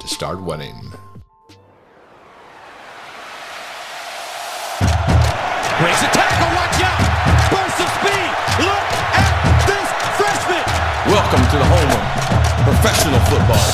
to 0.00 0.08
start 0.08 0.42
winning. 0.42 0.74
Breaks 5.80 6.02
a 6.02 6.10
tackle, 6.14 6.46
oh, 6.46 6.54
watch 6.54 6.78
out! 6.82 7.00
Burst 7.50 7.78
of 7.82 7.90
speed! 7.98 8.30
Look 8.62 8.86
at 9.18 9.26
this 9.66 9.88
freshman! 10.18 10.64
Welcome 11.10 11.44
to 11.50 11.56
the 11.58 11.66
home 11.66 11.90
of 11.90 12.02
professional 12.64 13.20
football, 13.30 13.68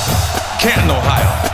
Canton, 0.59 0.89
Ohio. 0.89 1.49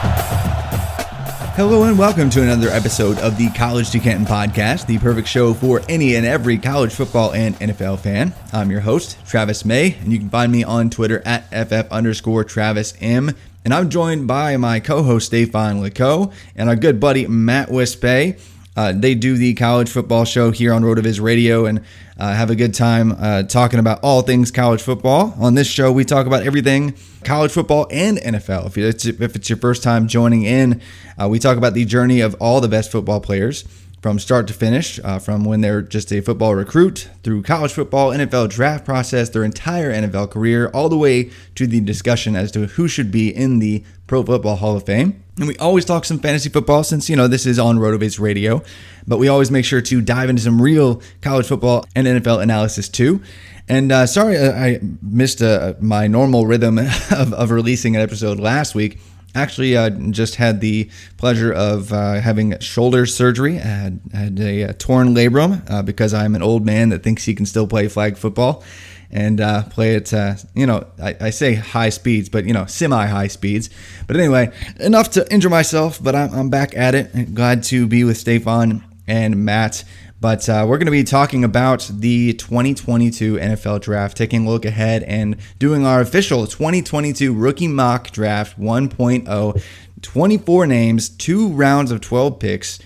Hello 1.56 1.84
and 1.84 1.97
welcome 1.97 2.30
to 2.31 2.44
another 2.44 2.67
episode 2.67 3.17
of 3.19 3.38
the 3.38 3.50
College 3.52 3.90
to 3.92 4.00
Canton 4.00 4.25
podcast, 4.25 4.88
the 4.88 4.97
perfect 4.97 5.28
show 5.28 5.53
for 5.53 5.81
any 5.88 6.16
and 6.16 6.25
every 6.25 6.58
college 6.58 6.94
football 6.94 7.34
and 7.34 7.56
NFL 7.56 8.00
fan. 8.00 8.34
I'm 8.52 8.69
your 8.69 8.81
host, 8.81 9.17
Travis 9.25 9.64
May, 9.64 9.94
and 10.02 10.12
you 10.12 10.19
can 10.19 10.30
find 10.30 10.52
me 10.52 10.66
on 10.66 10.90
Twitter 10.90 11.22
at 11.25 11.47
FF 11.50 11.90
underscore 11.91 12.44
Travis 12.44 12.94
M. 13.00 13.31
And 13.66 13.74
I'm 13.74 13.90
joined 13.90 14.28
by 14.28 14.58
my 14.58 14.80
co-host 14.80 15.31
Dave 15.31 15.48
Stefan 15.48 15.81
Lako 15.81 16.31
and 16.56 16.70
our 16.70 16.76
good 16.76 17.00
buddy 17.00 17.26
Matt 17.26 17.70
Wispe. 17.70 18.40
Uh, 18.76 18.92
they 18.92 19.16
do 19.16 19.38
the 19.38 19.56
college 19.56 19.90
football 19.90 20.24
show 20.24 20.52
here 20.52 20.72
on 20.72 20.84
Rotoviz 20.84 21.20
Radio 21.20 21.66
and 21.66 21.84
uh, 22.20 22.34
have 22.36 22.52
a 22.52 22.56
good 22.56 22.75
time 22.75 23.14
uh, 23.14 23.42
talking 23.42 23.80
about 23.80 24.02
all 24.04 24.22
things 24.22 24.52
college 24.52 24.84
football. 24.84 25.34
On 25.40 25.56
this 25.56 25.68
show, 25.68 25.92
we 25.92 26.06
talk 26.06 26.28
about 26.28 26.46
everything 26.46 26.94
college 27.24 27.52
football 27.52 27.88
and 27.90 28.20
NFL. 28.20 28.68
If 28.68 28.78
it's, 28.78 29.06
if 29.08 29.36
it's 29.36 29.50
your 29.50 29.58
first 29.58 29.81
time 29.81 30.08
joining 30.08 30.44
in, 30.44 30.80
uh, 31.20 31.28
we 31.28 31.40
talk 31.40 31.58
about 31.58 31.74
the 31.74 31.86
journey 31.86 32.22
of 32.22 32.36
all 32.40 32.62
the 32.62 32.68
best 32.68 32.92
football 32.92 33.20
players 33.20 33.64
from 34.06 34.20
start 34.20 34.46
to 34.46 34.54
finish, 34.54 35.00
uh, 35.04 35.18
from 35.18 35.44
when 35.44 35.62
they're 35.62 35.82
just 35.82 36.14
a 36.14 36.22
football 36.22 36.54
recruit 36.54 37.10
through 37.24 37.42
college 37.42 37.74
football, 37.74 38.12
NFL 38.12 38.50
draft 38.52 38.86
process, 38.86 39.30
their 39.30 39.44
entire 39.44 39.92
NFL 39.92 40.30
career, 40.30 40.70
all 40.76 40.90
the 40.90 40.96
way 40.96 41.32
to 41.56 41.66
the 41.66 41.82
discussion 41.82 42.36
as 42.36 42.52
to 42.52 42.68
who 42.68 42.88
should 42.88 43.10
be 43.10 43.36
in 43.36 43.58
the 43.58 43.84
Pro 44.06 44.22
Football 44.22 44.58
Hall 44.58 44.78
of 44.78 44.86
Fame. 44.86 45.24
And 45.40 45.48
we 45.48 45.58
always 45.58 45.86
talk 45.86 46.06
some 46.06 46.20
fantasy 46.20 46.50
football 46.50 46.84
since, 46.84 47.10
you 47.10 47.16
know, 47.16 47.28
this 47.28 47.48
is 47.48 47.58
on 47.58 47.80
Rotoviz 47.80 48.20
Radio, 48.20 48.62
but 49.08 49.18
we 49.18 49.28
always 49.28 49.50
make 49.50 49.66
sure 49.66 49.82
to 49.82 50.02
dive 50.02 50.30
into 50.30 50.44
some 50.44 50.62
real 50.62 51.02
college 51.24 51.48
football 51.48 51.84
and 51.96 52.06
NFL 52.06 52.44
analysis 52.44 52.88
too. 52.88 53.24
And 53.68 53.92
uh, 53.92 54.06
sorry, 54.06 54.38
I 54.38 54.82
missed 55.02 55.42
uh, 55.42 55.74
my 55.80 56.06
normal 56.06 56.46
rhythm 56.46 56.78
of, 57.12 57.34
of 57.34 57.50
releasing 57.50 57.96
an 57.96 58.04
episode 58.04 58.40
last 58.40 58.76
week. 58.76 59.00
Actually, 59.35 59.75
uh, 59.75 59.90
just 59.90 60.35
had 60.35 60.62
the 60.62 60.90
pleasure 61.18 61.51
of 61.51 61.91
uh, 61.91 62.22
having 62.22 62.57
shoulder 62.59 63.06
surgery. 63.06 63.57
I 63.57 63.62
had, 63.62 64.00
had 64.13 64.40
a, 64.40 64.62
a 64.63 64.73
torn 64.73 65.13
labrum 65.13 65.69
uh, 65.69 65.84
because 65.84 66.13
I'm 66.13 66.35
an 66.35 66.41
old 66.41 66.66
man 66.66 66.90
that 66.90 67.03
thinks 67.03 67.25
he 67.25 67.35
can 67.35 67.45
still 67.45 67.68
play 67.68 67.90
flag 67.90 68.18
football 68.18 68.63
and 69.12 69.40
uh, 69.40 69.63
play 69.63 69.95
at, 69.95 70.13
uh, 70.13 70.35
you 70.53 70.66
know, 70.66 70.88
I, 71.01 71.16
I, 71.22 71.29
say 71.29 71.53
high 71.53 71.90
speeds, 71.90 72.28
but, 72.28 72.45
you 72.45 72.53
know, 72.53 72.66
semi 72.66 73.06
high 73.06 73.28
speeds. 73.28 73.69
But 74.07 74.18
anyway, 74.18 74.51
enough 74.79 75.12
to 75.12 75.31
injure 75.34 75.50
myself, 75.50 76.01
but 76.01 76.16
I'm, 76.16 76.34
I'm 76.34 76.50
back 76.50 76.75
at 76.75 76.95
it. 76.95 77.34
Glad 77.35 77.63
to 77.66 77.88
be 77.88 78.03
with 78.03 78.18
Stefan 78.18 78.84
and 79.07 79.45
Matt. 79.45 79.84
But 80.22 80.48
uh, 80.48 80.66
we're 80.68 80.78
going 80.78 80.86
to 80.86 80.92
be 80.92 81.03
talking 81.03 81.44
about 81.44 81.90
the 81.94 82.34
2022 82.34 83.36
NFL 83.36 83.81
draft, 83.81 84.16
taking 84.18 84.48
a 84.48 84.50
look 84.50 84.66
ahead 84.66 85.03
and 85.03 85.38
doing 85.59 85.86
our 85.86 86.02
official 86.02 86.48
2022 86.48 87.34
rookie 87.34 87.68
mock 87.68 88.12
draft 88.12 88.59
1.0. 88.59 89.64
24 90.02 90.68
names, 90.68 91.09
two 91.09 91.50
rounds 91.50 91.92
of 91.92 92.00
12 92.00 92.40
picks, 92.40 92.80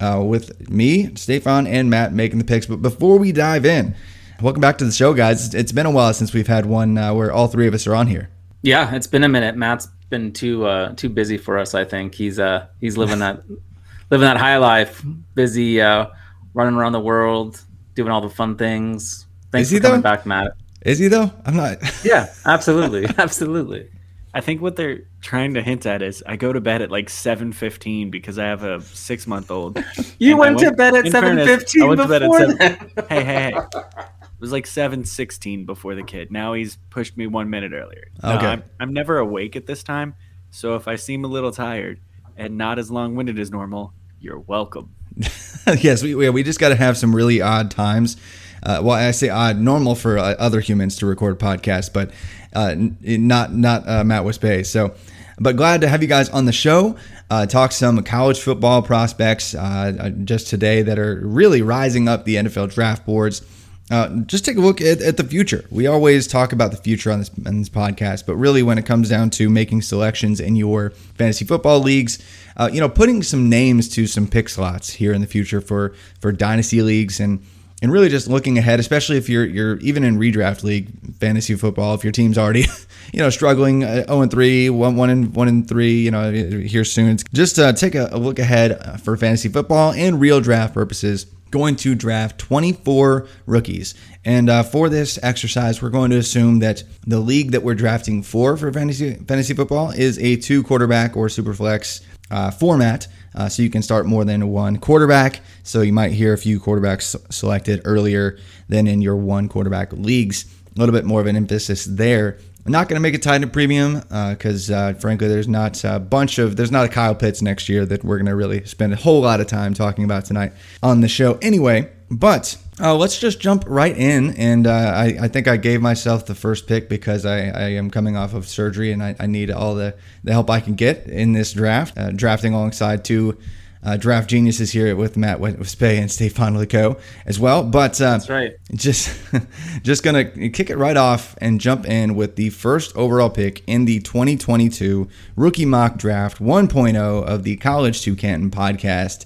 uh, 0.00 0.22
with 0.24 0.68
me, 0.68 1.14
Stefan, 1.14 1.66
and 1.66 1.88
Matt 1.88 2.12
making 2.12 2.38
the 2.38 2.44
picks. 2.44 2.66
But 2.66 2.82
before 2.82 3.18
we 3.18 3.32
dive 3.32 3.64
in, 3.64 3.94
welcome 4.42 4.60
back 4.60 4.78
to 4.78 4.84
the 4.84 4.92
show, 4.92 5.14
guys. 5.14 5.54
It's 5.54 5.72
been 5.72 5.86
a 5.86 5.90
while 5.90 6.12
since 6.12 6.32
we've 6.34 6.46
had 6.46 6.66
one 6.66 6.98
uh, 6.98 7.14
where 7.14 7.32
all 7.32 7.48
three 7.48 7.66
of 7.66 7.74
us 7.74 7.86
are 7.86 7.94
on 7.94 8.06
here. 8.08 8.28
Yeah, 8.62 8.94
it's 8.94 9.06
been 9.06 9.24
a 9.24 9.28
minute. 9.28 9.56
Matt's 9.56 9.88
been 10.10 10.32
too 10.32 10.66
uh, 10.66 10.92
too 10.94 11.08
busy 11.08 11.38
for 11.38 11.58
us. 11.58 11.74
I 11.74 11.84
think 11.84 12.14
he's 12.14 12.38
uh 12.38 12.66
he's 12.80 12.96
living 12.96 13.20
that 13.20 13.42
living 14.10 14.26
that 14.26 14.36
high 14.36 14.58
life, 14.58 15.04
busy 15.34 15.80
uh, 15.80 16.06
running 16.56 16.74
around 16.74 16.92
the 16.92 17.00
world, 17.00 17.60
doing 17.94 18.10
all 18.10 18.22
the 18.22 18.30
fun 18.30 18.56
things. 18.56 19.26
Thanks 19.52 19.68
Is 19.68 19.70
he 19.72 19.76
for 19.76 19.82
coming 19.84 19.98
though? 20.00 20.02
back, 20.02 20.26
Matt. 20.26 20.52
Is 20.82 20.98
he 20.98 21.06
though? 21.08 21.30
I'm 21.44 21.54
not. 21.54 21.78
Yeah, 22.04 22.32
absolutely, 22.46 23.06
absolutely. 23.18 23.88
I 24.34 24.40
think 24.40 24.60
what 24.60 24.76
they're 24.76 25.00
trying 25.22 25.54
to 25.54 25.62
hint 25.62 25.86
at 25.86 26.02
is 26.02 26.22
I 26.26 26.36
go 26.36 26.52
to 26.52 26.60
bed 26.60 26.82
at 26.82 26.90
like 26.90 27.08
seven 27.10 27.52
fifteen 27.52 28.10
because 28.10 28.38
I 28.38 28.44
have 28.46 28.62
a 28.64 28.80
six 28.80 29.26
month 29.26 29.50
old. 29.50 29.82
You 30.18 30.36
went, 30.38 30.58
to 30.60 30.72
bed 30.72 30.94
at 30.94 31.06
in 31.06 31.12
seven 31.12 31.36
fairness, 31.36 31.46
fifteen 31.46 31.82
I 31.82 31.86
went 31.86 32.00
to 32.00 32.08
bed 32.08 32.22
at 32.22 32.30
before 32.30 32.50
seven. 32.56 32.90
Hey, 33.08 33.24
hey, 33.24 33.52
hey! 33.52 33.52
It 33.56 34.40
was 34.40 34.52
like 34.52 34.66
seven 34.66 35.04
sixteen 35.04 35.64
before 35.66 35.94
the 35.94 36.02
kid. 36.02 36.30
Now 36.32 36.54
he's 36.54 36.78
pushed 36.90 37.16
me 37.16 37.26
one 37.26 37.50
minute 37.50 37.72
earlier. 37.72 38.08
No, 38.22 38.36
Okay. 38.36 38.46
I'm, 38.46 38.62
I'm 38.80 38.92
never 38.94 39.18
awake 39.18 39.56
at 39.56 39.66
this 39.66 39.82
time, 39.82 40.14
so 40.50 40.74
if 40.76 40.88
I 40.88 40.96
seem 40.96 41.24
a 41.24 41.28
little 41.28 41.52
tired 41.52 42.00
and 42.36 42.56
not 42.56 42.78
as 42.78 42.90
long 42.90 43.14
winded 43.14 43.38
as 43.38 43.50
normal, 43.50 43.92
you're 44.20 44.38
welcome. 44.40 44.94
yes, 45.78 46.02
we 46.02 46.14
we 46.30 46.42
just 46.42 46.60
got 46.60 46.70
to 46.70 46.76
have 46.76 46.96
some 46.96 47.14
really 47.14 47.40
odd 47.40 47.70
times. 47.70 48.16
Uh, 48.62 48.80
well, 48.82 48.96
I 48.96 49.10
say 49.12 49.28
odd, 49.28 49.58
normal 49.58 49.94
for 49.94 50.18
uh, 50.18 50.34
other 50.38 50.60
humans 50.60 50.96
to 50.96 51.06
record 51.06 51.38
podcasts, 51.38 51.92
but 51.92 52.10
uh, 52.54 52.70
n- 52.72 52.96
not 53.02 53.54
not 53.54 53.88
uh, 53.88 54.04
Matt 54.04 54.24
Wispe. 54.24 54.66
So, 54.66 54.94
but 55.38 55.56
glad 55.56 55.80
to 55.82 55.88
have 55.88 56.02
you 56.02 56.08
guys 56.08 56.28
on 56.28 56.44
the 56.46 56.52
show. 56.52 56.96
Uh, 57.30 57.46
talk 57.46 57.72
some 57.72 58.02
college 58.02 58.40
football 58.40 58.82
prospects 58.82 59.54
uh, 59.54 59.96
uh, 59.98 60.10
just 60.10 60.46
today 60.48 60.82
that 60.82 60.98
are 60.98 61.20
really 61.24 61.62
rising 61.62 62.08
up 62.08 62.24
the 62.24 62.36
NFL 62.36 62.72
draft 62.72 63.04
boards. 63.04 63.42
Uh, 63.88 64.08
just 64.26 64.44
take 64.44 64.56
a 64.56 64.60
look 64.60 64.80
at, 64.80 65.00
at 65.00 65.16
the 65.16 65.22
future. 65.22 65.64
We 65.70 65.86
always 65.86 66.26
talk 66.26 66.52
about 66.52 66.72
the 66.72 66.76
future 66.76 67.12
on 67.12 67.20
this, 67.20 67.30
on 67.46 67.58
this 67.58 67.68
podcast, 67.68 68.26
but 68.26 68.34
really, 68.34 68.62
when 68.62 68.78
it 68.78 68.86
comes 68.86 69.08
down 69.08 69.30
to 69.30 69.48
making 69.48 69.82
selections 69.82 70.40
in 70.40 70.56
your 70.56 70.90
fantasy 70.90 71.44
football 71.44 71.78
leagues, 71.78 72.18
uh, 72.56 72.68
you 72.72 72.80
know, 72.80 72.88
putting 72.88 73.22
some 73.22 73.48
names 73.48 73.88
to 73.90 74.08
some 74.08 74.26
pick 74.26 74.48
slots 74.48 74.94
here 74.94 75.12
in 75.12 75.20
the 75.20 75.26
future 75.26 75.60
for 75.60 75.94
for 76.20 76.32
dynasty 76.32 76.82
leagues 76.82 77.20
and 77.20 77.44
and 77.80 77.92
really 77.92 78.08
just 78.08 78.26
looking 78.26 78.58
ahead, 78.58 78.80
especially 78.80 79.18
if 79.18 79.28
you're 79.28 79.44
you're 79.44 79.78
even 79.78 80.02
in 80.02 80.18
redraft 80.18 80.64
league 80.64 80.88
fantasy 81.18 81.54
football, 81.54 81.94
if 81.94 82.02
your 82.02 82.12
team's 82.12 82.38
already 82.38 82.64
you 83.12 83.20
know 83.20 83.30
struggling 83.30 83.84
uh, 83.84 84.04
0 84.06 84.22
and 84.22 84.30
3, 84.32 84.70
1 84.70 84.96
1 84.96 85.10
and 85.10 85.36
1 85.36 85.48
and 85.48 85.68
3, 85.68 86.00
you 86.00 86.10
know, 86.10 86.32
here 86.32 86.84
soon. 86.84 87.18
Just 87.32 87.58
uh, 87.60 87.72
take 87.72 87.94
a, 87.94 88.08
a 88.10 88.18
look 88.18 88.40
ahead 88.40 88.72
uh, 88.72 88.96
for 88.96 89.16
fantasy 89.16 89.48
football 89.48 89.92
and 89.92 90.20
real 90.20 90.40
draft 90.40 90.74
purposes 90.74 91.26
going 91.56 91.76
to 91.76 91.94
draft 91.94 92.38
24 92.38 93.26
rookies. 93.46 93.94
And 94.26 94.50
uh, 94.50 94.62
for 94.62 94.90
this 94.90 95.18
exercise, 95.22 95.80
we're 95.80 95.88
going 95.88 96.10
to 96.10 96.18
assume 96.18 96.58
that 96.58 96.82
the 97.06 97.18
league 97.18 97.52
that 97.52 97.62
we're 97.62 97.74
drafting 97.74 98.22
for 98.22 98.56
for 98.58 98.70
fantasy 98.70 99.14
fantasy 99.14 99.54
football 99.54 99.90
is 99.90 100.18
a 100.18 100.36
two 100.36 100.62
quarterback 100.62 101.16
or 101.16 101.30
super 101.30 101.54
flex 101.54 102.02
uh, 102.30 102.50
format. 102.50 103.08
Uh, 103.34 103.48
so 103.48 103.62
you 103.62 103.70
can 103.70 103.82
start 103.82 104.04
more 104.04 104.24
than 104.24 104.48
one 104.48 104.76
quarterback. 104.76 105.40
So 105.62 105.80
you 105.80 105.94
might 105.94 106.12
hear 106.12 106.34
a 106.34 106.38
few 106.38 106.60
quarterbacks 106.60 107.16
selected 107.32 107.80
earlier 107.84 108.38
than 108.68 108.86
in 108.86 109.00
your 109.00 109.16
one 109.16 109.48
quarterback 109.48 109.92
leagues. 109.94 110.44
A 110.76 110.78
little 110.78 110.94
bit 110.94 111.06
more 111.06 111.22
of 111.22 111.26
an 111.26 111.36
emphasis 111.36 111.86
there. 111.86 112.38
I'm 112.66 112.72
not 112.72 112.88
going 112.88 112.96
to 112.96 113.00
make 113.00 113.14
it 113.14 113.22
tied 113.22 113.42
to 113.42 113.46
premium 113.46 114.00
because, 114.00 114.72
uh, 114.72 114.76
uh, 114.76 114.94
frankly, 114.94 115.28
there's 115.28 115.46
not 115.46 115.84
a 115.84 116.00
bunch 116.00 116.40
of 116.40 116.56
there's 116.56 116.72
not 116.72 116.84
a 116.84 116.88
Kyle 116.88 117.14
Pitts 117.14 117.40
next 117.40 117.68
year 117.68 117.86
that 117.86 118.02
we're 118.02 118.16
going 118.16 118.26
to 118.26 118.34
really 118.34 118.64
spend 118.64 118.92
a 118.92 118.96
whole 118.96 119.20
lot 119.20 119.40
of 119.40 119.46
time 119.46 119.72
talking 119.72 120.04
about 120.04 120.24
tonight 120.24 120.52
on 120.82 121.00
the 121.00 121.06
show. 121.06 121.38
Anyway, 121.40 121.88
but 122.10 122.58
uh, 122.80 122.96
let's 122.96 123.20
just 123.20 123.38
jump 123.38 123.62
right 123.68 123.96
in. 123.96 124.30
And 124.36 124.66
uh, 124.66 124.72
I, 124.72 125.16
I, 125.22 125.28
think 125.28 125.46
I 125.46 125.56
gave 125.56 125.80
myself 125.80 126.26
the 126.26 126.34
first 126.34 126.66
pick 126.66 126.88
because 126.88 127.24
I, 127.24 127.46
I 127.46 127.68
am 127.70 127.88
coming 127.88 128.16
off 128.16 128.34
of 128.34 128.48
surgery 128.48 128.90
and 128.90 129.00
I, 129.00 129.14
I, 129.20 129.26
need 129.26 129.52
all 129.52 129.76
the, 129.76 129.94
the 130.24 130.32
help 130.32 130.50
I 130.50 130.58
can 130.58 130.74
get 130.74 131.06
in 131.06 131.32
this 131.32 131.52
draft. 131.52 131.96
Uh, 131.96 132.10
drafting 132.10 132.52
alongside 132.52 133.04
two 133.04 133.38
uh, 133.86 133.96
draft 133.96 134.28
geniuses 134.28 134.72
here 134.72 134.96
with 134.96 135.16
Matt 135.16 135.38
Spay 135.38 135.98
and 135.98 136.10
Stefan 136.10 136.56
Lako 136.56 136.98
as 137.24 137.38
well. 137.38 137.62
But 137.62 138.00
uh, 138.00 138.10
that's 138.10 138.28
right. 138.28 138.56
Just 138.74 139.16
just 139.82 140.02
gonna 140.02 140.24
kick 140.24 140.70
it 140.70 140.76
right 140.76 140.96
off 140.96 141.36
and 141.40 141.60
jump 141.60 141.86
in 141.86 142.16
with 142.16 142.34
the 142.34 142.50
first 142.50 142.94
overall 142.96 143.30
pick 143.30 143.62
in 143.68 143.84
the 143.84 144.00
2022 144.00 145.08
rookie 145.36 145.64
mock 145.64 145.98
draft 145.98 146.40
1.0 146.40 147.24
of 147.24 147.44
the 147.44 147.56
College 147.56 148.02
to 148.02 148.16
Canton 148.16 148.50
podcast, 148.50 149.24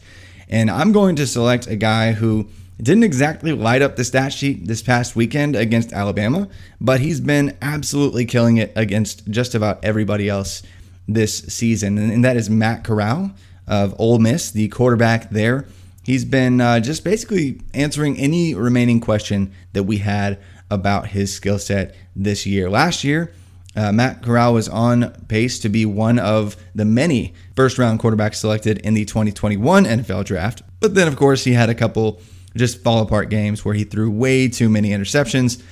and 0.49 0.71
I'm 0.71 0.93
going 0.93 1.17
to 1.17 1.27
select 1.27 1.67
a 1.67 1.77
guy 1.77 2.13
who 2.13 2.47
didn't 2.77 3.05
exactly 3.05 3.53
light 3.53 3.81
up 3.81 3.97
the 3.97 4.05
stat 4.05 4.33
sheet 4.33 4.67
this 4.67 4.83
past 4.83 5.17
weekend 5.17 5.57
against 5.57 5.93
Alabama, 5.93 6.49
but 6.81 7.01
he's 7.01 7.21
been 7.21 7.57
absolutely 7.63 8.27
killing 8.27 8.59
it 8.59 8.73
against 8.77 9.27
just 9.31 9.55
about 9.55 9.83
everybody 9.83 10.29
else 10.29 10.63
this 11.09 11.39
season, 11.39 11.97
and 11.97 12.23
that 12.27 12.37
is 12.37 12.51
Matt 12.51 12.85
Corral 12.85 13.33
of 13.67 13.95
Ole 13.99 14.19
Miss, 14.19 14.51
the 14.51 14.69
quarterback 14.69 15.31
there. 15.31 15.67
He's 16.03 16.25
been 16.25 16.61
uh, 16.61 16.81
just 16.81 17.05
basically 17.05 17.61
answering 17.75 18.19
any 18.19 18.55
remaining 18.55 19.01
question 19.01 19.53
that 19.73 19.85
we 19.85 19.99
had 19.99 20.39
about 20.71 21.09
his 21.09 21.33
skill 21.33 21.59
set 21.59 21.95
this 22.17 22.47
year. 22.47 22.71
Last 22.71 23.05
year, 23.05 23.33
uh, 23.77 23.93
Matt 23.93 24.23
Corral 24.23 24.55
was 24.55 24.69
on 24.69 25.11
pace 25.29 25.59
to 25.61 25.69
be 25.69 25.87
one 25.87 26.19
of 26.19 26.57
the 26.75 26.85
many 26.85 27.35
first 27.55 27.79
round 27.79 28.01
quarterbacks 28.01 28.37
selected 28.37 28.79
in 28.79 28.95
the 28.95 29.05
2021 29.05 29.85
NFL 29.85 30.25
draft. 30.25 30.63
But 30.81 30.95
then, 30.95 31.07
of 31.07 31.17
course, 31.17 31.45
he 31.45 31.53
had 31.53 31.69
a 31.69 31.75
couple 31.75 32.21
just 32.57 32.83
fall 32.83 33.03
apart 33.03 33.31
games 33.31 33.65
where 33.65 33.75
he 33.75 33.85
threw 33.85 34.11
way 34.11 34.49
too 34.49 34.69
many 34.69 34.91
interceptions. 34.91 35.63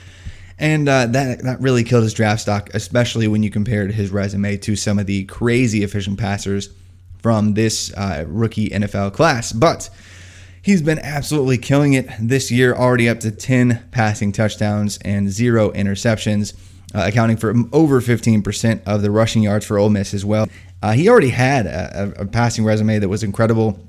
And 0.58 0.88
uh, 0.88 1.06
that, 1.06 1.42
that 1.44 1.60
really 1.60 1.84
killed 1.84 2.02
his 2.02 2.14
draft 2.14 2.42
stock, 2.42 2.70
especially 2.74 3.28
when 3.28 3.42
you 3.42 3.50
compared 3.50 3.92
his 3.92 4.10
resume 4.10 4.56
to 4.58 4.76
some 4.76 4.98
of 4.98 5.06
the 5.06 5.24
crazy 5.24 5.82
efficient 5.82 6.18
passers 6.18 6.70
from 7.22 7.54
this 7.54 7.92
uh, 7.94 8.24
rookie 8.26 8.70
NFL 8.70 9.12
class. 9.12 9.52
But 9.52 9.90
he's 10.62 10.82
been 10.82 10.98
absolutely 10.98 11.58
killing 11.58 11.94
it 11.94 12.08
this 12.20 12.50
year, 12.50 12.74
already 12.74 13.08
up 13.08 13.20
to 13.20 13.30
10 13.30 13.88
passing 13.90 14.32
touchdowns 14.32 14.98
and 14.98 15.30
zero 15.30 15.70
interceptions, 15.70 16.54
uh, 16.94 17.04
accounting 17.06 17.36
for 17.36 17.54
over 17.72 18.00
15% 18.00 18.82
of 18.86 19.02
the 19.02 19.10
rushing 19.10 19.42
yards 19.42 19.66
for 19.66 19.78
Ole 19.78 19.90
Miss 19.90 20.14
as 20.14 20.24
well. 20.24 20.48
Uh, 20.82 20.92
he 20.92 21.08
already 21.08 21.30
had 21.30 21.66
a, 21.66 22.14
a, 22.18 22.26
passing 22.26 22.64
resume 22.64 22.98
that 22.98 23.08
was 23.08 23.22
incredible. 23.22 23.84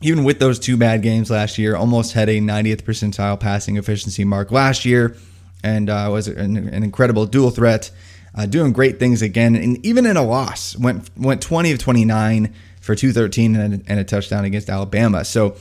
Even 0.00 0.24
with 0.24 0.38
those 0.38 0.58
two 0.58 0.76
bad 0.76 1.02
games 1.02 1.30
last 1.30 1.58
year, 1.58 1.76
almost 1.76 2.12
had 2.12 2.28
a 2.28 2.38
90th 2.38 2.82
percentile 2.82 3.38
passing 3.38 3.76
efficiency 3.76 4.24
mark 4.24 4.50
last 4.50 4.84
year, 4.84 5.16
and 5.62 5.90
uh, 5.90 6.08
was 6.10 6.28
an, 6.28 6.56
an 6.56 6.82
incredible 6.82 7.26
dual 7.26 7.50
threat 7.50 7.90
uh, 8.34 8.46
doing 8.46 8.72
great 8.72 8.98
things 8.98 9.22
again. 9.22 9.54
And 9.54 9.84
even 9.84 10.06
in 10.06 10.16
a 10.16 10.22
loss, 10.22 10.76
went 10.76 11.10
went 11.16 11.40
20 11.40 11.72
of 11.72 11.78
29 11.78 12.52
for 12.80 12.94
213 12.94 13.56
and 13.56 13.74
a, 13.74 13.90
and 13.90 14.00
a 14.00 14.04
touchdown 14.04 14.44
against 14.44 14.68
Alabama. 14.68 15.24
So 15.24 15.56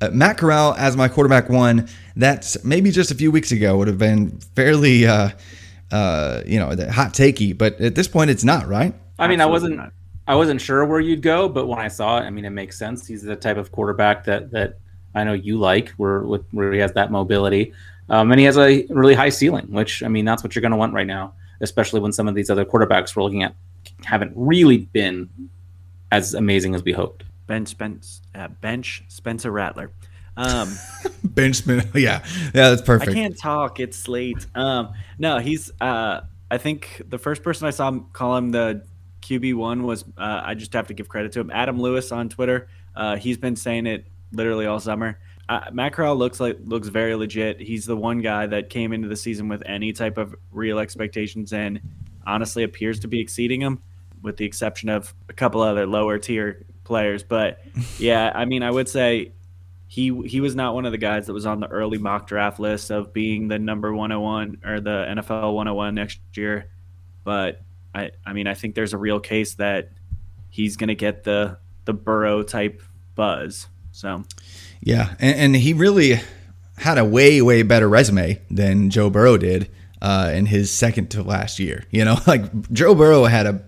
uh, 0.00 0.10
Matt 0.10 0.38
Corral 0.38 0.74
as 0.74 0.96
my 0.96 1.08
quarterback 1.08 1.48
one, 1.48 1.88
that's 2.16 2.62
maybe 2.64 2.90
just 2.90 3.10
a 3.10 3.14
few 3.14 3.30
weeks 3.30 3.52
ago 3.52 3.76
would 3.76 3.88
have 3.88 3.98
been 3.98 4.38
fairly, 4.54 5.06
uh, 5.06 5.30
uh, 5.90 6.42
you 6.46 6.58
know, 6.58 6.68
hot 6.90 7.12
takey. 7.12 7.56
But 7.56 7.80
at 7.80 7.94
this 7.94 8.08
point, 8.08 8.30
it's 8.30 8.44
not 8.44 8.66
right. 8.66 8.94
I 9.18 9.28
mean, 9.28 9.40
Absolutely 9.40 9.42
I 9.42 9.46
wasn't. 9.46 9.76
Not. 9.76 9.92
I 10.24 10.36
wasn't 10.36 10.60
sure 10.60 10.84
where 10.84 11.00
you'd 11.00 11.20
go, 11.20 11.48
but 11.48 11.66
when 11.66 11.80
I 11.80 11.88
saw 11.88 12.18
it, 12.18 12.22
I 12.22 12.30
mean, 12.30 12.44
it 12.44 12.50
makes 12.50 12.78
sense. 12.78 13.08
He's 13.08 13.22
the 13.22 13.34
type 13.34 13.56
of 13.56 13.72
quarterback 13.72 14.24
that 14.24 14.52
that 14.52 14.78
I 15.14 15.24
know 15.24 15.32
you 15.32 15.58
like, 15.58 15.90
where 15.90 16.20
where 16.20 16.72
he 16.72 16.78
has 16.78 16.92
that 16.92 17.10
mobility, 17.10 17.72
um, 18.08 18.30
and 18.30 18.38
he 18.38 18.46
has 18.46 18.56
a 18.56 18.86
really 18.88 19.14
high 19.14 19.30
ceiling. 19.30 19.66
Which 19.70 20.02
I 20.02 20.08
mean, 20.08 20.24
that's 20.24 20.44
what 20.44 20.54
you're 20.54 20.60
going 20.60 20.70
to 20.70 20.78
want 20.78 20.94
right 20.94 21.06
now 21.06 21.34
especially 21.62 22.00
when 22.00 22.12
some 22.12 22.28
of 22.28 22.34
these 22.34 22.50
other 22.50 22.64
quarterbacks 22.64 23.16
we're 23.16 23.22
looking 23.22 23.42
at 23.42 23.54
haven't 24.04 24.32
really 24.36 24.78
been 24.78 25.28
as 26.10 26.34
amazing 26.34 26.74
as 26.74 26.82
we 26.82 26.92
hoped. 26.92 27.24
Bench 27.46 27.68
Spence, 27.68 28.20
uh, 28.34 28.48
bench 28.48 29.04
Spencer 29.08 29.50
Rattler. 29.50 29.90
Um, 30.36 30.76
bench 31.24 31.56
Spence, 31.56 31.86
yeah, 31.94 32.24
yeah, 32.54 32.70
that's 32.70 32.82
perfect. 32.82 33.10
I 33.10 33.14
can't 33.14 33.38
talk; 33.38 33.80
it's 33.80 34.08
late. 34.08 34.46
Um, 34.54 34.92
no, 35.18 35.38
he's. 35.38 35.70
Uh, 35.80 36.20
I 36.50 36.58
think 36.58 37.02
the 37.08 37.18
first 37.18 37.42
person 37.42 37.66
I 37.66 37.70
saw 37.70 37.88
him 37.88 38.06
call 38.12 38.36
him 38.36 38.50
the 38.50 38.84
QB 39.22 39.54
one 39.54 39.84
was. 39.84 40.04
Uh, 40.16 40.42
I 40.44 40.54
just 40.54 40.72
have 40.74 40.88
to 40.88 40.94
give 40.94 41.08
credit 41.08 41.32
to 41.32 41.40
him. 41.40 41.50
Adam 41.50 41.80
Lewis 41.80 42.12
on 42.12 42.28
Twitter. 42.28 42.68
Uh, 42.94 43.16
he's 43.16 43.38
been 43.38 43.56
saying 43.56 43.86
it 43.86 44.06
literally 44.32 44.66
all 44.66 44.80
summer 44.80 45.18
uh, 45.48 45.70
Matt 45.72 45.92
Corral 45.92 46.16
looks 46.16 46.40
like 46.40 46.58
looks 46.64 46.88
very 46.88 47.14
legit. 47.14 47.60
He's 47.60 47.84
the 47.84 47.96
one 47.96 48.20
guy 48.20 48.46
that 48.46 48.70
came 48.70 48.92
into 48.92 49.08
the 49.08 49.16
season 49.16 49.48
with 49.48 49.62
any 49.66 49.92
type 49.92 50.18
of 50.18 50.34
real 50.50 50.78
expectations 50.78 51.52
and 51.52 51.80
honestly 52.26 52.62
appears 52.62 53.00
to 53.00 53.08
be 53.08 53.20
exceeding 53.20 53.60
them, 53.60 53.82
with 54.22 54.36
the 54.36 54.44
exception 54.44 54.88
of 54.88 55.14
a 55.28 55.32
couple 55.32 55.60
other 55.60 55.86
lower 55.86 56.18
tier 56.18 56.64
players. 56.84 57.22
But 57.22 57.60
yeah, 57.98 58.30
I 58.34 58.44
mean, 58.44 58.62
I 58.62 58.70
would 58.70 58.88
say 58.88 59.32
he 59.88 60.16
he 60.26 60.40
was 60.40 60.54
not 60.54 60.74
one 60.74 60.86
of 60.86 60.92
the 60.92 60.98
guys 60.98 61.26
that 61.26 61.34
was 61.34 61.44
on 61.44 61.60
the 61.60 61.68
early 61.68 61.98
mock 61.98 62.26
draft 62.26 62.58
list 62.58 62.90
of 62.90 63.12
being 63.12 63.48
the 63.48 63.58
number 63.58 63.92
101 63.92 64.62
or 64.64 64.80
the 64.80 65.04
NFL 65.08 65.54
101 65.54 65.94
next 65.94 66.20
year. 66.34 66.70
But 67.24 67.62
I 67.94 68.12
I 68.24 68.32
mean, 68.32 68.46
I 68.46 68.54
think 68.54 68.74
there's 68.74 68.94
a 68.94 68.98
real 68.98 69.20
case 69.20 69.54
that 69.56 69.90
he's 70.48 70.76
going 70.76 70.88
to 70.88 70.94
get 70.94 71.24
the 71.24 71.58
the 71.84 71.92
Burrow 71.92 72.42
type 72.42 72.82
buzz. 73.14 73.68
So 73.90 74.24
yeah, 74.82 75.14
and, 75.20 75.38
and, 75.38 75.56
he 75.56 75.72
really 75.72 76.20
had 76.76 76.98
a 76.98 77.04
way 77.04 77.40
way 77.40 77.62
better 77.62 77.88
resume 77.88 78.40
than 78.50 78.90
Joe 78.90 79.10
Burrow 79.10 79.36
did 79.36 79.70
uh, 80.00 80.32
in 80.34 80.46
his 80.46 80.72
second 80.72 81.10
to 81.12 81.22
last 81.22 81.60
year. 81.60 81.84
You 81.90 82.04
know, 82.04 82.18
like 82.26 82.70
Joe 82.72 82.94
Burrow 82.94 83.24
had 83.24 83.46
a, 83.46 83.62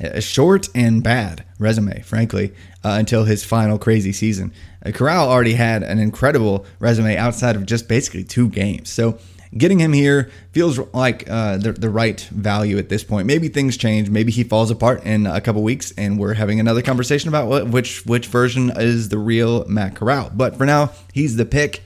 a 0.00 0.20
short 0.20 0.68
and 0.74 1.02
bad 1.02 1.44
resume, 1.60 2.02
frankly, 2.02 2.52
uh, 2.84 2.96
until 2.98 3.24
his 3.24 3.44
final 3.44 3.78
crazy 3.78 4.12
season. 4.12 4.52
Uh, 4.84 4.90
Corral 4.90 5.28
already 5.28 5.54
had 5.54 5.84
an 5.84 6.00
incredible 6.00 6.66
resume 6.80 7.16
outside 7.16 7.54
of 7.54 7.64
just 7.64 7.88
basically 7.88 8.24
two 8.24 8.48
games. 8.48 8.90
So 8.90 9.18
getting 9.56 9.78
him 9.78 9.92
here 9.92 10.30
feels 10.52 10.78
like 10.94 11.28
uh, 11.28 11.56
the, 11.56 11.72
the 11.72 11.90
right 11.90 12.20
value 12.20 12.78
at 12.78 12.88
this 12.88 13.04
point. 13.04 13.26
Maybe 13.26 13.48
things 13.48 13.76
change. 13.76 14.10
Maybe 14.10 14.32
he 14.32 14.44
falls 14.44 14.70
apart 14.70 15.04
in 15.04 15.26
a 15.26 15.40
couple 15.40 15.62
weeks, 15.62 15.92
and 15.96 16.18
we're 16.18 16.34
having 16.34 16.60
another 16.60 16.82
conversation 16.82 17.28
about 17.28 17.48
what, 17.48 17.68
which 17.68 18.04
which 18.06 18.26
version 18.26 18.72
is 18.76 19.08
the 19.08 19.18
real 19.18 19.64
Matt 19.66 19.94
Corral. 19.94 20.30
But 20.34 20.56
for 20.56 20.66
now, 20.66 20.92
he's 21.12 21.36
the 21.36 21.44
pick. 21.44 21.82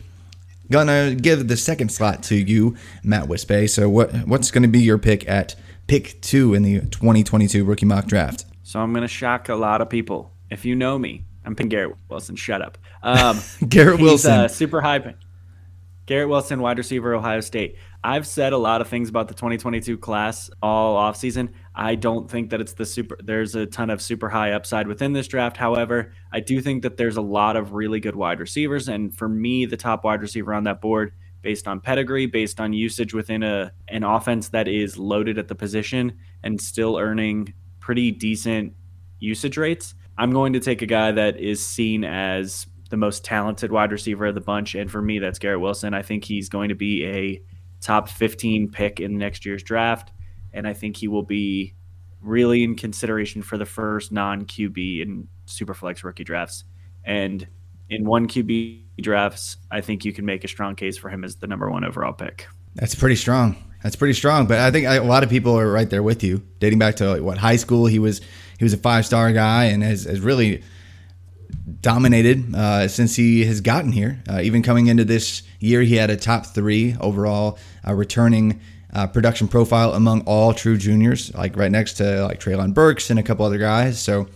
Gonna 0.70 1.14
give 1.14 1.46
the 1.46 1.56
second 1.56 1.90
slot 1.90 2.24
to 2.24 2.34
you, 2.34 2.76
Matt 3.04 3.24
Wispe. 3.28 3.70
So 3.70 3.88
what 3.88 4.12
what's 4.26 4.50
going 4.50 4.62
to 4.62 4.68
be 4.68 4.80
your 4.80 4.98
pick 4.98 5.28
at 5.28 5.54
pick 5.86 6.20
two 6.22 6.54
in 6.54 6.62
the 6.62 6.80
2022 6.80 7.64
rookie 7.64 7.86
mock 7.86 8.06
draft? 8.06 8.44
So 8.64 8.80
I'm 8.80 8.92
going 8.92 9.02
to 9.02 9.08
shock 9.08 9.48
a 9.48 9.54
lot 9.54 9.80
of 9.80 9.88
people. 9.88 10.32
If 10.50 10.64
you 10.64 10.74
know 10.74 10.98
me, 10.98 11.24
I'm 11.44 11.54
picking 11.54 11.68
Garrett 11.68 11.96
Wilson. 12.08 12.34
Shut 12.34 12.62
up. 12.62 12.78
Um, 13.02 13.40
Garrett 13.68 14.00
Wilson, 14.00 14.32
uh, 14.32 14.48
super 14.48 14.80
high. 14.80 15.14
Garrett 16.06 16.28
Wilson, 16.28 16.60
wide 16.60 16.78
receiver, 16.78 17.14
Ohio 17.14 17.40
State. 17.40 17.76
I've 18.04 18.28
said 18.28 18.52
a 18.52 18.58
lot 18.58 18.80
of 18.80 18.86
things 18.86 19.08
about 19.08 19.26
the 19.26 19.34
2022 19.34 19.98
class 19.98 20.48
all 20.62 20.96
offseason. 20.96 21.48
I 21.74 21.96
don't 21.96 22.30
think 22.30 22.50
that 22.50 22.60
it's 22.60 22.74
the 22.74 22.86
super, 22.86 23.18
there's 23.20 23.56
a 23.56 23.66
ton 23.66 23.90
of 23.90 24.00
super 24.00 24.28
high 24.28 24.52
upside 24.52 24.86
within 24.86 25.12
this 25.12 25.26
draft. 25.26 25.56
However, 25.56 26.12
I 26.32 26.38
do 26.38 26.60
think 26.60 26.84
that 26.84 26.96
there's 26.96 27.16
a 27.16 27.22
lot 27.22 27.56
of 27.56 27.72
really 27.72 27.98
good 27.98 28.14
wide 28.14 28.38
receivers. 28.38 28.88
And 28.88 29.12
for 29.12 29.28
me, 29.28 29.66
the 29.66 29.76
top 29.76 30.04
wide 30.04 30.22
receiver 30.22 30.54
on 30.54 30.62
that 30.64 30.80
board, 30.80 31.12
based 31.42 31.66
on 31.66 31.80
pedigree, 31.80 32.26
based 32.26 32.60
on 32.60 32.72
usage 32.72 33.12
within 33.12 33.42
a 33.42 33.72
an 33.88 34.04
offense 34.04 34.50
that 34.50 34.68
is 34.68 34.96
loaded 34.96 35.38
at 35.38 35.48
the 35.48 35.54
position 35.56 36.16
and 36.44 36.60
still 36.60 36.98
earning 36.98 37.52
pretty 37.80 38.12
decent 38.12 38.72
usage 39.18 39.56
rates, 39.56 39.94
I'm 40.18 40.30
going 40.30 40.52
to 40.52 40.60
take 40.60 40.82
a 40.82 40.86
guy 40.86 41.10
that 41.10 41.38
is 41.40 41.64
seen 41.64 42.04
as 42.04 42.68
the 42.90 42.96
most 42.96 43.24
talented 43.24 43.72
wide 43.72 43.92
receiver 43.92 44.26
of 44.26 44.34
the 44.34 44.40
bunch. 44.40 44.74
And 44.74 44.90
for 44.90 45.02
me, 45.02 45.18
that's 45.18 45.38
Garrett 45.38 45.60
Wilson. 45.60 45.94
I 45.94 46.02
think 46.02 46.24
he's 46.24 46.48
going 46.48 46.68
to 46.68 46.74
be 46.74 47.04
a 47.04 47.42
top 47.80 48.08
15 48.08 48.70
pick 48.70 49.00
in 49.00 49.18
next 49.18 49.44
year's 49.44 49.62
draft. 49.62 50.12
And 50.52 50.66
I 50.66 50.72
think 50.72 50.96
he 50.96 51.08
will 51.08 51.22
be 51.22 51.74
really 52.20 52.64
in 52.64 52.76
consideration 52.76 53.42
for 53.42 53.58
the 53.58 53.66
first 53.66 54.12
non 54.12 54.44
QB 54.44 55.02
in 55.02 55.28
Superflex 55.46 56.02
rookie 56.04 56.24
drafts. 56.24 56.64
And 57.04 57.46
in 57.88 58.04
one 58.04 58.26
QB 58.28 58.82
drafts, 59.00 59.56
I 59.70 59.80
think 59.80 60.04
you 60.04 60.12
can 60.12 60.24
make 60.24 60.44
a 60.44 60.48
strong 60.48 60.74
case 60.74 60.96
for 60.96 61.08
him 61.08 61.24
as 61.24 61.36
the 61.36 61.46
number 61.46 61.70
one 61.70 61.84
overall 61.84 62.12
pick. 62.12 62.46
That's 62.74 62.94
pretty 62.94 63.16
strong. 63.16 63.56
That's 63.82 63.96
pretty 63.96 64.14
strong. 64.14 64.46
But 64.46 64.58
I 64.58 64.70
think 64.70 64.86
a 64.86 65.00
lot 65.00 65.22
of 65.22 65.30
people 65.30 65.58
are 65.58 65.70
right 65.70 65.88
there 65.88 66.02
with 66.02 66.24
you. 66.24 66.42
Dating 66.58 66.78
back 66.78 66.96
to 66.96 67.20
what 67.20 67.38
high 67.38 67.56
school, 67.56 67.86
he 67.86 67.98
was 67.98 68.20
he 68.58 68.64
was 68.64 68.72
a 68.72 68.78
five 68.78 69.06
star 69.06 69.32
guy 69.32 69.64
and 69.64 69.82
has, 69.82 70.04
has 70.04 70.20
really 70.20 70.62
dominated 71.80 72.54
uh, 72.54 72.88
since 72.88 73.16
he 73.16 73.44
has 73.44 73.60
gotten 73.60 73.92
here. 73.92 74.22
Uh, 74.28 74.40
even 74.40 74.62
coming 74.62 74.86
into 74.86 75.04
this 75.04 75.42
year, 75.60 75.82
he 75.82 75.96
had 75.96 76.10
a 76.10 76.16
top 76.16 76.46
three 76.46 76.96
overall 77.00 77.58
uh, 77.86 77.94
returning 77.94 78.60
uh, 78.92 79.06
production 79.06 79.48
profile 79.48 79.92
among 79.94 80.22
all 80.22 80.54
true 80.54 80.76
juniors, 80.76 81.34
like 81.34 81.56
right 81.56 81.70
next 81.70 81.94
to 81.94 82.24
like 82.24 82.40
Treylon 82.40 82.72
Burks 82.72 83.10
and 83.10 83.18
a 83.18 83.22
couple 83.22 83.44
other 83.44 83.58
guys. 83.58 84.00
So, 84.00 84.28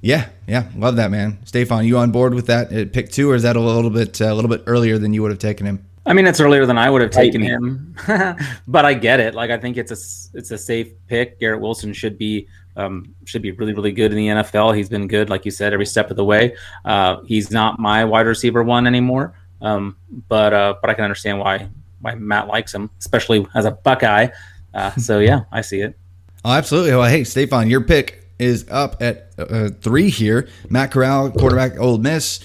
yeah, 0.00 0.28
yeah, 0.46 0.68
love 0.76 0.96
that 0.96 1.10
man. 1.10 1.38
Stefan, 1.44 1.84
you 1.84 1.98
on 1.98 2.10
board 2.10 2.34
with 2.34 2.46
that 2.46 2.72
at 2.72 2.92
pick 2.92 3.10
two, 3.10 3.30
or 3.30 3.34
is 3.34 3.42
that 3.42 3.56
a 3.56 3.60
little 3.60 3.90
bit 3.90 4.20
uh, 4.20 4.32
a 4.32 4.34
little 4.34 4.50
bit 4.50 4.62
earlier 4.66 4.98
than 4.98 5.12
you 5.12 5.22
would 5.22 5.30
have 5.30 5.38
taken 5.38 5.66
him? 5.66 5.84
I 6.06 6.12
mean, 6.12 6.26
it's 6.26 6.40
earlier 6.40 6.66
than 6.66 6.76
I 6.76 6.90
would 6.90 7.00
have 7.00 7.10
taken 7.10 7.40
him, 7.40 7.94
but 8.68 8.84
I 8.84 8.92
get 8.92 9.20
it. 9.20 9.34
Like, 9.34 9.50
I 9.50 9.56
think 9.58 9.78
it's 9.78 9.90
a 9.90 10.38
it's 10.38 10.50
a 10.50 10.58
safe 10.58 10.92
pick. 11.06 11.40
Garrett 11.40 11.60
Wilson 11.60 11.92
should 11.94 12.18
be 12.18 12.46
um, 12.76 13.14
should 13.24 13.42
be 13.42 13.52
really 13.52 13.72
really 13.72 13.92
good 13.92 14.10
in 14.12 14.16
the 14.16 14.28
NFL. 14.28 14.76
He's 14.76 14.88
been 14.88 15.06
good, 15.08 15.30
like 15.30 15.44
you 15.44 15.50
said, 15.50 15.72
every 15.72 15.86
step 15.86 16.10
of 16.10 16.16
the 16.16 16.24
way. 16.24 16.56
Uh, 16.84 17.22
he's 17.24 17.50
not 17.50 17.78
my 17.78 18.04
wide 18.04 18.26
receiver 18.26 18.62
one 18.62 18.86
anymore, 18.86 19.34
um, 19.60 19.96
but 20.28 20.52
uh, 20.52 20.74
but 20.80 20.90
I 20.90 20.94
can 20.94 21.04
understand 21.04 21.38
why 21.38 21.68
why 22.00 22.14
Matt 22.14 22.48
likes 22.48 22.74
him, 22.74 22.90
especially 22.98 23.46
as 23.54 23.64
a 23.64 23.72
Buckeye. 23.72 24.28
Uh, 24.72 24.90
so 24.96 25.18
yeah, 25.20 25.42
I 25.52 25.60
see 25.60 25.80
it. 25.80 25.98
Oh, 26.44 26.52
absolutely. 26.52 26.92
Well, 26.92 27.08
hey, 27.08 27.24
Stefan, 27.24 27.70
your 27.70 27.80
pick 27.80 28.28
is 28.38 28.66
up 28.70 29.00
at 29.00 29.30
uh, 29.38 29.70
three 29.80 30.10
here. 30.10 30.48
Matt 30.68 30.90
Corral, 30.90 31.30
quarterback, 31.30 31.78
Ole 31.78 31.98
Miss. 31.98 32.40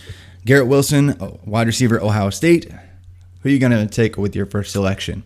Garrett 0.46 0.68
Wilson, 0.68 1.16
wide 1.46 1.68
receiver, 1.68 2.02
Ohio 2.02 2.30
State. 2.30 2.72
Who 2.72 3.50
are 3.50 3.52
you 3.52 3.60
going 3.60 3.72
to 3.72 3.86
take 3.88 4.18
with 4.18 4.36
your 4.36 4.46
first 4.46 4.72
selection? 4.72 5.24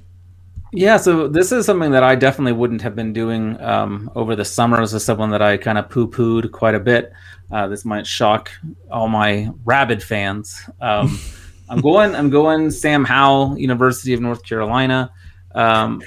Yeah, 0.76 0.98
so 0.98 1.28
this 1.28 1.52
is 1.52 1.68
something 1.68 1.92
that 1.92 2.04
I 2.04 2.16
definitely 2.16 2.54
wouldn't 2.54 2.82
have 2.82 2.96
been 2.96 3.14
doing 3.14 3.62
um, 3.62 4.10
over 4.16 4.36
the 4.36 4.44
summer. 4.44 4.80
This 4.82 4.94
is 4.94 5.06
someone 5.06 5.30
that 5.30 5.42
I 5.42 5.58
kind 5.58 5.78
of 5.78 5.88
poo 5.88 6.08
pooed 6.08 6.52
quite 6.52 6.74
a 6.74 6.80
bit. 6.80 7.14
Uh, 7.52 7.68
this 7.68 7.86
might 7.86 8.08
shock 8.08 8.50
all 8.90 9.08
my 9.08 9.52
rabid 9.66 10.02
fans. 10.02 10.60
Um, 10.82 11.20
I'm 11.70 11.80
going. 11.80 12.16
I'm 12.16 12.32
going. 12.32 12.72
Sam 12.72 13.06
Howell, 13.06 13.58
University 13.58 14.14
of 14.14 14.22
North 14.22 14.44
Carolina. 14.44 15.12
Um, 15.54 16.02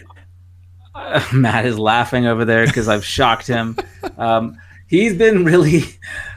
Matt 1.33 1.65
is 1.65 1.79
laughing 1.79 2.27
over 2.27 2.45
there 2.45 2.67
because 2.67 2.89
I've 2.89 3.05
shocked 3.05 3.47
him. 3.47 3.77
Um, 4.19 4.57
he's 4.87 5.15
been 5.15 5.45
really. 5.45 5.83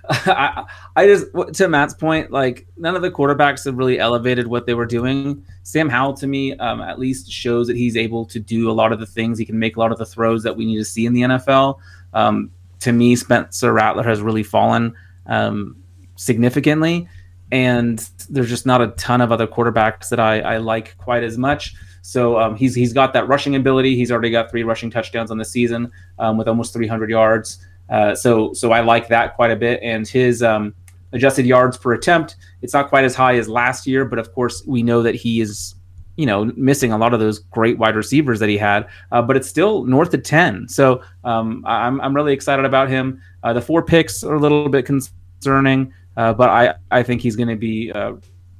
I, 0.25 0.65
I 0.95 1.05
just 1.05 1.27
to 1.53 1.67
Matt's 1.67 1.93
point, 1.93 2.31
like 2.31 2.65
none 2.77 2.95
of 2.95 3.03
the 3.03 3.11
quarterbacks 3.11 3.65
have 3.65 3.75
really 3.75 3.99
elevated 3.99 4.47
what 4.47 4.65
they 4.65 4.73
were 4.73 4.87
doing. 4.87 5.45
Sam 5.61 5.87
Howell 5.87 6.15
to 6.15 6.25
me, 6.27 6.57
um, 6.57 6.81
at 6.81 6.97
least 6.97 7.31
shows 7.31 7.67
that 7.67 7.77
he's 7.77 7.95
able 7.95 8.25
to 8.25 8.39
do 8.39 8.71
a 8.71 8.73
lot 8.73 8.91
of 8.91 8.99
the 8.99 9.05
things. 9.05 9.37
He 9.37 9.45
can 9.45 9.59
make 9.59 9.75
a 9.75 9.79
lot 9.79 9.91
of 9.91 9.99
the 9.99 10.07
throws 10.07 10.41
that 10.43 10.57
we 10.57 10.65
need 10.65 10.77
to 10.77 10.85
see 10.85 11.05
in 11.05 11.13
the 11.13 11.21
NFL. 11.21 11.77
Um, 12.13 12.49
to 12.79 12.91
me, 12.91 13.15
Spencer 13.15 13.71
Rattler 13.71 14.01
has 14.03 14.19
really 14.19 14.41
fallen 14.41 14.95
um, 15.27 15.75
significantly, 16.15 17.07
and 17.51 17.99
there's 18.31 18.49
just 18.49 18.65
not 18.65 18.81
a 18.81 18.87
ton 18.87 19.21
of 19.21 19.31
other 19.31 19.45
quarterbacks 19.45 20.09
that 20.09 20.19
I, 20.19 20.39
I 20.39 20.57
like 20.57 20.97
quite 20.97 21.23
as 21.23 21.37
much. 21.37 21.75
So 22.01 22.39
um, 22.39 22.55
he's 22.55 22.73
he's 22.73 22.93
got 22.93 23.13
that 23.13 23.27
rushing 23.27 23.55
ability. 23.55 23.95
He's 23.95 24.11
already 24.11 24.31
got 24.31 24.49
three 24.49 24.63
rushing 24.63 24.89
touchdowns 24.89 25.29
on 25.29 25.37
the 25.37 25.45
season 25.45 25.91
um, 26.17 26.35
with 26.37 26.47
almost 26.47 26.73
300 26.73 27.11
yards. 27.11 27.63
Uh, 27.89 28.15
so 28.15 28.53
so 28.53 28.71
I 28.71 28.81
like 28.81 29.07
that 29.09 29.35
quite 29.35 29.51
a 29.51 29.55
bit. 29.55 29.79
And 29.81 30.07
his 30.07 30.43
um, 30.43 30.73
adjusted 31.11 31.45
yards 31.45 31.77
per 31.77 31.93
attempt, 31.93 32.37
it's 32.61 32.73
not 32.73 32.89
quite 32.89 33.03
as 33.03 33.15
high 33.15 33.35
as 33.35 33.47
last 33.47 33.87
year, 33.87 34.05
but 34.05 34.19
of 34.19 34.33
course 34.33 34.63
we 34.65 34.83
know 34.83 35.01
that 35.01 35.15
he 35.15 35.41
is 35.41 35.75
you 36.19 36.25
know 36.25 36.45
missing 36.57 36.91
a 36.91 36.97
lot 36.97 37.13
of 37.13 37.21
those 37.21 37.39
great 37.39 37.77
wide 37.77 37.95
receivers 37.95 38.39
that 38.39 38.49
he 38.49 38.57
had, 38.57 38.89
uh, 39.13 39.21
but 39.21 39.37
it's 39.37 39.47
still 39.47 39.85
north 39.85 40.13
of 40.13 40.21
10. 40.21 40.67
So 40.67 41.01
um, 41.23 41.63
I'm 41.65 42.01
I'm 42.01 42.13
really 42.13 42.33
excited 42.33 42.65
about 42.65 42.89
him. 42.89 43.21
Uh, 43.43 43.53
the 43.53 43.61
four 43.61 43.81
picks 43.81 44.23
are 44.23 44.35
a 44.35 44.39
little 44.39 44.67
bit 44.67 44.85
concerning, 44.85 45.93
uh, 46.17 46.33
but 46.33 46.49
I 46.49 46.75
I 46.91 47.03
think 47.03 47.21
he's 47.21 47.35
going 47.35 47.49
to 47.49 47.55
be. 47.55 47.91
Uh, 47.91 48.13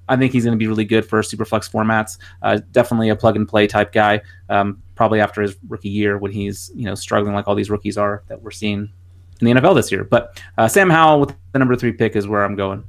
I 0.07 0.15
think 0.17 0.33
he's 0.33 0.43
going 0.43 0.57
to 0.57 0.59
be 0.59 0.67
really 0.67 0.85
good 0.85 1.05
for 1.05 1.21
superflex 1.21 1.69
formats. 1.69 2.17
Uh, 2.41 2.59
definitely 2.71 3.09
a 3.09 3.15
plug 3.15 3.35
and 3.35 3.47
play 3.47 3.67
type 3.67 3.91
guy. 3.91 4.21
Um, 4.49 4.81
probably 4.95 5.21
after 5.21 5.41
his 5.41 5.55
rookie 5.67 5.89
year 5.89 6.17
when 6.17 6.31
he's 6.31 6.71
you 6.75 6.85
know 6.85 6.95
struggling 6.95 7.35
like 7.35 7.47
all 7.47 7.55
these 7.55 7.69
rookies 7.69 7.97
are 7.97 8.23
that 8.27 8.41
we're 8.41 8.51
seeing 8.51 8.91
in 9.39 9.45
the 9.45 9.53
NFL 9.53 9.75
this 9.75 9.91
year. 9.91 10.03
But 10.03 10.41
uh, 10.57 10.67
Sam 10.67 10.89
Howell 10.89 11.21
with 11.21 11.35
the 11.51 11.59
number 11.59 11.75
three 11.75 11.93
pick 11.93 12.15
is 12.15 12.27
where 12.27 12.43
I'm 12.43 12.55
going. 12.55 12.83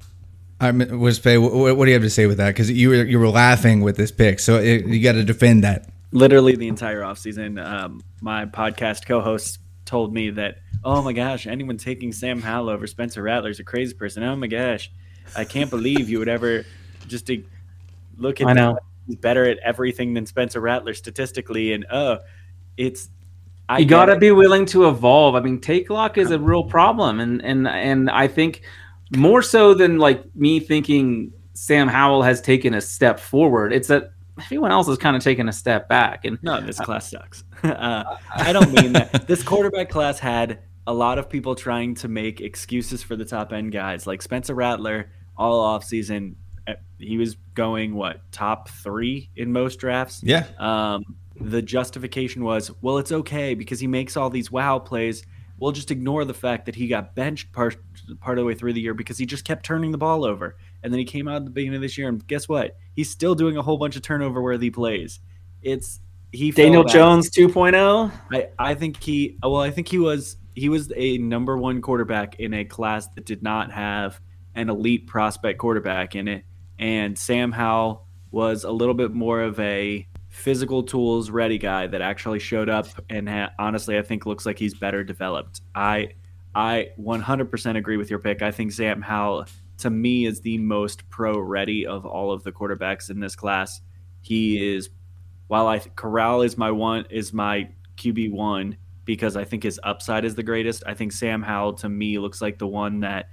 I 0.61 0.73
was 0.73 1.19
Faye. 1.19 1.38
What, 1.38 1.76
what 1.76 1.85
do 1.87 1.90
you 1.90 1.95
have 1.95 2.02
to 2.02 2.11
say 2.11 2.26
with 2.26 2.37
that? 2.37 2.49
Because 2.49 2.71
you 2.71 2.90
were 2.90 3.04
you 3.04 3.19
were 3.19 3.28
laughing 3.28 3.80
with 3.80 3.97
this 3.97 4.12
pick, 4.12 4.40
so 4.40 4.57
it, 4.57 4.85
you 4.87 5.02
got 5.02 5.12
to 5.12 5.25
defend 5.25 5.64
that. 5.64 5.88
Literally 6.12 6.54
the 6.54 6.69
entire 6.69 7.00
offseason, 7.00 7.64
um, 7.64 8.02
my 8.21 8.45
podcast 8.45 9.07
co-host 9.07 9.61
told 9.87 10.12
me 10.12 10.30
that, 10.30 10.59
oh 10.85 11.02
my 11.02 11.12
gosh, 11.12 11.47
anyone 11.47 11.78
taking 11.78 12.12
Sam 12.12 12.42
Howell 12.42 12.69
over 12.69 12.87
Spencer 12.87 13.23
Rattler 13.23 13.50
is 13.50 13.61
a 13.61 13.64
crazy 13.64 13.95
person. 13.95 14.23
Oh 14.23 14.37
my 14.37 14.49
gosh, 14.49 14.90
I 15.35 15.45
can't 15.45 15.71
believe 15.71 16.11
you 16.11 16.19
would 16.19 16.28
ever 16.28 16.66
just 17.07 17.26
to 17.28 17.42
look 18.19 18.42
at. 18.42 18.49
I 18.49 18.52
know 18.52 18.78
he's 19.07 19.16
better 19.16 19.47
at 19.47 19.59
everything 19.59 20.12
than 20.12 20.26
Spencer 20.26 20.61
Rattler 20.61 20.92
statistically, 20.92 21.73
and 21.73 21.87
oh, 21.90 22.19
it's 22.76 23.09
I 23.70 23.78
you 23.78 23.86
got 23.86 24.06
to 24.06 24.16
be 24.16 24.32
willing 24.32 24.66
to 24.66 24.88
evolve. 24.88 25.36
I 25.36 25.40
mean, 25.40 25.60
take 25.60 25.90
lock 25.90 26.18
is 26.18 26.32
a 26.32 26.38
real 26.40 26.64
problem, 26.64 27.20
and 27.20 27.40
and 27.44 27.68
and 27.68 28.10
I 28.10 28.26
think 28.26 28.62
more 29.16 29.42
so 29.42 29.74
than 29.74 29.98
like 29.98 30.24
me 30.34 30.58
thinking 30.58 31.32
Sam 31.54 31.86
Howell 31.86 32.22
has 32.22 32.40
taken 32.40 32.74
a 32.74 32.80
step 32.80 33.20
forward. 33.20 33.72
It's 33.72 33.86
that 33.86 34.10
everyone 34.40 34.72
else 34.72 34.88
has 34.88 34.98
kind 34.98 35.14
of 35.14 35.22
taken 35.22 35.48
a 35.48 35.52
step 35.52 35.88
back. 35.88 36.24
And 36.24 36.38
no, 36.42 36.60
this 36.60 36.80
class 36.80 37.10
sucks. 37.10 37.44
uh, 37.62 38.16
I 38.34 38.52
don't 38.52 38.72
mean 38.72 38.92
that. 38.94 39.28
This 39.28 39.44
quarterback 39.44 39.88
class 39.88 40.18
had 40.18 40.60
a 40.88 40.92
lot 40.92 41.18
of 41.18 41.30
people 41.30 41.54
trying 41.54 41.94
to 41.96 42.08
make 42.08 42.40
excuses 42.40 43.04
for 43.04 43.14
the 43.14 43.24
top 43.24 43.52
end 43.52 43.70
guys, 43.70 44.04
like 44.06 44.20
Spencer 44.20 44.54
Rattler. 44.54 45.12
All 45.36 45.60
off 45.60 45.84
season, 45.84 46.36
eh, 46.66 46.74
he 46.98 47.16
was 47.16 47.36
going 47.54 47.94
what 47.94 48.20
top 48.30 48.68
three 48.68 49.30
in 49.36 49.52
most 49.52 49.76
drafts. 49.76 50.20
Yeah. 50.22 50.46
Um, 50.58 51.16
the 51.40 51.62
justification 51.62 52.44
was, 52.44 52.70
well, 52.82 52.99
it's 52.99 53.12
okay 53.12 53.54
because 53.54 53.80
he 53.80 53.87
makes 53.87 54.16
all 54.16 54.30
these 54.30 54.50
wow 54.50 54.78
plays. 54.78 55.25
We'll 55.59 55.73
just 55.73 55.90
ignore 55.90 56.25
the 56.25 56.35
fact 56.35 56.66
that 56.66 56.75
he 56.75 56.88
got 56.88 57.14
benched 57.14 57.52
part 57.52 57.76
part 58.20 58.38
of 58.38 58.42
the 58.42 58.47
way 58.47 58.54
through 58.54 58.73
the 58.73 58.80
year 58.80 58.94
because 58.94 59.18
he 59.18 59.26
just 59.26 59.44
kept 59.44 59.64
turning 59.64 59.90
the 59.92 59.99
ball 59.99 60.25
over. 60.25 60.56
And 60.82 60.92
then 60.92 60.99
he 60.99 61.04
came 61.04 61.28
out 61.28 61.37
at 61.37 61.44
the 61.44 61.50
beginning 61.50 61.76
of 61.76 61.82
this 61.82 61.99
year, 61.99 62.09
and 62.09 62.26
guess 62.26 62.49
what? 62.49 62.78
He's 62.94 63.11
still 63.11 63.35
doing 63.35 63.56
a 63.56 63.62
whole 63.62 63.76
bunch 63.76 63.97
of 63.97 64.02
turnover 64.02 64.40
worthy 64.40 64.70
plays. 64.70 65.20
It's 65.61 66.00
he 66.32 66.50
Daniel 66.50 66.85
Jones 66.85 67.30
2.0. 67.30 68.11
I 68.32 68.49
I 68.59 68.75
think 68.75 69.02
he 69.02 69.37
well 69.42 69.61
I 69.61 69.70
think 69.70 69.88
he 69.88 69.99
was 69.99 70.37
he 70.54 70.68
was 70.68 70.92
a 70.97 71.18
number 71.18 71.56
one 71.56 71.82
quarterback 71.82 72.40
in 72.40 72.54
a 72.54 72.64
class 72.64 73.09
that 73.09 73.25
did 73.26 73.42
not 73.42 73.70
have 73.73 74.20
an 74.54 74.70
elite 74.70 75.06
prospect 75.06 75.59
quarterback 75.59 76.14
in 76.14 76.28
it, 76.28 76.44
and 76.78 77.18
Sam 77.18 77.52
Howell 77.52 78.06
was 78.30 78.64
a 78.64 78.70
little 78.70 78.94
bit 78.94 79.12
more 79.12 79.42
of 79.42 79.59
a 79.61 80.06
physical 80.30 80.82
tools 80.82 81.28
ready 81.30 81.58
guy 81.58 81.88
that 81.88 82.00
actually 82.00 82.38
showed 82.38 82.68
up 82.68 82.87
and 83.10 83.28
ha- 83.28 83.50
honestly 83.58 83.99
I 83.99 84.02
think 84.02 84.26
looks 84.26 84.46
like 84.46 84.58
he's 84.58 84.75
better 84.75 85.04
developed. 85.04 85.60
I 85.75 86.10
I 86.54 86.90
100% 86.99 87.76
agree 87.76 87.96
with 87.96 88.10
your 88.10 88.18
pick. 88.18 88.42
I 88.42 88.50
think 88.50 88.72
Sam 88.72 89.02
Howell 89.02 89.46
to 89.78 89.90
me 89.90 90.26
is 90.26 90.40
the 90.40 90.58
most 90.58 91.08
pro 91.10 91.38
ready 91.38 91.87
of 91.87 92.06
all 92.06 92.32
of 92.32 92.42
the 92.42 92.52
quarterbacks 92.52 93.10
in 93.10 93.20
this 93.20 93.37
class. 93.37 93.80
He 94.20 94.75
is 94.75 94.90
while 95.49 95.66
I 95.66 95.80
Corral 95.80 96.42
is 96.42 96.56
my 96.56 96.70
one 96.70 97.06
is 97.10 97.32
my 97.32 97.68
QB 97.96 98.30
one 98.32 98.76
because 99.04 99.37
I 99.37 99.44
think 99.44 99.64
his 99.64 99.80
upside 99.82 100.25
is 100.25 100.37
the 100.37 100.42
greatest. 100.42 100.84
I 100.87 100.94
think 100.94 101.10
Sam 101.10 101.42
Howell 101.42 101.75
to 101.75 101.88
me 101.88 102.18
looks 102.18 102.40
like 102.40 102.58
the 102.58 102.68
one 102.68 103.00
that 103.00 103.28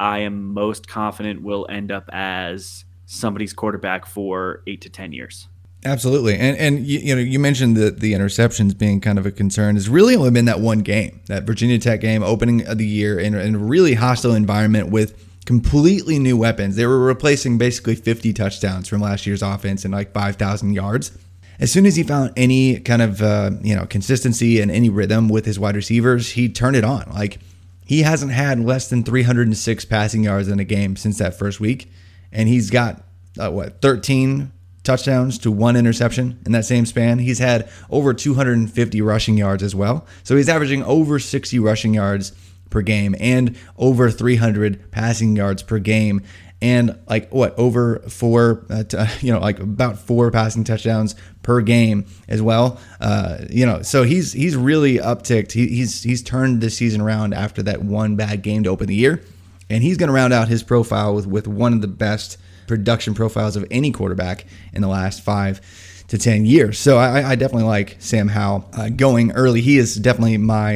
I 0.00 0.18
am 0.20 0.52
most 0.52 0.88
confident 0.88 1.42
will 1.42 1.66
end 1.70 1.92
up 1.92 2.10
as 2.12 2.84
somebody's 3.04 3.52
quarterback 3.52 4.06
for 4.06 4.62
eight 4.66 4.80
to 4.80 4.90
ten 4.90 5.12
years. 5.12 5.48
Absolutely, 5.84 6.34
and 6.34 6.56
and 6.56 6.86
you, 6.86 6.98
you, 6.98 7.14
know 7.14 7.20
you 7.20 7.38
mentioned 7.38 7.76
the 7.76 7.90
the 7.90 8.12
interceptions 8.12 8.76
being 8.76 9.00
kind 9.00 9.18
of 9.18 9.26
a 9.26 9.30
concern. 9.30 9.76
It's 9.76 9.88
really 9.88 10.16
only 10.16 10.30
been 10.30 10.46
that 10.46 10.60
one 10.60 10.80
game, 10.80 11.20
that 11.26 11.44
Virginia 11.44 11.78
Tech 11.78 12.00
game, 12.00 12.22
opening 12.22 12.66
of 12.66 12.78
the 12.78 12.86
year 12.86 13.20
in, 13.20 13.34
in 13.34 13.54
a 13.54 13.58
really 13.58 13.94
hostile 13.94 14.34
environment 14.34 14.90
with 14.90 15.22
completely 15.44 16.18
new 16.18 16.36
weapons. 16.36 16.76
They 16.76 16.86
were 16.86 16.98
replacing 16.98 17.56
basically 17.56 17.94
50 17.94 18.32
touchdowns 18.32 18.88
from 18.88 19.00
last 19.00 19.26
year's 19.26 19.42
offense 19.42 19.84
and 19.84 19.94
like 19.94 20.12
5,000 20.12 20.72
yards. 20.74 21.16
As 21.60 21.72
soon 21.72 21.86
as 21.86 21.94
he 21.94 22.02
found 22.02 22.32
any 22.36 22.80
kind 22.80 23.00
of 23.00 23.22
uh, 23.22 23.52
you 23.62 23.74
know 23.74 23.86
consistency 23.86 24.60
and 24.60 24.70
any 24.70 24.90
rhythm 24.90 25.28
with 25.28 25.46
his 25.46 25.58
wide 25.58 25.76
receivers, 25.76 26.32
he 26.32 26.48
turned 26.50 26.76
it 26.76 26.84
on. 26.84 27.10
Like 27.14 27.38
he 27.86 28.02
hasn't 28.02 28.32
had 28.32 28.60
less 28.60 28.90
than 28.90 29.04
306 29.04 29.84
passing 29.84 30.24
yards 30.24 30.48
in 30.48 30.58
a 30.58 30.64
game 30.64 30.96
since 30.96 31.18
that 31.18 31.38
first 31.38 31.60
week, 31.60 31.90
and 32.30 32.48
he's 32.48 32.68
got 32.68 33.04
uh, 33.38 33.50
what 33.50 33.80
13 33.80 34.52
touchdowns 34.86 35.38
to 35.38 35.50
one 35.50 35.76
interception 35.76 36.38
in 36.46 36.52
that 36.52 36.64
same 36.64 36.86
span. 36.86 37.18
He's 37.18 37.38
had 37.38 37.68
over 37.90 38.14
250 38.14 39.02
rushing 39.02 39.36
yards 39.36 39.62
as 39.62 39.74
well. 39.74 40.06
So 40.22 40.36
he's 40.36 40.48
averaging 40.48 40.82
over 40.84 41.18
60 41.18 41.58
rushing 41.58 41.92
yards 41.92 42.32
per 42.70 42.80
game 42.82 43.14
and 43.20 43.56
over 43.76 44.10
300 44.10 44.90
passing 44.90 45.36
yards 45.36 45.62
per 45.62 45.78
game 45.78 46.22
and 46.62 46.98
like 47.08 47.30
what 47.30 47.56
over 47.58 47.98
four 48.08 48.64
uh, 48.70 48.82
t- 48.82 48.98
you 49.26 49.32
know 49.32 49.38
like 49.38 49.58
about 49.58 49.98
four 49.98 50.30
passing 50.30 50.64
touchdowns 50.64 51.14
per 51.42 51.60
game 51.60 52.06
as 52.28 52.40
well 52.40 52.80
uh, 53.00 53.38
you 53.50 53.66
know 53.66 53.82
so 53.82 54.02
he's 54.02 54.32
he's 54.32 54.56
really 54.56 54.96
upticked 54.96 55.52
he, 55.52 55.68
he's 55.68 56.02
he's 56.02 56.22
turned 56.22 56.60
this 56.60 56.76
season 56.76 57.00
around 57.00 57.34
after 57.34 57.62
that 57.62 57.82
one 57.82 58.16
bad 58.16 58.42
game 58.42 58.64
to 58.64 58.70
open 58.70 58.86
the 58.86 58.94
year 58.94 59.22
and 59.68 59.82
he's 59.82 59.96
going 59.96 60.08
to 60.08 60.14
round 60.14 60.32
out 60.32 60.48
his 60.48 60.62
profile 60.62 61.14
with 61.14 61.26
with 61.26 61.46
one 61.46 61.72
of 61.72 61.82
the 61.82 61.88
best 61.88 62.38
production 62.66 63.14
profiles 63.14 63.56
of 63.56 63.66
any 63.70 63.92
quarterback 63.92 64.46
in 64.72 64.82
the 64.82 64.88
last 64.88 65.22
five 65.22 65.60
to 66.08 66.18
10 66.18 66.46
years. 66.46 66.78
So 66.78 66.98
I, 66.98 67.30
I 67.30 67.34
definitely 67.34 67.64
like 67.66 67.96
Sam 67.98 68.28
Howell 68.28 68.68
uh, 68.72 68.88
going 68.90 69.32
early. 69.32 69.60
He 69.60 69.78
is 69.78 69.96
definitely 69.96 70.38
my 70.38 70.72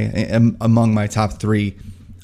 among 0.61 0.95
my 0.95 1.07
top 1.07 1.41
three 1.41 1.77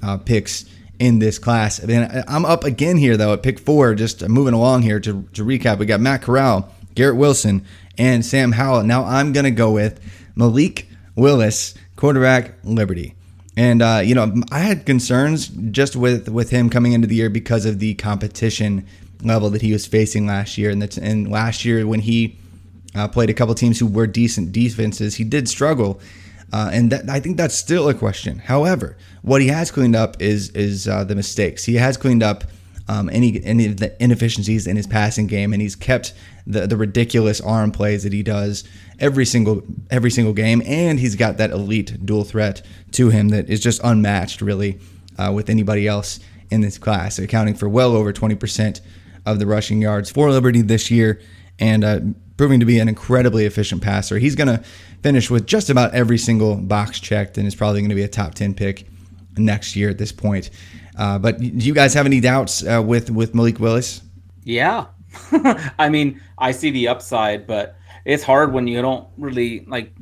uh, 0.03 0.19
picks 0.19 0.65
in 0.99 1.19
this 1.19 1.39
class. 1.39 1.79
And 1.79 2.25
I'm 2.29 2.45
up 2.45 2.65
again 2.65 2.97
here 2.97 3.17
though 3.17 3.33
at 3.33 3.43
pick 3.43 3.59
four. 3.59 3.95
Just 3.95 4.29
moving 4.29 4.55
along 4.55 4.83
here 4.83 5.01
to, 5.01 5.23
to 5.35 5.45
recap. 5.45 5.79
We 5.79 5.87
got 5.87 6.01
Matt 6.01 6.23
Corral, 6.23 6.73
Garrett 6.95 7.17
Wilson, 7.17 7.65
and 7.99 8.25
Sam 8.25 8.53
Howell. 8.53 8.85
Now 8.85 9.05
I'm 9.05 9.33
gonna 9.33 9.51
go 9.51 9.71
with 9.71 10.01
Malik 10.35 10.89
Willis, 11.15 11.75
quarterback 11.97 12.55
Liberty. 12.65 13.15
And 13.57 13.83
uh, 13.83 14.03
you 14.05 14.15
know, 14.15 14.35
I 14.51 14.61
had 14.61 14.85
concerns 14.85 15.49
just 15.49 15.97
with 15.97 16.29
with 16.29 16.51
him 16.51 16.71
coming 16.71 16.93
into 16.93 17.07
the 17.07 17.15
year 17.15 17.31
because 17.31 17.65
of 17.67 17.79
the 17.79 17.95
competition 17.95 18.87
level 19.27 19.51
that 19.51 19.63
he 19.63 19.73
was 19.73 19.87
facing 19.87 20.27
last 20.27 20.57
year. 20.57 20.71
And 20.71 20.81
that's 20.81 20.99
and 20.99 21.31
last 21.31 21.65
year 21.65 21.87
when 21.87 22.01
he 22.01 22.39
uh, 22.95 23.09
played 23.09 23.31
a 23.31 23.35
couple 23.35 23.55
teams 23.55 23.79
who 23.79 23.87
were 23.87 24.07
decent 24.07 24.53
defenses, 24.53 25.17
he 25.17 25.25
did 25.25 25.49
struggle. 25.49 26.01
Uh, 26.53 26.71
and 26.73 26.91
that, 26.93 27.11
I 27.11 27.19
think 27.21 27.37
that's 27.37 27.57
still 27.57 27.89
a 27.89 27.95
question. 27.95 28.39
However, 28.39 28.97
what 29.23 29.41
he 29.43 29.49
has 29.49 29.71
cleaned 29.71 29.97
up 29.97 30.23
is 30.23 30.51
is 30.51 30.87
uh, 30.87 31.05
the 31.05 31.15
mistakes. 31.15 31.65
He 31.65 31.75
has 31.75 31.97
cleaned 31.97 32.23
up 32.23 32.45
um, 32.89 33.11
any 33.11 33.43
any 33.45 33.67
of 33.67 33.79
the 33.79 34.01
inefficiencies 34.03 34.67
in 34.67 34.77
his 34.77 34.87
passing 34.87 35.27
game, 35.27 35.53
and 35.53 35.61
he's 35.61 35.75
kept 35.75 36.15
the 36.47 36.67
the 36.67 36.77
ridiculous 36.77 37.41
arm 37.41 37.73
plays 37.73 38.05
that 38.05 38.13
he 38.13 38.23
does 38.23 38.63
every 39.01 39.27
single 39.27 39.63
every 39.91 40.11
single 40.11 40.33
game. 40.33 40.63
And 40.65 41.01
he's 41.01 41.17
got 41.17 41.37
that 41.39 41.51
elite 41.51 42.07
dual 42.07 42.25
threat 42.25 42.63
to 42.93 43.11
him 43.11 43.31
that 43.31 43.51
is 43.51 43.61
just 43.61 43.81
unmatched, 43.83 44.41
really, 44.41 44.79
uh, 45.19 45.33
with 45.35 45.51
anybody 45.51 45.89
else 45.89 46.21
in 46.49 46.61
this 46.61 46.79
class, 46.79 47.19
accounting 47.19 47.57
for 47.57 47.69
well 47.69 47.97
over 47.97 48.13
twenty 48.13 48.37
percent 48.37 48.81
of 49.27 49.39
the 49.39 49.47
rushing 49.47 49.83
yards 49.83 50.11
for 50.11 50.31
Liberty 50.31 50.63
this 50.63 50.91
year, 50.91 51.21
and 51.59 51.85
uh, 51.85 52.01
proving 52.37 52.61
to 52.61 52.67
be 52.67 52.79
an 52.79 52.89
incredibly 52.89 53.45
efficient 53.45 53.83
passer. 53.83 54.19
He's 54.19 54.35
going 54.35 54.49
to 54.49 54.65
finish 55.03 55.31
with 55.31 55.47
just 55.47 55.69
about 55.69 55.95
every 55.95 56.19
single 56.19 56.57
box 56.57 57.01
checked, 57.01 57.37
and 57.37 57.47
is 57.47 57.55
probably 57.55 57.81
going 57.81 57.91
to 57.91 57.97
be 57.97 58.05
a 58.05 58.09
top 58.09 58.35
ten 58.35 58.55
pick 58.55 58.87
next 59.37 59.77
year 59.77 59.91
at 59.91 59.99
this 59.99 60.13
point. 60.13 60.51
Uh, 60.97 61.19
but 61.19 61.39
do 61.39 61.47
you 61.47 61.75
guys 61.75 61.93
have 61.93 62.07
any 62.07 62.21
doubts 62.21 62.67
uh, 62.67 62.83
with 62.83 63.11
with 63.11 63.35
Malik 63.35 63.61
Willis? 63.61 64.01
Yeah, 64.45 64.87
I 65.79 65.89
mean, 65.89 66.21
I 66.39 66.53
see 66.53 66.71
the 66.71 66.89
upside, 66.89 67.47
but 67.47 67.77
it's 68.05 68.23
hard 68.23 68.53
when 68.53 68.67
you 68.67 68.81
don't 68.81 69.09
really 69.19 69.65
like 69.67 69.93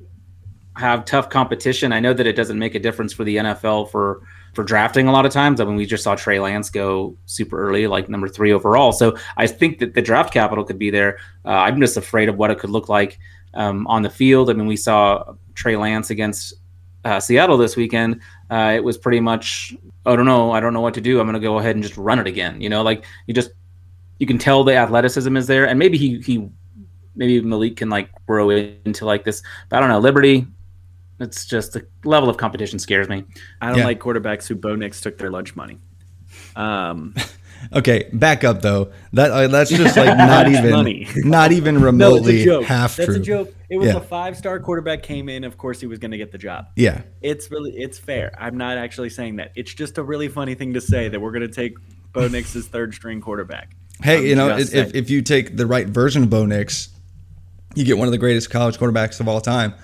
have 0.76 1.04
tough 1.04 1.30
competition. 1.30 1.92
I 1.92 2.00
know 2.00 2.12
that 2.12 2.26
it 2.26 2.34
doesn't 2.34 2.58
make 2.58 2.74
a 2.74 2.80
difference 2.80 3.12
for 3.12 3.24
the 3.24 3.36
NFL 3.36 3.90
for 3.90 4.22
for 4.54 4.64
drafting 4.64 5.08
a 5.08 5.12
lot 5.12 5.26
of 5.26 5.32
times. 5.32 5.60
I 5.60 5.64
mean, 5.64 5.76
we 5.76 5.86
just 5.86 6.04
saw 6.04 6.14
Trey 6.14 6.38
Lance 6.38 6.70
go 6.70 7.16
super 7.26 7.58
early, 7.58 7.86
like 7.86 8.08
number 8.08 8.28
three 8.28 8.52
overall. 8.52 8.92
So 8.92 9.16
I 9.36 9.46
think 9.46 9.78
that 9.80 9.94
the 9.94 10.02
draft 10.02 10.32
capital 10.32 10.64
could 10.64 10.78
be 10.78 10.90
there. 10.90 11.18
Uh, 11.44 11.50
I'm 11.50 11.80
just 11.80 11.96
afraid 11.96 12.28
of 12.28 12.36
what 12.36 12.50
it 12.50 12.58
could 12.58 12.70
look 12.70 12.88
like 12.88 13.18
um, 13.54 13.86
on 13.86 14.02
the 14.02 14.10
field. 14.10 14.50
I 14.50 14.54
mean, 14.54 14.66
we 14.66 14.76
saw 14.76 15.34
Trey 15.54 15.76
Lance 15.76 16.10
against 16.10 16.54
uh, 17.04 17.20
Seattle 17.20 17.56
this 17.56 17.76
weekend. 17.76 18.20
Uh, 18.50 18.72
it 18.74 18.82
was 18.82 18.96
pretty 18.96 19.20
much, 19.20 19.74
I 20.06 20.16
don't 20.16 20.26
know, 20.26 20.52
I 20.52 20.60
don't 20.60 20.72
know 20.72 20.80
what 20.80 20.94
to 20.94 21.00
do. 21.00 21.20
I'm 21.20 21.26
going 21.26 21.34
to 21.34 21.40
go 21.40 21.58
ahead 21.58 21.76
and 21.76 21.82
just 21.82 21.96
run 21.96 22.18
it 22.18 22.26
again. 22.26 22.60
You 22.60 22.68
know, 22.68 22.82
like 22.82 23.04
you 23.26 23.34
just 23.34 23.50
you 24.18 24.26
can 24.26 24.38
tell 24.38 24.64
the 24.64 24.76
athleticism 24.76 25.36
is 25.36 25.46
there, 25.46 25.66
and 25.66 25.78
maybe 25.78 25.98
he 25.98 26.20
he 26.20 26.48
maybe 27.16 27.40
Malik 27.40 27.76
can 27.76 27.90
like 27.90 28.10
grow 28.26 28.50
into 28.50 29.04
like 29.04 29.24
this. 29.24 29.42
But 29.68 29.76
I 29.76 29.80
don't 29.80 29.88
know, 29.88 29.98
Liberty. 29.98 30.46
It's 31.20 31.46
just 31.46 31.72
the 31.74 31.86
level 32.04 32.28
of 32.28 32.36
competition 32.36 32.78
scares 32.78 33.08
me. 33.08 33.24
I 33.60 33.68
don't 33.68 33.78
Yeah. 33.78 33.84
like 33.84 34.00
quarterbacks 34.00 34.46
who 34.48 34.54
Bo 34.56 34.74
Nix 34.74 35.00
took 35.00 35.18
their 35.18 35.30
lunch 35.30 35.54
money. 35.56 35.78
Um, 36.56 37.14
Okay, 37.72 38.10
back 38.12 38.44
up 38.44 38.60
though. 38.60 38.92
That 39.14 39.30
uh, 39.30 39.46
that's 39.48 39.70
just 39.70 39.96
like 39.96 40.14
not 40.18 40.48
even 40.48 40.70
Money. 40.70 41.08
not 41.16 41.50
even 41.50 41.74
no, 41.76 41.78
it's 41.78 41.84
remotely 41.86 42.42
a 42.42 42.44
joke. 42.44 42.64
half 42.64 42.96
That's 42.96 43.06
true. 43.06 43.16
a 43.16 43.20
joke. 43.20 43.54
It 43.70 43.78
was 43.78 43.88
Yeah. 43.88 43.96
a 43.96 44.00
five-star 44.00 44.60
quarterback 44.60 45.02
came 45.02 45.30
in. 45.30 45.44
Of 45.44 45.56
course, 45.56 45.80
he 45.80 45.86
was 45.86 45.98
going 45.98 46.10
to 46.10 46.18
get 46.18 46.30
the 46.30 46.36
job. 46.36 46.66
Yeah, 46.76 47.00
It's 47.22 47.50
really, 47.50 47.70
it's 47.72 47.98
fair. 47.98 48.32
I'm 48.38 48.58
not 48.58 48.76
actually 48.76 49.08
saying 49.08 49.36
that. 49.36 49.52
It's 49.56 49.72
just 49.72 49.96
a 49.96 50.02
really 50.02 50.28
funny 50.28 50.54
thing 50.54 50.74
to 50.74 50.80
say 50.82 51.08
that 51.08 51.18
we're 51.18 51.30
going 51.32 51.48
to 51.48 51.54
take 51.54 51.74
Bo 52.12 52.28
Nix's 52.28 52.66
third-string 52.68 53.22
quarterback. 53.22 53.74
Hey, 54.02 54.18
I'm 54.18 54.26
you 54.26 54.34
know, 54.34 54.58
if, 54.58 54.74
if 54.74 55.08
you 55.08 55.22
take 55.22 55.56
the 55.56 55.66
right 55.66 55.86
version 55.86 56.24
of 56.24 56.30
Bo 56.30 56.44
Nix, 56.44 56.90
you 57.74 57.84
get 57.84 57.98
one 57.98 58.08
of 58.08 58.12
the 58.12 58.18
greatest 58.18 58.50
college 58.50 58.78
quarterbacks 58.78 59.20
of 59.20 59.28
all 59.28 59.40
time. 59.40 59.74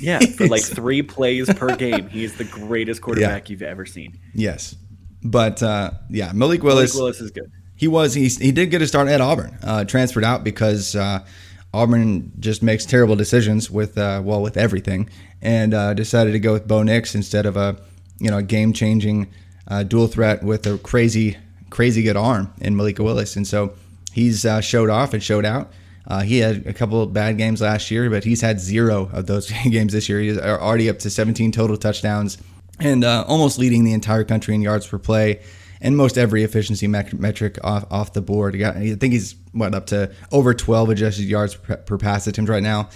Yeah, 0.00 0.18
for 0.36 0.46
like 0.46 0.62
three 0.62 1.02
plays 1.02 1.52
per 1.54 1.74
game, 1.76 2.08
he's 2.08 2.36
the 2.36 2.44
greatest 2.44 3.02
quarterback 3.02 3.50
you've 3.50 3.62
ever 3.62 3.86
seen. 3.86 4.18
Yes, 4.34 4.76
but 5.22 5.62
uh, 5.62 5.92
yeah, 6.10 6.32
Malik 6.32 6.62
Malik 6.62 6.62
Willis, 6.62 6.94
Willis 6.94 7.20
is 7.20 7.30
good. 7.30 7.50
he 7.76 7.88
was 7.88 8.14
he, 8.14 8.28
he 8.28 8.52
did 8.52 8.70
get 8.70 8.82
a 8.82 8.86
start 8.86 9.08
at 9.08 9.20
Auburn. 9.20 9.58
Uh, 9.62 9.84
transferred 9.84 10.24
out 10.24 10.44
because 10.44 10.94
uh, 10.94 11.24
Auburn 11.72 12.32
just 12.38 12.62
makes 12.62 12.84
terrible 12.84 13.16
decisions 13.16 13.70
with 13.70 13.98
uh, 13.98 14.20
well 14.24 14.42
with 14.42 14.56
everything, 14.56 15.08
and 15.42 15.74
uh, 15.74 15.94
decided 15.94 16.32
to 16.32 16.38
go 16.38 16.52
with 16.52 16.68
Bo 16.68 16.82
Nix 16.82 17.14
instead 17.14 17.46
of 17.46 17.56
a 17.56 17.76
you 18.20 18.30
know 18.30 18.42
game 18.42 18.72
changing 18.72 19.32
uh, 19.68 19.82
dual 19.82 20.06
threat 20.06 20.42
with 20.42 20.66
a 20.66 20.78
crazy 20.78 21.36
crazy 21.70 22.02
good 22.02 22.16
arm 22.16 22.52
in 22.60 22.76
Malik 22.76 22.98
Willis, 22.98 23.34
and 23.34 23.46
so 23.46 23.74
he's 24.12 24.44
uh, 24.44 24.60
showed 24.60 24.90
off 24.90 25.12
and 25.12 25.22
showed 25.22 25.44
out. 25.44 25.72
Uh, 26.06 26.20
he 26.20 26.38
had 26.38 26.66
a 26.66 26.72
couple 26.72 27.00
of 27.02 27.12
bad 27.12 27.38
games 27.38 27.60
last 27.60 27.90
year, 27.90 28.10
but 28.10 28.24
he's 28.24 28.40
had 28.40 28.60
zero 28.60 29.08
of 29.12 29.26
those 29.26 29.50
games 29.70 29.92
this 29.92 30.08
year. 30.08 30.20
He's 30.20 30.38
already 30.38 30.88
up 30.88 30.98
to 31.00 31.10
17 31.10 31.52
total 31.52 31.76
touchdowns 31.76 32.38
and 32.78 33.04
uh, 33.04 33.24
almost 33.26 33.58
leading 33.58 33.84
the 33.84 33.92
entire 33.92 34.24
country 34.24 34.54
in 34.54 34.62
yards 34.62 34.86
per 34.86 34.98
play 34.98 35.40
and 35.80 35.96
most 35.96 36.16
every 36.16 36.42
efficiency 36.42 36.86
metric 36.88 37.58
off 37.62 37.84
off 37.90 38.12
the 38.14 38.22
board. 38.22 38.60
I 38.60 38.94
think 38.94 39.12
he's 39.12 39.36
what 39.52 39.74
up 39.74 39.86
to 39.86 40.10
over 40.32 40.54
12 40.54 40.90
adjusted 40.90 41.24
yards 41.24 41.54
per, 41.54 41.76
per 41.76 41.98
pass 41.98 42.26
attempt 42.26 42.50
right 42.50 42.62
now. 42.62 42.88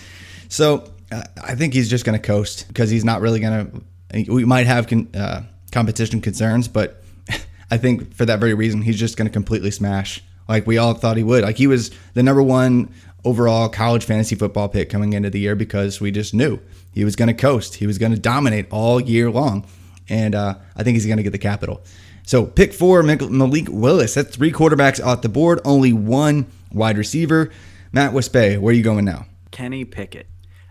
So 0.49 0.91
uh, 1.13 1.23
I 1.43 1.55
think 1.55 1.75
he's 1.75 1.91
just 1.91 2.05
going 2.05 2.19
to 2.19 2.27
coast 2.27 2.67
because 2.69 2.91
he's 2.91 3.05
not 3.05 3.21
really 3.21 3.41
going 3.41 3.85
to. 4.15 4.33
We 4.33 4.47
might 4.47 4.67
have 4.67 4.87
con, 4.87 5.09
uh, 5.15 5.43
competition 5.71 6.23
concerns, 6.23 6.67
but 6.67 7.03
I 7.71 7.77
think 7.77 8.15
for 8.15 8.25
that 8.25 8.41
very 8.41 8.55
reason, 8.55 8.81
he's 8.81 8.99
just 8.99 9.19
going 9.19 9.29
to 9.29 9.33
completely 9.33 9.71
smash 9.71 10.23
like 10.49 10.67
we 10.67 10.79
all 10.79 10.95
thought 10.95 11.17
he 11.17 11.23
would. 11.23 11.45
Like 11.45 11.57
he 11.57 11.67
was 11.67 11.91
the 12.15 12.23
number 12.23 12.43
one 12.43 12.93
overall 13.25 13.69
college 13.69 14.05
fantasy 14.05 14.35
football 14.35 14.69
pick 14.69 14.89
coming 14.91 15.13
into 15.13 15.31
the 15.31 15.39
year 15.41 15.55
because 15.55 16.01
we 16.01 16.11
just 16.11 16.33
knew 16.35 16.59
he 16.93 17.05
was 17.05 17.17
going 17.17 17.29
to 17.29 17.35
coast. 17.35 17.77
He 17.77 17.87
was 17.87 17.99
going 17.99 18.13
to 18.13 18.19
dominate 18.19 18.67
all 18.71 19.01
year 19.01 19.31
long. 19.31 19.67
And 20.09 20.35
uh, 20.35 20.55
I 20.75 20.83
think 20.83 20.95
he's 20.95 21.07
going 21.07 21.19
to 21.19 21.23
get 21.23 21.33
the 21.33 21.39
capital. 21.39 21.83
So 22.25 22.47
pick 22.47 22.73
four, 22.73 23.03
Malik 23.03 23.67
Willis. 23.69 24.15
That's 24.15 24.35
three 24.35 24.53
quarterbacks 24.53 25.05
off 25.05 25.23
the 25.23 25.29
board, 25.29 25.61
only 25.65 25.93
one 25.93 26.47
wide 26.73 26.99
receiver. 26.99 27.51
Matt 27.93 28.13
Wispe, 28.13 28.59
where 28.59 28.71
are 28.73 28.77
you 28.77 28.83
going 28.83 29.05
now? 29.05 29.27
Kenny 29.51 29.85
Pickett. 29.85 30.27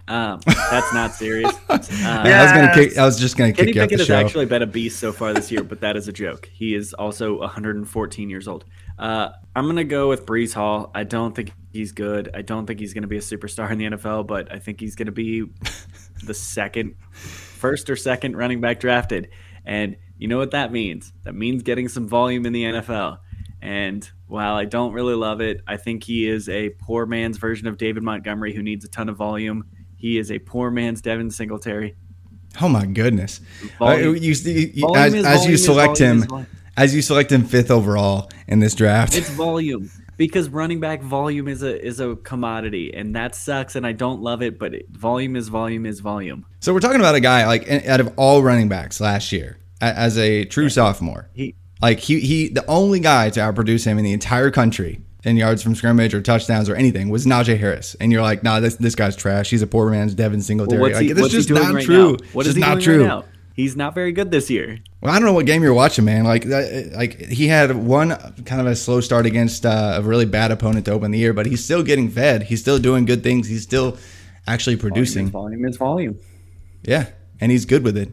Um, 0.08 0.40
that's 0.46 0.94
not 0.94 1.14
serious. 1.14 1.52
Uh, 1.70 2.24
I 2.26 2.44
was 2.44 2.52
gonna 2.54 2.74
kick. 2.74 2.98
I 2.98 3.06
was 3.06 3.20
just 3.20 3.38
gonna 3.38 3.52
Kenny 3.54 3.68
kick 3.68 3.76
you 3.76 3.82
off 3.82 3.90
Pickett 3.90 4.00
has 4.00 4.08
show. 4.08 4.16
actually 4.16 4.46
been 4.46 4.62
a 4.62 4.68
beast 4.68 5.00
so 5.00 5.12
far 5.12 5.34
this 5.34 5.52
year, 5.52 5.64
but 5.64 5.82
that 5.82 5.98
is 5.98 6.08
a 6.08 6.14
joke. 6.14 6.50
He 6.52 6.74
is 6.74 6.94
also 6.94 7.40
114 7.40 8.30
years 8.30 8.48
old. 8.48 8.66
Uh, 8.98 9.30
I'm 9.56 9.66
gonna 9.68 9.84
go 9.84 10.10
with 10.10 10.26
Breece 10.26 10.54
Hall. 10.54 10.92
I 10.96 11.04
don't 11.04 11.36
think 11.36 11.52
he's 11.72 11.92
good. 11.92 12.32
I 12.34 12.42
don't 12.42 12.66
think 12.66 12.80
he's 12.80 12.94
gonna 12.94 13.08
be 13.08 13.18
a 13.18 13.22
superstar 13.22 13.70
in 13.72 13.78
the 13.78 13.86
NFL, 13.86 14.26
but 14.28 14.52
I 14.52 14.60
think 14.60 14.80
he's 14.80 14.96
gonna 14.96 15.12
be 15.12 15.46
the 16.24 16.34
second, 16.34 16.96
first 17.12 17.90
or 17.90 17.96
second 17.96 18.36
running 18.36 18.62
back 18.62 18.80
drafted. 18.80 19.30
And 19.66 19.98
you 20.18 20.28
know 20.28 20.38
what 20.38 20.52
that 20.52 20.72
means? 20.72 21.14
That 21.24 21.36
means 21.36 21.62
getting 21.64 21.88
some 21.90 22.08
volume 22.08 22.46
in 22.46 22.54
the 22.54 22.64
NFL. 22.64 23.20
And 23.62 24.10
while 24.28 24.56
I 24.56 24.66
don't 24.66 24.94
really 24.94 25.16
love 25.16 25.42
it, 25.42 25.62
I 25.68 25.78
think 25.78 26.04
he 26.04 26.28
is 26.28 26.48
a 26.50 26.70
poor 26.70 27.06
man's 27.06 27.38
version 27.38 27.68
of 27.68 27.78
David 27.78 28.04
Montgomery 28.04 28.54
who 28.54 28.62
needs 28.64 28.86
a 28.86 28.88
ton 28.88 29.10
of 29.10 29.18
volume. 29.18 29.66
He 29.96 30.18
is 30.18 30.32
a 30.32 30.40
poor 30.40 30.70
man's 30.72 31.02
Devin 31.02 31.32
Singletary. 31.32 31.96
Oh 32.62 32.70
my 32.70 32.86
goodness! 32.86 33.42
Volume- 33.78 34.10
Uh, 34.10 34.12
you, 34.14 34.14
you- 34.14 34.72
you- 34.74 34.88
as, 34.96 35.14
as 35.26 35.46
you 35.46 35.58
select 35.58 35.98
him. 36.00 36.22
As 36.78 36.96
you 36.96 37.02
select 37.02 37.32
him 37.32 37.44
fifth 37.44 37.72
overall 37.72 38.30
in 38.48 38.60
this 38.60 38.76
draft. 38.76 39.16
It's 39.18 39.30
volume 39.32 39.90
because 40.16 40.50
running 40.50 40.80
back 40.80 41.02
volume 41.02 41.48
is 41.48 41.64
a 41.64 41.84
is 41.84 42.00
a 42.00 42.16
commodity, 42.18 42.94
and 42.94 43.16
that 43.16 43.36
sucks. 43.36 43.76
And 43.76 43.86
I 43.86 43.92
don't 43.92 44.22
love 44.22 44.42
it, 44.42 44.58
but 44.60 44.74
it, 44.74 44.90
volume 44.90 45.36
is 45.36 45.50
volume 45.50 45.86
is 45.86 46.00
volume. 46.00 46.46
So 46.60 46.74
we're 46.74 46.80
talking 46.80 47.00
about 47.00 47.16
a 47.16 47.20
guy 47.20 47.46
like 47.48 47.70
out 47.88 48.00
of 48.00 48.14
all 48.18 48.42
running 48.44 48.70
backs 48.70 49.02
last 49.02 49.32
year 49.32 49.58
a- 49.82 49.86
as 49.86 50.18
a 50.18 50.46
true 50.46 50.70
sophomore. 50.70 51.30
He 51.34 51.56
Like 51.82 52.00
he 52.00 52.20
he 52.20 52.50
the 52.50 52.66
only 52.68 53.00
guy 53.00 53.30
to 53.32 53.40
outproduce 53.40 53.86
him 53.86 53.98
in 53.98 54.04
the 54.04 54.14
entire 54.14 54.52
country 54.52 55.02
in 55.24 55.36
yards 55.36 55.62
from 55.62 55.76
scrimmage 55.76 56.14
or 56.14 56.22
touchdowns 56.22 56.70
or 56.70 56.76
anything 56.76 57.10
was 57.10 57.26
Najee 57.26 57.58
Harris. 57.58 57.96
And 58.00 58.12
you're 58.12 58.22
like, 58.22 58.44
nah, 58.44 58.60
this 58.60 58.76
this 58.76 58.96
guy's 58.96 59.16
trash. 59.16 59.50
He's 59.50 59.62
a 59.62 59.68
poor 59.68 59.90
man's 59.90 60.14
Devin 60.14 60.42
Singletary. 60.42 60.80
Well, 60.80 60.90
what's 60.90 60.96
like 60.96 61.08
he- 61.08 61.14
that's 61.14 61.22
what's 61.24 61.34
just 61.34 61.48
doing 61.50 61.64
not 61.64 61.74
right 61.74 61.86
true. 61.86 62.12
now? 62.14 62.18
What 62.34 62.46
is 62.46 62.56
he 62.56 62.62
just 62.62 62.70
not 62.70 62.82
doing 62.82 62.84
true. 62.84 63.02
right 63.02 63.08
now? 63.08 63.26
He's 63.58 63.76
not 63.76 63.94
very 63.94 64.14
good 64.14 64.32
this 64.32 64.50
year. 64.50 64.78
Well, 65.02 65.14
I 65.14 65.20
don't 65.20 65.26
know 65.26 65.34
what 65.34 65.46
game 65.46 65.62
you're 65.62 65.74
watching, 65.74 66.06
man. 66.06 66.24
Like, 66.24 66.46
like 66.46 67.20
he 67.20 67.48
had 67.48 67.76
one 67.76 68.12
kind 68.46 68.62
of 68.62 68.68
a 68.68 68.76
slow 68.76 69.02
start 69.02 69.26
against 69.26 69.66
uh, 69.66 69.96
a 69.98 70.02
really 70.02 70.26
bad 70.26 70.52
opponent 70.52 70.86
to 70.86 70.92
open 70.92 71.12
the 71.12 71.20
year, 71.20 71.34
but 71.34 71.46
he's 71.46 71.64
still 71.64 71.84
getting 71.84 72.10
fed. 72.10 72.44
He's 72.44 72.62
still 72.62 72.80
doing 72.80 73.04
good 73.04 73.24
things. 73.24 73.48
He's 73.48 73.64
still 73.64 73.98
actually 74.48 74.78
producing. 74.78 75.30
Volume 75.30 75.66
is 75.66 75.76
volume. 75.76 76.14
volume. 76.14 76.28
Yeah, 76.84 77.08
and 77.42 77.52
he's 77.52 77.66
good 77.66 77.84
with 77.84 77.98
it. 77.98 78.12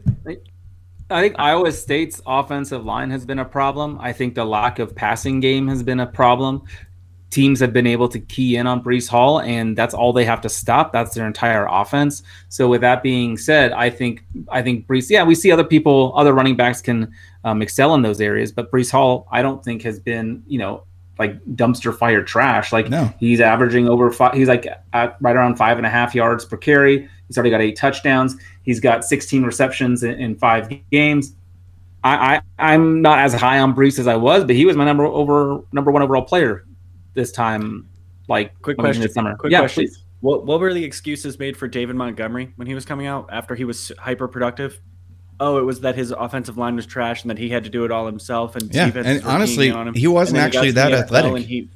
I 1.09 1.21
think 1.21 1.35
Iowa 1.37 1.71
State's 1.71 2.19
offensive 2.25 2.83
line 2.83 3.11
has 3.11 3.25
been 3.25 3.37
a 3.37 3.45
problem. 3.45 3.99
I 4.01 4.11
think 4.11 4.33
the 4.33 4.43
lack 4.43 4.79
of 4.79 4.95
passing 4.95 5.39
game 5.39 5.67
has 5.67 5.83
been 5.83 5.99
a 5.99 6.07
problem 6.07 6.63
teams 7.35 7.59
have 7.59 7.73
been 7.73 7.85
able 7.85 8.07
to 8.07 8.19
key 8.19 8.55
in 8.55 8.65
on 8.65 8.81
Breece 8.81 9.09
Hall, 9.09 9.41
and 9.41 9.77
that's 9.77 9.93
all 9.93 10.13
they 10.13 10.23
have 10.23 10.39
to 10.41 10.49
stop. 10.49 10.93
That's 10.93 11.13
their 11.13 11.27
entire 11.27 11.67
offense. 11.69 12.23
So, 12.47 12.69
with 12.69 12.79
that 12.81 13.03
being 13.03 13.37
said, 13.37 13.73
I 13.73 13.89
think 13.89 14.23
I 14.49 14.61
think 14.61 14.87
Breece. 14.87 15.09
Yeah, 15.09 15.23
we 15.23 15.35
see 15.35 15.51
other 15.51 15.65
people, 15.65 16.13
other 16.15 16.33
running 16.33 16.55
backs 16.55 16.81
can 16.81 17.13
um, 17.43 17.61
excel 17.61 17.93
in 17.93 18.01
those 18.01 18.21
areas, 18.21 18.53
but 18.53 18.71
Breece 18.71 18.89
Hall, 18.89 19.27
I 19.31 19.41
don't 19.41 19.63
think 19.63 19.83
has 19.83 19.99
been, 19.99 20.43
you 20.47 20.57
know, 20.57 20.85
like 21.19 21.43
dumpster 21.45 21.95
fire 21.95 22.23
trash. 22.23 22.71
Like 22.71 22.89
no. 22.89 23.13
he's 23.19 23.41
averaging 23.41 23.89
over 23.89 24.09
five. 24.11 24.33
He's 24.33 24.47
like 24.47 24.65
at 24.93 25.17
right 25.19 25.35
around 25.35 25.57
five 25.57 25.77
and 25.77 25.85
a 25.85 25.89
half 25.89 26.15
yards 26.15 26.45
per 26.45 26.57
carry. 26.57 27.09
He's 27.27 27.37
already 27.37 27.49
got 27.49 27.61
eight 27.61 27.75
touchdowns. 27.75 28.35
He's 28.63 28.79
got 28.79 29.03
16 29.03 29.43
receptions 29.43 30.03
in, 30.03 30.19
in 30.19 30.35
five 30.35 30.69
games. 30.91 31.33
I, 32.03 32.41
I 32.59 32.75
am 32.75 33.01
not 33.01 33.17
as 33.17 33.33
high 33.33 33.57
on 33.57 33.73
Breece 33.73 33.97
as 33.97 34.05
I 34.05 34.15
was, 34.15 34.43
but 34.43 34.55
he 34.55 34.63
was 34.63 34.77
my 34.77 34.85
number 34.85 35.05
over 35.05 35.63
number 35.71 35.89
one 35.89 36.03
overall 36.03 36.21
player 36.21 36.63
this 37.15 37.31
time, 37.31 37.89
like 38.27 38.61
quick 38.61 38.77
question 38.77 39.01
this 39.01 39.13
summer. 39.13 39.35
Quick 39.35 39.51
yeah, 39.51 39.59
question. 39.59 39.85
Please. 39.85 40.03
What 40.21 40.45
what 40.45 40.59
were 40.59 40.73
the 40.73 40.83
excuses 40.83 41.39
made 41.39 41.57
for 41.57 41.67
David 41.67 41.95
Montgomery 41.95 42.53
when 42.55 42.67
he 42.67 42.75
was 42.75 42.85
coming 42.85 43.07
out 43.07 43.29
after 43.31 43.55
he 43.55 43.63
was 43.63 43.91
hyper 43.97 44.27
productive? 44.27 44.79
Oh, 45.39 45.57
it 45.57 45.63
was 45.63 45.81
that 45.81 45.95
his 45.95 46.11
offensive 46.11 46.57
line 46.57 46.75
was 46.75 46.85
trash 46.85 47.23
and 47.23 47.29
that 47.29 47.37
he 47.37 47.49
had 47.49 47.65
to 47.65 47.69
do 47.69 47.83
it 47.83 47.91
all 47.91 48.05
himself. 48.05 48.55
And 48.55 48.73
yeah, 48.73 48.89
and 48.95 49.23
honestly, 49.25 49.73
he 49.93 50.07
wasn't 50.07 50.39
actually 50.39 50.71
that 50.71 50.93
athletic. 50.93 51.33
And, 51.33 51.43
he, 51.43 51.69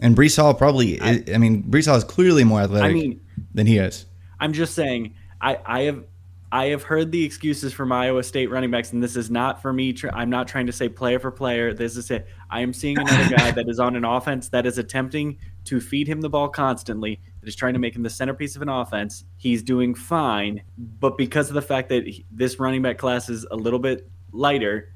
and 0.00 0.16
Breece 0.16 0.36
Hall 0.36 0.54
probably, 0.54 0.98
I, 1.00 1.22
I 1.34 1.38
mean, 1.38 1.62
Breece 1.64 1.86
Hall 1.86 1.96
is 1.96 2.04
clearly 2.04 2.42
more 2.42 2.62
athletic 2.62 2.90
I 2.90 2.94
mean, 2.94 3.20
than 3.52 3.66
he 3.66 3.76
is. 3.76 4.06
I'm 4.40 4.54
just 4.54 4.74
saying, 4.74 5.14
I, 5.42 5.58
I 5.66 5.80
have 5.82 6.04
I 6.52 6.66
have 6.66 6.82
heard 6.82 7.10
the 7.10 7.24
excuses 7.24 7.72
from 7.72 7.92
Iowa 7.92 8.22
State 8.22 8.50
running 8.50 8.70
backs, 8.70 8.92
and 8.92 9.02
this 9.02 9.16
is 9.16 9.30
not 9.30 9.62
for 9.62 9.72
me. 9.72 9.96
I'm 10.12 10.28
not 10.28 10.46
trying 10.46 10.66
to 10.66 10.72
say 10.72 10.86
player 10.86 11.18
for 11.18 11.30
player. 11.30 11.72
This 11.72 11.96
is 11.96 12.10
it. 12.10 12.28
I 12.50 12.60
am 12.60 12.74
seeing 12.74 12.98
another 12.98 13.34
guy 13.34 13.50
that 13.52 13.70
is 13.70 13.80
on 13.80 13.96
an 13.96 14.04
offense 14.04 14.50
that 14.50 14.66
is 14.66 14.76
attempting 14.76 15.38
to 15.64 15.80
feed 15.80 16.06
him 16.06 16.20
the 16.20 16.28
ball 16.28 16.50
constantly, 16.50 17.22
that 17.40 17.48
is 17.48 17.56
trying 17.56 17.72
to 17.72 17.78
make 17.78 17.96
him 17.96 18.02
the 18.02 18.10
centerpiece 18.10 18.54
of 18.54 18.60
an 18.60 18.68
offense. 18.68 19.24
He's 19.38 19.62
doing 19.62 19.94
fine, 19.94 20.62
but 20.76 21.16
because 21.16 21.48
of 21.48 21.54
the 21.54 21.62
fact 21.62 21.88
that 21.88 22.04
this 22.30 22.60
running 22.60 22.82
back 22.82 22.98
class 22.98 23.30
is 23.30 23.46
a 23.50 23.56
little 23.56 23.78
bit 23.78 24.10
lighter, 24.32 24.91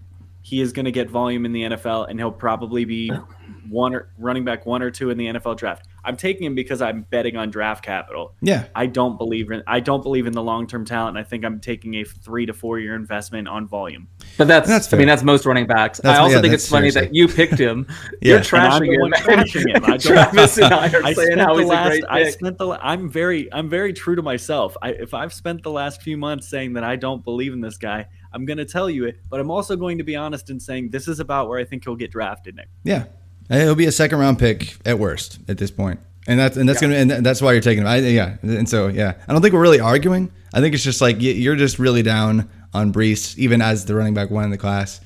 he 0.46 0.61
is 0.61 0.72
going 0.72 0.85
to 0.85 0.92
get 0.92 1.11
volume 1.11 1.44
in 1.44 1.50
the 1.50 1.62
NFL, 1.62 2.09
and 2.09 2.20
he'll 2.20 2.30
probably 2.30 2.85
be 2.85 3.11
one 3.68 3.92
or 3.92 4.12
running 4.16 4.44
back 4.44 4.64
one 4.64 4.80
or 4.80 4.92
two 4.92 5.11
in 5.11 5.18
the 5.18 5.26
NFL 5.26 5.56
draft. 5.56 5.88
I'm 6.04 6.16
taking 6.16 6.46
him 6.46 6.54
because 6.54 6.80
I'm 6.80 7.02
betting 7.02 7.37
on 7.37 7.50
draft 7.50 7.85
capital. 7.85 8.32
Yeah. 8.40 8.66
I 8.72 8.87
don't 8.87 9.18
believe 9.18 9.50
in 9.50 9.64
I 9.66 9.80
don't 9.80 10.04
believe 10.04 10.28
in 10.28 10.32
the 10.32 10.42
long 10.42 10.68
term 10.68 10.85
talent. 10.85 11.18
I 11.18 11.24
think 11.24 11.44
I'm 11.44 11.59
taking 11.59 11.94
a 11.94 12.04
three 12.04 12.46
to 12.46 12.52
four 12.52 12.78
year 12.78 12.94
investment 12.94 13.48
on 13.48 13.66
volume. 13.66 14.06
But 14.38 14.46
that's, 14.46 14.68
that's 14.68 14.94
I 14.94 14.98
mean 14.98 15.09
that's 15.09 15.24
most 15.24 15.46
running 15.46 15.66
backs. 15.66 15.98
That's, 15.98 16.16
I 16.16 16.22
also 16.22 16.37
yeah, 16.37 16.42
think 16.42 16.54
it's 16.54 16.68
funny 16.68 16.92
that 16.92 17.12
you 17.12 17.26
picked 17.26 17.59
him. 17.59 17.88
yeah. 18.22 18.35
You're 18.35 18.40
trashing 18.40 18.92
him. 18.92 19.12
trashing 19.14 19.74
him. 19.74 19.85
I 19.85 19.96
Travis 19.98 20.59
and 20.59 20.72
I 20.72 20.92
are 20.92 21.02
I 21.02 21.12
saying 21.12 21.38
how 21.38 21.56
he's 21.56 21.66
last, 21.66 21.87
a 21.87 21.88
great 21.88 22.02
pick. 22.02 22.11
I 22.11 22.30
spent 22.30 22.59
the 22.59 22.78
I'm 22.80 23.11
very 23.11 23.52
I'm 23.52 23.68
very 23.68 23.92
true 23.92 24.14
to 24.14 24.22
myself. 24.22 24.76
I, 24.80 24.90
if 24.90 25.12
I've 25.12 25.32
spent 25.32 25.64
the 25.64 25.72
last 25.72 26.02
few 26.02 26.16
months 26.16 26.48
saying 26.48 26.74
that 26.74 26.85
I 26.85 26.94
don't 26.94 27.24
believe 27.24 27.52
in 27.52 27.61
this 27.61 27.78
guy, 27.78 28.06
I'm 28.37 28.44
going 28.44 28.59
to 28.59 28.64
tell 28.64 28.88
you 28.88 29.07
it, 29.07 29.18
but 29.29 29.40
I'm 29.40 29.51
also 29.51 29.75
going 29.75 29.99
to 29.99 30.05
be 30.05 30.14
honest 30.14 30.51
in 30.51 30.61
saying 30.61 30.90
this 30.90 31.09
is 31.09 31.18
about 31.18 31.49
where 31.49 31.59
I 31.59 31.64
think 31.64 31.85
he'll 31.85 31.96
get 31.96 32.12
drafted 32.12 32.55
next. 32.57 32.70
Yeah. 32.85 33.07
It'll 33.51 33.75
be 33.75 33.87
a 33.87 33.92
second 33.92 34.18
round 34.18 34.38
pick 34.38 34.77
at 34.87 34.99
worst 34.99 35.38
at 35.49 35.59
this 35.59 35.70
point 35.70 36.01
and 36.27 36.38
that's 36.38 36.57
and 36.57 36.68
that's 36.68 36.83
yeah. 36.83 36.88
gonna 36.88 37.14
and 37.14 37.25
that's 37.25 37.40
why 37.40 37.53
you're 37.53 37.62
taking 37.62 37.85
it. 37.85 37.87
I, 37.87 37.99
yeah, 37.99 38.37
and 38.42 38.68
so 38.68 38.88
yeah, 38.88 39.14
I 39.29 39.33
don't 39.33 39.42
think 39.42 39.55
we're 39.55 39.62
really 39.62 39.81
arguing. 39.81 40.33
I 40.53 40.61
think 40.61 40.75
it's 40.75 40.83
just 40.83 41.01
like 41.01 41.16
you're 41.20 41.57
just 41.57 41.79
really 41.79 42.03
down 42.03 42.49
on 42.75 42.92
Breece, 42.92 43.37
even 43.38 43.62
as 43.62 43.85
the 43.85 43.94
running 43.94 44.14
back 44.14 44.31
one 44.31 44.44
in 44.44 44.51
the 44.51 44.59
class. 44.59 45.01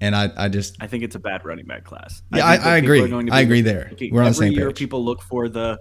And 0.00 0.14
I, 0.14 0.30
I 0.36 0.48
just 0.48 0.76
I 0.80 0.86
think 0.86 1.04
it's 1.04 1.14
a 1.14 1.18
bad 1.18 1.44
running 1.44 1.64
back 1.64 1.84
class. 1.84 2.22
Yeah, 2.34 2.44
I, 2.44 2.56
I, 2.56 2.74
I 2.74 2.76
agree. 2.76 3.30
I 3.30 3.40
agree 3.40 3.62
there. 3.62 3.90
We're 4.10 4.22
on 4.22 4.28
the 4.28 4.34
same 4.34 4.52
year, 4.52 4.68
page. 4.68 4.76
People 4.76 5.04
look 5.04 5.22
for 5.22 5.48
the 5.48 5.78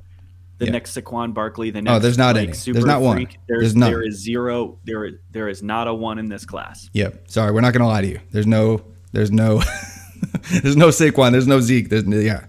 the 0.58 0.66
yeah. 0.66 0.72
next 0.72 0.98
Saquon 0.98 1.34
Barkley. 1.34 1.70
The 1.70 1.80
oh, 1.80 1.82
next 1.82 1.96
oh, 1.96 2.00
there's 2.00 2.18
not 2.18 2.36
like, 2.36 2.50
any. 2.50 2.58
There's 2.58 2.86
not 2.86 3.02
one. 3.02 3.18
There's, 3.48 3.62
there's 3.62 3.76
none. 3.76 3.92
There 3.92 4.04
is 4.04 4.16
zero. 4.16 4.80
There 4.86 5.06
is 5.06 5.16
there 5.32 5.50
is 5.50 5.62
not 5.62 5.88
a 5.88 5.94
one 5.94 6.18
in 6.18 6.30
this 6.30 6.46
class. 6.46 6.90
Yep. 6.94 7.30
Sorry, 7.30 7.52
we're 7.52 7.62
not 7.62 7.74
gonna 7.74 7.88
lie 7.88 8.02
to 8.02 8.08
you. 8.08 8.20
There's 8.32 8.48
no. 8.48 8.84
There's 9.12 9.32
no. 9.32 9.62
there's 10.62 10.78
no 10.78 10.90
Saquon. 10.90 11.32
There's 11.32 11.48
no 11.48 11.60
Zeke. 11.60 11.90
There's 11.90 12.06
yeah. 12.06 12.46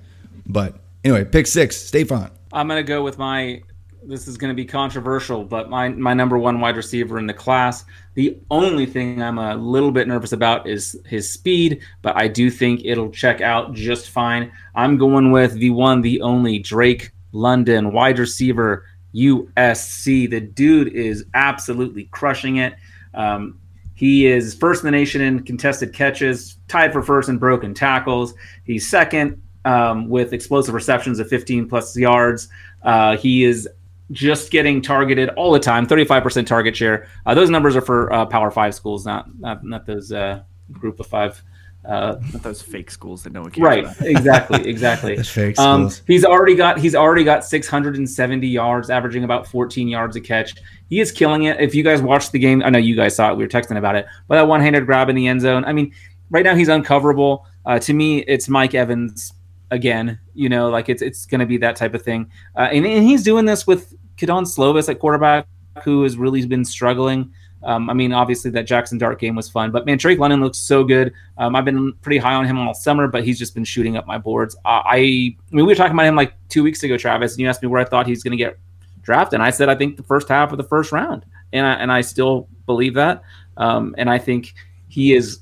But 0.46 0.76
anyway, 1.04 1.24
pick 1.24 1.46
six. 1.46 1.76
Stefan. 1.76 2.30
I'm 2.52 2.68
gonna 2.68 2.82
go 2.82 3.02
with 3.02 3.18
my. 3.18 3.62
This 4.08 4.28
is 4.28 4.36
going 4.36 4.50
to 4.50 4.54
be 4.54 4.64
controversial, 4.64 5.42
but 5.42 5.68
my 5.68 5.88
my 5.88 6.14
number 6.14 6.38
one 6.38 6.60
wide 6.60 6.76
receiver 6.76 7.18
in 7.18 7.26
the 7.26 7.34
class. 7.34 7.84
The 8.14 8.38
only 8.52 8.86
thing 8.86 9.20
I'm 9.20 9.38
a 9.38 9.56
little 9.56 9.90
bit 9.90 10.06
nervous 10.06 10.30
about 10.30 10.68
is 10.68 10.96
his 11.04 11.28
speed, 11.28 11.82
but 12.02 12.16
I 12.16 12.28
do 12.28 12.48
think 12.48 12.82
it'll 12.84 13.10
check 13.10 13.40
out 13.40 13.74
just 13.74 14.10
fine. 14.10 14.52
I'm 14.76 14.96
going 14.96 15.32
with 15.32 15.54
the 15.54 15.70
one, 15.70 16.02
the 16.02 16.20
only 16.20 16.60
Drake 16.60 17.10
London, 17.36 17.92
wide 17.92 18.18
receiver, 18.18 18.84
USC. 19.14 20.28
The 20.28 20.40
dude 20.40 20.88
is 20.88 21.24
absolutely 21.34 22.04
crushing 22.04 22.56
it. 22.56 22.74
Um, 23.14 23.58
he 23.94 24.26
is 24.26 24.54
first 24.54 24.82
in 24.82 24.86
the 24.86 24.90
nation 24.90 25.22
in 25.22 25.42
contested 25.42 25.92
catches, 25.92 26.58
tied 26.68 26.92
for 26.92 27.02
first 27.02 27.28
in 27.28 27.38
broken 27.38 27.72
tackles. 27.72 28.34
He's 28.64 28.88
second 28.88 29.40
um, 29.64 30.08
with 30.08 30.32
explosive 30.32 30.74
receptions 30.74 31.18
of 31.18 31.28
15 31.28 31.68
plus 31.68 31.96
yards. 31.96 32.48
Uh, 32.82 33.16
he 33.16 33.44
is 33.44 33.68
just 34.12 34.50
getting 34.50 34.82
targeted 34.82 35.30
all 35.30 35.50
the 35.50 35.58
time, 35.58 35.86
35% 35.86 36.46
target 36.46 36.76
share. 36.76 37.08
Uh, 37.24 37.34
those 37.34 37.50
numbers 37.50 37.74
are 37.74 37.80
for 37.80 38.12
uh, 38.12 38.26
Power 38.26 38.50
Five 38.50 38.74
schools, 38.74 39.04
not 39.04 39.26
not 39.40 39.64
not 39.64 39.86
those 39.86 40.12
uh, 40.12 40.42
Group 40.72 41.00
of 41.00 41.06
Five. 41.06 41.42
Uh, 41.86 42.16
those 42.42 42.60
fake 42.60 42.90
schools 42.90 43.22
that 43.22 43.32
no 43.32 43.42
one 43.42 43.50
cares 43.50 43.64
right 43.64 43.84
about. 43.84 44.06
exactly 44.06 44.66
exactly 44.68 45.16
fake 45.22 45.56
um, 45.58 45.88
he's 46.06 46.24
already 46.24 46.56
got 46.56 46.78
he's 46.78 46.96
already 46.96 47.22
got 47.22 47.44
670 47.44 48.48
yards 48.48 48.90
averaging 48.90 49.22
about 49.22 49.46
14 49.46 49.86
yards 49.86 50.16
a 50.16 50.20
catch 50.20 50.54
he 50.90 50.98
is 50.98 51.12
killing 51.12 51.44
it 51.44 51.60
if 51.60 51.76
you 51.76 51.84
guys 51.84 52.02
watched 52.02 52.32
the 52.32 52.40
game 52.40 52.60
i 52.64 52.70
know 52.70 52.78
you 52.78 52.96
guys 52.96 53.14
saw 53.14 53.30
it 53.30 53.36
we 53.36 53.44
were 53.44 53.48
texting 53.48 53.78
about 53.78 53.94
it 53.94 54.04
but 54.26 54.34
that 54.34 54.48
one-handed 54.48 54.84
grab 54.84 55.08
in 55.08 55.14
the 55.14 55.28
end 55.28 55.40
zone 55.40 55.64
i 55.64 55.72
mean 55.72 55.92
right 56.30 56.44
now 56.44 56.56
he's 56.56 56.68
uncoverable 56.68 57.44
uh, 57.66 57.78
to 57.78 57.92
me 57.92 58.18
it's 58.22 58.48
mike 58.48 58.74
evans 58.74 59.32
again. 59.70 60.18
You 60.34 60.48
know, 60.48 60.68
like 60.68 60.88
it's 60.88 61.02
it's 61.02 61.26
going 61.26 61.40
to 61.40 61.46
be 61.46 61.58
that 61.58 61.76
type 61.76 61.94
of 61.94 62.02
thing. 62.02 62.30
Uh, 62.56 62.68
and, 62.72 62.86
and 62.86 63.04
he's 63.04 63.22
doing 63.22 63.44
this 63.44 63.66
with 63.66 63.94
Kedon 64.16 64.44
Slovis 64.44 64.88
at 64.88 64.98
quarterback, 64.98 65.46
who 65.84 66.02
has 66.02 66.16
really 66.16 66.44
been 66.46 66.64
struggling. 66.64 67.32
Um, 67.66 67.90
I 67.90 67.94
mean, 67.94 68.12
obviously 68.12 68.50
that 68.52 68.66
Jaxson 68.66 68.96
Dart 68.96 69.18
game 69.18 69.34
was 69.34 69.50
fun, 69.50 69.72
but 69.72 69.84
man, 69.86 69.98
Drake 69.98 70.20
London 70.20 70.40
looks 70.40 70.58
so 70.58 70.84
good. 70.84 71.12
Um, 71.36 71.56
I've 71.56 71.64
been 71.64 71.92
pretty 71.94 72.18
high 72.18 72.34
on 72.34 72.46
him 72.46 72.58
all 72.58 72.72
summer, 72.72 73.08
but 73.08 73.24
he's 73.24 73.40
just 73.40 73.54
been 73.54 73.64
shooting 73.64 73.96
up 73.96 74.06
my 74.06 74.18
boards. 74.18 74.54
Uh, 74.64 74.82
I, 74.84 74.96
I 74.96 75.00
mean, 75.00 75.36
we 75.50 75.62
were 75.64 75.74
talking 75.74 75.92
about 75.92 76.06
him 76.06 76.14
like 76.14 76.32
two 76.48 76.62
weeks 76.62 76.84
ago, 76.84 76.96
Travis, 76.96 77.32
and 77.32 77.40
you 77.40 77.48
asked 77.48 77.62
me 77.62 77.68
where 77.68 77.80
I 77.80 77.84
thought 77.84 78.06
he's 78.06 78.22
going 78.22 78.38
to 78.38 78.42
get 78.42 78.56
drafted, 79.02 79.34
and 79.34 79.42
I 79.42 79.50
said 79.50 79.68
I 79.68 79.74
think 79.74 79.96
the 79.96 80.04
first 80.04 80.28
half 80.28 80.52
of 80.52 80.58
the 80.58 80.64
first 80.64 80.92
round, 80.92 81.26
and 81.52 81.66
I, 81.66 81.72
and 81.74 81.90
I 81.90 82.02
still 82.02 82.48
believe 82.66 82.94
that. 82.94 83.22
Um, 83.56 83.96
and 83.98 84.08
I 84.08 84.18
think 84.18 84.54
he 84.86 85.14
is 85.14 85.40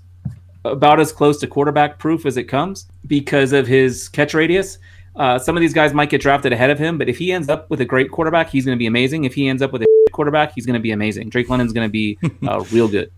about 0.65 1.01
as 1.01 1.13
close 1.13 1.39
to 1.41 1.47
quarterback 1.47 1.99
proof 1.99 2.25
as 2.25 2.39
it 2.39 2.45
comes 2.45 2.87
because 3.07 3.53
of 3.53 3.67
his 3.67 4.09
catch 4.09 4.33
radius. 4.33 4.79
Uh, 5.16 5.38
some 5.38 5.57
of 5.57 5.61
these 5.61 5.72
guys 5.72 5.94
might 5.94 6.11
get 6.11 6.20
drafted 6.20 6.53
ahead 6.53 6.70
of 6.70 6.79
him, 6.79 6.98
but 6.98 7.09
if 7.09 7.18
he 7.18 7.33
ends 7.33 7.48
up 7.48 7.70
with 7.70 7.81
a 7.81 7.85
great 7.85 8.11
quarterback, 8.11 8.50
he's 8.50 8.64
going 8.64 8.77
to 8.77 8.79
be 8.79 8.87
amazing. 8.87 9.24
If 9.24 9.35
he 9.35 9.48
ends 9.48 9.62
up 9.62 9.72
with 9.72 9.83
a 9.83 9.87
quarterback, 10.12 10.53
he's 10.55 10.66
going 10.66 10.74
to 10.74 10.83
be 10.83 10.90
amazing. 10.90 11.29
Drake 11.29 11.48
London's 11.48 11.72
going 11.72 11.87
to 11.87 11.92
be 11.92 12.18
uh, 12.46 12.64
real 12.72 12.88
good. 12.88 13.11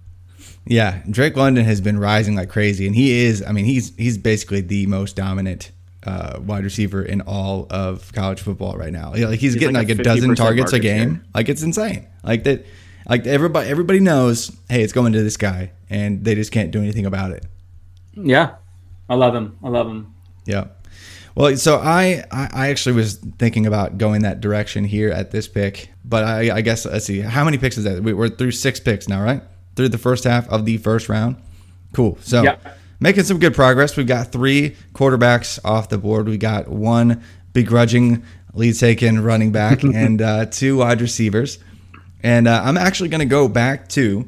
Yeah, 0.67 1.03
Drake 1.09 1.37
London 1.37 1.65
has 1.65 1.81
been 1.81 1.99
rising 1.99 2.35
like 2.35 2.51
crazy, 2.51 2.87
and 2.87 2.95
he 2.95 3.25
is. 3.25 3.43
I 3.43 3.53
mean, 3.53 3.65
he's 3.65 3.95
he's 3.97 4.19
basically 4.19 4.61
the 4.63 4.87
most 4.87 5.15
dominant 5.15 5.71
uh, 6.03 6.41
wide 6.45 6.65
receiver 6.65 7.03
in 7.03 7.21
all 7.21 7.69
of 7.71 8.13
college 8.13 8.41
football 8.41 8.77
right 8.77 8.93
now. 8.93 9.11
Like 9.11 9.39
he's, 9.39 9.53
he's 9.53 9.57
getting 9.57 9.77
like, 9.77 9.89
like 9.89 9.99
a, 9.99 10.01
a 10.01 10.05
dozen 10.05 10.35
targets 10.35 10.73
a 10.73 10.81
game. 10.81 11.15
Share. 11.15 11.25
Like 11.35 11.49
it's 11.49 11.63
insane. 11.63 12.09
Like 12.25 12.45
that. 12.45 12.67
Like 13.09 13.25
everybody, 13.29 13.71
everybody 13.71 14.01
knows. 14.01 14.51
Hey, 14.69 14.83
it's 14.83 14.93
going 14.93 15.13
to 15.13 15.23
this 15.23 15.37
guy, 15.37 15.71
and 15.89 16.25
they 16.25 16.35
just 16.35 16.51
can't 16.51 16.73
do 16.73 16.81
anything 16.81 17.07
about 17.07 17.31
it. 17.31 17.47
Yeah, 18.15 18.57
I 19.09 19.15
love 19.15 19.37
him. 19.37 19.57
I 19.63 19.69
love 19.69 19.87
him. 19.87 20.13
Yeah. 20.47 20.69
Well, 21.37 21.57
so 21.57 21.77
I, 21.77 22.25
I 22.33 22.71
actually 22.71 22.97
was 22.97 23.17
thinking 23.39 23.67
about 23.67 23.99
going 23.99 24.23
that 24.23 24.41
direction 24.41 24.85
here 24.85 25.11
at 25.11 25.31
this 25.31 25.47
pick, 25.47 25.91
but 26.05 26.25
I, 26.25 26.57
I 26.57 26.61
guess 26.63 26.87
let's 26.87 27.05
see 27.05 27.21
how 27.21 27.45
many 27.45 27.59
picks 27.59 27.77
is 27.79 27.85
that? 27.85 28.03
We're 28.03 28.29
through 28.31 28.53
six 28.53 28.81
picks 28.81 29.07
now, 29.07 29.23
right? 29.23 29.43
Through 29.77 29.91
the 29.91 29.99
first 29.99 30.25
half 30.25 30.49
of 30.49 30.65
the 30.65 30.79
first 30.79 31.09
round. 31.11 31.37
Cool. 31.93 32.17
So 32.23 32.43
yeah. 32.43 32.57
making 33.01 33.25
some 33.25 33.39
good 33.39 33.55
progress. 33.55 33.97
We've 33.97 34.07
got 34.07 34.33
three 34.33 34.77
quarterbacks 34.95 35.59
off 35.63 35.91
the 35.91 35.99
board. 35.99 36.27
We 36.27 36.39
got 36.39 36.69
one 36.69 37.23
begrudging 37.53 38.25
lead 38.55 38.79
taken 38.79 39.23
running 39.23 39.53
back 39.53 39.83
and 39.85 40.23
uh, 40.23 40.47
two 40.47 40.79
wide 40.79 41.03
receivers. 41.03 41.59
And 42.23 42.49
uh, 42.49 42.63
I'm 42.65 42.79
actually 42.79 43.11
going 43.11 43.21
to 43.21 43.27
go 43.27 43.47
back 43.49 43.89
to 43.91 44.27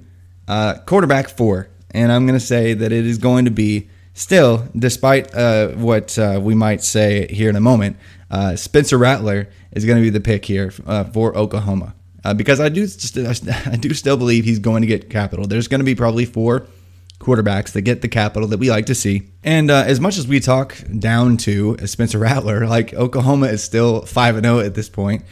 Uh, 0.49 0.79
quarterback 0.87 1.29
four, 1.29 1.69
and 1.91 2.11
I'm 2.11 2.27
going 2.27 2.39
to 2.39 2.45
say 2.45 2.73
that 2.73 2.91
it 2.91 3.05
is 3.05 3.19
going 3.19 3.45
to 3.45 3.51
be 3.51 3.89
still, 4.19 4.69
despite 4.77 5.33
uh, 5.35 5.69
what 5.69 6.19
uh, 6.19 6.41
we 6.43 6.55
might 6.55 6.83
say 6.83 7.27
here 7.33 7.49
in 7.49 7.57
a 7.57 7.61
moment, 7.61 7.97
uh, 8.31 8.57
Spencer 8.57 8.99
Rattler 8.99 9.49
is 9.73 9.85
going 9.85 9.97
to 9.97 10.03
be 10.03 10.11
the 10.11 10.21
pick 10.21 10.45
here 10.45 10.73
uh, 10.87 11.05
for 11.05 11.37
Oklahoma 11.37 11.95
uh, 12.25 12.35
because 12.35 12.61
I 12.61 12.69
do 12.69 12.87
st- 12.87 13.49
I 13.67 13.77
do 13.77 13.95
still 13.95 14.17
believe 14.17 14.45
he's 14.45 14.59
going 14.59 14.83
to 14.83 14.89
get 14.89 15.09
capital. 15.09 15.47
There's 15.47 15.69
going 15.69 15.81
to 15.81 15.85
be 15.85 15.95
probably 15.95 16.25
four 16.25 16.67
quarterbacks 17.21 17.73
that 17.73 17.83
get 17.83 18.03
the 18.03 18.09
capital 18.09 18.49
that 18.49 18.59
we 18.59 18.71
like 18.71 18.87
to 18.87 18.95
see. 18.95 19.29
And 19.43 19.71
uh, 19.71 19.85
as 19.87 20.01
much 20.01 20.19
as 20.19 20.27
we 20.27 20.41
talk 20.41 20.77
down 20.99 21.37
to 21.39 21.77
Spencer 21.87 22.19
Rattler, 22.19 22.67
like 22.69 22.93
Oklahoma 22.95 23.47
is 23.47 23.63
still 23.63 24.03
five 24.03 24.37
and 24.37 24.45
zero 24.45 24.61
at 24.61 24.75
this 24.75 24.89
point, 24.89 25.25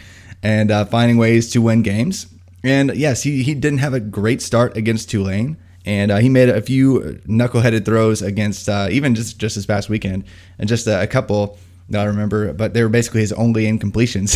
and 0.42 0.70
finding 0.88 1.18
ways 1.18 1.50
to 1.50 1.60
win 1.60 1.82
games. 1.82 2.28
And 2.62 2.94
yes, 2.96 3.22
he, 3.22 3.42
he 3.42 3.54
didn't 3.54 3.78
have 3.78 3.94
a 3.94 4.00
great 4.00 4.42
start 4.42 4.76
against 4.76 5.10
Tulane. 5.10 5.56
And 5.86 6.10
uh, 6.10 6.16
he 6.16 6.28
made 6.28 6.48
a 6.48 6.60
few 6.60 7.20
knuckleheaded 7.26 7.84
throws 7.84 8.20
against 8.20 8.68
uh, 8.68 8.88
even 8.90 9.14
just, 9.14 9.38
just 9.38 9.54
this 9.54 9.64
past 9.64 9.88
weekend, 9.88 10.24
and 10.58 10.68
just 10.68 10.86
a, 10.88 11.02
a, 11.02 11.06
couple 11.06 11.58
that 11.88 12.00
I 12.00 12.04
remember, 12.04 12.52
but 12.52 12.74
they 12.74 12.82
were 12.82 12.88
basically 12.88 13.20
his 13.20 13.32
only 13.32 13.64
incompletions 13.64 14.34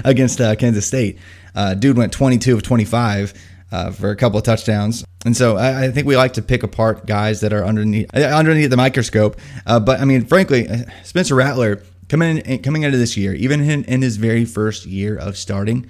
against 0.04 0.40
uh, 0.40 0.54
Kansas 0.54 0.86
State. 0.86 1.18
Uh, 1.54 1.72
dude 1.72 1.96
went 1.96 2.12
22 2.12 2.54
of 2.54 2.62
25 2.62 3.32
uh, 3.72 3.90
for 3.90 4.10
a 4.10 4.16
couple 4.16 4.38
of 4.38 4.44
touchdowns. 4.44 5.02
And 5.24 5.34
so 5.34 5.56
I, 5.56 5.84
I, 5.84 5.90
think 5.90 6.06
we 6.06 6.14
like 6.14 6.34
to 6.34 6.42
pick 6.42 6.62
apart 6.62 7.06
guys 7.06 7.40
that 7.40 7.54
are 7.54 7.64
underneath 7.64 8.14
uh, 8.14 8.18
underneath 8.18 8.68
the 8.68 8.76
microscope. 8.76 9.40
but 9.64 9.98
I 9.98 10.04
mean, 10.04 10.26
frankly, 10.26 10.68
Spencer 11.04 11.34
Rattler 11.34 11.82
coming 12.10 12.38
in, 12.38 12.62
coming 12.62 12.82
into 12.82 12.98
this 12.98 13.16
year, 13.16 13.32
even 13.32 13.60
in, 13.62 13.84
in 13.84 14.02
his 14.02 14.18
very 14.18 14.44
first 14.44 14.84
year 14.84 15.16
of 15.16 15.38
starting, 15.38 15.88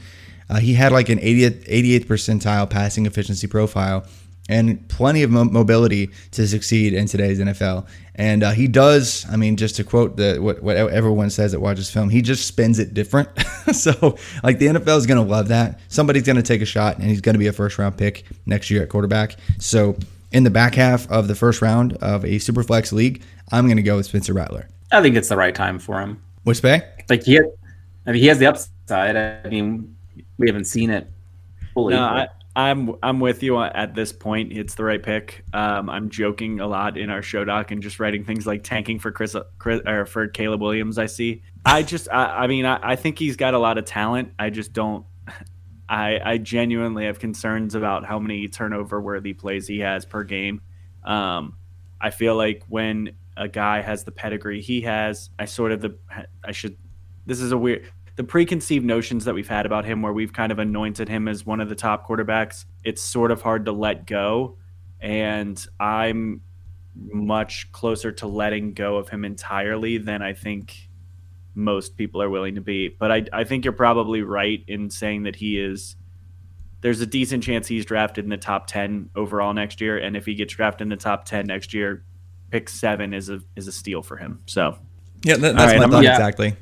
he 0.60 0.74
had 0.74 0.92
like 0.92 1.08
an 1.08 1.18
80th, 1.18 1.66
88th 1.66 2.04
percentile 2.04 2.68
passing 2.68 3.06
efficiency 3.06 3.46
profile 3.46 4.06
and 4.48 4.86
plenty 4.88 5.22
of 5.22 5.30
mo- 5.30 5.44
mobility 5.44 6.10
to 6.32 6.46
succeed 6.46 6.92
in 6.92 7.06
today's 7.06 7.38
NFL. 7.38 7.86
And 8.14 8.42
uh, 8.42 8.50
he 8.50 8.68
does, 8.68 9.24
I 9.30 9.36
mean, 9.36 9.56
just 9.56 9.76
to 9.76 9.84
quote 9.84 10.16
the 10.16 10.38
what, 10.38 10.62
what 10.62 10.76
everyone 10.76 11.30
says 11.30 11.52
that 11.52 11.60
watches 11.60 11.90
film, 11.90 12.10
he 12.10 12.20
just 12.20 12.46
spins 12.46 12.78
it 12.78 12.92
different. 12.92 13.28
so, 13.72 14.16
like, 14.42 14.58
the 14.58 14.66
NFL 14.66 14.98
is 14.98 15.06
going 15.06 15.22
to 15.22 15.28
love 15.28 15.48
that. 15.48 15.80
Somebody's 15.88 16.24
going 16.24 16.36
to 16.36 16.42
take 16.42 16.60
a 16.60 16.66
shot, 16.66 16.98
and 16.98 17.06
he's 17.06 17.20
going 17.20 17.34
to 17.34 17.38
be 17.38 17.46
a 17.46 17.52
first 17.52 17.78
round 17.78 17.96
pick 17.96 18.24
next 18.44 18.70
year 18.70 18.82
at 18.82 18.90
quarterback. 18.90 19.36
So, 19.58 19.96
in 20.30 20.44
the 20.44 20.50
back 20.50 20.74
half 20.74 21.10
of 21.10 21.28
the 21.28 21.34
first 21.34 21.62
round 21.62 21.94
of 21.94 22.24
a 22.24 22.36
Superflex 22.36 22.92
league, 22.92 23.22
I'm 23.50 23.66
going 23.66 23.76
to 23.76 23.82
go 23.82 23.96
with 23.96 24.06
Spencer 24.06 24.34
Rattler. 24.34 24.68
I 24.90 25.00
think 25.00 25.16
it's 25.16 25.28
the 25.28 25.36
right 25.36 25.54
time 25.54 25.78
for 25.78 26.00
him. 26.00 26.22
Which 26.44 26.60
bay? 26.60 26.82
Like, 27.08 27.22
he, 27.22 27.38
I 27.38 28.12
mean, 28.12 28.20
he 28.20 28.26
has 28.26 28.38
the 28.38 28.46
upside. 28.46 29.16
I 29.16 29.48
mean, 29.48 29.96
we 30.36 30.48
haven't 30.48 30.66
seen 30.66 30.90
it 30.90 31.08
fully. 31.72 31.94
No, 31.94 32.02
I, 32.02 32.28
I'm 32.54 32.96
I'm 33.02 33.18
with 33.18 33.42
you 33.42 33.58
at 33.60 33.94
this 33.94 34.12
point. 34.12 34.52
It's 34.52 34.74
the 34.74 34.84
right 34.84 35.02
pick. 35.02 35.44
Um, 35.54 35.88
I'm 35.88 36.10
joking 36.10 36.60
a 36.60 36.66
lot 36.66 36.98
in 36.98 37.08
our 37.08 37.22
show 37.22 37.44
doc 37.44 37.70
and 37.70 37.82
just 37.82 37.98
writing 37.98 38.24
things 38.24 38.46
like 38.46 38.62
tanking 38.62 38.98
for 38.98 39.10
Chris, 39.10 39.34
Chris 39.58 39.80
or 39.86 40.04
for 40.04 40.28
Caleb 40.28 40.60
Williams. 40.60 40.98
I 40.98 41.06
see. 41.06 41.42
I 41.64 41.82
just 41.82 42.08
I, 42.12 42.42
I 42.42 42.46
mean 42.48 42.66
I, 42.66 42.78
I 42.82 42.96
think 42.96 43.18
he's 43.18 43.36
got 43.36 43.54
a 43.54 43.58
lot 43.58 43.78
of 43.78 43.86
talent. 43.86 44.32
I 44.38 44.50
just 44.50 44.72
don't. 44.72 45.06
I 45.88 46.20
I 46.22 46.38
genuinely 46.38 47.06
have 47.06 47.18
concerns 47.18 47.74
about 47.74 48.04
how 48.04 48.18
many 48.18 48.48
turnover 48.48 49.00
worthy 49.00 49.32
plays 49.32 49.66
he 49.66 49.78
has 49.78 50.04
per 50.04 50.22
game. 50.22 50.60
Um, 51.04 51.56
I 52.00 52.10
feel 52.10 52.36
like 52.36 52.64
when 52.68 53.12
a 53.34 53.48
guy 53.48 53.80
has 53.80 54.04
the 54.04 54.12
pedigree 54.12 54.60
he 54.60 54.82
has, 54.82 55.30
I 55.38 55.46
sort 55.46 55.72
of 55.72 55.80
the 55.80 55.96
I 56.44 56.52
should. 56.52 56.76
This 57.24 57.40
is 57.40 57.52
a 57.52 57.56
weird 57.56 57.90
the 58.16 58.24
preconceived 58.24 58.84
notions 58.84 59.24
that 59.24 59.34
we've 59.34 59.48
had 59.48 59.66
about 59.66 59.84
him, 59.84 60.02
where 60.02 60.12
we've 60.12 60.32
kind 60.32 60.52
of 60.52 60.58
anointed 60.58 61.08
him 61.08 61.28
as 61.28 61.46
one 61.46 61.60
of 61.60 61.68
the 61.68 61.74
top 61.74 62.06
quarterbacks, 62.06 62.64
it's 62.84 63.02
sort 63.02 63.30
of 63.30 63.42
hard 63.42 63.64
to 63.66 63.72
let 63.72 64.06
go. 64.06 64.58
And 65.00 65.64
I'm 65.80 66.42
much 66.94 67.72
closer 67.72 68.12
to 68.12 68.26
letting 68.26 68.74
go 68.74 68.96
of 68.96 69.08
him 69.08 69.24
entirely 69.24 69.98
than 69.98 70.20
I 70.22 70.34
think 70.34 70.76
most 71.54 71.96
people 71.96 72.22
are 72.22 72.30
willing 72.30 72.54
to 72.56 72.60
be. 72.60 72.88
But 72.88 73.10
I, 73.10 73.24
I 73.32 73.44
think 73.44 73.64
you're 73.64 73.72
probably 73.72 74.22
right 74.22 74.62
in 74.68 74.90
saying 74.90 75.24
that 75.24 75.36
he 75.36 75.58
is. 75.58 75.96
There's 76.82 77.00
a 77.00 77.06
decent 77.06 77.44
chance 77.44 77.68
he's 77.68 77.84
drafted 77.84 78.24
in 78.24 78.30
the 78.30 78.36
top 78.36 78.66
ten 78.66 79.08
overall 79.14 79.54
next 79.54 79.80
year, 79.80 79.98
and 79.98 80.16
if 80.16 80.26
he 80.26 80.34
gets 80.34 80.54
drafted 80.54 80.82
in 80.82 80.88
the 80.88 80.96
top 80.96 81.24
ten 81.24 81.46
next 81.46 81.72
year, 81.72 82.04
pick 82.50 82.68
seven 82.68 83.14
is 83.14 83.28
a 83.28 83.40
is 83.54 83.68
a 83.68 83.72
steal 83.72 84.02
for 84.02 84.16
him. 84.16 84.40
So, 84.46 84.76
yeah, 85.22 85.36
that, 85.36 85.56
that's 85.56 85.72
right, 85.72 85.80
my 85.80 85.88
thought 85.88 86.04
exactly. 86.04 86.56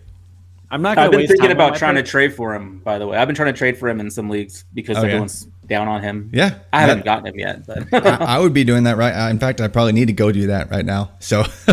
I'm 0.71 0.83
not. 0.83 0.99
I've 0.99 1.11
been 1.11 1.27
thinking 1.27 1.51
about 1.51 1.77
trying 1.77 1.97
pick. 1.97 2.05
to 2.05 2.11
trade 2.11 2.35
for 2.35 2.55
him. 2.55 2.79
By 2.79 2.99
the 2.99 3.07
way, 3.07 3.17
I've 3.17 3.27
been 3.27 3.35
trying 3.35 3.53
to 3.53 3.59
trade 3.59 3.77
for 3.77 3.89
him 3.89 3.99
in 3.99 4.11
some 4.11 4.29
leagues 4.29 4.65
because 4.73 4.99
oh, 4.99 5.03
everyone's 5.03 5.47
yeah. 5.63 5.69
down 5.69 5.89
on 5.89 6.01
him. 6.01 6.31
Yeah, 6.33 6.59
I 6.73 6.83
haven't 6.83 7.05
gotten 7.05 7.27
him 7.27 7.39
yet. 7.39 7.67
But 7.67 7.93
I, 8.07 8.37
I, 8.37 8.39
would 8.39 8.55
be 8.55 8.63
doing 8.63 8.85
that 8.85 8.97
right. 8.97 9.13
Uh, 9.13 9.31
in 9.31 9.41
fact, 9.41 9.61
I 9.61 9.67
probably 9.67 9.93
need 9.93 10.07
to 10.07 10.13
go 10.13 10.31
do 10.31 10.47
that 10.47 10.71
right 10.71 10.85
now. 10.85 11.11
So 11.19 11.43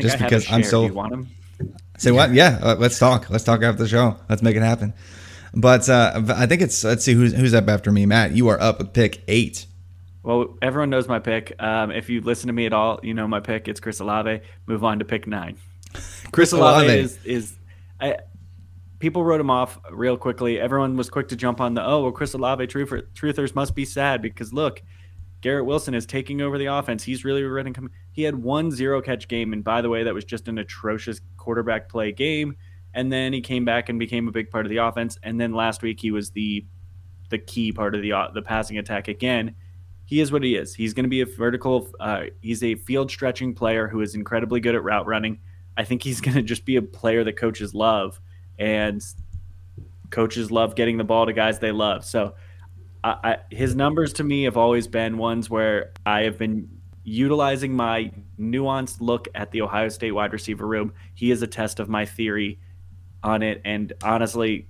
just 0.00 0.18
because 0.18 0.50
I'm 0.50 0.64
so. 0.64 0.90
want 0.92 1.12
him? 1.12 1.28
Say 1.98 2.10
what? 2.10 2.32
Yeah, 2.32 2.58
uh, 2.60 2.76
let's 2.76 2.98
talk. 2.98 3.30
Let's 3.30 3.44
talk 3.44 3.62
after 3.62 3.82
the 3.82 3.88
show. 3.88 4.16
Let's 4.28 4.42
make 4.42 4.56
it 4.56 4.62
happen. 4.62 4.94
But 5.54 5.88
uh, 5.88 6.22
I 6.34 6.46
think 6.46 6.60
it's 6.60 6.82
let's 6.82 7.04
see 7.04 7.12
who's 7.12 7.32
who's 7.32 7.54
up 7.54 7.68
after 7.68 7.92
me. 7.92 8.04
Matt, 8.04 8.32
you 8.32 8.48
are 8.48 8.60
up 8.60 8.78
with 8.78 8.92
pick 8.92 9.22
eight. 9.28 9.66
Well, 10.24 10.58
everyone 10.60 10.90
knows 10.90 11.06
my 11.06 11.20
pick. 11.20 11.54
Um, 11.62 11.92
if 11.92 12.08
you 12.08 12.20
listen 12.20 12.48
to 12.48 12.52
me 12.52 12.66
at 12.66 12.72
all, 12.72 12.98
you 13.02 13.14
know 13.14 13.28
my 13.28 13.40
pick. 13.40 13.68
It's 13.68 13.78
Chris 13.78 14.00
Olave. 14.00 14.40
Move 14.66 14.82
on 14.82 14.98
to 14.98 15.04
pick 15.04 15.28
nine. 15.28 15.56
Chris 16.32 16.50
Olave 16.52 16.88
is 16.88 17.18
is 17.24 17.54
I, 18.00 18.16
people 18.98 19.24
wrote 19.24 19.40
him 19.40 19.50
off 19.50 19.78
real 19.90 20.16
quickly. 20.16 20.58
Everyone 20.58 20.96
was 20.96 21.10
quick 21.10 21.28
to 21.28 21.36
jump 21.36 21.60
on 21.60 21.74
the 21.74 21.84
oh 21.84 22.02
well, 22.02 22.12
Chris 22.12 22.34
Olave 22.34 22.66
truther, 22.66 23.02
truthers 23.14 23.54
must 23.54 23.74
be 23.74 23.84
sad 23.84 24.22
because 24.22 24.52
look, 24.52 24.82
Garrett 25.40 25.66
Wilson 25.66 25.94
is 25.94 26.06
taking 26.06 26.40
over 26.40 26.56
the 26.56 26.66
offense. 26.66 27.02
He's 27.02 27.22
really 27.22 27.42
running. 27.42 27.76
He 28.12 28.22
had 28.22 28.34
one 28.34 28.70
zero 28.70 29.02
catch 29.02 29.28
game, 29.28 29.52
and 29.52 29.62
by 29.62 29.82
the 29.82 29.90
way, 29.90 30.02
that 30.02 30.14
was 30.14 30.24
just 30.24 30.48
an 30.48 30.58
atrocious 30.58 31.20
quarterback 31.36 31.88
play 31.88 32.12
game. 32.12 32.56
And 32.94 33.12
then 33.12 33.32
he 33.32 33.42
came 33.42 33.64
back 33.64 33.88
and 33.88 33.98
became 33.98 34.26
a 34.26 34.32
big 34.32 34.50
part 34.50 34.64
of 34.64 34.70
the 34.70 34.78
offense. 34.78 35.18
And 35.22 35.38
then 35.38 35.52
last 35.52 35.82
week 35.82 36.00
he 36.00 36.10
was 36.10 36.30
the 36.30 36.64
the 37.28 37.38
key 37.38 37.72
part 37.72 37.94
of 37.94 38.02
the 38.02 38.12
the 38.32 38.40
passing 38.40 38.78
attack 38.78 39.08
again. 39.08 39.54
He 40.06 40.20
is 40.20 40.32
what 40.32 40.42
he 40.42 40.54
is. 40.54 40.74
He's 40.74 40.94
going 40.94 41.04
to 41.04 41.10
be 41.10 41.20
a 41.20 41.26
vertical. 41.26 41.88
Uh, 42.00 42.24
he's 42.40 42.62
a 42.62 42.76
field 42.76 43.10
stretching 43.10 43.54
player 43.54 43.88
who 43.88 44.00
is 44.00 44.14
incredibly 44.14 44.60
good 44.60 44.74
at 44.74 44.82
route 44.82 45.06
running. 45.06 45.40
I 45.76 45.84
think 45.84 46.02
he's 46.02 46.20
going 46.22 46.36
to 46.36 46.42
just 46.42 46.64
be 46.64 46.76
a 46.76 46.82
player 46.82 47.24
that 47.24 47.34
coaches 47.34 47.74
love 47.74 48.20
and 48.58 49.02
coaches 50.10 50.50
love 50.50 50.74
getting 50.74 50.96
the 50.96 51.04
ball 51.04 51.26
to 51.26 51.32
guys 51.32 51.58
they 51.58 51.72
love. 51.72 52.04
So 52.04 52.34
I, 53.02 53.16
I, 53.24 53.36
his 53.50 53.74
numbers 53.74 54.12
to 54.14 54.24
me 54.24 54.44
have 54.44 54.56
always 54.56 54.86
been 54.86 55.18
ones 55.18 55.50
where 55.50 55.92
I 56.06 56.22
have 56.22 56.38
been 56.38 56.68
utilizing 57.04 57.74
my 57.74 58.10
nuanced 58.38 59.00
look 59.00 59.28
at 59.34 59.50
the 59.50 59.60
Ohio 59.60 59.88
State 59.88 60.12
wide 60.12 60.32
receiver 60.32 60.66
room. 60.66 60.92
He 61.14 61.30
is 61.30 61.42
a 61.42 61.46
test 61.46 61.80
of 61.80 61.88
my 61.88 62.06
theory 62.06 62.58
on 63.22 63.42
it. 63.42 63.60
And 63.64 63.92
honestly, 64.02 64.68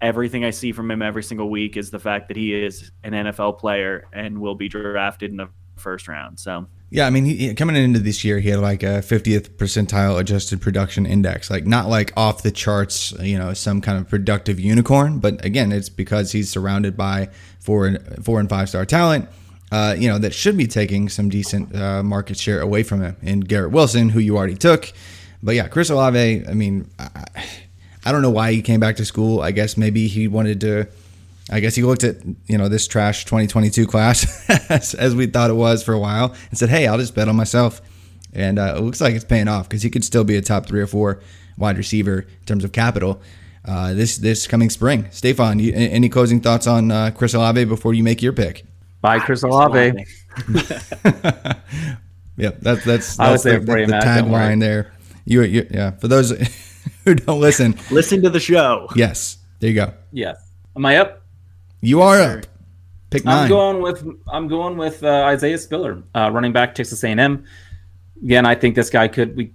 everything 0.00 0.44
I 0.44 0.50
see 0.50 0.72
from 0.72 0.90
him 0.90 1.02
every 1.02 1.22
single 1.22 1.50
week 1.50 1.76
is 1.76 1.90
the 1.90 1.98
fact 1.98 2.28
that 2.28 2.36
he 2.36 2.54
is 2.54 2.90
an 3.02 3.12
NFL 3.12 3.58
player 3.58 4.06
and 4.12 4.38
will 4.38 4.54
be 4.54 4.68
drafted 4.68 5.30
in 5.30 5.36
the 5.36 5.48
first 5.76 6.08
round. 6.08 6.38
So 6.38 6.66
yeah, 6.94 7.08
I 7.08 7.10
mean, 7.10 7.24
he, 7.24 7.52
coming 7.54 7.74
into 7.74 7.98
this 7.98 8.22
year, 8.24 8.38
he 8.38 8.50
had 8.50 8.60
like 8.60 8.84
a 8.84 9.02
50th 9.02 9.48
percentile 9.56 10.16
adjusted 10.20 10.60
production 10.60 11.06
index, 11.06 11.50
like 11.50 11.66
not 11.66 11.88
like 11.88 12.12
off 12.16 12.44
the 12.44 12.52
charts, 12.52 13.10
you 13.18 13.36
know, 13.36 13.52
some 13.52 13.80
kind 13.80 13.98
of 13.98 14.08
productive 14.08 14.60
unicorn. 14.60 15.18
But 15.18 15.44
again, 15.44 15.72
it's 15.72 15.88
because 15.88 16.30
he's 16.30 16.48
surrounded 16.48 16.96
by 16.96 17.30
four 17.58 17.88
and 17.88 18.24
four 18.24 18.38
and 18.38 18.48
five 18.48 18.68
star 18.68 18.86
talent, 18.86 19.28
uh, 19.72 19.96
you 19.98 20.08
know, 20.08 20.20
that 20.20 20.34
should 20.34 20.56
be 20.56 20.68
taking 20.68 21.08
some 21.08 21.28
decent 21.28 21.74
uh, 21.74 22.04
market 22.04 22.38
share 22.38 22.60
away 22.60 22.84
from 22.84 23.02
him. 23.02 23.16
And 23.22 23.48
Garrett 23.48 23.72
Wilson, 23.72 24.10
who 24.10 24.20
you 24.20 24.36
already 24.36 24.54
took, 24.54 24.92
but 25.42 25.56
yeah, 25.56 25.66
Chris 25.66 25.90
Olave. 25.90 26.46
I 26.46 26.54
mean, 26.54 26.88
I, 27.00 27.26
I 28.04 28.12
don't 28.12 28.22
know 28.22 28.30
why 28.30 28.52
he 28.52 28.62
came 28.62 28.78
back 28.78 28.94
to 28.96 29.04
school. 29.04 29.40
I 29.40 29.50
guess 29.50 29.76
maybe 29.76 30.06
he 30.06 30.28
wanted 30.28 30.60
to 30.60 30.86
I 31.50 31.60
guess 31.60 31.74
he 31.74 31.82
looked 31.82 32.04
at 32.04 32.16
you 32.46 32.56
know 32.56 32.68
this 32.68 32.86
trash 32.86 33.24
2022 33.24 33.86
class 33.86 34.48
as, 34.70 34.94
as, 34.94 35.14
we 35.14 35.26
thought 35.26 35.50
it 35.50 35.54
was 35.54 35.82
for 35.82 35.92
a 35.92 35.98
while 35.98 36.34
and 36.48 36.58
said, 36.58 36.70
"Hey, 36.70 36.86
I'll 36.86 36.98
just 36.98 37.14
bet 37.14 37.28
on 37.28 37.36
myself." 37.36 37.82
And 38.32 38.58
uh, 38.58 38.74
it 38.76 38.80
looks 38.80 39.00
like 39.00 39.14
it's 39.14 39.24
paying 39.24 39.46
off 39.46 39.68
because 39.68 39.82
he 39.82 39.90
could 39.90 40.04
still 40.04 40.24
be 40.24 40.36
a 40.36 40.42
top 40.42 40.66
three 40.66 40.80
or 40.80 40.86
four 40.86 41.20
wide 41.56 41.76
receiver 41.76 42.20
in 42.20 42.46
terms 42.46 42.64
of 42.64 42.72
capital 42.72 43.20
uh, 43.66 43.94
this 43.94 44.18
this 44.18 44.46
coming 44.46 44.70
spring. 44.70 45.06
Stefan, 45.10 45.58
you, 45.58 45.72
any 45.74 46.08
closing 46.08 46.40
thoughts 46.40 46.66
on 46.66 46.90
uh, 46.90 47.10
Chris 47.14 47.34
Olave 47.34 47.64
before 47.64 47.94
you 47.94 48.02
make 48.02 48.22
your 48.22 48.32
pick? 48.32 48.64
Bye, 49.00 49.18
Chris 49.18 49.42
Olave. 49.42 50.04
yep, 52.36 52.60
that's 52.60 52.84
that's, 52.84 53.16
that's 53.16 53.42
the, 53.42 53.58
the, 53.60 53.86
the 53.86 54.00
tagline 54.02 54.60
there. 54.60 54.92
You, 55.24 55.42
you, 55.42 55.66
yeah. 55.70 55.92
For 55.92 56.08
those 56.08 56.30
who 57.04 57.14
don't 57.14 57.40
listen, 57.40 57.78
listen 57.90 58.22
to 58.22 58.30
the 58.30 58.40
show. 58.40 58.88
Yes, 58.94 59.38
there 59.60 59.70
you 59.70 59.76
go. 59.76 59.94
Yes. 60.12 60.36
Am 60.76 60.84
I 60.84 60.98
up? 60.98 61.23
You 61.84 62.00
are 62.00 62.18
up. 62.18 62.46
Pick 63.10 63.26
nine. 63.26 63.42
I'm 63.42 63.48
going 63.50 63.82
with 63.82 64.08
I'm 64.32 64.48
going 64.48 64.78
with 64.78 65.04
uh, 65.04 65.24
Isaiah 65.24 65.58
Spiller, 65.58 66.02
uh, 66.14 66.30
running 66.32 66.50
back 66.50 66.74
Texas 66.74 67.04
A&M. 67.04 67.44
Again, 68.24 68.46
I 68.46 68.54
think 68.54 68.74
this 68.74 68.88
guy 68.88 69.06
could 69.06 69.36
we 69.36 69.52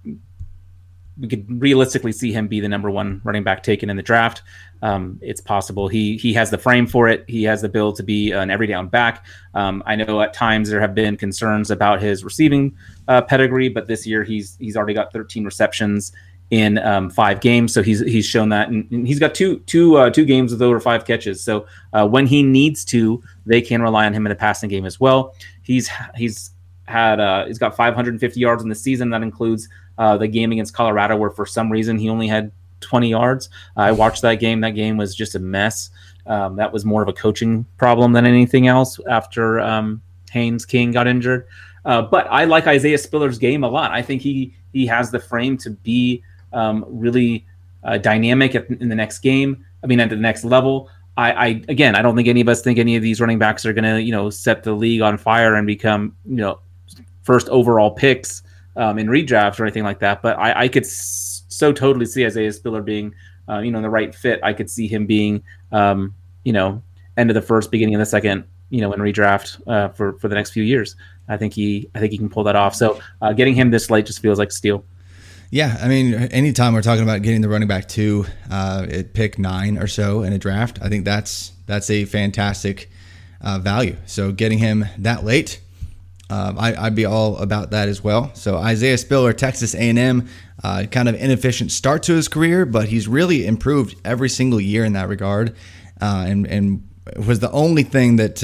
we 1.19 1.27
could 1.27 1.59
realistically 1.59 2.11
see 2.11 2.31
him 2.31 2.47
be 2.47 2.59
the 2.59 2.69
number 2.69 2.91
one 2.91 3.19
running 3.23 3.43
back 3.43 3.63
taken 3.63 3.89
in 3.89 3.97
the 3.97 4.03
draft. 4.03 4.43
Um, 4.83 5.17
it's 5.23 5.41
possible 5.41 5.87
he 5.87 6.17
he 6.17 6.31
has 6.33 6.51
the 6.51 6.59
frame 6.59 6.85
for 6.85 7.07
it. 7.07 7.25
He 7.27 7.43
has 7.45 7.63
the 7.63 7.69
build 7.69 7.95
to 7.95 8.03
be 8.03 8.31
an 8.31 8.51
every 8.51 8.67
down 8.67 8.89
back. 8.89 9.25
Um, 9.55 9.81
I 9.87 9.95
know 9.95 10.21
at 10.21 10.31
times 10.31 10.69
there 10.69 10.79
have 10.79 10.93
been 10.93 11.17
concerns 11.17 11.71
about 11.71 11.99
his 11.99 12.23
receiving 12.23 12.77
uh, 13.07 13.23
pedigree, 13.23 13.69
but 13.69 13.87
this 13.87 14.05
year 14.05 14.23
he's 14.23 14.55
he's 14.59 14.77
already 14.77 14.93
got 14.93 15.11
13 15.11 15.45
receptions 15.45 16.11
in 16.51 16.79
um, 16.79 17.09
five 17.09 17.41
games, 17.41 17.73
so 17.73 17.83
he's 17.83 17.99
he's 17.99 18.25
shown 18.25 18.49
that, 18.49 18.69
and, 18.69 19.07
he's 19.07 19.19
got 19.19 19.35
two 19.35 19.59
two 19.61 19.97
uh, 19.97 20.09
two 20.09 20.25
games 20.25 20.51
with 20.51 20.61
over 20.61 20.79
five 20.79 21.05
catches. 21.05 21.43
So 21.43 21.67
uh, 21.93 22.07
when 22.07 22.25
he 22.25 22.41
needs 22.41 22.83
to, 22.85 23.21
they 23.45 23.61
can 23.61 23.81
rely 23.81 24.05
on 24.05 24.13
him 24.13 24.25
in 24.25 24.29
the 24.29 24.35
passing 24.35 24.69
game 24.69 24.85
as 24.85 24.99
well. 24.99 25.35
He's 25.61 25.89
he's 26.15 26.51
had 26.85 27.19
uh, 27.19 27.45
he's 27.45 27.59
got 27.59 27.75
550 27.75 28.39
yards 28.39 28.63
in 28.63 28.69
the 28.69 28.75
season. 28.75 29.11
That 29.11 29.21
includes 29.21 29.69
uh, 29.97 30.17
the 30.17 30.27
game 30.27 30.51
against 30.51 30.73
Colorado, 30.73 31.15
where 31.15 31.29
for 31.29 31.45
some 31.45 31.71
reason 31.71 31.97
he 31.97 32.09
only 32.09 32.27
had 32.27 32.51
20 32.81 33.09
yards. 33.09 33.49
I 33.77 33.91
watched 33.91 34.21
that 34.23 34.35
game. 34.35 34.61
That 34.61 34.71
game 34.71 34.97
was 34.97 35.15
just 35.15 35.35
a 35.35 35.39
mess. 35.39 35.91
Um, 36.25 36.55
that 36.55 36.73
was 36.73 36.85
more 36.85 37.01
of 37.01 37.07
a 37.07 37.13
coaching 37.13 37.65
problem 37.77 38.13
than 38.13 38.25
anything 38.25 38.67
else 38.67 38.99
after 39.09 39.59
um, 39.59 40.01
Haynes 40.31 40.65
King 40.65 40.91
got 40.91 41.07
injured. 41.07 41.47
Uh, 41.85 42.01
but 42.01 42.27
I 42.29 42.45
like 42.45 42.67
Isaiah 42.67 42.97
Spiller's 42.97 43.37
game 43.37 43.63
a 43.63 43.69
lot. 43.69 43.91
I 43.91 44.01
think 44.01 44.21
he 44.21 44.55
he 44.73 44.85
has 44.85 45.11
the 45.11 45.19
frame 45.19 45.57
to 45.59 45.71
be 45.71 46.23
um, 46.53 46.85
really 46.87 47.45
uh, 47.83 47.97
dynamic 47.97 48.55
at, 48.55 48.69
in 48.69 48.89
the 48.89 48.95
next 48.95 49.19
game. 49.19 49.65
I 49.83 49.87
mean, 49.87 49.99
at 49.99 50.09
the 50.09 50.15
next 50.15 50.43
level. 50.43 50.89
I, 51.17 51.31
I 51.31 51.47
again, 51.67 51.95
I 51.95 52.01
don't 52.01 52.15
think 52.15 52.29
any 52.29 52.39
of 52.39 52.47
us 52.47 52.61
think 52.61 52.79
any 52.79 52.95
of 52.95 53.03
these 53.03 53.19
running 53.19 53.39
backs 53.39 53.65
are 53.65 53.73
going 53.73 53.83
to 53.83 54.01
you 54.01 54.11
know 54.11 54.29
set 54.29 54.63
the 54.63 54.73
league 54.73 55.01
on 55.01 55.17
fire 55.17 55.55
and 55.55 55.67
become 55.67 56.15
you 56.25 56.37
know 56.37 56.59
first 57.23 57.49
overall 57.49 57.91
picks 57.91 58.41
um, 58.75 58.97
in 58.97 59.07
redrafts 59.07 59.59
or 59.59 59.65
anything 59.65 59.83
like 59.83 59.99
that. 59.99 60.21
But 60.21 60.39
I, 60.39 60.61
I 60.61 60.67
could 60.67 60.85
so 60.85 61.73
totally 61.73 62.05
see 62.05 62.25
Isaiah 62.25 62.51
Spiller 62.53 62.81
being, 62.81 63.13
uh, 63.47 63.59
you 63.59 63.71
know, 63.71 63.79
in 63.79 63.83
the 63.83 63.89
right 63.89 64.15
fit. 64.15 64.39
I 64.43 64.53
could 64.53 64.69
see 64.69 64.87
him 64.87 65.05
being, 65.05 65.43
um, 65.71 66.15
you 66.43 66.53
know, 66.53 66.81
end 67.17 67.29
of 67.29 67.33
the 67.33 67.41
first, 67.41 67.69
beginning 67.69 67.95
of 67.95 67.99
the 67.99 68.05
second, 68.05 68.45
you 68.69 68.81
know, 68.81 68.93
in 68.93 68.99
redraft 69.01 69.61
uh, 69.67 69.89
for 69.89 70.13
for 70.19 70.29
the 70.29 70.35
next 70.35 70.51
few 70.51 70.63
years. 70.63 70.95
I 71.27 71.37
think 71.37 71.53
he, 71.53 71.89
I 71.93 71.99
think 71.99 72.11
he 72.11 72.17
can 72.17 72.29
pull 72.29 72.43
that 72.45 72.55
off. 72.55 72.73
So 72.73 72.99
uh, 73.21 73.33
getting 73.33 73.53
him 73.53 73.69
this 73.69 73.89
late 73.89 74.05
just 74.05 74.21
feels 74.21 74.39
like 74.39 74.51
steal. 74.51 74.83
Yeah, 75.51 75.79
I 75.81 75.87
mean, 75.87 76.13
anytime 76.13 76.73
we're 76.73 76.83
talking 76.83 77.01
about 77.01 77.23
getting 77.23 77.41
the 77.41 77.49
running 77.49 77.67
back 77.67 77.87
two 77.87 78.25
uh, 78.51 78.85
at 78.87 79.13
pick 79.13 79.39
nine 79.39 79.79
or 79.79 79.87
so 79.87 80.21
in 80.21 80.31
a 80.31 80.37
draft, 80.37 80.77
I 80.79 80.89
think 80.89 81.05
that's 81.05 81.53
that's 81.65 81.89
a 81.89 82.05
fantastic 82.05 82.91
uh, 83.41 83.57
value. 83.57 83.95
So 84.05 84.31
getting 84.31 84.59
him 84.59 84.85
that 84.99 85.23
late, 85.23 85.59
um, 86.29 86.59
I, 86.59 86.83
would 86.83 86.93
be 86.93 87.05
all 87.05 87.37
about 87.37 87.71
that 87.71 87.89
as 87.89 88.03
well. 88.03 88.29
So 88.35 88.57
Isaiah 88.57 88.97
Spiller, 88.99 89.33
Texas 89.33 89.73
A&M, 89.73 90.29
uh, 90.63 90.85
kind 90.91 91.09
of 91.09 91.15
inefficient 91.15 91.71
start 91.71 92.03
to 92.03 92.13
his 92.13 92.27
career, 92.27 92.67
but 92.67 92.89
he's 92.89 93.07
really 93.07 93.47
improved 93.47 93.95
every 94.05 94.29
single 94.29 94.61
year 94.61 94.85
in 94.85 94.93
that 94.93 95.09
regard, 95.09 95.55
uh, 95.99 96.25
and 96.27 96.45
and 96.45 96.87
was 97.25 97.39
the 97.39 97.51
only 97.51 97.83
thing 97.83 98.17
that. 98.17 98.43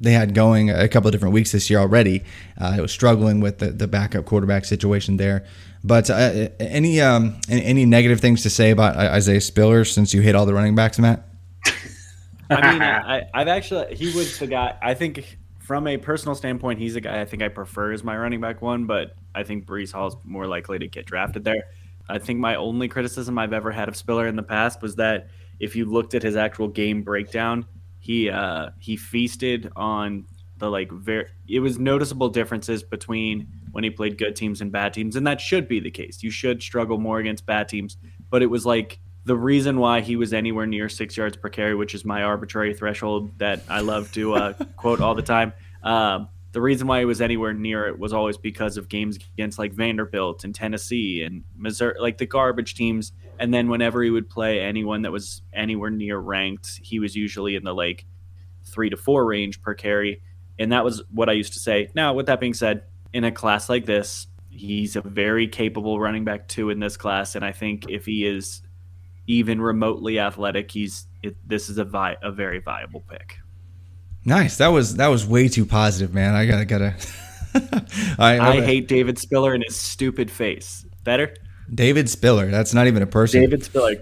Uh, 0.00 0.04
they 0.04 0.12
had 0.12 0.34
going 0.34 0.70
a 0.70 0.88
couple 0.88 1.08
of 1.08 1.12
different 1.12 1.34
weeks 1.34 1.52
this 1.52 1.68
year 1.70 1.78
already. 1.78 2.22
Uh, 2.58 2.74
it 2.78 2.80
was 2.80 2.92
struggling 2.92 3.40
with 3.40 3.58
the, 3.58 3.70
the 3.70 3.86
backup 3.86 4.24
quarterback 4.24 4.64
situation 4.64 5.16
there. 5.16 5.44
But 5.82 6.10
uh, 6.10 6.48
any 6.58 7.00
um, 7.00 7.40
any 7.48 7.86
negative 7.86 8.20
things 8.20 8.42
to 8.42 8.50
say 8.50 8.70
about 8.70 8.96
Isaiah 8.96 9.40
Spiller 9.40 9.84
since 9.84 10.12
you 10.12 10.20
hit 10.20 10.34
all 10.34 10.44
the 10.44 10.54
running 10.54 10.74
backs, 10.74 10.98
Matt? 10.98 11.26
I 12.50 12.72
mean, 12.72 12.82
I, 12.82 13.22
I've 13.32 13.48
actually 13.48 13.94
he 13.94 14.14
was 14.14 14.38
the 14.38 14.46
guy. 14.46 14.76
I 14.82 14.94
think 14.94 15.38
from 15.58 15.86
a 15.86 15.96
personal 15.96 16.34
standpoint, 16.34 16.80
he's 16.80 16.96
a 16.96 17.00
guy 17.00 17.20
I 17.20 17.24
think 17.24 17.42
I 17.42 17.48
prefer 17.48 17.92
as 17.92 18.04
my 18.04 18.16
running 18.16 18.40
back 18.40 18.60
one, 18.60 18.86
but 18.86 19.14
I 19.34 19.42
think 19.42 19.68
Hall 19.68 20.08
is 20.08 20.16
more 20.24 20.46
likely 20.46 20.78
to 20.80 20.88
get 20.88 21.06
drafted 21.06 21.44
there. 21.44 21.62
I 22.08 22.18
think 22.18 22.40
my 22.40 22.56
only 22.56 22.88
criticism 22.88 23.38
I've 23.38 23.52
ever 23.52 23.70
had 23.70 23.88
of 23.88 23.96
Spiller 23.96 24.26
in 24.26 24.36
the 24.36 24.42
past 24.42 24.82
was 24.82 24.96
that 24.96 25.28
if 25.60 25.76
you 25.76 25.84
looked 25.84 26.14
at 26.14 26.22
his 26.22 26.36
actual 26.36 26.68
game 26.68 27.02
breakdown, 27.02 27.66
he 28.00 28.30
uh, 28.30 28.70
he 28.78 28.96
feasted 28.96 29.70
on 29.76 30.26
the 30.56 30.70
like 30.70 30.90
very. 30.90 31.26
It 31.48 31.60
was 31.60 31.78
noticeable 31.78 32.30
differences 32.30 32.82
between 32.82 33.46
when 33.72 33.84
he 33.84 33.90
played 33.90 34.18
good 34.18 34.34
teams 34.34 34.60
and 34.60 34.72
bad 34.72 34.94
teams, 34.94 35.16
and 35.16 35.26
that 35.26 35.40
should 35.40 35.68
be 35.68 35.80
the 35.80 35.90
case. 35.90 36.22
You 36.22 36.30
should 36.30 36.62
struggle 36.62 36.98
more 36.98 37.18
against 37.18 37.46
bad 37.46 37.68
teams, 37.68 37.96
but 38.30 38.42
it 38.42 38.46
was 38.46 38.66
like 38.66 38.98
the 39.24 39.36
reason 39.36 39.78
why 39.78 40.00
he 40.00 40.16
was 40.16 40.32
anywhere 40.32 40.66
near 40.66 40.88
six 40.88 41.16
yards 41.16 41.36
per 41.36 41.50
carry, 41.50 41.74
which 41.74 41.94
is 41.94 42.04
my 42.04 42.22
arbitrary 42.22 42.74
threshold 42.74 43.38
that 43.38 43.62
I 43.68 43.80
love 43.80 44.10
to 44.12 44.34
uh, 44.34 44.52
quote 44.76 45.00
all 45.00 45.14
the 45.14 45.22
time. 45.22 45.52
Um, 45.82 46.28
the 46.52 46.60
reason 46.60 46.86
why 46.86 46.98
he 46.98 47.04
was 47.04 47.20
anywhere 47.20 47.52
near 47.52 47.86
it 47.86 47.98
was 47.98 48.12
always 48.12 48.36
because 48.36 48.76
of 48.76 48.88
games 48.88 49.18
against 49.34 49.58
like 49.58 49.72
Vanderbilt 49.72 50.44
and 50.44 50.54
Tennessee 50.54 51.22
and 51.22 51.44
Missouri, 51.56 51.94
like 52.00 52.18
the 52.18 52.26
garbage 52.26 52.74
teams. 52.74 53.12
And 53.38 53.54
then 53.54 53.68
whenever 53.68 54.02
he 54.02 54.10
would 54.10 54.28
play 54.28 54.60
anyone 54.60 55.02
that 55.02 55.12
was 55.12 55.42
anywhere 55.52 55.90
near 55.90 56.18
ranked, 56.18 56.80
he 56.82 56.98
was 56.98 57.14
usually 57.14 57.54
in 57.54 57.64
the 57.64 57.72
like 57.72 58.04
three 58.64 58.90
to 58.90 58.96
four 58.96 59.24
range 59.26 59.62
per 59.62 59.74
carry. 59.74 60.22
And 60.58 60.72
that 60.72 60.84
was 60.84 61.02
what 61.10 61.28
I 61.28 61.32
used 61.32 61.52
to 61.54 61.60
say. 61.60 61.88
Now, 61.94 62.14
with 62.14 62.26
that 62.26 62.40
being 62.40 62.54
said, 62.54 62.82
in 63.12 63.24
a 63.24 63.32
class 63.32 63.68
like 63.68 63.86
this, 63.86 64.26
he's 64.50 64.96
a 64.96 65.00
very 65.00 65.46
capable 65.46 66.00
running 66.00 66.24
back 66.24 66.48
too 66.48 66.70
in 66.70 66.80
this 66.80 66.96
class. 66.96 67.34
And 67.34 67.44
I 67.44 67.52
think 67.52 67.88
if 67.88 68.06
he 68.06 68.26
is 68.26 68.62
even 69.26 69.60
remotely 69.60 70.18
athletic, 70.18 70.70
he's 70.72 71.06
it, 71.22 71.36
this 71.46 71.68
is 71.68 71.78
a 71.78 71.84
vi- 71.84 72.16
a 72.22 72.32
very 72.32 72.58
viable 72.58 73.00
pick. 73.08 73.38
Nice. 74.24 74.58
That 74.58 74.68
was 74.68 74.96
that 74.96 75.08
was 75.08 75.26
way 75.26 75.48
too 75.48 75.66
positive, 75.66 76.12
man. 76.12 76.34
I 76.34 76.46
gotta 76.46 76.64
gotta. 76.64 76.94
I, 78.18 78.38
I 78.38 78.60
hate 78.60 78.86
David 78.86 79.18
Spiller 79.18 79.54
and 79.54 79.64
his 79.64 79.76
stupid 79.76 80.30
face. 80.30 80.84
Better. 81.02 81.34
David 81.72 82.08
Spiller. 82.10 82.50
That's 82.50 82.74
not 82.74 82.86
even 82.86 83.02
a 83.02 83.06
person. 83.06 83.40
David 83.40 83.64
Spiller. 83.64 83.96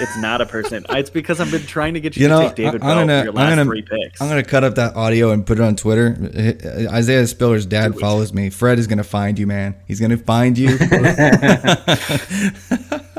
It's 0.00 0.16
not 0.18 0.40
a 0.40 0.46
person. 0.46 0.84
it's 0.90 1.10
because 1.10 1.40
I've 1.40 1.50
been 1.52 1.62
trying 1.62 1.94
to 1.94 2.00
get 2.00 2.16
you, 2.16 2.24
you 2.24 2.28
know, 2.28 2.40
to 2.40 2.48
take 2.48 2.56
David 2.56 2.82
I, 2.82 2.90
am 2.90 3.06
gonna, 3.06 3.22
your 3.24 3.32
last 3.32 3.44
I'm 3.44 3.50
gonna, 3.50 3.64
three 3.64 3.82
picks. 3.82 4.20
I'm 4.20 4.28
gonna 4.28 4.42
cut 4.42 4.64
up 4.64 4.74
that 4.74 4.96
audio 4.96 5.30
and 5.30 5.46
put 5.46 5.58
it 5.58 5.62
on 5.62 5.76
Twitter. 5.76 6.16
Isaiah 6.92 7.26
Spiller's 7.28 7.66
dad 7.66 7.98
follows 7.98 8.32
me. 8.32 8.50
Fred 8.50 8.80
is 8.80 8.88
gonna 8.88 9.04
find 9.04 9.38
you, 9.38 9.46
man. 9.46 9.76
He's 9.86 10.00
gonna 10.00 10.16
find 10.16 10.58
you. 10.58 10.70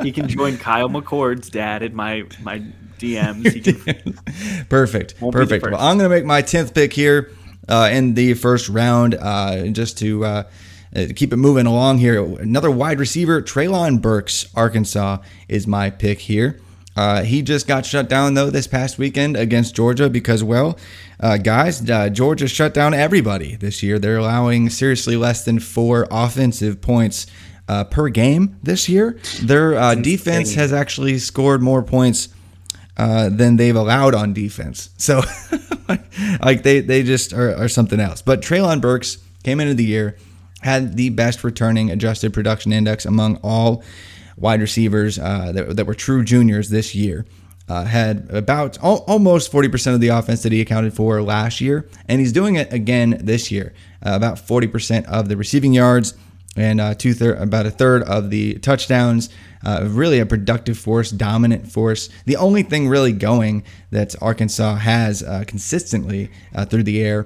he 0.03 0.11
can 0.11 0.27
join 0.27 0.57
Kyle 0.57 0.89
McCord's 0.89 1.49
dad 1.49 1.81
in 1.81 1.95
my 1.95 2.23
my 2.41 2.61
DMs. 2.99 3.63
Can, 3.63 4.65
Perfect. 4.69 5.15
Perfect. 5.19 5.63
Well, 5.63 5.75
I'm 5.79 5.97
gonna 5.97 6.09
make 6.09 6.25
my 6.25 6.41
tenth 6.41 6.73
pick 6.73 6.93
here 6.93 7.31
uh, 7.67 7.89
in 7.91 8.13
the 8.13 8.33
first 8.35 8.69
round, 8.69 9.15
uh, 9.15 9.67
just 9.67 9.97
to. 9.99 10.25
Uh, 10.25 10.43
uh, 10.95 11.07
keep 11.13 11.33
it 11.33 11.37
moving 11.37 11.65
along 11.65 11.97
here. 11.97 12.23
Another 12.39 12.71
wide 12.71 12.99
receiver, 12.99 13.41
Treylon 13.41 14.01
Burks, 14.01 14.47
Arkansas, 14.55 15.17
is 15.49 15.67
my 15.67 15.89
pick 15.89 16.21
here. 16.21 16.57
Uh, 16.95 17.23
he 17.23 17.41
just 17.41 17.67
got 17.67 17.85
shut 17.85 18.07
down 18.07 18.33
though 18.35 18.49
this 18.49 18.67
past 18.67 18.97
weekend 18.97 19.35
against 19.35 19.75
Georgia 19.75 20.09
because, 20.09 20.43
well, 20.43 20.77
uh, 21.19 21.37
guys, 21.37 21.89
uh, 21.89 22.09
Georgia 22.09 22.47
shut 22.47 22.73
down 22.73 22.93
everybody 22.93 23.55
this 23.55 23.83
year. 23.83 23.99
They're 23.99 24.17
allowing 24.17 24.69
seriously 24.69 25.17
less 25.17 25.43
than 25.43 25.59
four 25.59 26.07
offensive 26.09 26.79
points 26.81 27.27
uh, 27.67 27.83
per 27.83 28.09
game 28.09 28.57
this 28.63 28.87
year. 28.87 29.19
Their 29.41 29.75
uh, 29.75 29.95
defense 29.95 30.53
has 30.55 30.71
actually 30.71 31.19
scored 31.19 31.61
more 31.61 31.83
points 31.83 32.29
uh, 32.97 33.29
than 33.29 33.57
they've 33.57 33.75
allowed 33.75 34.15
on 34.15 34.33
defense. 34.33 34.89
So, 34.97 35.21
like 36.41 36.63
they 36.63 36.79
they 36.79 37.03
just 37.03 37.33
are, 37.33 37.55
are 37.55 37.67
something 37.67 37.99
else. 37.99 38.21
But 38.21 38.41
Treylon 38.41 38.81
Burks 38.81 39.17
came 39.43 39.59
into 39.59 39.73
the 39.73 39.83
year 39.83 40.17
had 40.65 40.97
the 40.97 41.09
best 41.09 41.43
returning 41.43 41.91
adjusted 41.91 42.33
production 42.33 42.73
index 42.73 43.05
among 43.05 43.37
all 43.43 43.83
wide 44.35 44.59
receivers 44.59 45.17
uh, 45.19 45.51
that, 45.53 45.75
that, 45.77 45.85
were 45.85 45.93
true 45.93 46.23
juniors 46.23 46.69
this 46.69 46.93
year. 46.95 47.25
Uh, 47.67 47.83
had 47.83 48.27
about 48.29 48.77
al- 48.83 49.03
almost 49.07 49.51
40% 49.51 49.95
of 49.95 49.99
the 49.99 50.09
offense 50.09 50.43
that 50.43 50.51
he 50.51 50.61
accounted 50.61 50.93
for 50.93 51.21
last 51.23 51.61
year, 51.61 51.89
and 52.07 52.19
he's 52.19 52.31
doing 52.31 52.55
it 52.55 52.71
again 52.71 53.17
this 53.21 53.51
year. 53.51 53.73
Uh, 54.05 54.11
about 54.13 54.35
40% 54.35 55.05
of 55.05 55.29
the 55.29 55.37
receiving 55.37 55.73
yards 55.73 56.13
and 56.55 56.79
uh, 56.79 56.93
two 56.95 57.13
third, 57.13 57.37
about 57.37 57.65
a 57.65 57.71
third 57.71 58.03
of 58.03 58.29
the 58.29 58.55
touchdowns. 58.55 59.29
Uh, 59.63 59.87
really 59.89 60.19
a 60.19 60.25
productive 60.27 60.77
force, 60.77 61.09
dominant 61.09 61.71
force. 61.71 62.09
The 62.25 62.35
only 62.35 62.61
thing 62.61 62.87
really 62.87 63.11
going 63.11 63.63
that 63.89 64.15
Arkansas 64.21 64.75
has 64.75 65.23
uh, 65.23 65.43
consistently 65.47 66.29
through 66.69 66.83
the 66.83 67.01
air 67.01 67.25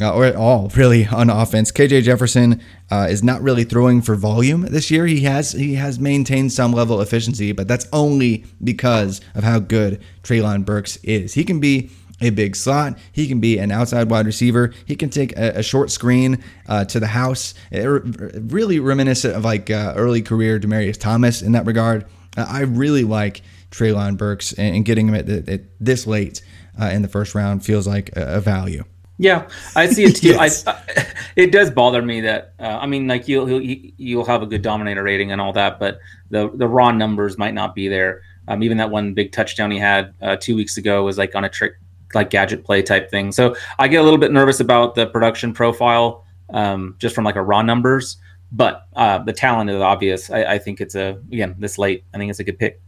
uh, 0.00 0.12
or 0.14 0.24
at 0.24 0.36
all 0.36 0.68
really 0.74 1.06
on 1.06 1.30
offense. 1.30 1.70
KJ 1.70 2.02
Jefferson 2.02 2.60
uh, 2.90 3.06
is 3.10 3.22
not 3.22 3.42
really 3.42 3.64
throwing 3.64 4.00
for 4.00 4.14
volume 4.16 4.62
this 4.62 4.90
year. 4.90 5.06
He 5.06 5.20
has 5.20 5.52
he 5.52 5.74
has 5.74 5.98
maintained 5.98 6.52
some 6.52 6.72
level 6.72 7.00
of 7.00 7.06
efficiency, 7.06 7.52
but 7.52 7.68
that's 7.68 7.86
only 7.92 8.44
because 8.62 9.20
of 9.34 9.44
how 9.44 9.58
good 9.58 10.02
Treylon 10.22 10.64
Burks 10.64 10.96
is. 11.02 11.34
He 11.34 11.44
can 11.44 11.60
be 11.60 11.90
a 12.20 12.30
big 12.30 12.56
slot. 12.56 12.98
He 13.12 13.26
can 13.26 13.40
be 13.40 13.58
an 13.58 13.70
outside 13.70 14.10
wide 14.10 14.26
receiver. 14.26 14.72
He 14.86 14.96
can 14.96 15.10
take 15.10 15.36
a, 15.36 15.58
a 15.58 15.62
short 15.62 15.90
screen 15.90 16.42
uh, 16.68 16.84
to 16.86 17.00
the 17.00 17.06
house. 17.06 17.54
It, 17.70 17.86
really 17.86 18.80
reminiscent 18.80 19.34
of 19.34 19.44
like 19.44 19.70
uh, 19.70 19.94
early 19.96 20.22
career 20.22 20.60
Demaryius 20.60 20.98
Thomas 20.98 21.42
in 21.42 21.52
that 21.52 21.66
regard. 21.66 22.04
Uh, 22.36 22.46
I 22.48 22.60
really 22.60 23.04
like 23.04 23.42
Treylon 23.70 24.16
Burks, 24.16 24.52
and, 24.52 24.76
and 24.76 24.84
getting 24.84 25.08
him 25.08 25.14
at, 25.14 25.26
the, 25.26 25.44
at 25.52 25.62
this 25.80 26.06
late 26.06 26.42
uh, 26.80 26.86
in 26.86 27.02
the 27.02 27.08
first 27.08 27.34
round 27.34 27.64
feels 27.64 27.86
like 27.86 28.16
a, 28.16 28.36
a 28.36 28.40
value. 28.40 28.84
Yeah, 29.18 29.48
I 29.76 29.86
see 29.86 30.04
it 30.04 30.16
too. 30.16 30.28
Yes. 30.28 30.66
I, 30.66 30.72
I, 30.72 31.06
it 31.36 31.52
does 31.52 31.70
bother 31.70 32.02
me 32.02 32.22
that 32.22 32.54
uh, 32.58 32.78
I 32.80 32.86
mean, 32.86 33.06
like 33.06 33.28
you'll 33.28 33.48
you'll 33.48 33.92
you'll 33.96 34.24
have 34.24 34.42
a 34.42 34.46
good 34.46 34.62
dominator 34.62 35.02
rating 35.02 35.30
and 35.30 35.40
all 35.40 35.52
that, 35.52 35.78
but 35.78 36.00
the 36.30 36.50
the 36.54 36.66
raw 36.66 36.90
numbers 36.90 37.36
might 37.38 37.54
not 37.54 37.74
be 37.74 37.88
there. 37.88 38.22
Um, 38.48 38.62
even 38.62 38.78
that 38.78 38.90
one 38.90 39.14
big 39.14 39.30
touchdown 39.30 39.70
he 39.70 39.78
had 39.78 40.14
uh, 40.22 40.36
two 40.36 40.56
weeks 40.56 40.76
ago 40.76 41.04
was 41.04 41.18
like 41.18 41.34
on 41.36 41.44
a 41.44 41.48
trick, 41.48 41.74
like 42.14 42.30
gadget 42.30 42.64
play 42.64 42.82
type 42.82 43.10
thing. 43.10 43.32
So 43.32 43.54
I 43.78 43.88
get 43.88 44.00
a 44.00 44.02
little 44.02 44.18
bit 44.18 44.32
nervous 44.32 44.60
about 44.60 44.94
the 44.94 45.06
production 45.06 45.52
profile 45.52 46.24
um, 46.52 46.96
just 46.98 47.14
from 47.14 47.24
like 47.24 47.36
a 47.36 47.42
raw 47.42 47.62
numbers, 47.62 48.16
but 48.52 48.86
uh, 48.94 49.18
the 49.18 49.32
talent 49.32 49.70
is 49.70 49.80
obvious. 49.80 50.30
I, 50.30 50.44
I 50.44 50.58
think 50.58 50.80
it's 50.80 50.94
a 50.94 51.18
again 51.32 51.54
this 51.58 51.78
late. 51.78 52.04
I 52.12 52.18
think 52.18 52.30
it's 52.30 52.40
a 52.40 52.44
good 52.44 52.58
pick. 52.58 52.80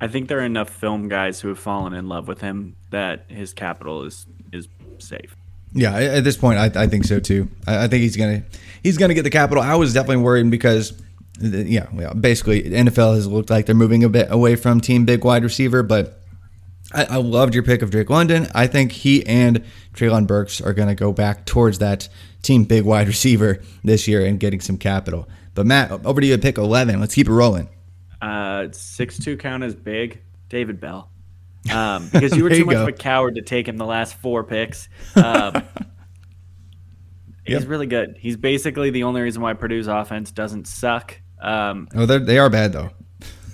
I 0.00 0.08
think 0.08 0.28
there 0.28 0.38
are 0.38 0.44
enough 0.44 0.68
film 0.68 1.08
guys 1.08 1.40
who 1.40 1.48
have 1.48 1.58
fallen 1.58 1.94
in 1.94 2.08
love 2.08 2.28
with 2.28 2.40
him 2.40 2.76
that 2.90 3.24
his 3.28 3.52
capital 3.52 4.04
is 4.04 4.26
is 4.52 4.68
safe. 4.98 5.34
Yeah, 5.72 5.94
at 5.94 6.24
this 6.24 6.36
point, 6.36 6.58
I, 6.58 6.84
I 6.84 6.86
think 6.86 7.04
so 7.04 7.20
too. 7.20 7.48
I, 7.66 7.84
I 7.84 7.88
think 7.88 8.02
he's 8.02 8.16
gonna 8.16 8.42
he's 8.82 8.98
gonna 8.98 9.14
get 9.14 9.22
the 9.22 9.30
capital. 9.30 9.62
I 9.62 9.74
was 9.74 9.92
definitely 9.92 10.22
worried 10.22 10.50
because, 10.50 11.00
yeah, 11.40 11.86
yeah, 11.94 12.12
basically 12.12 12.62
NFL 12.62 13.14
has 13.14 13.26
looked 13.26 13.50
like 13.50 13.66
they're 13.66 13.74
moving 13.74 14.04
a 14.04 14.08
bit 14.08 14.28
away 14.30 14.56
from 14.56 14.80
team 14.80 15.04
big 15.04 15.24
wide 15.24 15.42
receiver. 15.42 15.82
But 15.82 16.22
I, 16.94 17.04
I 17.04 17.16
loved 17.16 17.54
your 17.54 17.62
pick 17.62 17.82
of 17.82 17.90
Drake 17.90 18.10
London. 18.10 18.46
I 18.54 18.66
think 18.66 18.92
he 18.92 19.24
and 19.26 19.64
Treylon 19.94 20.26
Burks 20.26 20.60
are 20.60 20.72
gonna 20.72 20.94
go 20.94 21.12
back 21.12 21.44
towards 21.46 21.78
that 21.80 22.08
team 22.42 22.64
big 22.64 22.84
wide 22.84 23.06
receiver 23.08 23.60
this 23.84 24.06
year 24.06 24.24
and 24.24 24.38
getting 24.40 24.60
some 24.60 24.78
capital. 24.78 25.28
But 25.54 25.66
Matt, 25.66 25.90
over 26.04 26.20
to 26.20 26.26
you 26.26 26.34
at 26.34 26.42
pick 26.42 26.58
eleven. 26.58 27.00
Let's 27.00 27.14
keep 27.14 27.28
it 27.28 27.32
rolling. 27.32 27.68
Uh, 28.22 28.68
six 28.72 29.18
two 29.18 29.36
count 29.36 29.62
as 29.64 29.74
big. 29.74 30.20
David 30.48 30.80
Bell. 30.80 31.10
Um, 31.72 32.08
because 32.12 32.36
you 32.36 32.44
were 32.44 32.50
too 32.50 32.58
you 32.58 32.64
much 32.66 32.74
go. 32.74 32.82
of 32.82 32.88
a 32.88 32.92
coward 32.92 33.34
to 33.34 33.42
take 33.42 33.66
him 33.66 33.76
the 33.78 33.84
last 33.86 34.14
four 34.14 34.44
picks. 34.44 34.88
Um, 35.16 35.62
He's 37.44 37.60
Yep. 37.60 37.68
really 37.68 37.86
good. 37.86 38.16
He's 38.18 38.36
basically 38.36 38.90
the 38.90 39.04
only 39.04 39.20
reason 39.20 39.40
why 39.40 39.52
Purdue's 39.54 39.86
offense 39.86 40.32
doesn't 40.32 40.66
suck. 40.66 41.20
Um, 41.40 41.86
Oh, 41.94 42.04
they're, 42.04 42.18
they 42.18 42.38
are 42.38 42.50
bad 42.50 42.72
though. 42.72 42.90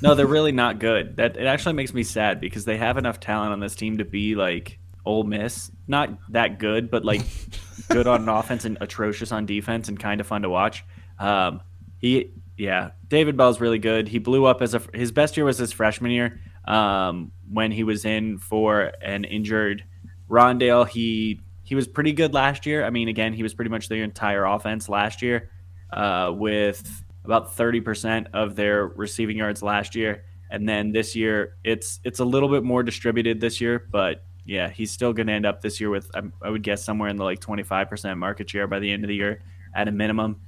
No, 0.03 0.15
they're 0.15 0.27
really 0.27 0.53
not 0.53 0.81
good. 0.81 1.17
That 1.17 1.37
it 1.37 1.47
actually 1.47 1.75
makes 1.75 1.95
me 1.95 2.03
sad 2.03 2.41
because 2.41 2.65
they 2.65 2.77
have 2.77 2.99
enough 2.99 3.21
talent 3.21 3.53
on 3.53 3.61
this 3.61 3.77
team 3.77 3.99
to 3.99 4.05
be 4.05 4.35
like 4.35 4.79
Ole 5.05 5.25
Miss, 5.25 5.71
not 5.87 6.11
that 6.31 6.59
good, 6.59 6.91
but 6.91 7.05
like 7.05 7.23
good 7.89 8.07
on 8.07 8.29
offense 8.29 8.65
and 8.65 8.79
atrocious 8.81 9.31
on 9.31 9.47
defense 9.47 9.89
and 9.89 9.99
kind 9.99 10.21
of 10.21 10.27
fun 10.27 10.43
to 10.43 10.51
watch. 10.51 10.85
Um, 11.19 11.63
he, 11.99 12.33
yeah, 12.57 12.91
David 13.07 13.37
Bell's 13.37 13.61
really 13.61 13.79
good. 13.79 14.09
He 14.09 14.19
blew 14.19 14.45
up 14.45 14.61
as 14.61 14.75
a 14.75 14.83
his 14.93 15.13
best 15.13 15.37
year 15.37 15.47
was 15.47 15.59
his 15.59 15.73
freshman 15.73 16.11
year 16.11 16.41
um, 16.67 17.31
when 17.51 17.71
he 17.71 17.85
was 17.85 18.05
in 18.05 18.39
for 18.39 18.93
an 19.01 19.25
injured 19.25 19.85
Rondale. 20.29 20.89
He 20.89 21.41
he 21.63 21.77
was 21.77 21.87
pretty 21.87 22.13
good 22.13 22.35
last 22.35 22.67
year. 22.67 22.85
I 22.85 22.91
mean, 22.91 23.07
again, 23.07 23.33
he 23.33 23.45
was 23.45 23.55
pretty 23.55 23.71
much 23.71 23.89
their 23.89 24.03
entire 24.03 24.45
offense 24.45 24.89
last 24.89 25.23
year 25.23 25.51
uh, 25.93 26.33
with 26.35 27.05
about 27.25 27.57
30% 27.57 28.27
of 28.33 28.57
their 28.57 28.87
receiving 28.87 29.37
yards 29.37 29.63
last 29.63 29.95
year. 29.95 30.25
And 30.51 30.69
then 30.69 30.93
this 30.93 31.17
year, 31.17 31.57
it's 31.65 32.01
it's 32.05 32.21
a 32.21 32.25
little 32.25 32.49
bit 32.49 32.63
more 32.63 32.83
distributed 32.83 33.41
this 33.41 33.61
year, 33.61 33.87
but 33.91 34.25
yeah, 34.45 34.69
he's 34.69 34.91
still 34.91 35.13
going 35.13 35.29
to 35.29 35.33
end 35.33 35.47
up 35.47 35.63
this 35.63 35.81
year 35.81 35.89
with 35.89 36.11
I, 36.15 36.51
would 36.51 36.63
guess 36.63 36.85
somewhere 36.85 37.09
in 37.09 37.17
the 37.17 37.25
like 37.25 37.41
25% 37.41 38.19
market 38.19 38.51
share 38.51 38.67
by 38.67 38.81
the 38.81 38.91
end 38.91 39.05
of 39.05 39.09
the 39.09 39.15
year 39.15 39.43
at 39.75 39.89
a 39.89 39.93
minimum. 39.93 40.41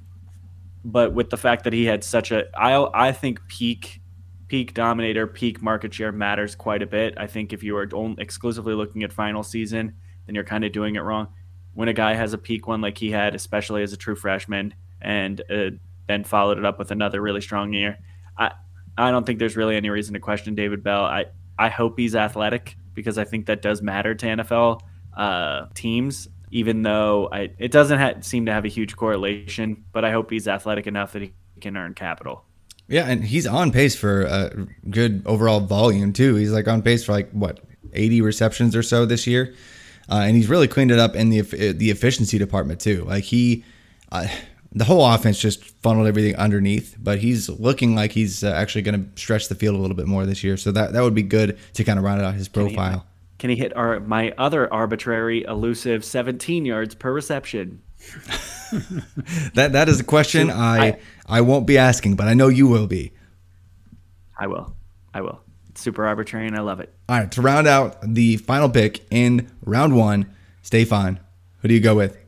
But 0.84 1.14
with 1.14 1.30
the 1.30 1.36
fact 1.36 1.64
that 1.64 1.72
he 1.72 1.86
had 1.86 2.04
such 2.04 2.30
a, 2.30 2.44
I 2.58 3.08
I 3.08 3.12
think 3.12 3.46
peak 3.48 4.02
peak 4.48 4.74
dominator, 4.74 5.26
peak 5.26 5.62
market 5.62 5.94
share 5.94 6.12
matters 6.12 6.54
quite 6.54 6.82
a 6.82 6.86
bit. 6.86 7.14
I 7.16 7.26
think 7.26 7.52
if 7.52 7.62
you 7.62 7.76
are 7.76 7.88
exclusively 8.18 8.74
looking 8.74 9.02
at 9.02 9.12
final 9.12 9.42
season, 9.42 9.94
then 10.26 10.34
you're 10.34 10.44
kind 10.44 10.64
of 10.64 10.72
doing 10.72 10.96
it 10.96 11.00
wrong. 11.00 11.28
When 11.72 11.88
a 11.88 11.92
guy 11.92 12.14
has 12.14 12.34
a 12.34 12.38
peak 12.38 12.66
one 12.66 12.80
like 12.80 12.98
he 12.98 13.10
had, 13.10 13.34
especially 13.34 13.82
as 13.82 13.92
a 13.92 13.96
true 13.96 14.14
freshman, 14.14 14.74
and 15.00 15.40
uh, 15.50 15.70
then 16.06 16.24
followed 16.24 16.58
it 16.58 16.64
up 16.64 16.78
with 16.78 16.90
another 16.90 17.20
really 17.20 17.40
strong 17.40 17.72
year, 17.72 17.98
I 18.38 18.52
I 18.96 19.10
don't 19.10 19.24
think 19.26 19.38
there's 19.38 19.56
really 19.56 19.76
any 19.76 19.90
reason 19.90 20.14
to 20.14 20.20
question 20.20 20.54
David 20.54 20.82
Bell. 20.82 21.04
I 21.04 21.26
I 21.58 21.68
hope 21.68 21.98
he's 21.98 22.14
athletic 22.14 22.76
because 22.94 23.18
I 23.18 23.24
think 23.24 23.46
that 23.46 23.62
does 23.62 23.82
matter 23.82 24.14
to 24.14 24.26
NFL 24.26 24.80
uh, 25.16 25.66
teams. 25.74 26.28
Even 26.50 26.82
though 26.82 27.28
I, 27.32 27.50
it 27.58 27.72
doesn't 27.72 27.98
ha- 27.98 28.14
seem 28.20 28.46
to 28.46 28.52
have 28.52 28.64
a 28.64 28.68
huge 28.68 28.94
correlation, 28.94 29.82
but 29.92 30.04
I 30.04 30.12
hope 30.12 30.30
he's 30.30 30.46
athletic 30.46 30.86
enough 30.86 31.12
that 31.14 31.22
he 31.22 31.32
can 31.60 31.76
earn 31.76 31.94
capital. 31.94 32.44
Yeah, 32.86 33.06
and 33.06 33.24
he's 33.24 33.46
on 33.46 33.72
pace 33.72 33.96
for 33.96 34.22
a 34.22 34.66
good 34.88 35.22
overall 35.26 35.60
volume 35.60 36.12
too. 36.12 36.36
He's 36.36 36.52
like 36.52 36.68
on 36.68 36.82
pace 36.82 37.04
for 37.04 37.12
like 37.12 37.30
what 37.32 37.60
eighty 37.92 38.20
receptions 38.20 38.76
or 38.76 38.82
so 38.82 39.06
this 39.06 39.26
year, 39.26 39.54
uh, 40.08 40.22
and 40.24 40.36
he's 40.36 40.48
really 40.48 40.68
cleaned 40.68 40.92
it 40.92 40.98
up 40.98 41.16
in 41.16 41.30
the 41.30 41.40
the 41.40 41.90
efficiency 41.90 42.38
department 42.38 42.80
too. 42.80 43.04
Like 43.04 43.24
he, 43.24 43.64
uh, 44.12 44.28
the 44.74 44.84
whole 44.84 45.06
offense 45.06 45.38
just 45.38 45.64
funneled 45.82 46.06
everything 46.06 46.34
underneath, 46.36 46.96
but 46.98 47.18
he's 47.18 47.48
looking 47.48 47.94
like 47.94 48.12
he's 48.12 48.42
uh, 48.42 48.48
actually 48.48 48.82
going 48.82 49.04
to 49.04 49.20
stretch 49.20 49.48
the 49.48 49.54
field 49.54 49.76
a 49.76 49.78
little 49.78 49.96
bit 49.96 50.06
more 50.06 50.26
this 50.26 50.42
year. 50.42 50.56
So 50.56 50.72
that 50.72 50.92
that 50.92 51.02
would 51.02 51.14
be 51.14 51.22
good 51.22 51.58
to 51.74 51.84
kind 51.84 51.98
of 51.98 52.04
round 52.04 52.20
out 52.22 52.34
his 52.34 52.48
profile. 52.48 53.06
Can 53.38 53.50
he 53.50 53.56
hit 53.56 53.76
our 53.76 54.00
my 54.00 54.32
other 54.38 54.72
arbitrary 54.72 55.44
elusive 55.44 56.04
17 56.04 56.64
yards 56.64 56.94
per 56.94 57.12
reception? 57.12 57.82
That 59.54 59.72
that 59.72 59.88
is 59.88 60.00
a 60.00 60.04
question 60.04 60.50
I 60.50 60.98
I 61.26 61.40
won't 61.42 61.64
be 61.64 61.78
asking, 61.78 62.16
but 62.16 62.26
I 62.26 62.34
know 62.34 62.48
you 62.48 62.66
will 62.66 62.88
be. 62.88 63.12
I 64.36 64.48
will. 64.48 64.74
I 65.12 65.20
will. 65.20 65.40
It's 65.68 65.80
super 65.80 66.04
arbitrary 66.04 66.48
and 66.48 66.56
I 66.56 66.60
love 66.60 66.80
it. 66.80 66.92
All 67.08 67.18
right, 67.18 67.30
to 67.32 67.42
round 67.42 67.68
out 67.68 67.98
the 68.02 68.36
final 68.38 68.68
pick 68.68 69.06
in 69.12 69.48
round 69.64 69.96
one, 69.96 70.34
Stefan, 70.62 71.20
who 71.58 71.68
do 71.68 71.74
you 71.74 71.80
go 71.80 71.94
with? 71.94 72.18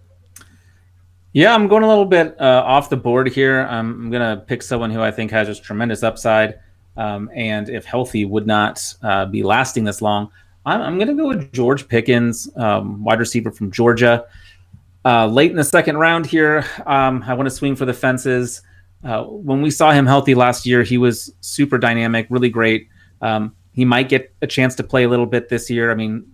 Yeah, 1.36 1.54
I'm 1.54 1.68
going 1.68 1.82
a 1.82 1.86
little 1.86 2.06
bit 2.06 2.34
uh, 2.40 2.62
off 2.64 2.88
the 2.88 2.96
board 2.96 3.28
here. 3.28 3.60
I'm, 3.68 4.04
I'm 4.04 4.10
going 4.10 4.22
to 4.22 4.42
pick 4.42 4.62
someone 4.62 4.90
who 4.90 5.02
I 5.02 5.10
think 5.10 5.30
has 5.32 5.46
just 5.46 5.62
tremendous 5.62 6.02
upside, 6.02 6.60
um, 6.96 7.28
and 7.34 7.68
if 7.68 7.84
healthy, 7.84 8.24
would 8.24 8.46
not 8.46 8.82
uh, 9.02 9.26
be 9.26 9.42
lasting 9.42 9.84
this 9.84 10.00
long. 10.00 10.30
I'm, 10.64 10.80
I'm 10.80 10.94
going 10.96 11.08
to 11.08 11.14
go 11.14 11.28
with 11.28 11.52
George 11.52 11.88
Pickens, 11.88 12.48
um, 12.56 13.04
wide 13.04 13.18
receiver 13.18 13.50
from 13.50 13.70
Georgia. 13.70 14.24
Uh, 15.04 15.26
late 15.26 15.50
in 15.50 15.58
the 15.58 15.64
second 15.64 15.98
round 15.98 16.24
here, 16.24 16.64
um, 16.86 17.22
I 17.26 17.34
want 17.34 17.46
to 17.46 17.54
swing 17.54 17.76
for 17.76 17.84
the 17.84 17.92
fences. 17.92 18.62
Uh, 19.04 19.24
when 19.24 19.60
we 19.60 19.70
saw 19.70 19.92
him 19.92 20.06
healthy 20.06 20.34
last 20.34 20.64
year, 20.64 20.84
he 20.84 20.96
was 20.96 21.34
super 21.42 21.76
dynamic, 21.76 22.28
really 22.30 22.48
great. 22.48 22.88
Um, 23.20 23.54
he 23.72 23.84
might 23.84 24.08
get 24.08 24.32
a 24.40 24.46
chance 24.46 24.74
to 24.76 24.82
play 24.82 25.04
a 25.04 25.08
little 25.10 25.26
bit 25.26 25.50
this 25.50 25.68
year. 25.68 25.90
I 25.90 25.96
mean, 25.96 26.32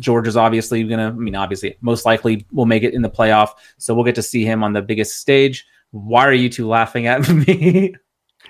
George 0.00 0.26
is 0.26 0.36
obviously 0.36 0.82
going 0.84 0.98
to, 0.98 1.06
I 1.06 1.10
mean, 1.10 1.34
obviously, 1.36 1.76
most 1.80 2.04
likely 2.06 2.46
will 2.52 2.66
make 2.66 2.82
it 2.82 2.94
in 2.94 3.02
the 3.02 3.10
playoff. 3.10 3.50
So 3.78 3.94
we'll 3.94 4.04
get 4.04 4.14
to 4.16 4.22
see 4.22 4.44
him 4.44 4.64
on 4.64 4.72
the 4.72 4.82
biggest 4.82 5.16
stage. 5.18 5.66
Why 5.92 6.26
are 6.26 6.32
you 6.32 6.48
two 6.48 6.66
laughing 6.68 7.06
at 7.06 7.28
me? 7.46 7.94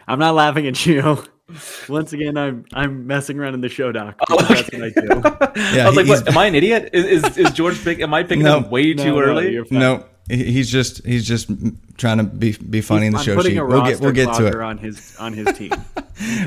I'm 0.09 0.19
not 0.19 0.35
laughing 0.35 0.67
at 0.67 0.85
you. 0.87 1.23
Once 1.89 2.13
again, 2.13 2.37
I'm 2.37 2.65
I'm 2.75 3.09
messing 3.09 3.37
around 3.39 3.55
in 3.55 3.61
the 3.61 3.69
show 3.69 3.91
doc. 3.91 4.15
Oh, 4.31 4.37
because 4.37 4.69
That's 4.71 4.73
what 4.73 4.83
I 4.85 5.51
do. 5.61 5.77
Yeah, 5.77 5.85
I 5.87 5.89
was 5.89 5.97
like, 5.97 6.07
what, 6.07 6.29
am 6.29 6.39
I 6.39 6.47
an 6.47 6.55
idiot? 6.55 6.91
Is, 6.93 7.25
is, 7.25 7.39
is 7.39 7.51
George 7.51 7.83
pick? 7.83 7.99
Am 8.01 8.15
I 8.15 8.23
picking 8.23 8.45
No. 8.45 8.59
him 8.61 8.71
way 8.71 8.95
No, 8.95 9.03
too 9.03 9.11
no, 9.13 9.19
early? 9.21 9.53
you're. 9.55 9.67
No, 9.69 10.05
he's 10.29 10.71
just 10.71 11.05
he's 11.05 11.27
just 11.27 11.51
trying 11.97 12.19
to 12.19 12.23
be 12.25 12.53
be 12.53 12.81
funny 12.81 13.07
in 13.07 13.13
the 13.15 13.19
I'm 13.19 13.25
show 13.25 13.41
sheet. 13.43 13.61
We'll 13.61 13.83
get 13.85 13.99
we'll 14.01 14.13
get 14.13 14.33
to 14.35 14.47
it. 14.47 14.55
on 14.55 14.79
his 14.79 15.17
on 15.19 15.33
his 15.33 15.49
team. 15.59 15.73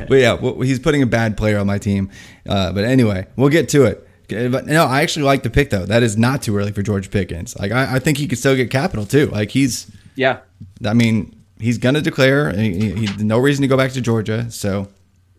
But 0.08 0.16
yeah, 0.16 0.34
well, 0.36 0.62
he's 0.62 0.80
putting 0.80 1.02
a 1.02 1.06
bad 1.08 1.36
player 1.36 1.58
on 1.58 1.68
my 1.68 1.80
team. 1.80 2.10
Uh, 2.48 2.72
but 2.72 2.86
anyway, 2.86 3.28
we'll 3.36 3.50
get 3.50 3.68
to 3.70 3.84
it. 3.86 4.08
But 4.30 4.66
no, 4.66 4.86
I 4.86 5.02
actually 5.02 5.24
like 5.24 5.44
the 5.44 5.50
pick 5.50 5.70
though. 5.70 5.86
That 5.86 6.04
is 6.04 6.18
not 6.18 6.42
too 6.42 6.58
early 6.58 6.72
for 6.72 6.82
George 6.82 7.12
Pickens. 7.12 7.58
Like 7.58 7.72
I, 7.72 7.96
I 7.96 8.00
think 8.00 8.18
he 8.18 8.28
could 8.28 8.38
still 8.38 8.56
get 8.56 8.72
capital 8.72 9.06
too. 9.06 9.28
Like 9.28 9.52
he's, 9.52 9.92
yeah. 10.16 10.40
I 10.86 10.94
mean, 10.94 11.36
he's 11.60 11.78
gonna 11.78 12.02
declare. 12.02 12.52
He, 12.52 12.92
he, 12.92 13.24
no 13.24 13.38
reason 13.38 13.62
to 13.64 13.68
go 13.68 13.78
back 13.78 13.92
to 13.92 14.02
Georgia. 14.02 14.50
So, 14.50 14.88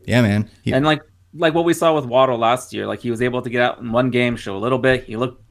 yeah, 0.07 0.23
man. 0.23 0.51
He, 0.63 0.73
And 0.73 0.85
like 0.85 1.03
like 1.37 1.55
what 1.55 1.65
we 1.65 1.75
saw 1.75 1.95
with 1.95 2.05
Waddle 2.05 2.39
last 2.39 2.73
year, 2.73 2.87
like 2.87 3.01
he 3.01 3.11
was 3.11 3.21
able 3.21 3.43
to 3.43 3.51
get 3.51 3.61
out 3.61 3.79
in 3.79 3.91
one 3.91 4.11
game, 4.11 4.37
show 4.37 4.57
a 4.57 4.59
little 4.59 4.79
bit. 4.79 5.05
He 5.05 5.17
looked 5.17 5.43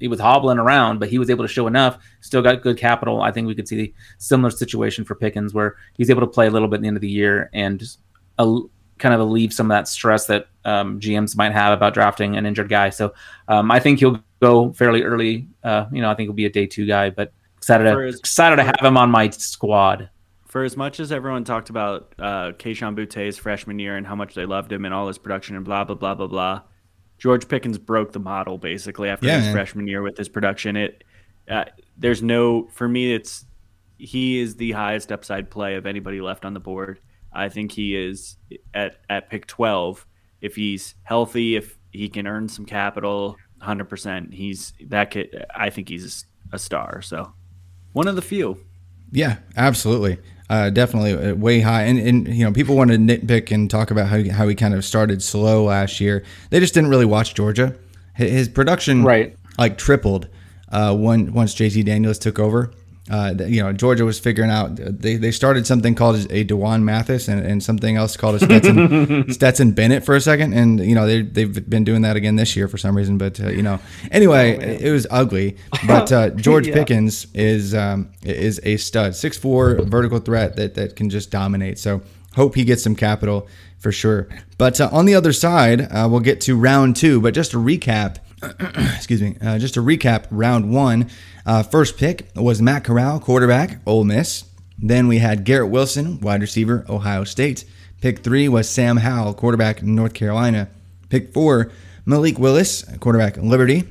he 0.00 0.08
was 0.08 0.20
hobbling 0.20 0.58
around, 0.58 0.98
but 0.98 1.08
he 1.08 1.18
was 1.18 1.30
able 1.30 1.44
to 1.44 1.48
show 1.48 1.66
enough. 1.66 1.98
Still 2.20 2.42
got 2.42 2.62
good 2.62 2.76
capital. 2.76 3.22
I 3.22 3.32
think 3.32 3.46
we 3.46 3.54
could 3.54 3.66
see 3.66 3.76
the 3.76 3.94
similar 4.18 4.50
situation 4.50 5.04
for 5.04 5.14
Pickens, 5.14 5.54
where 5.54 5.76
he's 5.94 6.10
able 6.10 6.20
to 6.20 6.26
play 6.26 6.46
a 6.46 6.50
little 6.50 6.68
bit 6.68 6.76
at 6.76 6.82
the 6.82 6.88
end 6.88 6.96
of 6.96 7.00
the 7.00 7.08
year 7.08 7.50
and 7.52 7.78
just 7.78 8.00
uh, 8.38 8.60
kind 8.98 9.14
of 9.14 9.20
alleviate 9.20 9.52
some 9.52 9.70
of 9.70 9.74
that 9.74 9.88
stress 9.88 10.26
that 10.26 10.48
um, 10.64 11.00
GMs 11.00 11.36
might 11.36 11.52
have 11.52 11.72
about 11.72 11.94
drafting 11.94 12.36
an 12.36 12.46
injured 12.46 12.68
guy. 12.68 12.90
So 12.90 13.12
um, 13.48 13.70
I 13.70 13.80
think 13.80 13.98
he'll 14.00 14.22
go 14.40 14.72
fairly 14.72 15.02
early. 15.02 15.48
Uh, 15.62 15.86
you 15.92 16.00
know, 16.02 16.10
I 16.10 16.14
think 16.14 16.26
he'll 16.26 16.34
be 16.34 16.46
a 16.46 16.50
day 16.50 16.66
two 16.66 16.86
guy, 16.86 17.10
but 17.10 17.32
excited 17.56 17.90
For 17.92 18.00
to, 18.00 18.06
his- 18.06 18.18
excited 18.18 18.56
to 18.56 18.62
have 18.64 18.80
him 18.82 18.96
on 18.96 19.10
my 19.10 19.30
squad. 19.30 20.10
For 20.46 20.64
as 20.64 20.76
much 20.76 20.98
as 20.98 21.12
everyone 21.12 21.44
talked 21.44 21.70
about 21.70 22.12
uh, 22.18 22.50
Kayshon 22.58 22.96
Boutte's 22.96 23.38
freshman 23.38 23.78
year 23.78 23.96
and 23.96 24.04
how 24.06 24.16
much 24.16 24.34
they 24.34 24.46
loved 24.46 24.72
him 24.72 24.84
and 24.84 24.92
all 24.92 25.06
his 25.06 25.16
production 25.18 25.54
and 25.54 25.64
blah 25.64 25.84
blah 25.84 25.94
blah 25.94 26.14
blah 26.16 26.26
blah, 26.26 26.62
George 27.18 27.46
Pickens 27.46 27.78
broke 27.78 28.12
the 28.12 28.18
model 28.18 28.58
basically 28.58 29.08
after 29.10 29.26
Yeah, 29.26 29.36
his 29.36 29.44
man. 29.44 29.52
freshman 29.54 29.86
year 29.86 30.02
with 30.02 30.16
his 30.16 30.28
production. 30.28 30.76
It 30.76 31.04
uh, 31.48 31.66
there's 31.96 32.20
no 32.22 32.66
for 32.72 32.88
me 32.88 33.14
it's 33.14 33.44
he 33.96 34.40
is 34.40 34.56
the 34.56 34.72
highest 34.72 35.12
upside 35.12 35.50
play 35.50 35.76
of 35.76 35.86
anybody 35.86 36.20
left 36.20 36.44
on 36.44 36.52
the 36.54 36.60
board. 36.60 36.98
I 37.32 37.48
think 37.48 37.70
he 37.70 37.94
is 37.94 38.36
at 38.74 38.96
at 39.08 39.30
pick 39.30 39.46
12 39.46 40.04
if 40.40 40.56
he's 40.56 40.94
healthy, 41.02 41.56
if 41.56 41.78
he 41.90 42.08
can 42.08 42.26
earn 42.26 42.48
some 42.48 42.64
capital. 42.66 43.36
hundred 43.60 43.86
percent. 43.90 44.32
He's 44.32 44.72
that 44.88 45.10
kid. 45.10 45.44
I 45.54 45.70
think 45.70 45.88
he's 45.88 46.24
a 46.52 46.58
star. 46.58 47.02
So 47.02 47.32
one 47.92 48.08
of 48.08 48.16
the 48.16 48.22
few. 48.22 48.64
Yeah, 49.12 49.38
absolutely. 49.56 50.18
Uh, 50.48 50.70
definitely 50.70 51.14
uh, 51.14 51.34
way 51.34 51.60
high. 51.60 51.82
And, 51.82 51.98
and, 51.98 52.28
you 52.28 52.44
know, 52.44 52.52
people 52.52 52.76
want 52.76 52.90
to 52.90 52.96
nitpick 52.96 53.52
and 53.52 53.70
talk 53.70 53.90
about 53.90 54.08
how 54.08 54.16
he, 54.18 54.28
how 54.28 54.48
he 54.48 54.54
kind 54.54 54.74
of 54.74 54.84
started 54.84 55.22
slow 55.22 55.64
last 55.64 56.00
year. 56.00 56.24
They 56.50 56.58
just 56.60 56.74
didn't 56.74 56.90
really 56.90 57.04
watch 57.06 57.34
Georgia. 57.34 57.76
His 58.14 58.48
production, 58.48 59.04
Right. 59.04 59.36
like 59.58 59.78
tripled 59.78 60.28
uh, 60.70 60.96
when 60.96 61.32
once 61.32 61.54
JT 61.54 61.84
Daniels 61.84 62.18
took 62.18 62.38
over. 62.38 62.72
Uh, 63.10 63.34
you 63.46 63.60
know, 63.60 63.72
Georgia 63.72 64.04
was 64.04 64.20
figuring 64.20 64.50
out 64.50 64.76
they, 64.76 65.16
they 65.16 65.32
started 65.32 65.66
something 65.66 65.94
called 65.96 66.30
a 66.30 66.44
D'Wan 66.44 66.84
Mathis 66.84 67.26
and, 67.26 67.44
and 67.44 67.62
something 67.62 67.96
else 67.96 68.16
called 68.16 68.36
a 68.36 68.38
Stetson 68.40 69.32
Stetson 69.32 69.72
Bennett 69.72 70.04
for 70.04 70.14
a 70.14 70.20
second, 70.20 70.52
and 70.52 70.78
you 70.78 70.94
know 70.94 71.06
they 71.06 71.22
they've 71.22 71.68
been 71.68 71.82
doing 71.84 72.02
that 72.02 72.16
again 72.16 72.36
this 72.36 72.54
year 72.54 72.68
for 72.68 72.78
some 72.78 72.96
reason. 72.96 73.18
But 73.18 73.40
uh, 73.40 73.48
you 73.48 73.62
know, 73.62 73.80
anyway, 74.12 74.78
it 74.80 74.92
was 74.92 75.06
ugly. 75.10 75.56
But 75.86 76.12
uh, 76.12 76.30
George 76.36 76.68
Yeah. 76.68 76.74
Pickens 76.74 77.26
is 77.34 77.74
um, 77.74 78.10
is 78.22 78.60
a 78.62 78.76
stud, 78.76 79.16
six 79.16 79.36
four 79.36 79.82
vertical 79.82 80.20
threat 80.20 80.54
that 80.56 80.74
that 80.76 80.94
can 80.94 81.10
just 81.10 81.30
dominate. 81.32 81.78
So 81.80 82.02
hope 82.36 82.54
he 82.54 82.62
gets 82.64 82.82
some 82.84 82.94
capital 82.94 83.48
for 83.80 83.90
sure. 83.90 84.28
But 84.56 84.80
uh, 84.80 84.88
on 84.92 85.06
the 85.06 85.14
other 85.16 85.32
side, 85.32 85.80
uh, 85.80 86.06
we'll 86.08 86.20
get 86.20 86.40
to 86.42 86.56
round 86.56 86.94
two. 86.94 87.20
But 87.20 87.34
just 87.34 87.50
to 87.52 87.56
recap, 87.56 88.18
excuse 88.96 89.20
me, 89.20 89.36
uh, 89.42 89.58
just 89.58 89.74
to 89.74 89.80
recap 89.80 90.26
round 90.30 90.72
one. 90.72 91.10
Uh, 91.44 91.62
first 91.62 91.96
pick 91.96 92.28
was 92.34 92.62
Matt 92.62 92.84
Corral, 92.84 93.20
quarterback, 93.20 93.80
Ole 93.86 94.04
Miss. 94.04 94.44
Then 94.78 95.08
we 95.08 95.18
had 95.18 95.44
Garrett 95.44 95.70
Wilson, 95.70 96.20
wide 96.20 96.40
receiver, 96.40 96.84
Ohio 96.88 97.24
State. 97.24 97.64
Pick 98.00 98.20
three 98.20 98.48
was 98.48 98.68
Sam 98.68 98.98
Howell, 98.98 99.34
quarterback, 99.34 99.82
North 99.82 100.14
Carolina. 100.14 100.68
Pick 101.10 101.34
four, 101.34 101.70
Malik 102.06 102.38
Willis, 102.38 102.84
quarterback, 102.98 103.36
Liberty. 103.36 103.84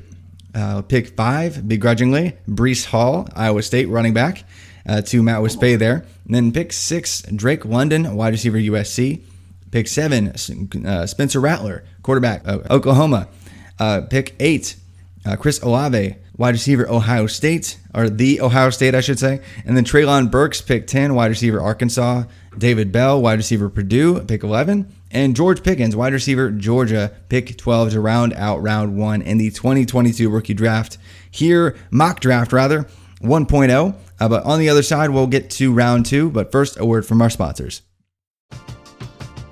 Uh, 0.52 0.82
pick 0.82 1.16
five, 1.16 1.68
begrudgingly, 1.68 2.36
Breece 2.48 2.86
Hall, 2.86 3.28
Iowa 3.36 3.62
State 3.62 3.88
running 3.88 4.12
back, 4.12 4.42
uh, 4.88 5.00
to 5.02 5.22
Matt 5.22 5.40
Wispe 5.40 5.78
there. 5.78 6.04
And 6.26 6.34
then 6.34 6.52
pick 6.52 6.72
six, 6.72 7.22
Drake 7.22 7.64
London, 7.64 8.16
wide 8.16 8.32
receiver, 8.32 8.58
USC. 8.58 9.22
Pick 9.70 9.86
seven, 9.86 10.32
uh, 10.84 11.06
Spencer 11.06 11.40
Rattler, 11.40 11.84
quarterback, 12.02 12.44
Oklahoma. 12.48 13.28
Uh, 13.80 14.02
pick 14.02 14.36
eight, 14.38 14.76
uh, 15.26 15.34
Chris 15.34 15.60
Olave, 15.62 16.16
wide 16.36 16.54
receiver, 16.54 16.88
Ohio 16.88 17.26
State, 17.26 17.78
or 17.94 18.08
the 18.08 18.40
Ohio 18.40 18.70
State, 18.70 18.94
I 18.94 19.00
should 19.00 19.18
say. 19.18 19.40
And 19.64 19.76
then 19.76 19.84
Treylon 19.84 20.30
Burks, 20.30 20.60
pick 20.60 20.86
10, 20.86 21.14
wide 21.14 21.28
receiver, 21.28 21.60
Arkansas. 21.60 22.24
David 22.56 22.92
Bell, 22.92 23.20
wide 23.20 23.38
receiver, 23.38 23.68
Purdue, 23.68 24.20
pick 24.24 24.42
11. 24.42 24.92
And 25.10 25.34
George 25.34 25.62
Pickens, 25.62 25.96
wide 25.96 26.12
receiver, 26.12 26.50
Georgia, 26.50 27.12
pick 27.28 27.56
12 27.56 27.92
to 27.92 28.00
round 28.00 28.32
out 28.34 28.62
round 28.62 28.96
one 28.96 29.22
in 29.22 29.38
the 29.38 29.50
2022 29.50 30.28
rookie 30.28 30.54
draft. 30.54 30.98
Here, 31.30 31.76
mock 31.90 32.20
draft 32.20 32.52
rather, 32.52 32.86
1.0. 33.22 33.96
Uh, 34.18 34.28
but 34.28 34.44
on 34.44 34.58
the 34.58 34.68
other 34.68 34.82
side, 34.82 35.10
we'll 35.10 35.26
get 35.26 35.50
to 35.50 35.72
round 35.72 36.06
two. 36.06 36.30
But 36.30 36.52
first, 36.52 36.78
a 36.78 36.84
word 36.84 37.06
from 37.06 37.22
our 37.22 37.30
sponsors. 37.30 37.82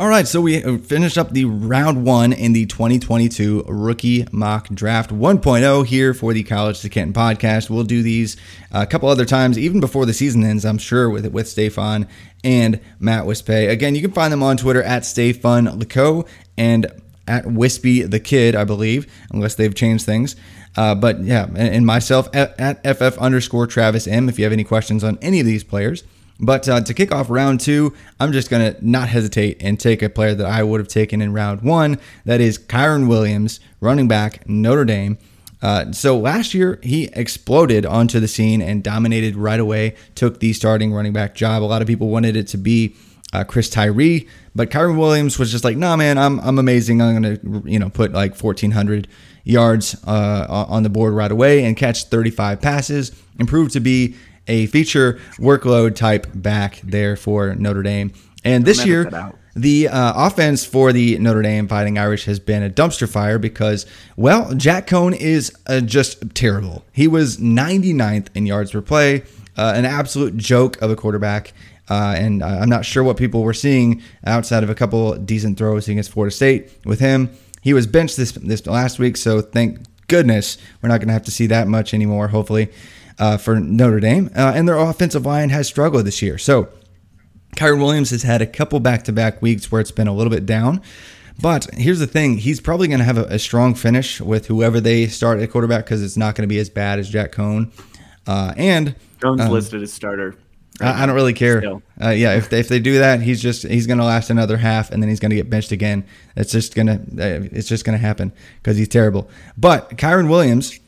All 0.00 0.06
right, 0.06 0.28
so 0.28 0.40
we 0.40 0.60
finished 0.78 1.18
up 1.18 1.32
the 1.32 1.44
round 1.44 2.04
one 2.06 2.32
in 2.32 2.52
the 2.52 2.66
2022 2.66 3.64
rookie 3.66 4.28
mock 4.30 4.68
draft 4.68 5.10
1.0 5.10 5.86
here 5.86 6.14
for 6.14 6.32
the 6.32 6.44
College 6.44 6.78
to 6.82 6.88
Canton 6.88 7.12
podcast. 7.12 7.68
We'll 7.68 7.82
do 7.82 8.00
these 8.00 8.36
a 8.70 8.86
couple 8.86 9.08
other 9.08 9.24
times, 9.24 9.58
even 9.58 9.80
before 9.80 10.06
the 10.06 10.14
season 10.14 10.44
ends, 10.44 10.64
I'm 10.64 10.78
sure, 10.78 11.10
with 11.10 11.26
with 11.26 11.48
Stefan 11.48 12.06
and 12.44 12.78
Matt 13.00 13.24
Wispe. 13.24 13.68
Again, 13.68 13.96
you 13.96 14.00
can 14.00 14.12
find 14.12 14.32
them 14.32 14.40
on 14.40 14.56
Twitter 14.56 14.84
at 14.84 15.02
StayFunLako 15.02 16.28
and 16.56 16.86
at 17.26 17.46
Wispey 17.46 18.08
the 18.08 18.20
Kid, 18.20 18.54
I 18.54 18.62
believe, 18.62 19.12
unless 19.32 19.56
they've 19.56 19.74
changed 19.74 20.06
things. 20.06 20.36
Uh, 20.76 20.94
but 20.94 21.24
yeah, 21.24 21.46
and, 21.46 21.74
and 21.74 21.84
myself 21.84 22.28
at, 22.32 22.54
at 22.60 22.86
FF 22.86 23.18
underscore 23.18 23.66
Travis 23.66 24.06
M. 24.06 24.28
If 24.28 24.38
you 24.38 24.44
have 24.44 24.52
any 24.52 24.62
questions 24.62 25.02
on 25.02 25.18
any 25.20 25.40
of 25.40 25.46
these 25.46 25.64
players. 25.64 26.04
But 26.40 26.68
uh, 26.68 26.80
to 26.82 26.94
kick 26.94 27.12
off 27.12 27.30
round 27.30 27.60
two, 27.60 27.94
I'm 28.20 28.32
just 28.32 28.48
going 28.48 28.72
to 28.72 28.88
not 28.88 29.08
hesitate 29.08 29.56
and 29.60 29.78
take 29.78 30.02
a 30.02 30.08
player 30.08 30.34
that 30.34 30.46
I 30.46 30.62
would 30.62 30.78
have 30.80 30.88
taken 30.88 31.20
in 31.20 31.32
round 31.32 31.62
one. 31.62 31.98
That 32.24 32.40
is 32.40 32.58
Kyren 32.58 33.08
Williams, 33.08 33.58
running 33.80 34.06
back, 34.06 34.48
Notre 34.48 34.84
Dame. 34.84 35.18
Uh, 35.60 35.90
so 35.90 36.16
last 36.16 36.54
year, 36.54 36.78
he 36.82 37.06
exploded 37.14 37.84
onto 37.84 38.20
the 38.20 38.28
scene 38.28 38.62
and 38.62 38.84
dominated 38.84 39.34
right 39.34 39.58
away, 39.58 39.96
took 40.14 40.38
the 40.38 40.52
starting 40.52 40.92
running 40.92 41.12
back 41.12 41.34
job. 41.34 41.62
A 41.62 41.64
lot 41.64 41.82
of 41.82 41.88
people 41.88 42.08
wanted 42.08 42.36
it 42.36 42.46
to 42.48 42.56
be 42.56 42.94
uh, 43.32 43.42
Chris 43.42 43.68
Tyree, 43.68 44.28
but 44.54 44.70
Kyren 44.70 44.96
Williams 44.96 45.38
was 45.38 45.50
just 45.50 45.64
like, 45.64 45.76
nah, 45.76 45.96
man, 45.96 46.16
I'm, 46.16 46.38
I'm 46.40 46.58
amazing. 46.58 47.02
I'm 47.02 47.20
going 47.20 47.36
to, 47.36 47.70
you 47.70 47.78
know, 47.80 47.90
put 47.90 48.12
like 48.12 48.40
1,400 48.40 49.08
yards 49.44 49.96
uh, 50.06 50.66
on 50.68 50.84
the 50.84 50.90
board 50.90 51.14
right 51.14 51.30
away 51.30 51.64
and 51.64 51.76
catch 51.76 52.04
35 52.04 52.60
passes 52.60 53.12
and 53.38 53.48
prove 53.48 53.72
to 53.72 53.80
be 53.80 54.14
a 54.48 54.66
feature 54.66 55.20
workload 55.38 55.94
type 55.94 56.26
back 56.34 56.80
there 56.82 57.16
for 57.16 57.54
Notre 57.54 57.82
Dame. 57.82 58.12
And 58.44 58.64
this 58.64 58.84
year, 58.86 59.32
the 59.54 59.88
uh, 59.88 60.26
offense 60.26 60.64
for 60.64 60.92
the 60.92 61.18
Notre 61.18 61.42
Dame 61.42 61.68
Fighting 61.68 61.98
Irish 61.98 62.24
has 62.26 62.38
been 62.38 62.62
a 62.62 62.70
dumpster 62.70 63.08
fire 63.08 63.38
because, 63.38 63.86
well, 64.16 64.54
Jack 64.54 64.86
Coan 64.86 65.16
is 65.16 65.52
uh, 65.66 65.80
just 65.80 66.34
terrible. 66.34 66.84
He 66.92 67.08
was 67.08 67.38
99th 67.38 68.28
in 68.34 68.46
yards 68.46 68.70
per 68.70 68.80
play, 68.80 69.22
uh, 69.56 69.72
an 69.74 69.84
absolute 69.84 70.36
joke 70.36 70.80
of 70.80 70.90
a 70.90 70.96
quarterback. 70.96 71.52
Uh, 71.90 72.14
and 72.16 72.42
uh, 72.42 72.46
I'm 72.46 72.68
not 72.68 72.84
sure 72.84 73.02
what 73.02 73.16
people 73.16 73.42
were 73.42 73.54
seeing 73.54 74.02
outside 74.24 74.62
of 74.62 74.70
a 74.70 74.74
couple 74.74 75.14
decent 75.16 75.58
throws 75.58 75.88
against 75.88 76.10
Florida 76.10 76.34
State 76.34 76.70
with 76.84 77.00
him. 77.00 77.30
He 77.62 77.72
was 77.72 77.86
benched 77.86 78.16
this 78.16 78.32
this 78.32 78.66
last 78.66 78.98
week, 78.98 79.16
so 79.16 79.40
thank 79.40 79.80
goodness 80.06 80.58
we're 80.80 80.88
not 80.88 80.98
going 80.98 81.08
to 81.08 81.12
have 81.12 81.24
to 81.24 81.30
see 81.30 81.46
that 81.46 81.66
much 81.66 81.92
anymore. 81.92 82.28
Hopefully, 82.28 82.70
uh, 83.18 83.36
for 83.36 83.58
Notre 83.58 84.00
Dame, 84.00 84.30
uh, 84.36 84.52
and 84.54 84.68
their 84.68 84.76
offensive 84.76 85.26
line 85.26 85.50
has 85.50 85.66
struggled 85.66 86.06
this 86.06 86.22
year. 86.22 86.38
So 86.38 86.68
Kyren 87.56 87.78
Williams 87.78 88.10
has 88.10 88.22
had 88.22 88.42
a 88.42 88.46
couple 88.46 88.80
back 88.80 89.04
to 89.04 89.12
back 89.12 89.42
weeks 89.42 89.70
where 89.70 89.80
it's 89.80 89.90
been 89.90 90.08
a 90.08 90.14
little 90.14 90.30
bit 90.30 90.46
down. 90.46 90.80
But 91.40 91.72
here's 91.74 92.00
the 92.00 92.06
thing 92.06 92.38
he's 92.38 92.60
probably 92.60 92.88
going 92.88 92.98
to 92.98 93.04
have 93.04 93.18
a, 93.18 93.24
a 93.24 93.38
strong 93.38 93.74
finish 93.74 94.20
with 94.20 94.46
whoever 94.46 94.80
they 94.80 95.06
start 95.06 95.38
at 95.40 95.50
quarterback 95.50 95.84
because 95.84 96.02
it's 96.02 96.16
not 96.16 96.34
going 96.34 96.48
to 96.48 96.52
be 96.52 96.58
as 96.58 96.68
bad 96.68 96.98
as 96.98 97.08
Jack 97.08 97.32
Coan. 97.32 97.70
Uh, 98.26 98.52
and 98.56 98.94
Jones 99.20 99.40
Um, 99.40 99.50
listed 99.50 99.82
as 99.82 99.92
starter. 99.92 100.34
I, 100.80 101.02
I 101.02 101.06
don't 101.06 101.14
really 101.14 101.32
care. 101.32 101.62
Uh, 102.00 102.10
yeah, 102.10 102.34
if 102.34 102.50
they, 102.50 102.60
if 102.60 102.68
they 102.68 102.78
do 102.78 102.98
that, 102.98 103.20
he's 103.20 103.40
just 103.42 103.66
he's 103.66 103.86
going 103.86 103.98
to 103.98 104.04
last 104.04 104.30
another 104.30 104.56
half, 104.56 104.90
and 104.90 105.02
then 105.02 105.08
he's 105.08 105.18
going 105.20 105.30
to 105.30 105.36
get 105.36 105.50
benched 105.50 105.72
again. 105.72 106.04
It's 106.36 106.52
just 106.52 106.74
gonna 106.74 106.94
uh, 106.94 107.48
it's 107.50 107.68
just 107.68 107.84
going 107.84 107.98
to 107.98 108.04
happen 108.04 108.32
because 108.62 108.76
he's 108.76 108.88
terrible. 108.88 109.28
But 109.56 109.90
Kyren 109.96 110.28
Williams 110.28 110.78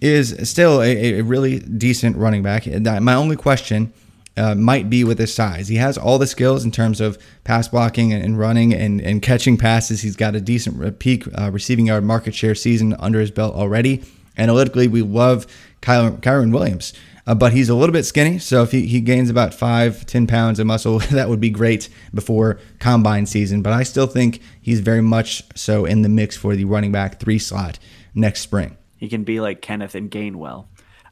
is 0.00 0.48
still 0.48 0.80
a, 0.80 1.18
a 1.18 1.22
really 1.22 1.58
decent 1.58 2.16
running 2.16 2.42
back. 2.42 2.66
My 2.66 3.14
only 3.14 3.36
question 3.36 3.92
uh, 4.38 4.54
might 4.54 4.88
be 4.88 5.02
with 5.02 5.18
his 5.18 5.34
size. 5.34 5.68
He 5.68 5.76
has 5.76 5.98
all 5.98 6.18
the 6.18 6.26
skills 6.26 6.64
in 6.64 6.70
terms 6.70 7.00
of 7.00 7.18
pass 7.44 7.68
blocking 7.68 8.12
and, 8.12 8.38
running 8.38 8.72
and, 8.72 9.00
and 9.00 9.20
catching 9.20 9.56
passes. 9.56 10.02
He's 10.02 10.16
got 10.16 10.36
a 10.36 10.40
decent 10.40 10.98
peak 11.00 11.24
uh, 11.36 11.50
receiving 11.50 11.86
yard 11.86 12.04
market 12.04 12.34
share 12.34 12.54
season 12.54 12.94
under 13.00 13.18
his 13.18 13.32
belt 13.32 13.54
already. 13.54 14.04
Analytically, 14.36 14.86
we 14.86 15.02
love 15.02 15.46
Kyren, 15.82 16.52
Williams. 16.52 16.94
Uh, 17.26 17.34
but 17.34 17.52
he's 17.52 17.68
a 17.68 17.74
little 17.74 17.92
bit 17.92 18.04
skinny, 18.04 18.38
so 18.38 18.62
if 18.62 18.72
he, 18.72 18.86
he 18.86 19.02
gains 19.02 19.28
about 19.28 19.52
five, 19.52 20.06
ten 20.06 20.26
pounds 20.26 20.58
of 20.58 20.66
muscle, 20.66 20.98
that 21.10 21.28
would 21.28 21.40
be 21.40 21.50
great 21.50 21.90
before 22.14 22.58
combine 22.78 23.26
season. 23.26 23.60
But 23.60 23.74
I 23.74 23.82
still 23.82 24.06
think 24.06 24.40
he's 24.62 24.80
very 24.80 25.02
much 25.02 25.42
so 25.54 25.84
in 25.84 26.00
the 26.00 26.08
mix 26.08 26.38
for 26.38 26.56
the 26.56 26.64
running 26.64 26.90
back 26.90 27.20
three 27.20 27.38
slot 27.38 27.78
next 28.14 28.40
spring. 28.40 28.77
He 28.98 29.08
can 29.08 29.24
be 29.24 29.40
like 29.40 29.62
Kenneth 29.62 29.94
and 29.94 30.10
Gainwell. 30.10 30.66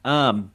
Um, 0.04 0.52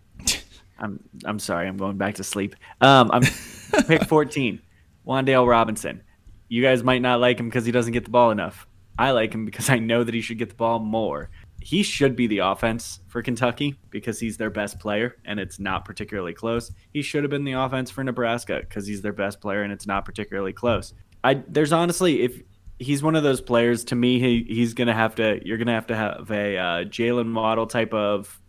I'm 0.80 1.00
I'm 1.26 1.40
sorry, 1.40 1.68
I'm 1.68 1.78
going 1.78 1.98
back 1.98 2.16
to 2.16 2.24
sleep. 2.24 2.56
Um, 2.82 3.10
I'm 3.12 3.24
pick 3.88 4.04
14, 4.04 4.62
Wan'Dale 5.08 5.48
Robinson. 5.48 6.04
You 6.50 6.62
guys 6.62 6.84
might 6.84 7.02
not 7.02 7.20
like 7.20 7.40
him 7.40 7.48
because 7.48 7.66
he 7.66 7.72
doesn't 7.72 7.94
get 7.94 8.04
the 8.04 8.12
ball 8.12 8.32
enough. 8.32 8.68
I 9.00 9.12
like 9.12 9.34
him 9.34 9.46
because 9.46 9.70
I 9.70 9.80
know 9.80 10.04
that 10.04 10.14
he 10.14 10.22
should 10.22 10.38
get 10.38 10.50
the 10.50 10.56
ball 10.56 10.80
more. 10.80 11.30
He 11.62 11.84
should 11.84 12.16
be 12.16 12.28
the 12.28 12.40
offense 12.40 13.00
for 13.08 13.22
Kentucky 13.22 13.80
because 13.90 14.20
he's 14.20 14.36
their 14.36 14.50
best 14.50 14.80
player 14.80 15.16
and 15.26 15.40
it's 15.40 15.60
not 15.60 15.86
particularly 15.86 16.34
close. 16.34 16.72
He 16.92 17.02
should 17.02 17.24
have 17.24 17.30
been 17.30 17.44
the 17.44 17.54
offense 17.54 17.92
for 17.92 18.04
Nebraska 18.04 18.60
because 18.62 18.88
he's 18.88 19.02
their 19.02 19.14
best 19.14 19.40
player 19.40 19.62
and 19.62 19.72
it's 19.72 19.88
not 19.88 20.04
particularly 20.04 20.54
close. 20.54 20.94
I 21.24 21.44
there's 21.48 21.72
honestly 21.72 22.24
if 22.24 22.42
he's 22.82 23.04
one 23.04 23.16
of 23.16 23.24
those 23.24 23.42
players 23.42 23.84
to 23.86 23.96
me 23.96 24.20
he, 24.20 24.46
he's 24.48 24.74
gonna 24.74 24.94
have 24.94 25.16
to 25.16 25.40
you're 25.46 25.58
gonna 25.58 25.74
have 25.74 25.88
to 25.88 25.96
have 25.96 26.32
a 26.32 26.58
uh, 26.58 26.84
Jaylen 26.86 27.34
Waddle 27.34 27.68
type 27.68 27.94
of 27.94 28.42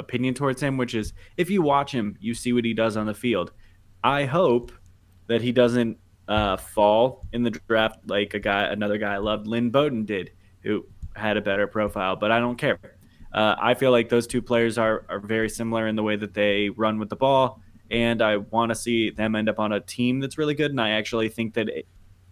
opinion 0.00 0.34
towards 0.34 0.60
him, 0.60 0.76
which 0.76 0.94
is 0.96 1.12
if 1.36 1.48
you 1.48 1.62
watch 1.62 1.92
him, 1.92 2.16
you 2.18 2.34
see 2.34 2.52
what 2.52 2.64
he 2.64 2.74
does 2.74 2.96
on 2.96 3.06
the 3.06 3.14
field. 3.14 3.52
I 4.02 4.24
hope 4.24 4.72
that 5.28 5.40
he 5.42 5.52
doesn't 5.52 5.98
uh, 6.26 6.56
fall 6.56 7.26
in 7.32 7.44
the 7.44 7.50
draft 7.50 8.00
like 8.06 8.34
a 8.34 8.40
guy, 8.40 8.64
another 8.64 8.98
guy 8.98 9.14
I 9.14 9.18
loved, 9.18 9.46
Lynn 9.46 9.70
Bowden 9.70 10.04
did, 10.04 10.32
who 10.62 10.86
had 11.14 11.36
a 11.36 11.40
better 11.40 11.68
profile, 11.68 12.16
but 12.16 12.32
I 12.32 12.40
don't 12.40 12.56
care. 12.56 12.78
Uh, 13.32 13.54
I 13.60 13.74
feel 13.74 13.92
like 13.92 14.08
those 14.08 14.26
two 14.26 14.42
players 14.42 14.76
are, 14.76 15.04
are 15.08 15.20
very 15.20 15.48
similar 15.48 15.86
in 15.86 15.94
the 15.94 16.02
way 16.02 16.16
that 16.16 16.34
they 16.34 16.70
run 16.70 16.98
with 16.98 17.10
the 17.10 17.16
ball, 17.16 17.60
and 17.90 18.22
I 18.22 18.38
want 18.38 18.70
to 18.70 18.74
see 18.74 19.10
them 19.10 19.36
end 19.36 19.48
up 19.48 19.60
on 19.60 19.72
a 19.72 19.80
team 19.80 20.18
that's 20.18 20.38
really 20.38 20.54
good. 20.54 20.70
And 20.72 20.80
I 20.80 20.90
actually 20.90 21.28
think 21.28 21.54
that 21.54 21.68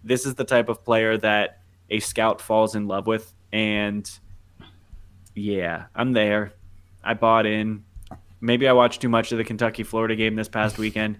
this 0.05 0.27
is 0.27 0.35
the 0.35 0.45
type 0.45 0.69
of 0.69 0.85
player 0.85 1.17
that 1.19 1.61
a 1.91 2.01
scout 2.01 2.41
falls 2.41 2.75
in 2.75 2.87
love 2.87 3.07
with. 3.07 3.33
And 3.53 4.09
yeah, 5.35 5.87
I'm 5.95 6.13
there. 6.13 6.53
I 7.03 7.15
bought 7.15 7.47
in. 7.47 7.85
Maybe 8.41 8.69
I 8.69 8.73
watched 8.73 9.01
too 9.01 9.09
much 9.09 9.33
of 9.33 9.39
the 9.39 9.45
Kentucky 9.45 9.83
Florida 9.83 10.15
game 10.15 10.37
this 10.37 10.49
past 10.49 10.79
weekend. 10.79 11.19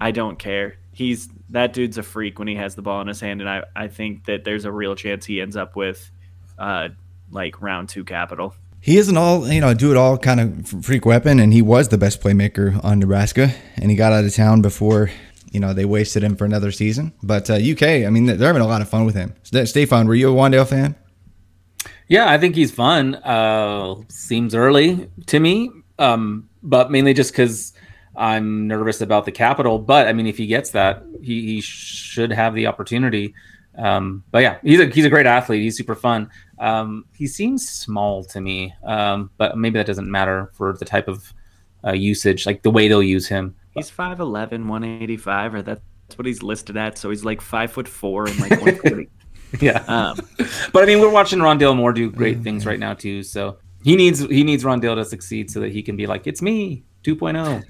I 0.00 0.10
don't 0.10 0.38
care. 0.38 0.76
He's 0.92 1.28
that 1.50 1.72
dude's 1.72 1.98
a 1.98 2.02
freak 2.02 2.38
when 2.38 2.48
he 2.48 2.56
has 2.56 2.74
the 2.74 2.82
ball 2.82 3.00
in 3.00 3.06
his 3.06 3.20
hand, 3.20 3.40
and 3.40 3.48
I, 3.48 3.64
I 3.74 3.88
think 3.88 4.26
that 4.26 4.44
there's 4.44 4.64
a 4.64 4.72
real 4.72 4.94
chance 4.94 5.24
he 5.24 5.40
ends 5.40 5.56
up 5.56 5.76
with 5.76 6.10
uh 6.58 6.88
like 7.30 7.60
round 7.62 7.88
two 7.88 8.04
capital. 8.04 8.54
He 8.80 8.98
is 8.98 9.08
an 9.08 9.16
all, 9.16 9.50
you 9.50 9.60
know, 9.60 9.72
do 9.72 9.90
it 9.92 9.96
all 9.96 10.18
kind 10.18 10.40
of 10.40 10.84
freak 10.84 11.06
weapon, 11.06 11.40
and 11.40 11.52
he 11.52 11.62
was 11.62 11.88
the 11.88 11.96
best 11.96 12.20
playmaker 12.20 12.84
on 12.84 12.98
Nebraska, 12.98 13.54
and 13.76 13.90
he 13.90 13.96
got 13.96 14.12
out 14.12 14.24
of 14.24 14.34
town 14.34 14.60
before, 14.60 15.10
you 15.54 15.60
know, 15.60 15.72
they 15.72 15.84
wasted 15.84 16.24
him 16.24 16.36
for 16.36 16.44
another 16.44 16.72
season. 16.72 17.12
But 17.22 17.48
uh, 17.48 17.54
UK, 17.54 18.04
I 18.04 18.10
mean, 18.10 18.26
they're 18.26 18.48
having 18.48 18.60
a 18.60 18.66
lot 18.66 18.82
of 18.82 18.88
fun 18.88 19.04
with 19.04 19.14
him. 19.14 19.34
Stefan, 19.42 20.08
were 20.08 20.14
you 20.16 20.30
a 20.30 20.34
Wan'Dale 20.34 20.66
fan? 20.66 20.96
Yeah, 22.08 22.28
I 22.28 22.38
think 22.38 22.56
he's 22.56 22.72
fun. 22.72 23.14
Uh, 23.14 23.94
seems 24.08 24.54
early 24.54 25.08
to 25.26 25.40
me, 25.40 25.70
um, 25.98 26.48
but 26.62 26.90
mainly 26.90 27.14
just 27.14 27.32
because 27.32 27.72
I'm 28.16 28.66
nervous 28.66 29.00
about 29.00 29.24
the 29.24 29.32
capital. 29.32 29.78
But 29.78 30.08
I 30.08 30.12
mean, 30.12 30.26
if 30.26 30.36
he 30.36 30.46
gets 30.46 30.70
that, 30.70 31.04
he, 31.22 31.46
he 31.46 31.60
should 31.60 32.32
have 32.32 32.54
the 32.54 32.66
opportunity. 32.66 33.34
Um, 33.76 34.22
but 34.30 34.42
yeah, 34.42 34.58
he's 34.62 34.80
a 34.80 34.86
he's 34.86 35.04
a 35.04 35.10
great 35.10 35.26
athlete. 35.26 35.62
He's 35.62 35.76
super 35.76 35.94
fun. 35.94 36.30
Um, 36.58 37.06
he 37.16 37.26
seems 37.26 37.68
small 37.68 38.22
to 38.24 38.40
me, 38.40 38.74
um, 38.84 39.30
but 39.36 39.56
maybe 39.56 39.78
that 39.78 39.86
doesn't 39.86 40.10
matter 40.10 40.50
for 40.54 40.74
the 40.74 40.84
type 40.84 41.08
of 41.08 41.32
uh, 41.84 41.92
usage, 41.92 42.46
like 42.46 42.62
the 42.62 42.70
way 42.70 42.88
they'll 42.88 43.02
use 43.02 43.26
him. 43.26 43.56
He's 43.74 43.90
5'11", 43.90 44.66
185, 44.66 45.54
or 45.54 45.62
that's 45.62 45.80
what 46.16 46.26
he's 46.26 46.42
listed 46.42 46.76
at. 46.76 46.96
So 46.98 47.10
he's 47.10 47.24
like 47.24 47.40
five 47.40 47.72
foot 47.72 47.88
four 47.88 48.26
and 48.28 48.38
like 48.40 48.50
140. 48.60 49.08
yeah. 49.60 49.82
Um, 49.88 50.18
but 50.72 50.82
I 50.82 50.86
mean, 50.86 51.00
we're 51.00 51.10
watching 51.10 51.38
Rondale 51.40 51.76
Moore 51.76 51.92
do 51.92 52.10
great 52.10 52.42
things 52.42 52.66
right 52.66 52.78
now 52.78 52.94
too. 52.94 53.22
So 53.22 53.58
he 53.82 53.96
needs 53.96 54.20
he 54.20 54.44
needs 54.44 54.64
Rondale 54.64 54.94
to 54.96 55.04
succeed 55.04 55.50
so 55.50 55.60
that 55.60 55.72
he 55.72 55.82
can 55.82 55.96
be 55.96 56.06
like, 56.06 56.26
it's 56.26 56.42
me, 56.42 56.84
oh." 57.06 57.10
2.0. 57.10 57.64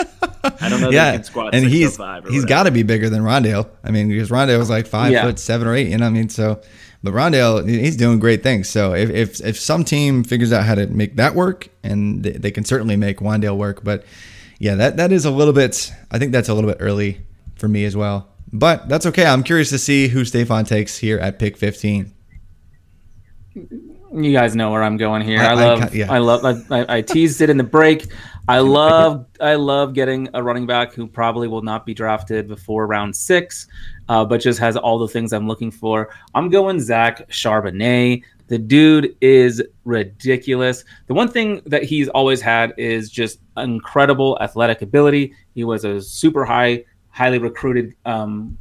I 0.60 0.68
don't 0.70 0.80
know. 0.80 0.90
That 0.90 0.92
yeah, 0.92 1.10
he 1.12 1.16
can 1.18 1.24
squat 1.24 1.54
and 1.54 1.64
he's 1.66 1.90
605 1.94 2.24
or 2.24 2.28
he's 2.32 2.42
whatever. 2.42 2.48
got 2.48 2.62
to 2.64 2.70
be 2.70 2.82
bigger 2.82 3.10
than 3.10 3.22
Rondale. 3.22 3.68
I 3.84 3.90
mean, 3.90 4.08
because 4.08 4.30
Rondale 4.30 4.58
was 4.58 4.70
like 4.70 4.86
five 4.86 5.12
Yeah. 5.12 5.24
foot 5.24 5.38
seven 5.38 5.68
or 5.68 5.74
eight. 5.74 5.88
You 5.88 5.98
know, 5.98 6.06
what 6.06 6.10
I 6.10 6.12
mean, 6.14 6.28
so 6.30 6.60
but 7.02 7.12
Rondale 7.12 7.68
he's 7.68 7.96
doing 7.96 8.18
great 8.18 8.42
things. 8.42 8.68
So 8.68 8.94
if 8.94 9.10
if 9.10 9.40
if 9.44 9.58
some 9.60 9.84
team 9.84 10.24
figures 10.24 10.52
out 10.52 10.64
how 10.64 10.74
to 10.76 10.86
make 10.86 11.16
that 11.16 11.34
work, 11.34 11.68
and 11.82 12.22
they, 12.22 12.32
they 12.32 12.50
can 12.50 12.64
certainly 12.64 12.96
make 12.96 13.18
Wan'Dale 13.18 13.56
work, 13.56 13.84
but 13.84 14.04
yeah, 14.60 14.76
that 14.76 14.96
that 14.98 15.10
is 15.10 15.24
a 15.24 15.30
little 15.32 15.52
bit. 15.52 15.92
I 16.12 16.18
think 16.20 16.30
that's 16.30 16.48
a 16.48 16.54
little 16.54 16.70
bit 16.70 16.76
early 16.80 17.20
for 17.56 17.66
me 17.66 17.84
as 17.84 17.96
well. 17.96 18.28
But 18.52 18.88
that's 18.88 19.06
okay. 19.06 19.26
I'm 19.26 19.42
curious 19.42 19.70
to 19.70 19.78
see 19.78 20.06
who 20.08 20.24
Stefan 20.24 20.64
takes 20.64 20.96
here 20.98 21.18
at 21.18 21.38
pick 21.40 21.56
15. 21.56 22.12
You 24.12 24.32
guys 24.32 24.56
know 24.56 24.70
where 24.72 24.82
I'm 24.82 24.96
going 24.96 25.22
here. 25.22 25.38
I- 25.40 25.46
I, 25.46 25.50
I 25.50 25.54
love, 25.54 25.80
ca- 25.80 25.88
yeah. 25.92 26.12
I 26.12 26.18
love, 26.18 26.44
I, 26.44 26.78
I- 26.80 26.96
I 26.96 27.02
teased 27.02 27.40
it 27.40 27.50
in 27.50 27.56
the 27.56 27.62
break. 27.64 28.06
I 28.48 28.58
love, 28.78 29.26
I 29.40 29.54
love 29.54 29.94
getting 29.94 30.28
a 30.34 30.42
running 30.42 30.66
back 30.66 30.92
who 30.94 31.06
probably 31.06 31.46
will 31.46 31.62
not 31.62 31.86
be 31.86 31.94
drafted 31.94 32.48
before 32.48 32.86
round 32.88 33.14
six, 33.14 33.68
uh, 34.08 34.24
but 34.24 34.40
just 34.40 34.58
has 34.58 34.76
all 34.76 34.98
the 34.98 35.06
things 35.08 35.32
I'm 35.32 35.46
looking 35.46 35.70
for. 35.70 36.10
I'm 36.34 36.48
going 36.50 36.80
Zach 36.80 37.28
Charbonnet. 37.28 38.24
The 38.50 38.58
dude 38.58 39.16
is 39.20 39.62
ridiculous. 39.84 40.84
The 41.06 41.14
one 41.14 41.28
thing 41.28 41.62
that 41.66 41.84
he's 41.84 42.08
always 42.08 42.40
had 42.40 42.74
is 42.76 43.08
just 43.08 43.38
incredible 43.56 44.36
athletic 44.40 44.82
ability. 44.82 45.34
He 45.54 45.62
was 45.62 45.84
a 45.84 46.00
super 46.00 46.44
high, 46.44 46.84
highly 47.10 47.38
recruited 47.38 47.94
um, 48.06 48.58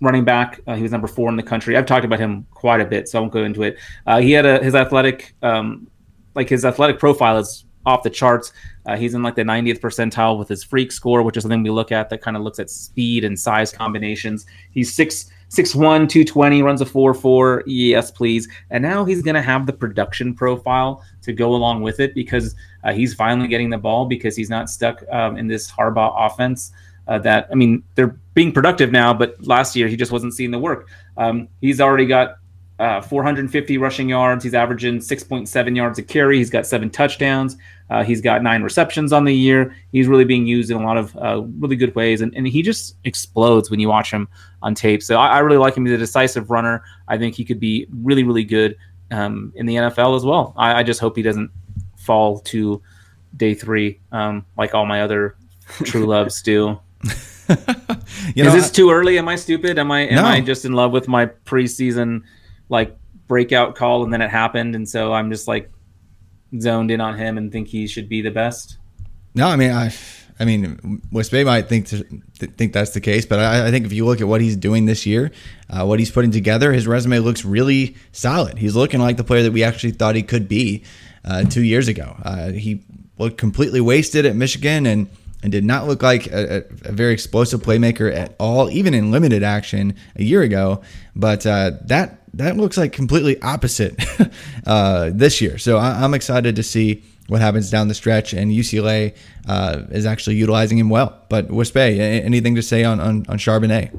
running 0.00 0.24
back. 0.24 0.60
Uh, 0.68 0.76
he 0.76 0.82
was 0.84 0.92
number 0.92 1.08
four 1.08 1.28
in 1.28 1.34
the 1.34 1.42
country. 1.42 1.76
I've 1.76 1.86
talked 1.86 2.04
about 2.04 2.20
him 2.20 2.46
quite 2.52 2.80
a 2.80 2.84
bit, 2.84 3.08
so 3.08 3.18
I 3.18 3.20
won't 3.20 3.32
go 3.32 3.42
into 3.42 3.64
it. 3.64 3.78
Uh, 4.06 4.20
he 4.20 4.30
had 4.30 4.46
a 4.46 4.62
his 4.62 4.76
athletic, 4.76 5.34
um, 5.42 5.88
like 6.36 6.48
his 6.48 6.64
athletic 6.64 7.00
profile 7.00 7.36
is 7.38 7.64
off 7.84 8.04
the 8.04 8.10
charts. 8.10 8.52
Uh, 8.86 8.96
he's 8.96 9.12
in 9.12 9.24
like 9.24 9.34
the 9.34 9.42
90th 9.42 9.80
percentile 9.80 10.38
with 10.38 10.46
his 10.46 10.62
freak 10.62 10.92
score, 10.92 11.24
which 11.24 11.36
is 11.36 11.42
something 11.42 11.64
we 11.64 11.70
look 11.70 11.90
at 11.90 12.10
that 12.10 12.22
kind 12.22 12.36
of 12.36 12.44
looks 12.44 12.60
at 12.60 12.70
speed 12.70 13.24
and 13.24 13.36
size 13.36 13.72
combinations. 13.72 14.46
He's 14.70 14.94
six 14.94 15.31
six 15.52 15.74
one, 15.74 16.08
two 16.08 16.24
twenty, 16.24 16.62
runs 16.62 16.80
a 16.80 16.86
four 16.86 17.12
four. 17.12 17.62
Yes, 17.66 18.10
please. 18.10 18.48
And 18.70 18.82
now 18.82 19.04
he's 19.04 19.20
gonna 19.20 19.42
have 19.42 19.66
the 19.66 19.72
production 19.74 20.34
profile 20.34 21.04
to 21.20 21.34
go 21.34 21.54
along 21.54 21.82
with 21.82 22.00
it 22.00 22.14
because 22.14 22.54
uh, 22.84 22.92
he's 22.94 23.12
finally 23.12 23.48
getting 23.48 23.68
the 23.68 23.76
ball 23.76 24.06
because 24.06 24.34
he's 24.34 24.48
not 24.48 24.70
stuck 24.70 25.02
um, 25.10 25.36
in 25.36 25.46
this 25.48 25.70
Harbaugh 25.70 26.14
offense 26.16 26.72
uh, 27.06 27.18
that 27.18 27.48
I 27.52 27.54
mean 27.54 27.82
they're 27.96 28.16
being 28.32 28.50
productive 28.50 28.92
now, 28.92 29.12
but 29.12 29.36
last 29.46 29.76
year 29.76 29.88
he 29.88 29.96
just 29.96 30.10
wasn't 30.10 30.32
seeing 30.32 30.52
the 30.52 30.58
work. 30.58 30.88
Um, 31.18 31.48
he's 31.60 31.82
already 31.82 32.06
got 32.06 32.38
uh, 32.78 33.00
450 33.00 33.78
rushing 33.78 34.08
yards. 34.08 34.44
He's 34.44 34.54
averaging 34.54 34.98
6.7 34.98 35.76
yards 35.76 35.98
a 35.98 36.02
carry. 36.02 36.38
He's 36.38 36.50
got 36.50 36.66
seven 36.66 36.90
touchdowns. 36.90 37.56
Uh, 37.90 38.02
he's 38.02 38.20
got 38.20 38.42
nine 38.42 38.62
receptions 38.62 39.12
on 39.12 39.24
the 39.24 39.34
year. 39.34 39.76
He's 39.92 40.06
really 40.06 40.24
being 40.24 40.46
used 40.46 40.70
in 40.70 40.76
a 40.76 40.84
lot 40.84 40.96
of 40.96 41.16
uh, 41.16 41.42
really 41.58 41.76
good 41.76 41.94
ways, 41.94 42.22
and, 42.22 42.34
and 42.34 42.48
he 42.48 42.62
just 42.62 42.96
explodes 43.04 43.70
when 43.70 43.80
you 43.80 43.88
watch 43.88 44.10
him 44.10 44.28
on 44.62 44.74
tape. 44.74 45.02
So 45.02 45.16
I, 45.16 45.28
I 45.28 45.38
really 45.40 45.58
like 45.58 45.76
him. 45.76 45.84
He's 45.84 45.94
a 45.94 45.98
decisive 45.98 46.50
runner. 46.50 46.82
I 47.08 47.18
think 47.18 47.34
he 47.34 47.44
could 47.44 47.60
be 47.60 47.86
really, 48.02 48.24
really 48.24 48.44
good 48.44 48.76
um, 49.10 49.52
in 49.56 49.66
the 49.66 49.76
NFL 49.76 50.16
as 50.16 50.24
well. 50.24 50.54
I, 50.56 50.80
I 50.80 50.82
just 50.82 51.00
hope 51.00 51.16
he 51.16 51.22
doesn't 51.22 51.50
fall 51.98 52.40
to 52.40 52.82
day 53.36 53.54
three 53.54 54.00
um, 54.10 54.44
like 54.58 54.74
all 54.74 54.86
my 54.86 55.02
other 55.02 55.36
true 55.84 56.06
loves 56.14 56.42
do. 56.42 56.78
You 58.34 58.44
Is 58.44 58.46
know, 58.46 58.52
this 58.52 58.70
too 58.70 58.90
early? 58.90 59.18
Am 59.18 59.28
I 59.28 59.36
stupid? 59.36 59.78
Am 59.78 59.90
I 59.90 60.00
am 60.02 60.14
No. 60.16 60.24
I 60.24 60.40
just 60.40 60.64
in 60.64 60.72
love 60.72 60.92
with 60.92 61.08
my 61.08 61.26
preseason 61.26 62.22
like 62.72 62.96
breakout 63.28 63.76
call 63.76 64.02
and 64.02 64.12
then 64.12 64.20
it 64.20 64.30
happened 64.30 64.74
and 64.74 64.88
so 64.88 65.12
I'm 65.12 65.30
just 65.30 65.46
like 65.46 65.70
zoned 66.58 66.90
in 66.90 67.00
on 67.00 67.16
him 67.16 67.38
and 67.38 67.52
think 67.52 67.68
he 67.68 67.86
should 67.86 68.08
be 68.08 68.22
the 68.22 68.30
best? 68.30 68.78
No, 69.34 69.48
I 69.48 69.56
mean, 69.56 69.70
I, 69.70 69.92
I 70.40 70.44
mean, 70.44 71.00
Wispe 71.12 71.44
might 71.46 71.68
think 71.68 71.86
to, 71.88 72.04
think 72.38 72.72
that's 72.72 72.90
the 72.90 73.00
case, 73.00 73.24
but 73.24 73.38
I, 73.38 73.68
I 73.68 73.70
think 73.70 73.86
if 73.86 73.92
you 73.92 74.04
look 74.04 74.20
at 74.20 74.28
what 74.28 74.40
he's 74.40 74.56
doing 74.56 74.86
this 74.86 75.06
year, 75.06 75.30
uh, 75.70 75.84
what 75.84 75.98
he's 75.98 76.10
putting 76.10 76.30
together, 76.30 76.72
his 76.72 76.86
resume 76.86 77.18
looks 77.20 77.44
really 77.44 77.96
solid. 78.10 78.58
He's 78.58 78.74
looking 78.74 79.00
like 79.00 79.16
the 79.16 79.24
player 79.24 79.42
that 79.44 79.52
we 79.52 79.62
actually 79.62 79.92
thought 79.92 80.14
he 80.14 80.22
could 80.22 80.48
be 80.48 80.84
uh, 81.24 81.44
two 81.44 81.62
years 81.62 81.88
ago. 81.88 82.16
Uh, 82.22 82.50
he 82.50 82.82
looked 83.18 83.38
completely 83.38 83.80
wasted 83.80 84.26
at 84.26 84.34
Michigan, 84.34 84.86
and 84.86 85.08
and 85.42 85.50
did 85.50 85.64
not 85.64 85.88
look 85.88 86.02
like 86.02 86.28
a, 86.28 86.64
a, 86.84 86.92
very 86.92 87.12
explosive 87.12 87.60
playmaker 87.62 88.14
at 88.14 88.34
all, 88.38 88.70
even 88.70 88.94
in 88.94 89.10
limited 89.10 89.42
action 89.42 89.96
a 90.14 90.22
year 90.22 90.42
ago. 90.42 90.82
But 91.16 91.44
uh, 91.44 91.72
that 91.86 92.21
that 92.34 92.56
looks 92.56 92.76
like 92.76 92.92
completely 92.92 93.40
opposite 93.42 94.02
uh, 94.66 95.10
this 95.12 95.40
year. 95.40 95.58
So 95.58 95.78
I, 95.78 96.04
am 96.04 96.14
excited 96.14 96.56
to 96.56 96.62
see 96.62 97.02
what 97.28 97.40
happens 97.40 97.70
down 97.70 97.88
the 97.88 97.94
stretch. 97.94 98.32
And 98.32 98.50
UCLA 98.50 99.14
uh, 99.46 99.82
is 99.90 100.06
actually 100.06 100.36
utilizing 100.36 100.78
him 100.78 100.88
well. 100.88 101.18
But 101.28 101.48
Wispe, 101.48 101.98
anything 101.98 102.54
to 102.54 102.62
say 102.62 102.84
on 102.84 103.00
on, 103.00 103.26
on 103.28 103.38
Charbonnet? 103.38 103.98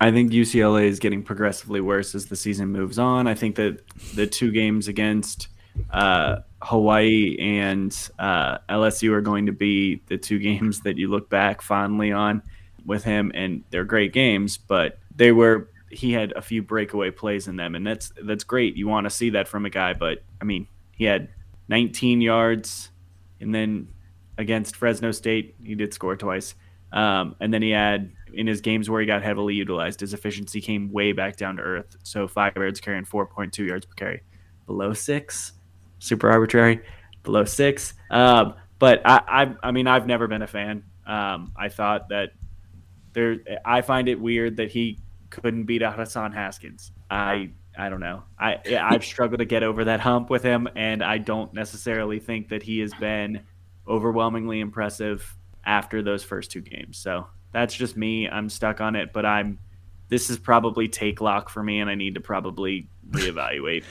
I 0.00 0.10
think 0.10 0.32
UCLA 0.32 0.86
is 0.86 0.98
getting 0.98 1.22
progressively 1.22 1.80
worse 1.80 2.16
as 2.16 2.26
the 2.26 2.34
season 2.34 2.68
moves 2.68 2.98
on. 2.98 3.28
I 3.28 3.34
think 3.34 3.54
that 3.54 3.80
the 4.14 4.26
two 4.26 4.50
games 4.50 4.88
against 4.88 5.46
uh, 5.92 6.38
Hawaii 6.60 7.36
and 7.38 7.96
uh, 8.18 8.58
LSU 8.68 9.12
are 9.12 9.20
going 9.20 9.46
to 9.46 9.52
be 9.52 10.02
the 10.08 10.18
two 10.18 10.40
games 10.40 10.80
that 10.80 10.96
you 10.96 11.08
look 11.08 11.30
back 11.30 11.62
fondly 11.62 12.10
on 12.10 12.42
with 12.84 13.04
him, 13.04 13.30
and 13.32 13.62
they're 13.70 13.84
great 13.84 14.12
games. 14.12 14.58
But 14.58 14.98
they 15.14 15.30
were 15.30 15.70
he 15.92 16.12
had 16.12 16.32
a 16.32 16.42
few 16.42 16.62
breakaway 16.62 17.10
plays 17.10 17.48
in 17.48 17.56
them, 17.56 17.74
and 17.74 17.86
that's 17.86 18.12
that's 18.22 18.44
great. 18.44 18.76
You 18.76 18.88
want 18.88 19.04
to 19.04 19.10
see 19.10 19.30
that 19.30 19.48
from 19.48 19.66
a 19.66 19.70
guy, 19.70 19.94
but 19.94 20.22
I 20.40 20.44
mean, 20.44 20.66
he 20.92 21.04
had 21.04 21.28
19 21.68 22.20
yards, 22.20 22.90
and 23.40 23.54
then 23.54 23.88
against 24.38 24.76
Fresno 24.76 25.12
State, 25.12 25.54
he 25.62 25.74
did 25.74 25.92
score 25.92 26.16
twice, 26.16 26.54
um, 26.92 27.36
and 27.40 27.52
then 27.52 27.62
he 27.62 27.70
had 27.70 28.12
in 28.34 28.46
his 28.46 28.60
games 28.60 28.88
where 28.88 29.00
he 29.00 29.06
got 29.06 29.22
heavily 29.22 29.54
utilized, 29.54 30.00
his 30.00 30.14
efficiency 30.14 30.60
came 30.60 30.90
way 30.90 31.12
back 31.12 31.36
down 31.36 31.56
to 31.56 31.62
earth. 31.62 31.96
So 32.02 32.26
five 32.26 32.56
yards 32.56 32.80
carrying 32.80 32.98
and 32.98 33.08
4.2 33.08 33.66
yards 33.66 33.86
per 33.86 33.94
carry. 33.94 34.22
Below 34.66 34.94
six, 34.94 35.52
super 35.98 36.30
arbitrary. 36.30 36.80
Below 37.22 37.44
six. 37.44 37.94
Um, 38.10 38.54
but 38.78 39.02
I, 39.04 39.20
I, 39.28 39.68
I 39.68 39.70
mean, 39.70 39.86
I've 39.86 40.06
never 40.06 40.26
been 40.26 40.42
a 40.42 40.46
fan. 40.46 40.84
Um, 41.06 41.52
I 41.56 41.68
thought 41.68 42.08
that 42.08 42.30
there, 43.12 43.38
I 43.64 43.82
find 43.82 44.08
it 44.08 44.20
weird 44.20 44.56
that 44.56 44.70
he 44.70 44.98
couldn't 45.32 45.64
beat 45.64 45.82
out 45.82 45.98
Hassan 45.98 46.32
Haskins. 46.32 46.92
I, 47.10 47.50
I 47.76 47.88
don't 47.88 48.00
know. 48.00 48.22
I, 48.38 48.58
I've 48.80 49.04
struggled 49.04 49.38
to 49.38 49.46
get 49.46 49.62
over 49.62 49.84
that 49.84 49.98
hump 50.00 50.28
with 50.28 50.42
him, 50.42 50.68
and 50.76 51.02
I 51.02 51.18
don't 51.18 51.52
necessarily 51.54 52.20
think 52.20 52.50
that 52.50 52.62
he 52.62 52.80
has 52.80 52.92
been 53.00 53.40
overwhelmingly 53.88 54.60
impressive 54.60 55.36
after 55.64 56.02
those 56.02 56.22
first 56.22 56.50
two 56.50 56.60
games. 56.60 56.98
So 56.98 57.26
that's 57.50 57.74
just 57.74 57.96
me. 57.96 58.28
I'm 58.28 58.48
stuck 58.50 58.80
on 58.80 58.94
it, 58.94 59.12
but 59.12 59.24
I'm 59.24 59.58
this 60.08 60.28
is 60.28 60.36
probably 60.36 60.88
take 60.88 61.22
lock 61.22 61.48
for 61.48 61.62
me, 61.62 61.80
and 61.80 61.88
I 61.88 61.94
need 61.94 62.14
to 62.16 62.20
probably 62.20 62.86
reevaluate. 63.10 63.84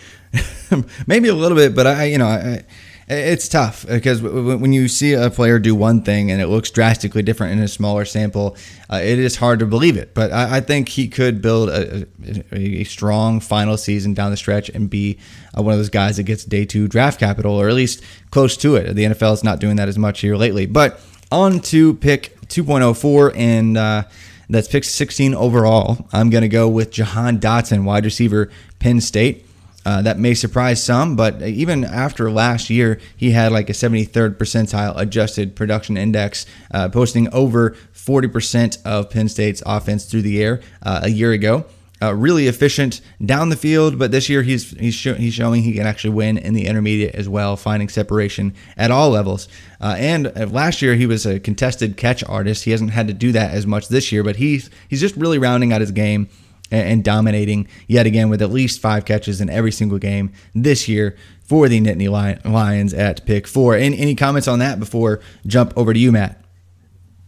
Maybe 1.07 1.29
a 1.29 1.33
little 1.33 1.57
bit, 1.57 1.73
but 1.73 1.87
I, 1.87 2.03
you 2.05 2.19
know, 2.19 2.27
I, 2.27 2.63
it's 3.11 3.49
tough 3.49 3.85
because 3.85 4.21
when 4.21 4.71
you 4.71 4.87
see 4.87 5.13
a 5.13 5.29
player 5.29 5.59
do 5.59 5.75
one 5.75 6.01
thing 6.01 6.31
and 6.31 6.41
it 6.41 6.47
looks 6.47 6.71
drastically 6.71 7.21
different 7.21 7.53
in 7.53 7.59
a 7.59 7.67
smaller 7.67 8.05
sample, 8.05 8.55
uh, 8.89 9.01
it 9.03 9.19
is 9.19 9.35
hard 9.35 9.59
to 9.59 9.65
believe 9.65 9.97
it. 9.97 10.13
But 10.13 10.31
I, 10.31 10.57
I 10.57 10.61
think 10.61 10.89
he 10.89 11.07
could 11.07 11.41
build 11.41 11.69
a, 11.69 12.07
a, 12.51 12.83
strong 12.85 13.39
final 13.39 13.75
season 13.77 14.13
down 14.13 14.31
the 14.31 14.37
stretch 14.37 14.69
and 14.69 14.89
be 14.89 15.19
uh, 15.57 15.61
one 15.61 15.73
of 15.73 15.79
those 15.79 15.89
guys 15.89 16.17
that 16.17 16.23
gets 16.23 16.45
day 16.45 16.65
two 16.65 16.87
draft 16.87 17.19
capital 17.19 17.53
or 17.53 17.67
at 17.67 17.75
least 17.75 18.01
close 18.31 18.55
to 18.57 18.75
it. 18.75 18.95
The 18.95 19.03
NFL 19.03 19.33
is 19.33 19.43
not 19.43 19.59
doing 19.59 19.75
that 19.75 19.89
as 19.89 19.97
much 19.97 20.21
here 20.21 20.37
lately. 20.37 20.65
But 20.65 21.01
on 21.31 21.59
to 21.59 21.95
pick 21.95 22.39
2.04 22.47 23.35
and 23.35 23.77
uh, 23.77 24.03
that's 24.49 24.67
pick 24.67 24.83
16 24.83 25.33
overall. 25.35 26.07
I'm 26.13 26.29
going 26.29 26.43
to 26.43 26.49
go 26.49 26.69
with 26.69 26.91
Jahan 26.91 27.39
Dotson, 27.39 27.83
wide 27.83 28.05
receiver, 28.05 28.49
Penn 28.79 29.01
State. 29.01 29.45
Uh, 29.85 30.01
that 30.01 30.19
may 30.19 30.33
surprise 30.33 30.83
some, 30.83 31.15
but 31.15 31.41
even 31.41 31.83
after 31.83 32.29
last 32.29 32.69
year, 32.69 32.99
he 33.17 33.31
had 33.31 33.51
like 33.51 33.69
a 33.69 33.73
73rd 33.73 34.37
percentile 34.37 34.93
adjusted 34.95 35.55
production 35.55 35.97
index, 35.97 36.45
uh, 36.71 36.87
posting 36.89 37.31
over 37.33 37.71
40% 37.93 38.77
of 38.85 39.09
Penn 39.09 39.27
State's 39.27 39.63
offense 39.65 40.05
through 40.05 40.21
the 40.21 40.41
air 40.41 40.61
uh, 40.83 41.01
a 41.03 41.09
year 41.09 41.31
ago 41.31 41.65
uh, 42.01 42.13
really 42.15 42.47
efficient 42.47 43.01
down 43.23 43.49
the 43.49 43.55
field, 43.55 43.99
but 43.99 44.11
this 44.11 44.27
year 44.27 44.41
he's 44.41 44.71
he's, 44.71 44.99
he's 44.99 45.33
showing 45.33 45.61
he 45.61 45.73
can 45.73 45.85
actually 45.85 46.09
win 46.09 46.37
in 46.37 46.53
the 46.53 46.65
intermediate 46.65 47.13
as 47.15 47.29
well, 47.29 47.55
finding 47.55 47.89
separation 47.89 48.53
at 48.75 48.89
all 48.89 49.11
levels. 49.11 49.47
Uh, 49.79 49.95
and 49.97 50.27
uh, 50.27 50.47
last 50.47 50.81
year 50.81 50.95
he 50.95 51.05
was 51.05 51.25
a 51.25 51.39
contested 51.39 51.97
catch 51.97 52.23
artist. 52.23 52.63
He 52.63 52.71
hasn't 52.71 52.91
had 52.91 53.07
to 53.07 53.13
do 53.13 53.31
that 53.33 53.51
as 53.51 53.67
much 53.67 53.87
this 53.87 54.11
year, 54.11 54.23
but 54.23 54.37
he's 54.37 54.69
he's 54.89 54.99
just 54.99 55.15
really 55.15 55.37
rounding 55.37 55.71
out 55.71 55.81
his 55.81 55.91
game 55.91 56.27
and, 56.71 56.87
and 56.87 57.03
dominating 57.03 57.67
yet 57.87 58.05
again 58.05 58.29
with 58.29 58.41
at 58.41 58.49
least 58.49 58.79
five 58.79 59.05
catches 59.05 59.41
in 59.41 59.49
every 59.49 59.71
single 59.71 59.97
game 59.97 60.31
this 60.55 60.87
year 60.87 61.15
for 61.43 61.67
the 61.67 61.79
Nittany 61.79 62.09
Lions 62.43 62.93
at 62.93 63.25
pick 63.25 63.47
four. 63.47 63.75
Any, 63.75 63.97
any 63.99 64.15
comments 64.15 64.47
on 64.47 64.59
that 64.59 64.79
before 64.79 65.19
jump 65.45 65.73
over 65.77 65.93
to 65.93 65.99
you, 65.99 66.11
Matt? 66.11 66.43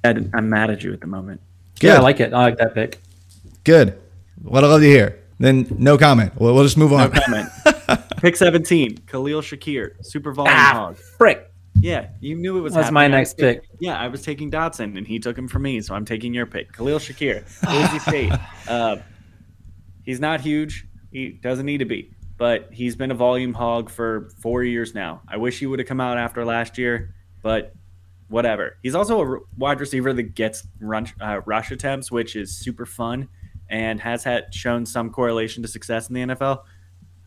I'm 0.03 0.49
mad 0.49 0.69
at 0.69 0.83
you 0.83 0.93
at 0.93 1.01
the 1.01 1.07
moment. 1.07 1.41
Good. 1.79 1.87
Yeah, 1.87 1.97
I 1.97 1.99
like 1.99 2.19
it. 2.19 2.33
I 2.33 2.41
like 2.41 2.57
that 2.57 2.73
pick. 2.73 2.99
Good. 3.63 3.99
What 4.41 4.63
I 4.63 4.67
love 4.67 4.81
to 4.81 4.87
hear. 4.87 5.19
Then 5.39 5.67
no 5.77 5.97
comment. 5.97 6.33
We'll, 6.37 6.53
we'll 6.53 6.63
just 6.63 6.77
move 6.77 6.93
on. 6.93 7.11
No 7.11 7.21
comment. 7.21 7.49
Pick 8.17 8.37
17, 8.37 8.99
Khalil 9.07 9.41
Shakir, 9.41 9.93
super 10.05 10.31
volume 10.31 10.55
ah, 10.55 10.71
hog. 10.73 10.97
Frick. 10.97 11.51
Yeah, 11.81 12.07
you 12.21 12.35
knew 12.35 12.57
it 12.57 12.61
was. 12.61 12.73
That's 12.73 12.91
my 12.91 13.09
next 13.09 13.37
pick. 13.37 13.65
Yeah, 13.79 13.99
I 13.99 14.07
was 14.07 14.21
taking 14.21 14.49
Dotson, 14.49 14.97
and 14.97 15.05
he 15.05 15.19
took 15.19 15.37
him 15.37 15.49
from 15.49 15.63
me, 15.63 15.81
so 15.81 15.93
I'm 15.93 16.05
taking 16.05 16.33
your 16.33 16.45
pick, 16.45 16.71
Khalil 16.71 16.99
Shakir, 16.99 17.43
Boise 17.65 17.99
State. 17.99 18.31
Uh, 18.69 18.97
he's 20.03 20.19
not 20.19 20.41
huge. 20.41 20.87
He 21.11 21.29
doesn't 21.29 21.65
need 21.65 21.79
to 21.79 21.85
be, 21.85 22.11
but 22.37 22.69
he's 22.71 22.95
been 22.95 23.11
a 23.11 23.15
volume 23.15 23.53
hog 23.53 23.89
for 23.89 24.29
four 24.41 24.63
years 24.63 24.93
now. 24.93 25.21
I 25.27 25.37
wish 25.37 25.59
he 25.59 25.65
would 25.65 25.79
have 25.79 25.87
come 25.87 26.01
out 26.01 26.17
after 26.17 26.43
last 26.45 26.77
year, 26.77 27.13
but 27.41 27.73
whatever. 28.27 28.77
He's 28.81 28.95
also 28.95 29.21
a 29.21 29.39
wide 29.57 29.79
receiver 29.79 30.13
that 30.13 30.35
gets 30.35 30.67
run, 30.79 31.07
uh, 31.21 31.41
rush 31.45 31.71
attempts, 31.71 32.11
which 32.11 32.35
is 32.35 32.55
super 32.55 32.85
fun 32.85 33.29
and 33.69 33.99
has 33.99 34.23
had 34.23 34.53
shown 34.53 34.85
some 34.85 35.09
correlation 35.09 35.63
to 35.63 35.67
success 35.67 36.09
in 36.09 36.15
the 36.15 36.21
NFL. 36.21 36.63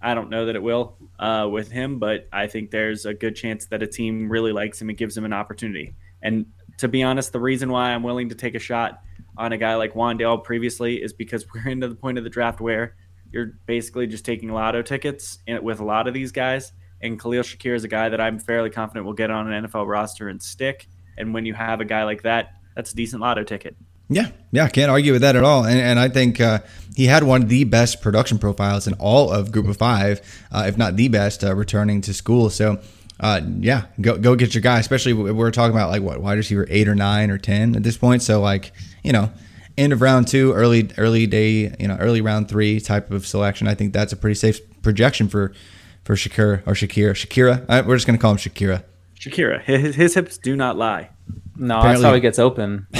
I 0.00 0.14
don't 0.14 0.30
know 0.30 0.46
that 0.46 0.56
it 0.56 0.62
will 0.62 0.96
uh, 1.18 1.48
with 1.50 1.70
him, 1.70 1.98
but 1.98 2.28
I 2.32 2.46
think 2.46 2.70
there's 2.70 3.06
a 3.06 3.14
good 3.14 3.34
chance 3.34 3.66
that 3.66 3.82
a 3.82 3.86
team 3.86 4.28
really 4.28 4.52
likes 4.52 4.80
him 4.80 4.88
and 4.88 4.98
gives 4.98 5.16
him 5.16 5.24
an 5.24 5.32
opportunity. 5.32 5.94
And 6.22 6.46
to 6.78 6.88
be 6.88 7.02
honest, 7.02 7.32
the 7.32 7.40
reason 7.40 7.70
why 7.70 7.92
I'm 7.92 8.02
willing 8.02 8.28
to 8.28 8.34
take 8.34 8.54
a 8.54 8.58
shot 8.58 9.02
on 9.36 9.52
a 9.52 9.58
guy 9.58 9.74
like 9.76 9.94
Wan'Dale 9.94 10.42
previously 10.42 11.02
is 11.02 11.12
because 11.12 11.46
we're 11.54 11.68
into 11.70 11.88
the 11.88 11.94
point 11.94 12.18
of 12.18 12.24
the 12.24 12.30
draft 12.30 12.60
where 12.60 12.96
you're 13.32 13.58
basically 13.66 14.06
just 14.06 14.24
taking 14.24 14.50
lotto 14.50 14.82
tickets 14.82 15.38
with 15.62 15.80
a 15.80 15.84
lot 15.84 16.08
of 16.08 16.14
these 16.14 16.32
guys. 16.32 16.72
And 17.02 17.20
Khalil 17.20 17.42
Shakir 17.42 17.74
is 17.74 17.84
a 17.84 17.88
guy 17.88 18.08
that 18.08 18.20
I'm 18.20 18.38
fairly 18.38 18.70
confident 18.70 19.04
will 19.04 19.12
get 19.12 19.30
on 19.30 19.52
an 19.52 19.66
NFL 19.66 19.86
roster 19.86 20.28
and 20.28 20.42
stick. 20.42 20.88
And 21.18 21.34
when 21.34 21.44
you 21.44 21.54
have 21.54 21.80
a 21.80 21.84
guy 21.84 22.04
like 22.04 22.22
that, 22.22 22.54
that's 22.74 22.92
a 22.92 22.96
decent 22.96 23.22
lotto 23.22 23.44
ticket. 23.44 23.76
Yeah, 24.08 24.30
yeah, 24.52 24.68
can't 24.68 24.90
argue 24.90 25.12
with 25.12 25.22
that 25.22 25.34
at 25.34 25.42
all. 25.42 25.64
And, 25.64 25.80
and 25.80 25.98
I 25.98 26.08
think 26.08 26.40
uh, 26.40 26.60
he 26.94 27.06
had 27.06 27.24
one 27.24 27.42
of 27.42 27.48
the 27.48 27.64
best 27.64 28.00
production 28.00 28.38
profiles 28.38 28.86
in 28.86 28.94
all 28.94 29.32
of 29.32 29.50
Group 29.50 29.66
of 29.66 29.76
Five, 29.76 30.20
uh, 30.52 30.64
if 30.68 30.78
not 30.78 30.94
the 30.94 31.08
best, 31.08 31.42
uh, 31.42 31.54
returning 31.54 32.00
to 32.02 32.14
school. 32.14 32.48
So, 32.48 32.80
uh, 33.20 33.40
yeah, 33.60 33.86
go 34.00 34.18
go 34.18 34.34
get 34.34 34.54
your 34.54 34.62
guy. 34.62 34.78
Especially 34.78 35.12
we're 35.12 35.50
talking 35.50 35.74
about 35.74 35.90
like 35.90 36.02
what 36.02 36.20
wide 36.20 36.38
receiver 36.38 36.66
eight 36.68 36.88
or 36.88 36.94
nine 36.94 37.30
or 37.30 37.38
ten 37.38 37.74
at 37.76 37.82
this 37.82 37.96
point. 37.96 38.22
So 38.22 38.40
like 38.40 38.72
you 39.02 39.12
know, 39.12 39.30
end 39.78 39.92
of 39.92 40.00
round 40.00 40.28
two, 40.28 40.52
early 40.52 40.90
early 40.98 41.26
day, 41.26 41.74
you 41.78 41.88
know, 41.88 41.96
early 41.96 42.20
round 42.20 42.48
three 42.48 42.80
type 42.80 43.10
of 43.10 43.26
selection. 43.26 43.68
I 43.68 43.74
think 43.74 43.92
that's 43.92 44.12
a 44.12 44.16
pretty 44.16 44.34
safe 44.34 44.60
projection 44.82 45.28
for 45.28 45.52
for 46.04 46.14
Shakira 46.14 46.62
or 46.66 46.72
Shakira. 46.74 47.12
Shakira, 47.12 47.64
uh, 47.68 47.82
we're 47.86 47.96
just 47.96 48.06
gonna 48.06 48.18
call 48.18 48.32
him 48.32 48.38
Shakira. 48.38 48.84
Shakira, 49.18 49.62
his, 49.62 49.94
his 49.94 50.14
hips 50.14 50.38
do 50.38 50.54
not 50.54 50.76
lie. 50.76 51.10
No, 51.56 51.78
Apparently, 51.78 52.02
that's 52.02 52.08
how 52.08 52.14
he 52.14 52.20
gets 52.20 52.38
open. 52.38 52.86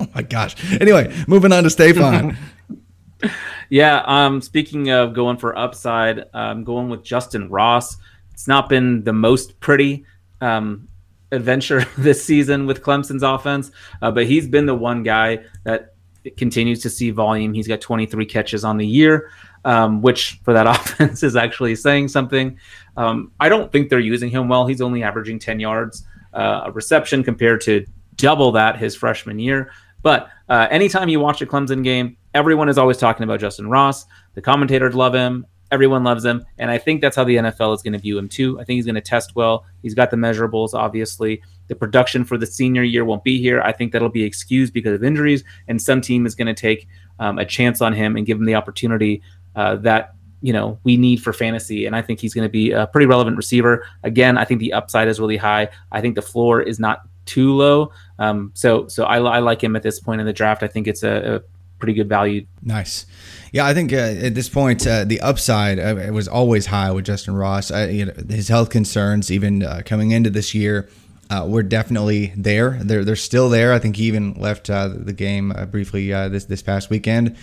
Oh 0.00 0.06
my 0.14 0.22
gosh. 0.22 0.54
Anyway, 0.80 1.12
moving 1.26 1.52
on 1.52 1.64
to 1.64 1.70
Stefan. 1.70 2.36
yeah. 3.68 4.02
Um. 4.06 4.40
Speaking 4.40 4.90
of 4.90 5.12
going 5.12 5.38
for 5.38 5.58
upside, 5.58 6.24
I'm 6.32 6.64
going 6.64 6.88
with 6.88 7.02
Justin 7.02 7.48
Ross. 7.48 7.96
It's 8.38 8.46
not 8.46 8.68
been 8.68 9.02
the 9.02 9.12
most 9.12 9.58
pretty 9.58 10.04
um, 10.40 10.86
adventure 11.32 11.84
this 11.98 12.22
season 12.24 12.66
with 12.66 12.84
Clemson's 12.84 13.24
offense, 13.24 13.72
uh, 14.00 14.12
but 14.12 14.26
he's 14.26 14.46
been 14.46 14.64
the 14.64 14.76
one 14.76 15.02
guy 15.02 15.40
that 15.64 15.96
continues 16.36 16.80
to 16.82 16.88
see 16.88 17.10
volume. 17.10 17.52
He's 17.52 17.66
got 17.66 17.80
23 17.80 18.24
catches 18.26 18.64
on 18.64 18.76
the 18.76 18.86
year, 18.86 19.32
um, 19.64 20.02
which 20.02 20.38
for 20.44 20.54
that 20.54 20.66
offense 20.76 21.24
is 21.24 21.34
actually 21.34 21.74
saying 21.74 22.06
something. 22.06 22.56
Um, 22.96 23.32
I 23.40 23.48
don't 23.48 23.72
think 23.72 23.90
they're 23.90 23.98
using 23.98 24.30
him 24.30 24.48
well. 24.48 24.68
He's 24.68 24.80
only 24.80 25.02
averaging 25.02 25.40
10 25.40 25.58
yards 25.58 26.06
uh, 26.32 26.62
a 26.66 26.70
reception 26.70 27.24
compared 27.24 27.60
to 27.62 27.84
double 28.14 28.52
that 28.52 28.78
his 28.78 28.94
freshman 28.94 29.40
year. 29.40 29.72
But 30.02 30.30
uh, 30.48 30.68
anytime 30.70 31.08
you 31.08 31.18
watch 31.18 31.42
a 31.42 31.46
Clemson 31.46 31.82
game, 31.82 32.16
everyone 32.34 32.68
is 32.68 32.78
always 32.78 32.98
talking 32.98 33.24
about 33.24 33.40
Justin 33.40 33.68
Ross. 33.68 34.06
The 34.34 34.42
commentators 34.42 34.94
love 34.94 35.12
him. 35.12 35.44
Everyone 35.70 36.04
loves 36.04 36.24
him. 36.24 36.44
And 36.58 36.70
I 36.70 36.78
think 36.78 37.00
that's 37.00 37.16
how 37.16 37.24
the 37.24 37.36
NFL 37.36 37.74
is 37.74 37.82
going 37.82 37.92
to 37.92 37.98
view 37.98 38.18
him 38.18 38.28
too. 38.28 38.58
I 38.58 38.64
think 38.64 38.76
he's 38.76 38.86
going 38.86 38.94
to 38.94 39.00
test 39.00 39.34
well. 39.36 39.64
He's 39.82 39.94
got 39.94 40.10
the 40.10 40.16
measurables, 40.16 40.74
obviously. 40.74 41.42
The 41.68 41.74
production 41.74 42.24
for 42.24 42.38
the 42.38 42.46
senior 42.46 42.82
year 42.82 43.04
won't 43.04 43.24
be 43.24 43.40
here. 43.40 43.60
I 43.60 43.72
think 43.72 43.92
that'll 43.92 44.08
be 44.08 44.24
excused 44.24 44.72
because 44.72 44.94
of 44.94 45.04
injuries. 45.04 45.44
And 45.68 45.80
some 45.80 46.00
team 46.00 46.26
is 46.26 46.34
going 46.34 46.46
to 46.46 46.54
take 46.54 46.88
um, 47.18 47.38
a 47.38 47.44
chance 47.44 47.80
on 47.80 47.92
him 47.92 48.16
and 48.16 48.26
give 48.26 48.38
him 48.38 48.44
the 48.46 48.54
opportunity 48.54 49.22
uh, 49.56 49.76
that 49.76 50.14
you 50.40 50.52
know 50.52 50.78
we 50.84 50.96
need 50.96 51.20
for 51.20 51.32
fantasy 51.32 51.84
and 51.84 51.96
i 51.96 52.00
think 52.00 52.20
he's 52.20 52.32
going 52.32 52.44
to 52.44 52.48
be 52.48 52.70
a 52.70 52.86
pretty 52.86 53.06
relevant 53.06 53.36
receiver 53.36 53.84
again 54.04 54.38
i 54.38 54.44
think 54.44 54.60
the 54.60 54.72
upside 54.72 55.08
is 55.08 55.18
really 55.18 55.36
high 55.36 55.68
i 55.90 56.00
think 56.00 56.14
the 56.14 56.22
floor 56.22 56.62
is 56.62 56.78
not 56.78 57.00
too 57.28 57.54
low. 57.54 57.92
Um, 58.18 58.50
so 58.54 58.88
so 58.88 59.04
I, 59.04 59.18
I 59.18 59.38
like 59.38 59.62
him 59.62 59.76
at 59.76 59.82
this 59.82 60.00
point 60.00 60.20
in 60.20 60.26
the 60.26 60.32
draft. 60.32 60.62
I 60.62 60.66
think 60.66 60.88
it's 60.88 61.02
a, 61.04 61.36
a 61.36 61.40
pretty 61.78 61.94
good 61.94 62.08
value. 62.08 62.46
Nice. 62.62 63.06
Yeah, 63.52 63.66
I 63.66 63.74
think 63.74 63.92
uh, 63.92 63.96
at 63.96 64.34
this 64.34 64.48
point 64.48 64.86
uh, 64.86 65.04
the 65.04 65.20
upside 65.20 65.78
uh, 65.78 65.96
it 65.96 66.12
was 66.12 66.28
always 66.28 66.66
high 66.66 66.90
with 66.90 67.06
Justin 67.06 67.34
Ross. 67.34 67.70
you 67.70 68.06
know, 68.06 68.12
his 68.28 68.48
health 68.48 68.70
concerns, 68.70 69.30
even 69.30 69.62
uh, 69.62 69.82
coming 69.84 70.10
into 70.10 70.30
this 70.30 70.54
year, 70.54 70.88
uh, 71.30 71.46
were 71.48 71.62
definitely 71.62 72.32
there. 72.36 72.78
They're 72.82 73.04
they're 73.04 73.16
still 73.16 73.48
there. 73.48 73.72
I 73.72 73.78
think 73.78 73.96
he 73.96 74.04
even 74.04 74.34
left 74.34 74.68
uh, 74.68 74.88
the 74.88 75.12
game 75.12 75.52
briefly 75.70 76.10
this 76.10 76.44
this 76.44 76.62
past 76.62 76.90
weekend. 76.90 77.36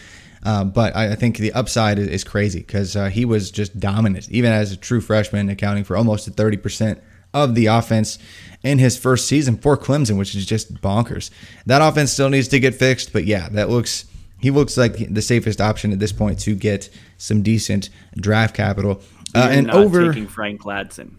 but 0.44 0.96
I, 0.96 1.12
I, 1.12 1.16
think 1.16 1.38
the 1.38 1.54
upside 1.54 1.98
is, 1.98 2.08
is 2.08 2.24
crazy 2.24 2.60
because 2.60 2.94
he 3.12 3.26
was 3.26 3.52
just 3.52 3.80
dominant, 3.80 4.30
even 4.30 4.52
as 4.52 4.72
a 4.72 4.78
true 4.78 5.02
freshman, 5.02 5.50
accounting 5.50 5.84
for 5.84 5.98
almost 5.98 6.28
thirty 6.30 6.58
percent 6.58 7.02
of 7.34 7.54
the 7.54 7.66
offense 7.66 8.18
in 8.64 8.80
his 8.80 8.98
first 8.98 9.28
season 9.28 9.58
for 9.58 9.78
Clemson, 9.78 10.18
which 10.18 10.34
is 10.36 10.46
just 10.46 10.74
bonkers. 10.76 11.30
That 11.66 11.82
offense 11.82 12.12
still 12.12 12.30
needs 12.30 12.48
to 12.48 12.60
get 12.60 12.74
fixed, 12.74 13.12
but 13.12 13.26
yeah, 13.26 13.50
that 13.50 13.70
looks 13.70 14.06
he 14.40 14.52
looks 14.52 14.78
like 14.78 15.14
the 15.14 15.22
safest 15.22 15.62
option 15.62 15.92
at 15.92 16.00
this 16.00 16.12
point 16.12 16.40
to 16.42 16.56
get 16.56 16.90
some 17.18 17.42
decent 17.42 17.90
draft 18.16 18.56
capital. 18.56 19.02
Uh, 19.34 19.48
and 19.52 19.72
over 19.72 20.08
taking 20.08 20.28
Frank 20.28 20.62
Gladson. 20.62 21.16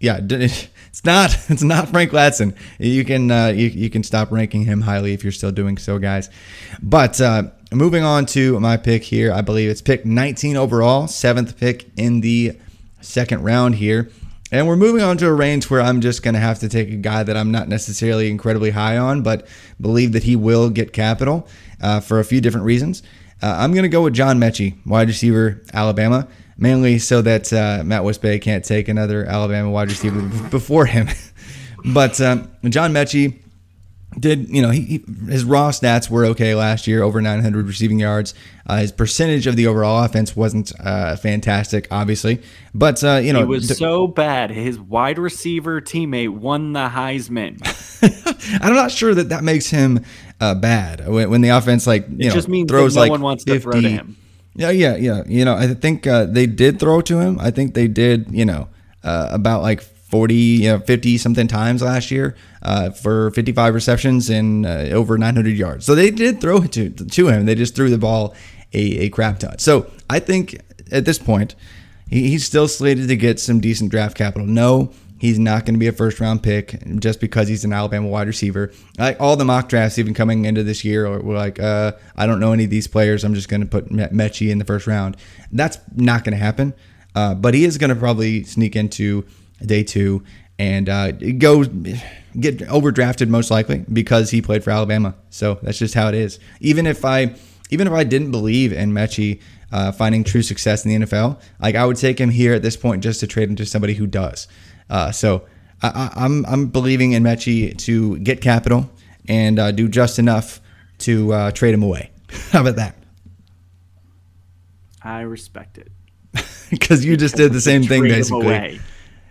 Yeah, 0.00 0.20
it's 0.30 1.04
not 1.04 1.36
it's 1.48 1.62
not 1.62 1.88
Frank 1.88 2.12
Gladson. 2.12 2.56
You 2.78 3.04
can 3.04 3.30
uh, 3.30 3.48
you, 3.48 3.66
you 3.66 3.90
can 3.90 4.02
stop 4.02 4.30
ranking 4.30 4.64
him 4.64 4.82
highly 4.82 5.12
if 5.12 5.24
you're 5.24 5.32
still 5.32 5.50
doing 5.50 5.76
so, 5.76 5.98
guys. 5.98 6.30
But 6.82 7.20
uh, 7.20 7.44
moving 7.72 8.04
on 8.04 8.26
to 8.26 8.60
my 8.60 8.76
pick 8.76 9.02
here, 9.02 9.32
I 9.32 9.40
believe 9.40 9.68
it's 9.70 9.82
pick 9.82 10.04
19 10.04 10.56
overall, 10.56 11.08
seventh 11.08 11.58
pick 11.58 11.90
in 11.96 12.20
the 12.20 12.56
second 13.00 13.42
round 13.42 13.76
here. 13.76 14.10
And 14.50 14.66
we're 14.66 14.76
moving 14.76 15.02
on 15.02 15.18
to 15.18 15.26
a 15.26 15.32
range 15.32 15.68
where 15.68 15.80
I'm 15.80 16.00
just 16.00 16.22
going 16.22 16.34
to 16.34 16.40
have 16.40 16.60
to 16.60 16.68
take 16.68 16.88
a 16.88 16.96
guy 16.96 17.22
that 17.22 17.36
I'm 17.36 17.50
not 17.50 17.68
necessarily 17.68 18.30
incredibly 18.30 18.70
high 18.70 18.96
on, 18.96 19.22
but 19.22 19.46
believe 19.78 20.12
that 20.12 20.22
he 20.22 20.36
will 20.36 20.70
get 20.70 20.92
capital 20.92 21.46
uh, 21.82 22.00
for 22.00 22.18
a 22.18 22.24
few 22.24 22.40
different 22.40 22.64
reasons. 22.64 23.02
Uh, 23.42 23.54
I'm 23.58 23.72
going 23.72 23.82
to 23.82 23.90
go 23.90 24.02
with 24.02 24.14
John 24.14 24.38
Metchie, 24.38 24.74
wide 24.86 25.08
receiver, 25.08 25.62
Alabama, 25.74 26.26
mainly 26.56 26.98
so 26.98 27.20
that 27.22 27.52
uh, 27.52 27.82
Matt 27.84 28.02
Wispe 28.02 28.40
can't 28.40 28.64
take 28.64 28.88
another 28.88 29.26
Alabama 29.26 29.70
wide 29.70 29.88
receiver 29.90 30.22
before 30.48 30.86
him. 30.86 31.08
but 31.92 32.18
um, 32.20 32.50
John 32.64 32.92
Metchie 32.94 33.38
did 34.18 34.48
you 34.48 34.62
know 34.62 34.70
he, 34.70 34.80
he, 34.82 35.04
his 35.28 35.44
raw 35.44 35.70
stats 35.70 36.08
were 36.08 36.24
okay 36.26 36.54
last 36.54 36.86
year 36.86 37.02
over 37.02 37.20
900 37.20 37.66
receiving 37.66 37.98
yards. 37.98 38.34
Uh, 38.66 38.78
his 38.78 38.92
percentage 38.92 39.46
of 39.46 39.56
the 39.56 39.66
overall 39.66 40.04
offense 40.04 40.34
wasn't 40.34 40.72
uh, 40.80 41.16
fantastic 41.16 41.86
obviously. 41.90 42.40
But 42.74 43.02
uh, 43.04 43.16
you 43.16 43.32
know 43.32 43.40
he 43.40 43.44
was 43.44 43.76
so 43.76 44.06
bad 44.06 44.50
his 44.50 44.78
wide 44.78 45.18
receiver 45.18 45.80
teammate 45.80 46.30
won 46.30 46.72
the 46.72 46.88
heisman. 46.88 47.60
I'm 48.62 48.74
not 48.74 48.90
sure 48.90 49.14
that 49.14 49.28
that 49.28 49.44
makes 49.44 49.68
him 49.68 50.04
uh, 50.40 50.54
bad. 50.54 51.06
When, 51.06 51.30
when, 51.30 51.40
the 51.40 51.50
offense 51.50 51.86
like 51.86 52.08
you 52.08 52.16
it 52.18 52.24
know 52.28 52.34
just 52.34 52.48
means 52.48 52.70
throws 52.70 52.94
no 52.94 53.02
like 53.02 53.10
one 53.10 53.20
wants 53.20 53.44
50, 53.44 53.58
to 53.58 53.62
throw 53.62 53.80
to 53.80 53.88
him. 53.88 54.16
Yeah 54.54 54.70
yeah 54.70 54.96
yeah. 54.96 55.22
You 55.26 55.44
know 55.44 55.54
i 55.54 55.68
think 55.74 56.06
uh, 56.06 56.24
they 56.24 56.46
did 56.46 56.80
throw 56.80 57.00
to 57.02 57.18
him. 57.18 57.38
I 57.40 57.50
think 57.50 57.74
they 57.74 57.88
did 57.88 58.26
you 58.30 58.46
know 58.46 58.68
uh, 59.04 59.28
about 59.30 59.62
like 59.62 59.82
40, 60.08 60.34
you 60.34 60.68
know, 60.70 60.80
50 60.80 61.18
something 61.18 61.46
times 61.46 61.82
last 61.82 62.10
year 62.10 62.34
uh, 62.62 62.90
for 62.90 63.30
55 63.32 63.74
receptions 63.74 64.30
and 64.30 64.64
uh, 64.64 64.88
over 64.92 65.18
900 65.18 65.56
yards. 65.56 65.84
So 65.84 65.94
they 65.94 66.10
did 66.10 66.40
throw 66.40 66.62
it 66.62 66.72
to, 66.72 66.90
to 66.90 67.28
him. 67.28 67.46
They 67.46 67.54
just 67.54 67.76
threw 67.76 67.90
the 67.90 67.98
ball 67.98 68.34
a, 68.72 68.98
a 69.00 69.08
crap 69.10 69.38
ton. 69.38 69.58
So 69.58 69.90
I 70.08 70.18
think 70.18 70.60
at 70.90 71.04
this 71.04 71.18
point, 71.18 71.54
he, 72.08 72.30
he's 72.30 72.46
still 72.46 72.68
slated 72.68 73.08
to 73.08 73.16
get 73.16 73.38
some 73.38 73.60
decent 73.60 73.90
draft 73.90 74.16
capital. 74.16 74.46
No, 74.46 74.92
he's 75.18 75.38
not 75.38 75.66
going 75.66 75.74
to 75.74 75.78
be 75.78 75.88
a 75.88 75.92
first 75.92 76.20
round 76.20 76.42
pick 76.42 76.82
just 76.98 77.20
because 77.20 77.48
he's 77.48 77.64
an 77.64 77.74
Alabama 77.74 78.08
wide 78.08 78.28
receiver. 78.28 78.72
Like 78.98 79.20
all 79.20 79.36
the 79.36 79.44
mock 79.44 79.68
drafts, 79.68 79.98
even 79.98 80.14
coming 80.14 80.46
into 80.46 80.62
this 80.62 80.84
year, 80.84 81.20
were 81.20 81.36
like, 81.36 81.60
uh, 81.60 81.92
I 82.16 82.26
don't 82.26 82.40
know 82.40 82.52
any 82.52 82.64
of 82.64 82.70
these 82.70 82.86
players. 82.86 83.24
I'm 83.24 83.34
just 83.34 83.50
going 83.50 83.60
to 83.60 83.66
put 83.66 83.90
Metchie 83.90 84.50
in 84.50 84.58
the 84.58 84.64
first 84.64 84.86
round. 84.86 85.18
That's 85.52 85.78
not 85.94 86.24
going 86.24 86.32
to 86.32 86.42
happen. 86.42 86.72
Uh, 87.14 87.34
but 87.34 87.52
he 87.52 87.64
is 87.64 87.78
going 87.78 87.90
to 87.90 87.96
probably 87.96 88.44
sneak 88.44 88.76
into 88.76 89.26
day 89.64 89.82
two, 89.82 90.22
and 90.58 90.88
uh, 90.88 91.12
go 91.12 91.64
get 92.38 92.58
overdrafted 92.58 93.28
most 93.28 93.50
likely 93.50 93.84
because 93.92 94.30
he 94.30 94.42
played 94.42 94.64
for 94.64 94.70
Alabama. 94.70 95.14
So 95.30 95.58
that's 95.62 95.78
just 95.78 95.94
how 95.94 96.08
it 96.08 96.14
is. 96.14 96.38
Even 96.60 96.86
if 96.86 97.04
I 97.04 97.34
even 97.70 97.86
if 97.86 97.92
I 97.92 98.04
didn't 98.04 98.30
believe 98.30 98.72
in 98.72 98.92
Metchie 98.92 99.40
uh, 99.70 99.92
finding 99.92 100.24
true 100.24 100.42
success 100.42 100.84
in 100.84 101.00
the 101.00 101.06
NFL, 101.06 101.40
like 101.60 101.74
I 101.74 101.84
would 101.84 101.96
take 101.96 102.18
him 102.18 102.30
here 102.30 102.54
at 102.54 102.62
this 102.62 102.76
point 102.76 103.02
just 103.02 103.20
to 103.20 103.26
trade 103.26 103.48
him 103.48 103.56
to 103.56 103.66
somebody 103.66 103.94
who 103.94 104.06
does. 104.06 104.48
Uh, 104.88 105.12
so 105.12 105.44
I, 105.82 105.88
am 105.88 106.10
I'm, 106.16 106.46
I'm 106.46 106.66
believing 106.68 107.12
in 107.12 107.22
Metchie 107.22 107.76
to 107.78 108.18
get 108.18 108.40
capital 108.40 108.90
and 109.28 109.58
uh, 109.58 109.70
do 109.70 109.88
just 109.88 110.18
enough 110.18 110.60
to 110.98 111.32
uh, 111.32 111.50
trade 111.52 111.74
him 111.74 111.82
away. 111.82 112.10
How 112.50 112.62
about 112.62 112.76
that? 112.76 112.96
I 115.02 115.20
respect 115.20 115.78
it 115.78 115.92
because 116.70 117.04
you 117.04 117.16
just 117.16 117.36
did 117.36 117.52
the 117.52 117.60
same 117.60 117.82
thing 117.82 118.02
basically. 118.02 118.80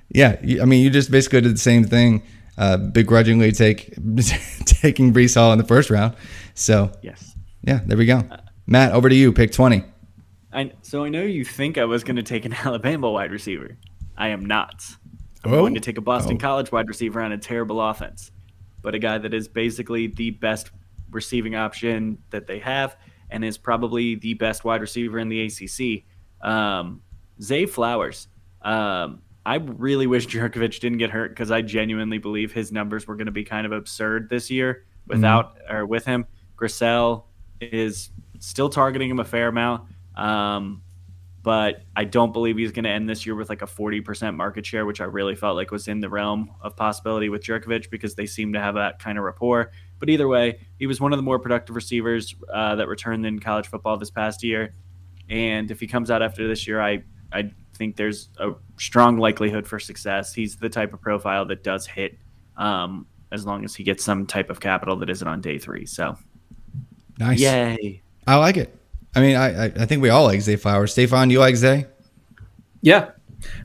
Yeah, 0.09 0.37
I 0.61 0.65
mean, 0.65 0.83
you 0.83 0.89
just 0.89 1.11
basically 1.11 1.41
did 1.41 1.53
the 1.53 1.59
same 1.59 1.83
thing, 1.83 2.23
uh, 2.57 2.77
begrudgingly 2.77 3.51
take 3.51 3.93
taking 4.65 5.13
Breece 5.13 5.35
Hall 5.35 5.51
in 5.51 5.57
the 5.57 5.65
first 5.65 5.89
round. 5.89 6.15
So 6.53 6.91
yes, 7.01 7.35
yeah, 7.63 7.81
there 7.85 7.97
we 7.97 8.05
go. 8.05 8.23
Matt, 8.65 8.93
over 8.93 9.09
to 9.09 9.15
you. 9.15 9.31
Pick 9.33 9.51
twenty. 9.51 9.83
I, 10.53 10.71
so 10.81 11.03
I 11.03 11.09
know 11.09 11.23
you 11.23 11.43
think 11.43 11.77
I 11.77 11.85
was 11.85 12.03
going 12.03 12.15
to 12.15 12.23
take 12.23 12.45
an 12.45 12.53
Alabama 12.65 13.11
wide 13.11 13.31
receiver. 13.31 13.77
I 14.17 14.29
am 14.29 14.45
not. 14.45 14.83
I'm 15.43 15.53
oh. 15.53 15.59
going 15.59 15.75
to 15.75 15.79
take 15.79 15.97
a 15.97 16.01
Boston 16.01 16.37
oh. 16.37 16.39
College 16.39 16.71
wide 16.71 16.87
receiver 16.87 17.21
on 17.21 17.31
a 17.31 17.37
terrible 17.37 17.81
offense, 17.81 18.31
but 18.81 18.95
a 18.95 18.99
guy 18.99 19.17
that 19.17 19.33
is 19.33 19.47
basically 19.47 20.07
the 20.07 20.31
best 20.31 20.71
receiving 21.11 21.55
option 21.55 22.17
that 22.31 22.47
they 22.47 22.59
have 22.59 22.97
and 23.29 23.43
is 23.43 23.57
probably 23.57 24.15
the 24.15 24.33
best 24.35 24.63
wide 24.63 24.81
receiver 24.81 25.19
in 25.19 25.29
the 25.29 25.45
ACC. 25.45 26.03
Um, 26.47 27.01
Zay 27.41 27.65
Flowers. 27.65 28.27
Um, 28.61 29.21
I 29.47 29.55
really 29.55 30.07
wish 30.07 30.27
Jurkovec 30.27 30.77
didn't 30.81 30.97
get 30.97 31.09
hurt 31.09 31.29
because 31.29 31.51
I 31.51 31.61
genuinely 31.61 32.17
believe 32.17 32.51
his 32.51 32.73
numbers 32.73 33.07
were 33.07 33.15
going 33.15 33.27
to 33.27 33.31
be 33.31 33.45
kind 33.45 33.65
of 33.65 33.71
absurd 33.71 34.29
this 34.29 34.51
year 34.51 34.83
without 35.07 35.55
mm-hmm. 35.55 35.73
or 35.73 35.85
with 35.85 36.03
him. 36.03 36.25
Grosel 36.57 37.23
is 37.61 38.09
still 38.39 38.69
targeting 38.69 39.09
him 39.09 39.21
a 39.21 39.23
fair 39.23 39.47
amount, 39.47 39.89
um, 40.17 40.81
but 41.43 41.83
I 41.95 42.03
don't 42.03 42.33
believe 42.33 42.57
he's 42.57 42.73
going 42.73 42.83
to 42.83 42.89
end 42.89 43.09
this 43.09 43.25
year 43.25 43.35
with 43.35 43.47
like 43.47 43.61
a 43.61 43.67
40% 43.67 44.35
market 44.35 44.65
share, 44.65 44.85
which 44.85 44.99
I 44.99 45.05
really 45.05 45.35
felt 45.35 45.55
like 45.55 45.71
was 45.71 45.87
in 45.87 46.01
the 46.01 46.09
realm 46.09 46.51
of 46.59 46.75
possibility 46.75 47.29
with 47.29 47.41
Jurkovec 47.41 47.89
because 47.89 48.15
they 48.15 48.25
seem 48.25 48.51
to 48.51 48.59
have 48.59 48.75
that 48.75 48.99
kind 48.99 49.17
of 49.17 49.23
rapport. 49.23 49.71
But 49.97 50.09
either 50.09 50.27
way, 50.27 50.59
he 50.77 50.87
was 50.87 50.99
one 50.99 51.13
of 51.13 51.17
the 51.17 51.23
more 51.23 51.39
productive 51.39 51.73
receivers 51.73 52.35
uh, 52.53 52.75
that 52.75 52.89
returned 52.89 53.25
in 53.25 53.39
college 53.39 53.67
football 53.67 53.95
this 53.95 54.11
past 54.11 54.43
year. 54.43 54.75
And 55.29 55.71
if 55.71 55.79
he 55.79 55.87
comes 55.87 56.11
out 56.11 56.21
after 56.21 56.49
this 56.49 56.67
year, 56.67 56.81
I 56.81 57.03
I 57.31 57.51
think 57.77 57.95
there's 57.95 58.29
a 58.39 58.53
strong 58.77 59.17
likelihood 59.17 59.67
for 59.67 59.79
success. 59.79 60.33
He's 60.33 60.55
the 60.55 60.69
type 60.69 60.93
of 60.93 61.01
profile 61.01 61.45
that 61.45 61.63
does 61.63 61.85
hit 61.85 62.17
um, 62.57 63.05
as 63.31 63.45
long 63.45 63.63
as 63.63 63.75
he 63.75 63.83
gets 63.83 64.03
some 64.03 64.25
type 64.25 64.49
of 64.49 64.59
capital 64.59 64.95
that 64.97 65.09
isn't 65.09 65.27
on 65.27 65.41
day 65.41 65.57
three. 65.57 65.85
So, 65.85 66.17
nice. 67.19 67.39
Yay. 67.39 68.01
I 68.25 68.35
like 68.35 68.57
it. 68.57 68.75
I 69.15 69.21
mean, 69.21 69.35
I, 69.35 69.65
I 69.65 69.85
think 69.85 70.01
we 70.01 70.09
all 70.09 70.25
like 70.25 70.41
Zay 70.41 70.57
Flowers. 70.57 70.91
Stefan, 70.91 71.29
you 71.29 71.39
like 71.39 71.55
Zay? 71.55 71.85
Yeah. 72.81 73.11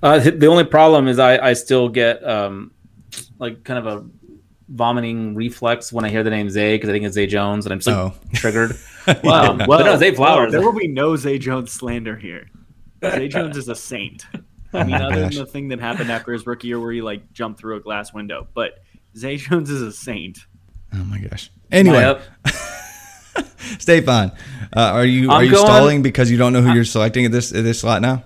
Uh, 0.03 0.19
the 0.19 0.47
only 0.47 0.65
problem 0.65 1.09
is 1.09 1.19
I, 1.19 1.39
I 1.39 1.53
still 1.55 1.89
get 1.89 2.27
um, 2.27 2.71
like 3.39 3.65
kind 3.65 3.79
of 3.79 3.87
a 3.87 4.07
vomiting 4.69 5.35
reflex 5.35 5.93
when 5.93 6.05
I 6.05 6.09
hear 6.09 6.23
the 6.23 6.31
name 6.31 6.49
Zay 6.49 6.77
because 6.77 6.89
I 6.89 6.93
think 6.93 7.05
it's 7.05 7.15
Zay 7.15 7.27
Jones 7.27 7.67
and 7.67 7.73
I'm 7.73 7.81
so 7.81 8.15
oh. 8.15 8.29
triggered. 8.33 8.73
wow. 9.25 9.43
Um, 9.53 9.63
well, 9.67 9.85
no, 9.85 9.97
Zay 9.97 10.15
Flowers. 10.15 10.53
Well, 10.53 10.61
there 10.61 10.63
will 10.63 10.79
be 10.79 10.89
no 10.89 11.17
Zay 11.17 11.39
Jones 11.39 11.73
slander 11.73 12.17
here. 12.17 12.49
Zay 13.03 13.29
Jones 13.29 13.57
is 13.57 13.69
a 13.69 13.75
saint. 13.75 14.27
I 14.75 14.85
mean, 14.85 14.95
other 14.95 15.21
than 15.21 15.35
the 15.35 15.47
thing 15.47 15.69
that 15.69 15.81
happened 15.81 16.11
after 16.11 16.33
his 16.33 16.47
rookie 16.47 16.69
year 16.69 16.81
where 16.81 16.93
he 16.93 17.03
like 17.03 17.33
jumped 17.33 17.61
through 17.61 17.77
a 17.77 17.81
glass 17.81 18.13
window, 18.13 18.47
but 18.55 18.83
Zay 19.17 19.37
Jones 19.37 19.71
is 19.71 19.83
a 19.83 19.93
saint. 19.93 20.47
Oh 20.95 21.05
my 21.05 21.19
gosh. 21.19 21.51
Anyway, 21.71 22.21
Stefan, 23.79 24.33
uh, 24.75 24.81
are 24.81 25.05
you 25.05 25.31
I'm 25.31 25.37
are 25.39 25.45
you 25.45 25.53
going, 25.53 25.67
stalling 25.67 26.03
because 26.03 26.31
you 26.31 26.39
don't 26.39 26.53
know 26.53 26.63
who 26.63 26.73
you're 26.73 26.85
selecting 26.85 27.27
at 27.27 27.33
this 27.33 27.53
at 27.53 27.65
this 27.65 27.81
slot 27.81 28.03
now? 28.03 28.25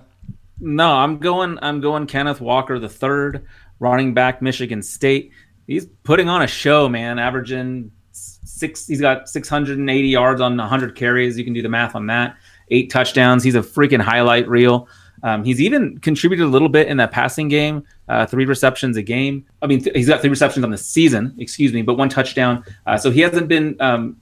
No, 0.59 0.91
I'm 0.91 1.17
going. 1.17 1.59
I'm 1.61 1.81
going. 1.81 2.07
Kenneth 2.07 2.41
Walker 2.41 2.79
the 2.79 2.89
third, 2.89 3.45
running 3.79 4.13
back, 4.13 4.41
Michigan 4.41 4.81
State. 4.81 5.31
He's 5.67 5.85
putting 6.03 6.29
on 6.29 6.41
a 6.41 6.47
show, 6.47 6.87
man. 6.87 7.19
Averaging 7.19 7.91
six. 8.11 8.87
He's 8.87 9.01
got 9.01 9.29
680 9.29 10.07
yards 10.07 10.41
on 10.41 10.57
100 10.57 10.95
carries. 10.95 11.37
You 11.37 11.43
can 11.43 11.53
do 11.53 11.61
the 11.61 11.69
math 11.69 11.95
on 11.95 12.07
that 12.07 12.37
eight 12.69 12.89
touchdowns. 12.89 13.43
He's 13.43 13.55
a 13.55 13.61
freaking 13.61 14.01
highlight 14.01 14.47
reel. 14.47 14.87
Um, 15.23 15.43
he's 15.43 15.59
even 15.59 15.97
contributed 15.97 16.45
a 16.45 16.49
little 16.49 16.69
bit 16.69 16.87
in 16.87 16.97
that 16.97 17.11
passing 17.11 17.47
game, 17.47 17.83
uh, 18.07 18.27
three 18.27 18.45
receptions 18.45 18.97
a 18.97 19.01
game. 19.01 19.45
I 19.61 19.67
mean, 19.67 19.81
th- 19.81 19.95
he's 19.95 20.07
got 20.07 20.21
three 20.21 20.29
receptions 20.29 20.63
on 20.63 20.69
the 20.69 20.77
season, 20.77 21.35
excuse 21.39 21.73
me, 21.73 21.81
but 21.81 21.95
one 21.95 22.07
touchdown. 22.07 22.63
Uh, 22.85 22.97
so 22.97 23.09
he 23.09 23.21
hasn't 23.21 23.47
been 23.47 23.75
um, 23.79 24.17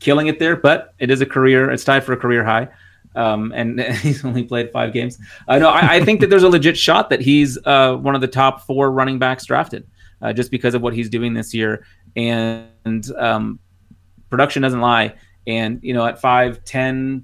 killing 0.00 0.26
it 0.26 0.38
there, 0.38 0.56
but 0.56 0.94
it 0.98 1.10
is 1.10 1.22
a 1.22 1.26
career. 1.26 1.70
It's 1.70 1.84
tied 1.84 2.04
for 2.04 2.12
a 2.12 2.18
career 2.18 2.44
high. 2.44 2.68
Um, 3.16 3.52
and 3.54 3.80
he's 4.02 4.24
only 4.24 4.44
played 4.44 4.70
five 4.72 4.92
games. 4.92 5.18
Uh, 5.48 5.58
no, 5.58 5.70
I, 5.70 5.94
I, 5.94 6.04
think 6.04 6.20
that 6.20 6.30
there's 6.30 6.42
a 6.42 6.48
legit 6.48 6.76
shot 6.76 7.10
that 7.10 7.20
he's 7.20 7.56
uh, 7.64 7.94
one 7.94 8.14
of 8.14 8.20
the 8.20 8.28
top 8.28 8.66
four 8.66 8.90
running 8.90 9.18
backs 9.18 9.46
drafted. 9.46 9.86
uh, 10.24 10.32
just 10.32 10.50
because 10.50 10.74
of 10.74 10.82
what 10.82 10.94
he's 10.94 11.08
doing 11.08 11.34
this 11.34 11.54
year. 11.54 11.84
And 12.16 13.10
um, 13.16 13.60
production 14.30 14.62
doesn't 14.62 14.80
lie. 14.80 15.14
And, 15.46 15.80
you 15.82 15.92
know, 15.92 16.06
at 16.06 16.20
5'10, 16.20 17.22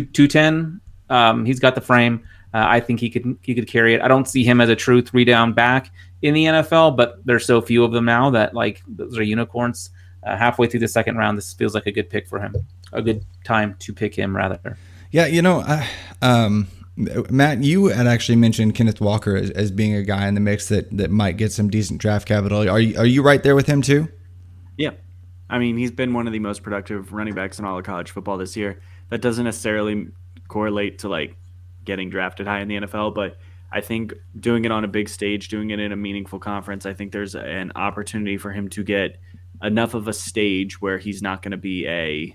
210, 0.00 0.80
um, 1.10 1.44
he's 1.44 1.60
got 1.60 1.74
the 1.74 1.80
frame. 1.82 2.22
Uh, 2.54 2.64
I 2.66 2.80
think 2.80 3.00
he 3.00 3.10
could 3.10 3.36
he 3.42 3.54
could 3.54 3.66
carry 3.66 3.94
it. 3.94 4.00
I 4.00 4.08
don't 4.08 4.28
see 4.28 4.44
him 4.44 4.60
as 4.60 4.68
a 4.68 4.76
true 4.76 5.02
three 5.02 5.24
down 5.24 5.52
back 5.52 5.90
in 6.22 6.34
the 6.34 6.44
NFL, 6.44 6.96
but 6.96 7.24
there's 7.24 7.46
so 7.46 7.60
few 7.60 7.84
of 7.84 7.92
them 7.92 8.04
now 8.04 8.30
that 8.30 8.54
like 8.54 8.82
those 8.86 9.18
are 9.18 9.22
unicorns. 9.22 9.90
Uh, 10.24 10.36
halfway 10.36 10.68
through 10.68 10.80
the 10.80 10.88
second 10.88 11.16
round, 11.16 11.36
this 11.36 11.52
feels 11.52 11.74
like 11.74 11.86
a 11.86 11.92
good 11.92 12.08
pick 12.08 12.28
for 12.28 12.38
him. 12.38 12.54
A 12.92 13.02
good 13.02 13.24
time 13.42 13.74
to 13.80 13.92
pick 13.92 14.14
him, 14.14 14.36
rather. 14.36 14.78
Yeah, 15.10 15.26
you 15.26 15.42
know, 15.42 15.64
uh, 15.66 15.84
um, 16.20 16.68
Matt, 16.96 17.64
you 17.64 17.86
had 17.86 18.06
actually 18.06 18.36
mentioned 18.36 18.74
Kenneth 18.74 19.00
Walker 19.00 19.34
as, 19.34 19.50
as, 19.50 19.70
being 19.70 19.94
a 19.94 20.02
guy 20.02 20.28
in 20.28 20.34
the 20.34 20.40
mix 20.40 20.68
that 20.68 20.96
that 20.96 21.10
might 21.10 21.36
get 21.38 21.50
some 21.50 21.70
decent 21.70 22.00
draft 22.00 22.28
capital. 22.28 22.68
Are 22.68 22.78
you 22.78 22.98
are 22.98 23.06
you 23.06 23.22
right 23.22 23.42
there 23.42 23.54
with 23.54 23.66
him 23.66 23.82
too? 23.82 24.08
Yeah, 24.76 24.90
I 25.48 25.58
mean 25.58 25.76
he's 25.76 25.90
been 25.90 26.12
one 26.12 26.26
of 26.26 26.32
the 26.32 26.38
most 26.38 26.62
productive 26.62 27.12
running 27.12 27.34
backs 27.34 27.58
in 27.58 27.64
all 27.64 27.78
of 27.78 27.84
college 27.84 28.10
football 28.10 28.36
this 28.36 28.56
year. 28.56 28.80
That 29.12 29.20
doesn't 29.20 29.44
necessarily 29.44 30.08
correlate 30.48 31.00
to 31.00 31.08
like 31.10 31.36
getting 31.84 32.08
drafted 32.08 32.46
high 32.46 32.60
in 32.60 32.68
the 32.68 32.76
NFL, 32.76 33.14
but 33.14 33.36
I 33.70 33.82
think 33.82 34.14
doing 34.40 34.64
it 34.64 34.72
on 34.72 34.84
a 34.84 34.88
big 34.88 35.06
stage, 35.06 35.48
doing 35.48 35.68
it 35.68 35.78
in 35.80 35.92
a 35.92 35.96
meaningful 35.96 36.38
conference, 36.38 36.86
I 36.86 36.94
think 36.94 37.12
there's 37.12 37.34
an 37.34 37.72
opportunity 37.76 38.38
for 38.38 38.52
him 38.52 38.70
to 38.70 38.82
get 38.82 39.20
enough 39.62 39.92
of 39.92 40.08
a 40.08 40.14
stage 40.14 40.80
where 40.80 40.96
he's 40.96 41.20
not 41.20 41.42
going 41.42 41.50
to 41.50 41.58
be 41.58 41.86
a 41.86 42.34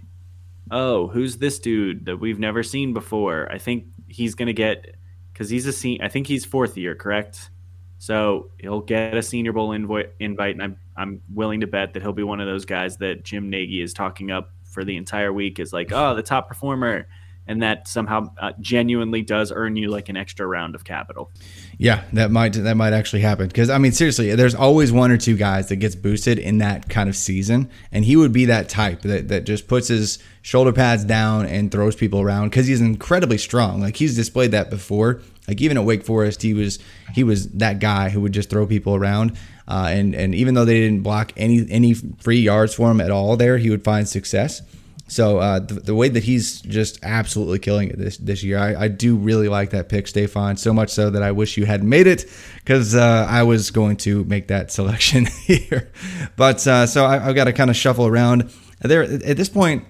oh, 0.70 1.08
who's 1.08 1.38
this 1.38 1.58
dude 1.58 2.06
that 2.06 2.18
we've 2.18 2.38
never 2.38 2.62
seen 2.62 2.94
before? 2.94 3.52
I 3.52 3.58
think 3.58 3.86
he's 4.08 4.36
going 4.36 4.46
to 4.46 4.54
get 4.54 4.98
because 5.34 5.50
he's 5.50 5.66
a 5.66 5.74
senior. 5.74 6.06
I 6.06 6.10
think 6.10 6.28
he's 6.28 6.46
fourth 6.46 6.78
year, 6.78 6.94
correct? 6.94 7.50
So 7.98 8.52
he'll 8.60 8.82
get 8.82 9.18
a 9.18 9.24
Senior 9.24 9.52
Bowl 9.52 9.70
invo- 9.70 10.12
invite, 10.20 10.54
and 10.54 10.62
I'm 10.62 10.78
I'm 10.96 11.22
willing 11.34 11.62
to 11.62 11.68
bet 11.68 11.94
that 11.94 12.04
he'll 12.04 12.14
be 12.14 12.22
one 12.22 12.40
of 12.40 12.46
those 12.46 12.66
guys 12.66 12.98
that 12.98 13.24
Jim 13.24 13.50
Nagy 13.50 13.82
is 13.82 13.94
talking 13.94 14.30
up 14.30 14.54
for 14.70 14.84
the 14.84 14.98
entire 14.98 15.32
week. 15.32 15.60
Is 15.60 15.74
like, 15.74 15.92
oh, 15.92 16.16
the 16.16 16.24
top 16.24 16.48
performer 16.48 17.08
and 17.48 17.62
that 17.64 17.88
somehow 17.88 18.30
uh, 18.40 18.52
genuinely 18.60 19.22
does 19.22 19.52
earn 19.52 19.76
you 19.76 19.90
like 19.90 20.10
an 20.10 20.18
extra 20.18 20.46
round 20.46 20.76
of 20.76 20.84
capital. 20.84 21.32
Yeah, 21.78 22.04
that 22.14 22.30
might 22.30 22.54
that 22.54 22.76
might 22.76 22.94
actually 22.94 23.22
happen 23.22 23.48
because 23.48 23.70
I 23.70 23.78
mean 23.78 23.94
seriously, 23.94 24.36
there's 24.36 24.56
always 24.56 24.92
one 24.92 25.12
or 25.12 25.18
two 25.18 25.38
guys 25.38 25.70
that 25.70 25.78
gets 25.78 25.96
boosted 25.96 26.38
in 26.38 26.58
that 26.58 26.90
kind 26.90 27.08
of 27.10 27.16
season, 27.16 27.70
and 27.92 28.06
he 28.06 28.16
would 28.16 28.34
be 28.34 28.46
that 28.46 28.70
type 28.70 29.02
that 29.02 29.30
that 29.30 29.46
just 29.46 29.68
puts 29.68 29.88
his 29.88 30.20
shoulder 30.42 30.74
pads 30.74 31.06
down 31.06 31.46
and 31.46 31.72
throws 31.72 31.96
people 31.96 32.22
around 32.22 32.50
because 32.50 32.68
he's 32.68 32.82
incredibly 32.82 33.38
strong. 33.38 33.82
Like 33.82 33.96
he's 33.96 34.16
displayed 34.16 34.52
that 34.52 34.70
before. 34.70 35.22
Like 35.48 35.62
even 35.62 35.78
at 35.78 35.86
Wake 35.86 36.04
Forest, 36.04 36.42
he 36.42 36.54
was 36.54 36.80
he 37.14 37.24
was 37.24 37.48
that 37.54 37.80
guy 37.80 38.10
who 38.10 38.20
would 38.22 38.34
just 38.34 38.50
throw 38.50 38.68
people 38.68 38.96
around. 38.96 39.38
Uh, 39.68 39.90
and 39.90 40.16
and 40.16 40.34
even 40.34 40.54
though 40.54 40.66
they 40.66 40.80
didn't 40.80 41.02
block 41.02 41.34
any 41.36 41.66
any 41.70 41.94
free 41.94 42.40
yards 42.40 42.74
for 42.74 42.90
him 42.90 43.02
at 43.02 43.12
all, 43.12 43.36
there 43.36 43.58
he 43.58 43.70
would 43.70 43.84
find 43.84 44.08
success. 44.08 44.62
So 45.10 45.40
uh, 45.40 45.60
the, 45.60 45.76
the, 45.76 45.96
way 45.96 46.10
that 46.10 46.24
he's 46.24 46.60
just 46.62 47.00
absolutely 47.02 47.60
killing 47.60 47.90
it 47.90 47.98
this 47.98 48.18
this 48.18 48.44
year, 48.44 48.58
I, 48.58 48.84
I 48.84 48.88
do 48.90 49.16
really 49.16 49.48
like 49.48 49.70
that 49.70 49.88
pick, 49.88 50.08
Stefan. 50.08 50.58
So 50.58 50.74
much 50.74 50.90
so 50.90 51.10
that 51.10 51.24
I 51.24 51.32
wish 51.32 51.58
you 51.58 51.66
had 51.66 51.84
made 51.84 52.08
it 52.08 52.26
because 52.56 52.94
uh, 52.94 53.26
I 53.30 53.44
was 53.44 53.72
going 53.72 53.98
to 53.98 54.26
make 54.26 54.48
that 54.48 54.72
selection 54.78 55.26
here. 55.46 55.92
But 56.36 56.66
uh, 56.68 56.88
so 56.88 57.06
I, 57.06 57.20
have 57.20 57.36
got 57.36 57.46
to 57.46 57.54
kind 57.54 57.70
of 57.70 57.76
shuffle 57.78 58.06
around 58.06 58.52
there 58.82 59.04
at 59.04 59.38
this 59.38 59.50
point. 59.50 59.86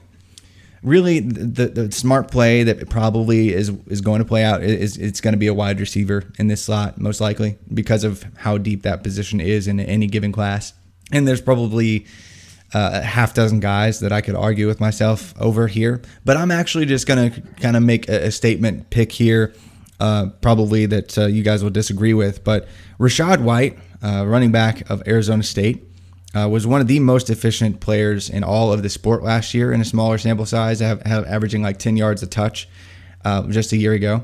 Really, 0.87 1.19
the, 1.19 1.67
the 1.67 1.91
smart 1.91 2.31
play 2.31 2.63
that 2.63 2.89
probably 2.89 3.53
is 3.53 3.69
is 3.87 3.99
going 3.99 4.19
to 4.19 4.25
play 4.25 4.45
out 4.45 4.63
is 4.63 4.95
it's 4.95 5.19
going 5.19 5.33
to 5.33 5.37
be 5.37 5.47
a 5.47 5.53
wide 5.53 5.81
receiver 5.81 6.23
in 6.39 6.47
this 6.47 6.63
slot, 6.63 6.97
most 6.97 7.19
likely 7.19 7.57
because 7.73 8.05
of 8.05 8.25
how 8.37 8.57
deep 8.57 8.83
that 8.83 9.03
position 9.03 9.41
is 9.41 9.67
in 9.67 9.81
any 9.81 10.07
given 10.07 10.31
class. 10.31 10.73
And 11.11 11.27
there's 11.27 11.41
probably 11.41 12.05
uh, 12.73 12.91
a 12.93 13.01
half 13.01 13.33
dozen 13.33 13.59
guys 13.59 13.99
that 13.99 14.11
I 14.11 14.21
could 14.21 14.35
argue 14.35 14.67
with 14.67 14.79
myself 14.79 15.33
over 15.39 15.67
here. 15.67 16.01
But 16.25 16.37
I'm 16.37 16.51
actually 16.51 16.85
just 16.85 17.07
going 17.07 17.31
to 17.31 17.41
kind 17.61 17.75
of 17.75 17.83
make 17.83 18.07
a, 18.09 18.27
a, 18.27 18.31
statement 18.31 18.89
pick 18.89 19.11
here, 19.11 19.53
uh, 19.99 20.27
probably 20.41 20.85
that 20.85 21.17
uh, 21.17 21.25
you 21.27 21.43
guys 21.43 21.63
will 21.63 21.69
disagree 21.69 22.13
with. 22.13 22.43
But 22.43 22.67
Rachaad 22.99 23.41
White, 23.41 23.77
uh, 24.01 24.25
running 24.27 24.51
back 24.51 24.89
of 24.89 25.01
Arizona 25.07 25.43
State, 25.43 25.83
uh, 26.35 26.47
was 26.49 26.67
one 26.67 26.81
of 26.81 26.87
the 26.87 26.99
most 26.99 27.29
efficient 27.29 27.79
players 27.79 28.29
in 28.29 28.43
all 28.43 28.73
of 28.73 28.83
the 28.83 28.89
sport 28.89 29.23
last 29.23 29.53
year 29.53 29.71
in 29.71 29.81
a 29.81 29.85
smaller 29.85 30.17
sample 30.17 30.45
size, 30.45 30.79
have, 30.79 31.01
have 31.03 31.25
averaging 31.25 31.61
like 31.61 31.77
10 31.77 31.97
yards 31.97 32.21
a 32.21 32.27
touch 32.27 32.67
uh, 33.25 33.43
just 33.47 33.71
a 33.71 33.77
year 33.77 33.93
ago. 33.93 34.23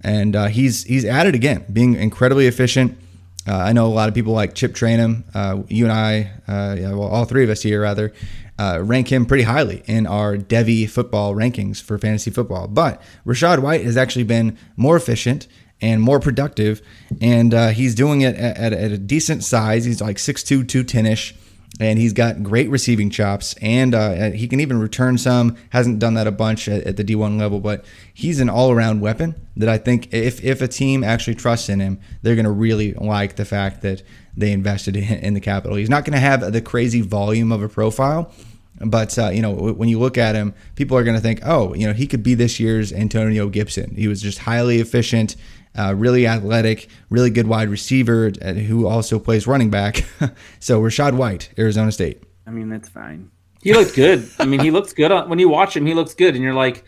And 0.00 0.34
he's 0.50 0.84
he's 0.84 1.06
at 1.06 1.26
it 1.26 1.34
again, 1.34 1.64
being 1.72 1.94
incredibly 1.94 2.46
efficient. 2.46 2.98
Uh, 3.46 3.56
I 3.56 3.72
know 3.72 3.86
a 3.86 3.88
lot 3.88 4.08
of 4.08 4.14
people 4.14 4.32
like 4.32 4.54
Chip 4.54 4.72
Trayanum. 4.72 5.24
Uh, 5.34 5.62
you 5.68 5.84
and 5.84 5.92
I, 5.92 6.32
uh, 6.48 6.76
yeah, 6.78 6.90
well, 6.94 7.08
all 7.08 7.24
three 7.24 7.44
of 7.44 7.50
us 7.50 7.62
here 7.62 7.82
rather, 7.82 8.12
uh, 8.58 8.80
rank 8.82 9.12
him 9.12 9.26
pretty 9.26 9.42
highly 9.42 9.82
in 9.86 10.06
our 10.06 10.36
Devy 10.36 10.88
football 10.88 11.34
rankings 11.34 11.82
for 11.82 11.98
fantasy 11.98 12.30
football. 12.30 12.68
But 12.68 13.02
Rachaad 13.26 13.58
White 13.58 13.84
has 13.84 13.96
actually 13.96 14.24
been 14.24 14.56
more 14.76 14.96
efficient 14.96 15.46
and 15.80 16.00
more 16.00 16.20
productive, 16.20 16.80
and 17.20 17.52
uh, 17.52 17.68
he's 17.68 17.94
doing 17.94 18.22
it 18.22 18.36
at, 18.36 18.56
at, 18.56 18.72
at, 18.72 18.92
a 18.92 18.98
decent 18.98 19.44
size. 19.44 19.84
He's 19.84 20.00
like 20.00 20.16
6'2", 20.16 20.66
210 20.66 21.06
ish 21.06 21.34
and 21.80 21.98
he's 21.98 22.12
got 22.12 22.42
great 22.42 22.70
receiving 22.70 23.10
chops, 23.10 23.54
and 23.60 23.94
uh, 23.94 24.30
he 24.30 24.46
can 24.46 24.60
even 24.60 24.78
return 24.78 25.18
some. 25.18 25.56
Hasn't 25.70 25.98
done 25.98 26.14
that 26.14 26.26
a 26.26 26.32
bunch 26.32 26.68
at, 26.68 26.84
at 26.84 26.96
the 26.96 27.04
D1 27.04 27.38
level, 27.38 27.60
but 27.60 27.84
he's 28.12 28.40
an 28.40 28.48
all-around 28.48 29.00
weapon 29.00 29.34
that 29.56 29.68
I 29.68 29.78
think 29.78 30.12
if 30.12 30.42
if 30.44 30.62
a 30.62 30.68
team 30.68 31.02
actually 31.02 31.34
trusts 31.34 31.68
in 31.68 31.80
him, 31.80 32.00
they're 32.22 32.36
going 32.36 32.44
to 32.44 32.50
really 32.50 32.94
like 32.94 33.36
the 33.36 33.44
fact 33.44 33.82
that 33.82 34.02
they 34.36 34.52
invested 34.52 34.96
in, 34.96 35.04
in 35.24 35.34
the 35.34 35.40
capital. 35.40 35.76
He's 35.76 35.90
not 35.90 36.04
going 36.04 36.14
to 36.14 36.20
have 36.20 36.52
the 36.52 36.62
crazy 36.62 37.00
volume 37.00 37.50
of 37.50 37.62
a 37.62 37.68
profile. 37.68 38.32
But 38.80 39.16
uh, 39.18 39.28
you 39.28 39.40
know, 39.40 39.52
when 39.52 39.88
you 39.88 40.00
look 40.00 40.18
at 40.18 40.34
him, 40.34 40.52
people 40.74 40.96
are 40.96 41.04
going 41.04 41.16
to 41.16 41.22
think, 41.22 41.40
"Oh, 41.44 41.74
you 41.74 41.86
know, 41.86 41.92
he 41.92 42.06
could 42.08 42.22
be 42.22 42.34
this 42.34 42.58
year's 42.58 42.92
Antonio 42.92 43.48
Gibson." 43.48 43.94
He 43.94 44.08
was 44.08 44.20
just 44.20 44.38
highly 44.38 44.80
efficient, 44.80 45.36
uh, 45.76 45.94
really 45.96 46.26
athletic, 46.26 46.88
really 47.10 47.30
good 47.30 47.46
wide 47.46 47.68
receiver 47.68 48.32
uh, 48.42 48.52
who 48.52 48.86
also 48.86 49.18
plays 49.18 49.46
running 49.46 49.70
back. 49.70 50.04
so 50.60 50.80
Rachaad 50.80 51.14
White, 51.14 51.50
Arizona 51.58 51.92
State. 51.92 52.22
I 52.46 52.50
mean, 52.50 52.68
that's 52.68 52.88
fine. 52.88 53.30
He 53.62 53.72
looked 53.72 53.94
good. 53.94 54.28
I 54.38 54.44
mean, 54.44 54.60
he 54.60 54.70
looks 54.70 54.92
good 54.92 55.10
on, 55.10 55.28
when 55.28 55.38
you 55.38 55.48
watch 55.48 55.76
him. 55.76 55.86
He 55.86 55.94
looks 55.94 56.14
good, 56.14 56.34
and 56.34 56.44
you're 56.44 56.54
like, 56.54 56.84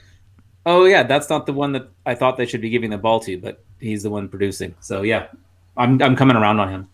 oh 0.66 0.84
yeah, 0.84 1.02
that's 1.04 1.30
not 1.30 1.46
the 1.46 1.52
one 1.52 1.72
that 1.72 1.88
I 2.04 2.14
thought 2.14 2.36
they 2.36 2.46
should 2.46 2.60
be 2.60 2.68
giving 2.68 2.90
the 2.90 2.98
ball 2.98 3.20
to, 3.20 3.38
but 3.38 3.64
he's 3.80 4.02
the 4.02 4.10
one 4.10 4.28
producing. 4.28 4.74
So 4.80 5.02
yeah, 5.02 5.28
I'm 5.76 6.00
I'm 6.02 6.16
coming 6.16 6.36
around 6.36 6.60
on 6.60 6.68
him. 6.68 6.88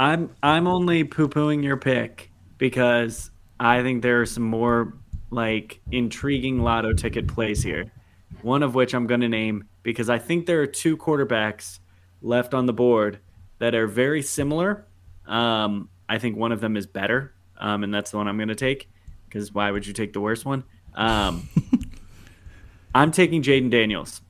I'm 0.00 0.34
I'm 0.42 0.66
only 0.66 1.04
poo 1.04 1.28
pooing 1.28 1.62
your 1.62 1.76
pick 1.76 2.30
because 2.58 3.30
I 3.60 3.82
think 3.82 4.02
there 4.02 4.20
are 4.20 4.26
some 4.26 4.42
more 4.42 4.94
like 5.30 5.80
intriguing 5.92 6.62
lotto 6.62 6.92
ticket 6.92 7.28
plays 7.28 7.62
here. 7.62 7.92
One 8.42 8.62
of 8.62 8.74
which 8.74 8.94
I'm 8.94 9.06
going 9.06 9.20
to 9.20 9.28
name 9.28 9.64
because 9.82 10.10
I 10.10 10.18
think 10.18 10.46
there 10.46 10.60
are 10.60 10.66
two 10.66 10.96
quarterbacks 10.96 11.78
left 12.22 12.54
on 12.54 12.66
the 12.66 12.72
board 12.72 13.18
that 13.58 13.74
are 13.74 13.86
very 13.86 14.22
similar. 14.22 14.86
Um, 15.26 15.88
I 16.08 16.18
think 16.18 16.36
one 16.36 16.52
of 16.52 16.60
them 16.60 16.76
is 16.76 16.86
better, 16.86 17.32
um, 17.58 17.84
and 17.84 17.92
that's 17.94 18.10
the 18.10 18.16
one 18.16 18.28
I'm 18.28 18.36
going 18.36 18.48
to 18.48 18.54
take. 18.54 18.88
Because 19.26 19.54
why 19.54 19.70
would 19.70 19.86
you 19.86 19.92
take 19.92 20.12
the 20.12 20.20
worst 20.20 20.44
one? 20.44 20.64
Um, 20.94 21.48
I'm 22.94 23.12
taking 23.12 23.42
Jayden 23.42 23.70
Daniels. 23.70 24.20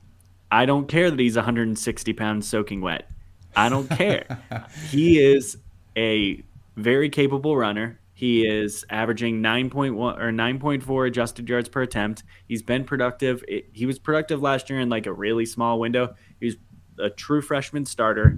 I 0.51 0.65
don't 0.65 0.87
care 0.87 1.09
that 1.09 1.19
he's 1.19 1.35
160 1.35 2.13
pounds 2.13 2.47
soaking 2.47 2.81
wet. 2.81 3.09
I 3.55 3.69
don't 3.69 3.89
care. 3.89 4.39
he 4.89 5.19
is 5.19 5.57
a 5.97 6.43
very 6.75 7.09
capable 7.09 7.57
runner. 7.57 7.99
He 8.21 8.45
is 8.45 8.85
averaging 8.91 9.41
9.1 9.41 9.95
or 9.95 10.31
9.4 10.31 11.07
adjusted 11.07 11.49
yards 11.49 11.67
per 11.67 11.81
attempt. 11.81 12.21
He's 12.47 12.61
been 12.61 12.83
productive. 12.83 13.43
It, 13.47 13.71
he 13.73 13.87
was 13.87 13.97
productive 13.97 14.43
last 14.43 14.69
year 14.69 14.79
in 14.79 14.89
like 14.89 15.07
a 15.07 15.11
really 15.11 15.47
small 15.47 15.79
window. 15.79 16.13
He's 16.39 16.55
a 16.99 17.09
true 17.09 17.41
freshman 17.41 17.83
starter. 17.83 18.37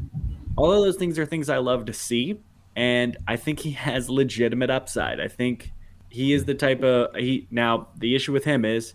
All 0.55 0.71
of 0.71 0.85
those 0.85 0.95
things 0.95 1.19
are 1.19 1.25
things 1.25 1.49
I 1.49 1.57
love 1.57 1.83
to 1.87 1.93
see. 1.93 2.39
And 2.77 3.17
I 3.27 3.35
think 3.35 3.59
he 3.59 3.71
has 3.71 4.09
legitimate 4.09 4.69
upside. 4.69 5.19
I 5.19 5.27
think 5.27 5.73
he 6.07 6.31
is 6.31 6.45
the 6.45 6.55
type 6.55 6.81
of 6.81 7.13
he 7.17 7.49
now 7.51 7.89
the 7.97 8.15
issue 8.15 8.31
with 8.31 8.45
him 8.45 8.63
is 8.63 8.93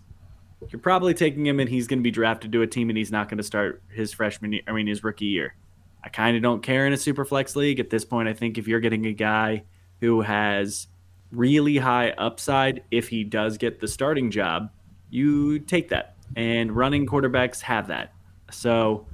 you're 0.71 0.81
probably 0.81 1.13
taking 1.13 1.45
him 1.45 1.59
and 1.59 1.69
he's 1.69 1.85
going 1.85 1.99
to 1.99 2.03
be 2.03 2.09
drafted 2.09 2.51
to 2.53 2.63
a 2.63 2.67
team 2.67 2.89
and 2.89 2.97
he's 2.97 3.11
not 3.11 3.29
going 3.29 3.37
to 3.37 3.43
start 3.43 3.83
his 3.89 4.11
freshman 4.11 4.53
year, 4.53 4.63
I 4.67 4.71
mean 4.71 4.87
his 4.87 5.03
rookie 5.03 5.25
year. 5.25 5.55
I 6.03 6.09
kind 6.09 6.35
of 6.35 6.41
don't 6.41 6.63
care 6.63 6.87
in 6.87 6.93
a 6.93 6.97
super 6.97 7.25
flex 7.25 7.55
league 7.55 7.79
at 7.79 7.91
this 7.91 8.05
point. 8.05 8.27
I 8.27 8.33
think 8.33 8.57
if 8.57 8.67
you're 8.67 8.79
getting 8.79 9.05
a 9.05 9.13
guy 9.13 9.65
who 9.99 10.21
has 10.21 10.87
really 11.31 11.77
high 11.77 12.11
upside 12.11 12.83
if 12.91 13.09
he 13.09 13.23
does 13.23 13.57
get 13.57 13.79
the 13.79 13.87
starting 13.87 14.31
job, 14.31 14.69
you 15.09 15.59
take 15.59 15.89
that. 15.89 16.15
And 16.35 16.75
running 16.75 17.05
quarterbacks 17.07 17.61
have 17.61 17.87
that. 17.87 18.13
So 18.51 19.07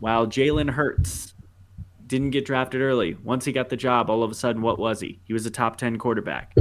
while 0.00 0.26
Jalen 0.26 0.70
Hurts 0.70 1.34
didn't 2.06 2.30
get 2.30 2.44
drafted 2.44 2.80
early, 2.80 3.16
once 3.22 3.44
he 3.44 3.52
got 3.52 3.68
the 3.68 3.76
job, 3.76 4.10
all 4.10 4.22
of 4.22 4.30
a 4.30 4.34
sudden, 4.34 4.62
what 4.62 4.78
was 4.78 5.00
he? 5.00 5.20
He 5.24 5.32
was 5.32 5.46
a 5.46 5.50
top 5.50 5.76
10 5.76 5.98
quarterback. 5.98 6.54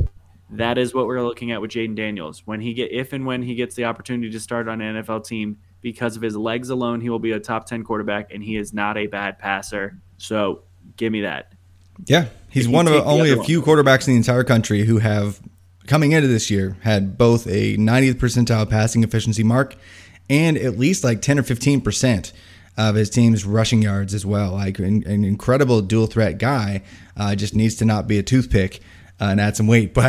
That 0.49 0.77
is 0.77 0.93
what 0.93 1.07
we're 1.07 1.23
looking 1.23 1.51
at 1.51 1.61
with 1.61 1.71
Jayden 1.71 1.95
Daniels. 1.95 2.43
When 2.45 2.59
he 2.59 2.73
get 2.73 2.91
if 2.91 3.13
and 3.13 3.25
when 3.25 3.41
he 3.41 3.55
gets 3.55 3.75
the 3.75 3.85
opportunity 3.85 4.29
to 4.31 4.39
start 4.39 4.67
on 4.67 4.81
an 4.81 5.03
NFL 5.03 5.25
team, 5.25 5.57
because 5.81 6.15
of 6.15 6.21
his 6.21 6.37
legs 6.37 6.69
alone, 6.69 7.01
he 7.01 7.09
will 7.09 7.19
be 7.19 7.31
a 7.31 7.39
top 7.39 7.65
10 7.65 7.83
quarterback, 7.83 8.31
and 8.33 8.43
he 8.43 8.55
is 8.55 8.73
not 8.73 8.97
a 8.97 9.07
bad 9.07 9.39
passer. 9.39 9.99
So 10.17 10.63
give 10.97 11.11
me 11.11 11.21
that. 11.21 11.53
Yeah, 12.05 12.27
he's 12.49 12.67
one 12.67 12.87
of 12.87 12.93
only 13.05 13.31
a 13.31 13.43
few 13.43 13.61
quarterbacks 13.61 14.07
in 14.07 14.13
the 14.13 14.17
entire 14.17 14.43
country 14.43 14.83
who 14.85 14.99
have 14.99 15.39
coming 15.87 16.11
into 16.11 16.27
this 16.27 16.49
year 16.49 16.77
had 16.81 17.17
both 17.17 17.47
a 17.47 17.75
90th 17.77 18.15
percentile 18.15 18.69
passing 18.69 19.03
efficiency 19.03 19.43
mark 19.43 19.75
and 20.29 20.57
at 20.57 20.77
least 20.77 21.03
like 21.03 21.21
10 21.21 21.39
or 21.39 21.43
15 21.43 21.81
percent 21.81 22.33
of 22.77 22.95
his 22.95 23.09
team's 23.09 23.45
rushing 23.45 23.81
yards 23.81 24.13
as 24.13 24.25
well. 24.25 24.53
Like 24.53 24.79
an, 24.79 25.03
an 25.05 25.23
incredible 25.23 25.81
dual 25.81 26.07
threat 26.07 26.37
guy, 26.37 26.83
uh, 27.17 27.35
just 27.35 27.55
needs 27.55 27.75
to 27.75 27.85
not 27.85 28.07
be 28.07 28.17
a 28.17 28.23
toothpick 28.23 28.79
uh, 29.19 29.25
and 29.25 29.41
add 29.41 29.55
some 29.57 29.67
weight. 29.67 29.93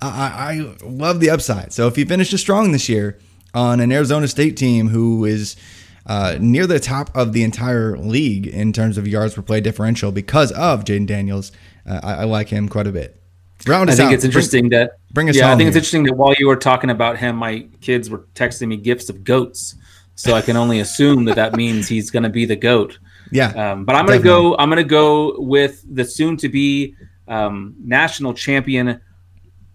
But 0.00 0.10
I, 0.10 0.76
I 0.80 0.84
love 0.84 1.18
the 1.18 1.30
upside. 1.30 1.72
So 1.72 1.88
if 1.88 1.96
he 1.96 2.04
finishes 2.04 2.40
strong 2.40 2.70
this 2.70 2.88
year 2.88 3.18
on 3.52 3.80
an 3.80 3.90
Arizona 3.90 4.28
State 4.28 4.56
team 4.56 4.88
who 4.88 5.24
is 5.24 5.56
uh, 6.08 6.36
near 6.40 6.66
the 6.66 6.80
top 6.80 7.14
of 7.14 7.32
the 7.32 7.42
entire 7.42 7.96
league 7.96 8.46
in 8.46 8.72
terms 8.72 8.96
of 8.98 9.06
yards 9.06 9.34
per 9.34 9.42
play 9.42 9.60
differential 9.60 10.10
because 10.10 10.50
of 10.52 10.84
Jayden 10.84 11.06
Daniels, 11.06 11.52
uh, 11.86 12.00
I, 12.02 12.14
I 12.14 12.24
like 12.24 12.48
him 12.48 12.68
quite 12.68 12.86
a 12.86 12.92
bit. 12.92 13.22
Round 13.66 13.90
I 13.90 13.94
think 13.94 14.08
out. 14.08 14.14
it's 14.14 14.24
interesting 14.24 14.68
Bring, 14.68 14.80
that 14.80 14.98
bring 15.12 15.28
us 15.28 15.36
yeah, 15.36 15.52
I 15.52 15.56
think 15.56 15.68
it's 15.68 15.76
interesting 15.76 16.04
that 16.04 16.14
while 16.14 16.34
you 16.38 16.46
were 16.46 16.56
talking 16.56 16.90
about 16.90 17.18
him, 17.18 17.36
my 17.36 17.66
kids 17.80 18.08
were 18.08 18.26
texting 18.34 18.68
me 18.68 18.76
gifts 18.76 19.08
of 19.08 19.24
goats. 19.24 19.74
So 20.14 20.34
I 20.34 20.42
can 20.42 20.56
only 20.56 20.80
assume 20.80 21.24
that 21.26 21.36
that 21.36 21.54
means 21.54 21.86
he's 21.86 22.10
going 22.10 22.24
to 22.24 22.28
be 22.28 22.44
the 22.44 22.56
goat. 22.56 22.98
Yeah, 23.30 23.50
Um, 23.50 23.84
but 23.84 23.94
I'm 23.94 24.06
going 24.06 24.18
to 24.18 24.24
go. 24.24 24.56
I'm 24.56 24.68
going 24.68 24.82
to 24.82 24.88
go 24.88 25.38
with 25.38 25.84
the 25.94 26.04
soon-to-be 26.04 26.94
um, 27.28 27.74
national 27.84 28.32
champion 28.34 29.00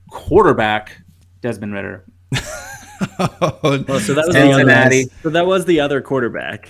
quarterback 0.09 0.97
Desmond 1.41 1.73
Ridder. 1.73 2.05
Oh, 3.20 3.99
so 3.99 4.14
that 4.14 4.26
was 4.28 4.36
Cincinnati. 4.36 5.04
The 5.04 5.10
other, 5.10 5.22
so 5.24 5.30
that 5.30 5.45
was 5.45 5.66
the 5.66 5.80
other 5.80 6.01
quarterback. 6.01 6.70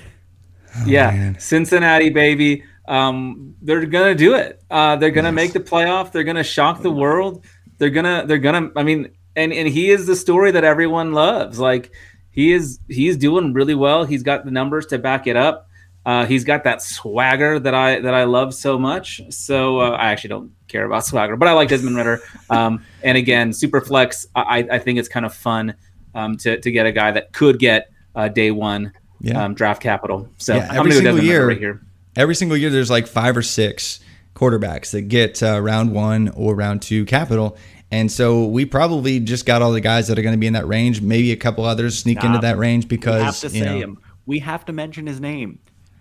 yeah, 0.85 1.37
Cincinnati 1.37 2.09
baby. 2.09 2.63
Um, 2.87 3.55
they're 3.61 3.85
gonna 3.85 4.15
do 4.15 4.35
it. 4.35 4.61
Uh, 4.69 4.95
they're 4.95 5.11
gonna 5.11 5.31
make 5.31 5.53
the 5.53 5.59
playoff. 5.59 6.11
They're 6.11 6.23
gonna 6.23 6.43
shock 6.43 6.81
the 6.81 6.91
world. 6.91 7.45
They're 7.77 7.89
gonna. 7.89 8.25
They're 8.25 8.39
gonna. 8.39 8.71
I 8.75 8.83
mean, 8.83 9.11
and 9.35 9.53
and 9.53 9.67
he 9.67 9.89
is 9.89 10.05
the 10.05 10.15
story 10.15 10.51
that 10.51 10.63
everyone 10.63 11.13
loves. 11.13 11.59
Like 11.59 11.91
he 12.31 12.51
is. 12.51 12.79
He's 12.89 13.17
doing 13.17 13.53
really 13.53 13.75
well. 13.75 14.03
He's 14.03 14.23
got 14.23 14.45
the 14.45 14.51
numbers 14.51 14.85
to 14.87 14.99
back 14.99 15.27
it 15.27 15.35
up. 15.35 15.69
Uh, 16.05 16.25
he's 16.25 16.43
got 16.43 16.65
that 16.65 16.81
swagger 16.81 17.59
that 17.59 17.73
I 17.73 17.99
that 18.01 18.13
I 18.13 18.25
love 18.25 18.53
so 18.53 18.77
much. 18.77 19.21
So 19.29 19.79
uh, 19.79 19.91
I 19.91 20.11
actually 20.11 20.29
don't 20.29 20.51
care 20.67 20.85
about 20.85 21.05
swagger, 21.05 21.37
but 21.37 21.47
I 21.47 21.53
like 21.53 21.69
Desmond 21.69 21.95
Ridder. 21.95 22.19
Um, 22.49 22.83
and 23.01 23.17
again, 23.17 23.53
super 23.53 23.79
flex. 23.79 24.27
I, 24.35 24.67
I 24.69 24.79
think 24.79 24.99
it's 24.99 25.07
kind 25.07 25.25
of 25.25 25.33
fun 25.33 25.75
um, 26.15 26.37
to 26.37 26.59
to 26.59 26.71
get 26.71 26.85
a 26.85 26.91
guy 26.91 27.11
that 27.11 27.33
could 27.33 27.59
get 27.59 27.91
uh, 28.15 28.27
day 28.27 28.51
one 28.51 28.91
Yeah. 29.21 29.43
um, 29.43 29.53
draft 29.53 29.81
capital. 29.81 30.27
So 30.37 30.55
Yeah, 30.55 30.67
I'm 30.69 30.77
every 30.79 30.91
gonna 30.91 31.03
go 31.03 31.09
single 31.11 31.23
year- 31.25 31.47
right 31.47 31.57
here. 31.57 31.81
every 32.15 32.35
single 32.35 32.57
year 32.57 32.69
there's 32.69 32.89
like 32.89 33.07
five 33.07 33.35
or 33.37 33.41
six 33.41 33.99
quarterbacks 34.35 34.91
that 34.91 35.03
get 35.03 35.41
uh, 35.43 35.59
round 35.61 35.91
one 35.93 36.29
or 36.29 36.55
round 36.55 36.81
two 36.81 37.05
capital. 37.05 37.57
And 37.91 38.11
so 38.11 38.45
we 38.47 38.65
probably 38.65 39.19
just 39.19 39.45
got 39.45 39.61
all 39.61 39.71
the 39.71 39.79
guys 39.81 40.07
that 40.07 40.17
are 40.17 40.23
going 40.23 40.33
to 40.33 40.39
be 40.39 40.47
in 40.47 40.53
that 40.53 40.67
range. 40.67 40.99
Maybe 41.01 41.31
a 41.31 41.35
couple 41.35 41.63
others 41.63 41.97
sneak 41.99 42.23
into 42.23 42.39
that 42.39 42.57
range 42.57 42.87
because 42.87 43.19
we 43.19 43.25
have 43.25 43.39
to 43.39 43.47
you 43.49 43.63
say 43.63 43.65
know, 43.69 43.77
him. 43.77 43.97
We 44.25 44.39
have 44.39 44.65
to 44.65 44.73
mention 44.73 45.05
his 45.05 45.19
name. 45.21 45.59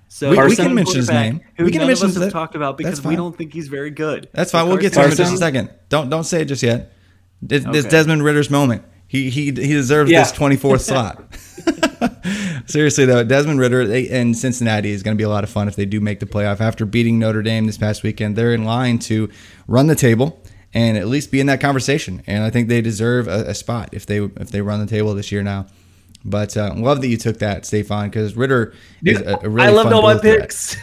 So 0.08 0.30
We- 0.30 0.38
we 0.38 0.56
can 0.56 0.74
mention 0.74 0.96
his 0.96 1.10
name. 1.10 1.40
Who 1.58 1.64
We 1.66 1.70
can 1.70 1.80
none 1.80 1.88
mention 1.88 2.06
of 2.06 2.10
us 2.12 2.14
that- 2.16 2.24
have 2.24 2.32
talked 2.32 2.54
about 2.54 2.78
that's 2.78 3.00
because 3.00 3.04
we 3.04 3.14
don't 3.16 3.36
think 3.36 3.52
he's 3.52 3.68
very 3.68 3.90
good. 3.90 4.28
That's 4.32 4.50
fine. 4.52 4.68
We'll 4.68 4.78
get 4.78 4.94
to 4.94 5.00
him 5.02 5.10
in 5.10 5.16
just 5.16 5.34
a 5.34 5.36
second. 5.36 5.68
Don't 5.90 6.08
don't 6.08 6.24
say 6.24 6.42
it 6.42 6.44
just 6.46 6.62
yet. 6.62 6.92
This, 7.42 7.62
this 7.64 7.84
Okay. 7.84 7.90
Desmond 7.90 8.22
Ridder's 8.24 8.48
moment. 8.50 8.84
He 9.12 9.28
he 9.28 9.44
he 9.44 9.52
deserves 9.52 10.10
Yeah. 10.10 10.20
this 10.22 10.32
24th 10.32 10.80
slot. 10.88 11.22
Seriously 12.66 13.04
though, 13.04 13.22
Desmond 13.22 13.60
Ridder 13.60 13.86
they, 13.86 14.08
and 14.08 14.34
Cincinnati 14.34 14.90
is 14.90 15.02
going 15.02 15.14
to 15.14 15.18
be 15.20 15.24
a 15.24 15.28
lot 15.28 15.44
of 15.44 15.50
fun 15.50 15.68
if 15.68 15.76
they 15.76 15.84
do 15.84 16.00
make 16.00 16.18
the 16.18 16.24
playoff 16.24 16.60
after 16.62 16.86
beating 16.86 17.18
Notre 17.18 17.42
Dame 17.42 17.66
this 17.66 17.76
past 17.76 18.02
weekend. 18.02 18.36
They're 18.36 18.54
in 18.54 18.64
line 18.64 18.98
to 19.00 19.28
run 19.68 19.86
the 19.86 19.94
table 19.94 20.42
and 20.72 20.96
at 20.96 21.08
least 21.08 21.30
be 21.30 21.40
in 21.40 21.46
that 21.48 21.60
conversation. 21.60 22.22
And 22.26 22.42
I 22.42 22.48
think 22.48 22.68
they 22.68 22.80
deserve 22.80 23.28
a, 23.28 23.50
a 23.50 23.54
spot 23.54 23.90
if 23.92 24.06
they 24.06 24.16
if 24.16 24.50
they 24.50 24.62
run 24.62 24.80
the 24.80 24.86
table 24.86 25.12
this 25.12 25.30
year 25.30 25.42
now. 25.42 25.66
But 26.24 26.56
uh, 26.56 26.72
love 26.74 27.02
that 27.02 27.08
you 27.08 27.18
took 27.18 27.38
that, 27.40 27.66
Stefan, 27.66 28.08
because 28.08 28.34
Ridder 28.34 28.72
is 29.04 29.20
a, 29.20 29.40
a 29.42 29.48
really 29.50 29.68
I 29.68 29.72
loved 29.72 29.88
fun 29.90 29.92
all 29.92 30.02
my 30.04 30.12
dual 30.14 30.22
threat. 30.22 30.40
picks. 30.40 30.76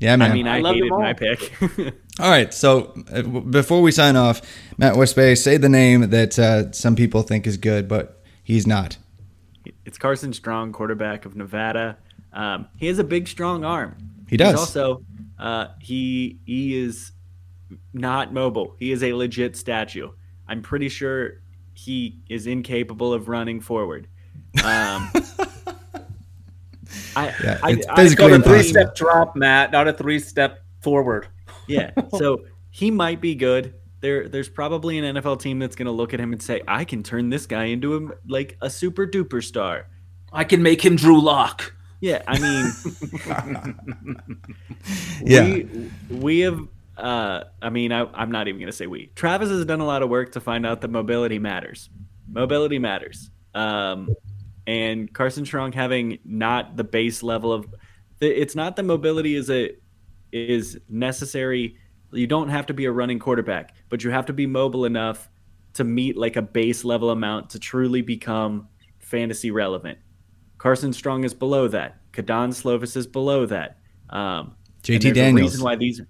Yeah, 0.00 0.16
man. 0.16 0.32
I 0.32 0.34
mean, 0.34 0.46
I, 0.48 0.58
I 0.60 0.72
hated 0.74 0.90
all. 0.92 1.00
my 1.00 1.14
pick. 1.14 1.94
All 2.18 2.28
right, 2.28 2.52
so 2.52 2.92
uh, 3.12 3.22
before 3.22 3.80
we 3.82 3.92
sign 3.92 4.16
off, 4.16 4.42
Matt 4.76 4.94
Wispe, 4.94 5.38
say 5.38 5.56
the 5.56 5.68
name 5.68 6.10
that 6.10 6.38
uh, 6.38 6.70
some 6.72 6.96
people 6.96 7.22
think 7.22 7.46
is 7.46 7.56
good, 7.56 7.88
but 7.88 8.22
he's 8.42 8.66
not. 8.66 8.98
it's 9.86 9.96
Carson 9.96 10.32
Strong, 10.32 10.72
quarterback 10.72 11.24
of 11.24 11.36
Nevada. 11.36 11.96
Um, 12.32 12.68
he 12.76 12.88
has 12.88 12.98
a 12.98 13.04
big, 13.04 13.26
strong 13.26 13.64
arm. 13.64 13.96
He 14.28 14.36
does. 14.36 14.50
He's 14.52 14.60
also, 14.60 15.02
uh, 15.38 15.68
he 15.80 16.38
he 16.44 16.76
is 16.76 17.12
not 17.94 18.32
mobile. 18.32 18.76
He 18.78 18.92
is 18.92 19.02
a 19.02 19.12
legit 19.14 19.56
statue. 19.56 20.10
I'm 20.46 20.62
pretty 20.62 20.88
sure 20.88 21.40
he 21.74 22.20
is 22.28 22.46
incapable 22.46 23.12
of 23.14 23.28
running 23.28 23.60
forward. 23.60 24.08
Um, 24.64 25.10
I, 27.16 27.34
Yeah, 27.42 27.58
I, 27.62 27.70
it's 27.72 27.86
I- 27.86 27.96
physically 27.96 28.28
Called 28.30 28.40
a 28.40 28.44
three-step 28.44 28.94
drop, 28.94 29.36
Matt, 29.36 29.72
not 29.72 29.88
a 29.88 29.92
three-step 29.92 30.62
forward. 30.80 31.28
Yeah. 31.66 31.90
So 32.18 32.44
he 32.70 32.90
might 32.90 33.20
be 33.20 33.34
good. 33.34 33.74
There, 34.00 34.28
there's 34.28 34.48
probably 34.48 34.98
an 34.98 35.16
NFL 35.16 35.40
team 35.40 35.58
that's 35.58 35.76
going 35.76 35.86
to 35.86 35.92
look 35.92 36.14
at 36.14 36.20
him 36.20 36.32
and 36.32 36.40
say, 36.42 36.62
"I 36.66 36.84
can 36.84 37.02
turn 37.02 37.28
this 37.28 37.46
guy 37.46 37.64
into 37.64 37.96
a, 37.96 38.08
like 38.26 38.56
a 38.62 38.70
super 38.70 39.06
duper 39.06 39.44
star." 39.44 39.88
I 40.32 40.44
can 40.44 40.62
make 40.62 40.82
him 40.84 40.96
Drew 40.96 41.20
Lock. 41.20 41.74
Yeah, 42.00 42.22
I 42.26 42.38
mean, 42.38 43.74
Yeah. 45.22 45.44
we 45.44 45.90
we 46.10 46.40
have. 46.40 46.60
Uh, 46.96 47.44
I 47.62 47.70
mean, 47.70 47.92
I, 47.92 48.06
I'm 48.12 48.30
not 48.30 48.48
even 48.48 48.58
going 48.60 48.70
to 48.70 48.76
say 48.76 48.86
we. 48.86 49.06
Travis 49.14 49.48
has 49.48 49.64
done 49.64 49.80
a 49.80 49.86
lot 49.86 50.02
of 50.02 50.10
work 50.10 50.32
to 50.32 50.40
find 50.40 50.66
out 50.66 50.82
that 50.82 50.88
mobility 50.90 51.38
matters. 51.38 51.88
Mobility 52.30 52.78
matters. 52.78 53.30
Um, 53.54 54.10
and 54.66 55.12
Carson 55.12 55.46
Strong 55.46 55.72
having 55.72 56.18
not 56.24 56.76
the 56.76 56.84
base 56.84 57.22
level 57.22 57.52
of, 57.52 57.66
it's 58.20 58.54
not 58.54 58.76
that 58.76 58.82
mobility 58.82 59.34
is 59.34 59.48
a 59.50 59.70
is 60.32 60.78
necessary. 60.88 61.76
You 62.12 62.26
don't 62.26 62.48
have 62.48 62.66
to 62.66 62.74
be 62.74 62.84
a 62.86 62.92
running 62.92 63.18
quarterback, 63.18 63.74
but 63.88 64.04
you 64.04 64.10
have 64.10 64.26
to 64.26 64.32
be 64.32 64.46
mobile 64.46 64.84
enough 64.84 65.28
to 65.74 65.84
meet 65.84 66.16
like 66.16 66.36
a 66.36 66.42
base 66.42 66.84
level 66.84 67.10
amount 67.10 67.50
to 67.50 67.58
truly 67.58 68.02
become 68.02 68.68
fantasy 68.98 69.50
relevant. 69.50 69.98
Carson 70.58 70.92
Strong 70.92 71.24
is 71.24 71.34
below 71.34 71.68
that. 71.68 71.96
Kedon 72.12 72.50
Slovis 72.50 72.96
is 72.96 73.06
below 73.06 73.46
that. 73.46 73.78
Um, 74.10 74.56
JT 74.82 75.14
Daniels. 75.14 75.52
Reason 75.52 75.64
why 75.64 75.76
these, 75.76 76.00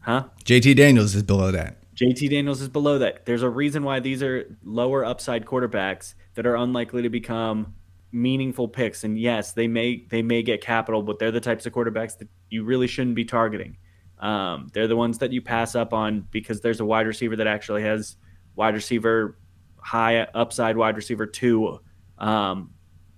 huh? 0.00 0.24
JT 0.44 0.76
Daniels 0.76 1.14
is 1.14 1.22
below 1.22 1.50
that. 1.50 1.76
JT 1.96 2.30
Daniels 2.30 2.62
is 2.62 2.68
below 2.68 2.98
that. 2.98 3.26
There's 3.26 3.42
a 3.42 3.50
reason 3.50 3.82
why 3.82 4.00
these 4.00 4.22
are 4.22 4.56
lower 4.64 5.04
upside 5.04 5.44
quarterbacks 5.44 6.14
that 6.34 6.46
are 6.46 6.56
unlikely 6.56 7.02
to 7.02 7.10
become 7.10 7.74
meaningful 8.12 8.68
picks. 8.68 9.04
And 9.04 9.18
yes, 9.18 9.52
they 9.52 9.68
may 9.68 10.06
they 10.10 10.22
may 10.22 10.42
get 10.42 10.60
capital, 10.60 11.02
but 11.02 11.18
they're 11.18 11.30
the 11.30 11.40
types 11.40 11.66
of 11.66 11.72
quarterbacks 11.72 12.18
that 12.18 12.28
you 12.48 12.64
really 12.64 12.86
shouldn't 12.86 13.14
be 13.16 13.24
targeting. 13.24 13.76
Um, 14.18 14.68
they're 14.72 14.88
the 14.88 14.96
ones 14.96 15.18
that 15.18 15.32
you 15.32 15.40
pass 15.40 15.74
up 15.74 15.92
on 15.94 16.26
because 16.30 16.60
there's 16.60 16.80
a 16.80 16.84
wide 16.84 17.06
receiver 17.06 17.36
that 17.36 17.46
actually 17.46 17.82
has 17.82 18.16
wide 18.54 18.74
receiver 18.74 19.38
high 19.78 20.20
upside 20.34 20.76
wide 20.76 20.96
receiver 20.96 21.24
two 21.26 21.78
um, 22.18 22.70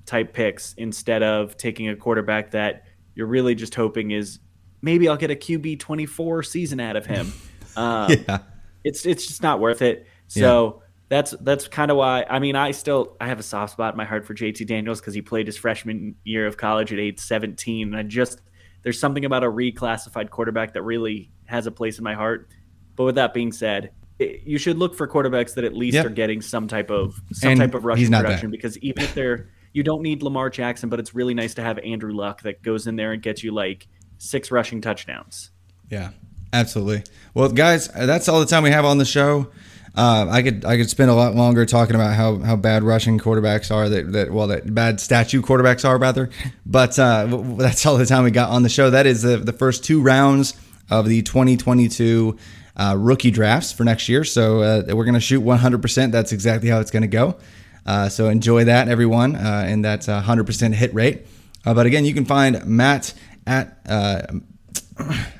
type 0.06 0.32
picks 0.32 0.74
instead 0.74 1.23
of 1.23 1.56
taking 1.56 1.89
a 1.89 1.97
quarterback 1.97 2.52
that 2.52 2.85
you're 3.14 3.27
really 3.27 3.55
just 3.55 3.74
hoping 3.74 4.12
is 4.12 4.39
maybe 4.81 5.09
I'll 5.09 5.16
get 5.16 5.31
a 5.31 5.35
QB 5.35 5.81
24 5.81 6.43
season 6.44 6.81
out 6.81 6.97
of 6.97 7.06
him. 7.06 7.32
Um, 7.74 8.10
Yeah. 8.28 8.40
it's 8.85 9.06
it's 9.06 9.27
just 9.27 9.43
not 9.43 9.59
worth 9.59 9.81
it. 9.81 10.06
So 10.28 10.82
that's 11.12 11.32
that's 11.43 11.68
kind 11.68 11.90
of 11.90 11.98
why. 11.98 12.24
I 12.30 12.39
mean, 12.39 12.56
I 12.56 12.70
still 12.70 13.18
I 13.20 13.26
have 13.28 13.39
a 13.39 13.43
soft 13.43 13.72
spot 13.74 13.93
in 13.93 13.98
my 13.98 14.06
heart 14.06 14.24
for 14.26 14.32
JT 14.34 14.66
Daniels 14.66 14.98
because 14.98 15.12
he 15.12 15.20
played 15.20 15.47
his 15.47 15.59
freshman 15.59 16.14
year 16.24 16.47
of 16.47 16.56
college 16.56 16.90
at 16.90 16.98
age 16.98 17.18
17, 17.20 17.89
and 17.89 17.94
I 17.97 18.02
just 18.02 18.40
there's 18.82 18.98
something 18.98 19.26
about 19.26 19.44
a 19.44 19.47
reclassified 19.48 20.30
quarterback 20.30 20.72
that 20.72 20.82
really 20.82 21.30
has 21.44 21.66
a 21.66 21.70
place 21.70 21.98
in 21.98 22.05
my 22.05 22.14
heart. 22.14 22.48
But 22.97 23.05
with 23.05 23.14
that 23.16 23.34
being 23.34 23.52
said, 23.52 23.90
it, 24.18 24.40
you 24.47 24.56
should 24.56 24.78
look 24.78 24.94
for 24.94 25.06
quarterbacks 25.06 25.52
that 25.56 25.64
at 25.64 25.76
least 25.76 25.97
Yep. 25.97 26.06
are 26.06 26.10
getting 26.10 26.40
some 26.40 26.66
type 26.66 26.90
of 26.90 27.20
some 27.32 27.51
And 27.51 27.60
type 27.60 27.74
of 27.74 27.84
rushing 27.84 28.10
production 28.10 28.51
that. 28.51 28.56
because 28.56 28.78
even 28.78 29.02
if 29.05 29.14
they're 29.14 29.51
you 29.74 29.82
don't 29.82 30.01
need 30.01 30.22
Lamar 30.22 30.48
Jackson, 30.48 30.89
but 30.89 30.98
it's 30.98 31.14
really 31.14 31.34
nice 31.34 31.52
to 31.55 31.62
have 31.62 31.78
Andrew 31.80 32.12
Luck 32.14 32.40
that 32.43 32.62
goes 32.62 32.86
in 32.86 32.97
there 32.97 33.12
and 33.12 33.22
gets 33.22 33.43
you 33.44 33.52
like 33.52 33.86
six 34.16 34.51
rushing 34.51 34.80
touchdowns. 34.80 35.51
Yeah, 35.90 36.10
absolutely. 36.55 37.05
Well, 37.34 37.51
guys, 37.51 37.89
that's 37.89 38.28
all 38.30 38.40
the 38.40 38.47
time 38.47 38.62
we 38.62 38.70
have 38.70 38.86
on 38.86 38.97
the 38.97 39.05
show. 39.05 39.51
Uh, 39.94 40.27
I 40.31 40.43
could 40.43 40.64
I 40.64 40.78
could 40.78 40.89
spend 40.89 41.10
a 41.10 41.14
lot 41.14 41.35
longer 41.35 41.66
talking 41.66 41.94
about 41.94 42.14
how, 42.14 42.39
how 42.39 42.56
bad 42.56 42.82
rushing 42.82 43.19
quarterbacks 43.19 43.70
are 43.70 43.90
that, 43.90 44.12
that 44.12 44.31
well 44.32 44.47
that 44.47 44.74
bad 44.74 45.01
statue 45.01 45.43
quarterbacks 45.43 45.86
are 45.86 45.98
rather, 45.98 46.31
but 46.64 46.98
uh, 46.98 47.27
that's 47.59 47.85
all 47.85 47.98
the 47.98 48.06
time 48.06 48.24
we 48.24 48.31
got 48.31 48.48
on 48.48 48.62
the 48.62 48.70
show. 48.70 48.89
That 48.89 49.06
is 49.06 49.20
the 49.23 49.36
the 49.36 49.52
first 49.52 49.85
two 49.85 50.01
rounds 50.01 50.55
of 50.90 51.09
the 51.09 51.20
2022 51.23 52.39
uh, 52.77 52.97
rookie 52.98 53.31
drafts 53.31 53.70
for 53.73 53.85
next 53.85 54.09
year. 54.09 54.24
So 54.24 54.62
uh, 54.62 54.94
we're 54.94 55.05
gonna 55.05 55.20
shoot 55.20 55.40
100. 55.40 55.82
percent 55.82 56.10
That's 56.10 56.32
exactly 56.32 56.70
how 56.70 56.81
it's 56.81 56.90
gonna 56.90 57.06
go. 57.06 57.36
Uh, 57.85 58.09
so 58.09 58.28
enjoy 58.28 58.64
that, 58.64 58.89
everyone, 58.89 59.36
and 59.36 59.85
that's 59.85 60.09
a 60.09 60.14
100 60.14 60.44
percent 60.44 60.74
hit 60.74 60.94
rate. 60.94 61.27
Uh, 61.66 61.74
but 61.74 61.85
again, 61.85 62.06
you 62.06 62.14
can 62.14 62.24
find 62.24 62.64
Matt 62.64 63.12
at 63.47 63.78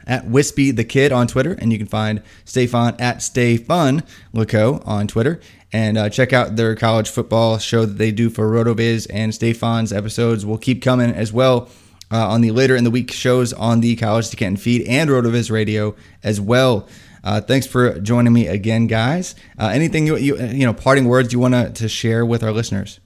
at 0.07 0.27
Wispey 0.27 0.75
the 0.75 0.85
Kid 0.85 1.13
on 1.13 1.27
Twitter, 1.27 1.53
and 1.53 1.73
you 1.73 1.79
can 1.79 1.87
find 1.87 2.23
Stefan 2.45 2.97
at 2.99 3.23
Stay 3.23 3.57
Fun 3.57 4.03
Lako 4.35 4.87
on 4.87 5.07
Twitter. 5.07 5.41
And 5.73 5.97
uh, 5.97 6.11
check 6.11 6.33
out 6.33 6.57
their 6.57 6.77
college 6.77 7.09
football 7.09 7.59
show 7.59 7.87
that 7.87 7.97
they 7.97 8.13
do 8.13 8.29
for 8.29 8.51
RotoViz, 8.51 9.07
and 9.11 9.35
Stefan's 9.35 9.93
episodes 9.93 10.45
will 10.45 10.59
keep 10.59 10.83
coming 10.83 11.11
as 11.11 11.33
well 11.33 11.71
uh, 12.11 12.29
on 12.29 12.43
the 12.43 12.51
later 12.51 12.77
in 12.77 12.85
the 12.85 12.91
week 12.91 13.11
shows 13.11 13.53
on 13.55 13.81
the 13.81 13.97
College 13.97 14.29
to 14.31 14.37
Canton 14.37 14.59
feed 14.59 14.87
and 14.87 15.09
RotoViz 15.09 15.51
Radio 15.51 15.97
as 16.23 16.41
well. 16.41 16.87
Uh, 17.25 17.41
thanks 17.41 17.67
for 17.67 17.99
joining 18.01 18.33
me 18.33 18.49
again, 18.49 18.87
guys. 18.87 19.35
Uh, 19.59 19.69
anything 19.69 20.07
you, 20.07 20.17
you 20.17 20.37
you 20.47 20.67
know 20.67 20.75
parting 20.75 21.07
words 21.07 21.33
you 21.33 21.39
want 21.39 21.77
to 21.77 21.89
share 21.89 22.27
with 22.27 22.43
our 22.43 22.53
listeners? 22.53 23.01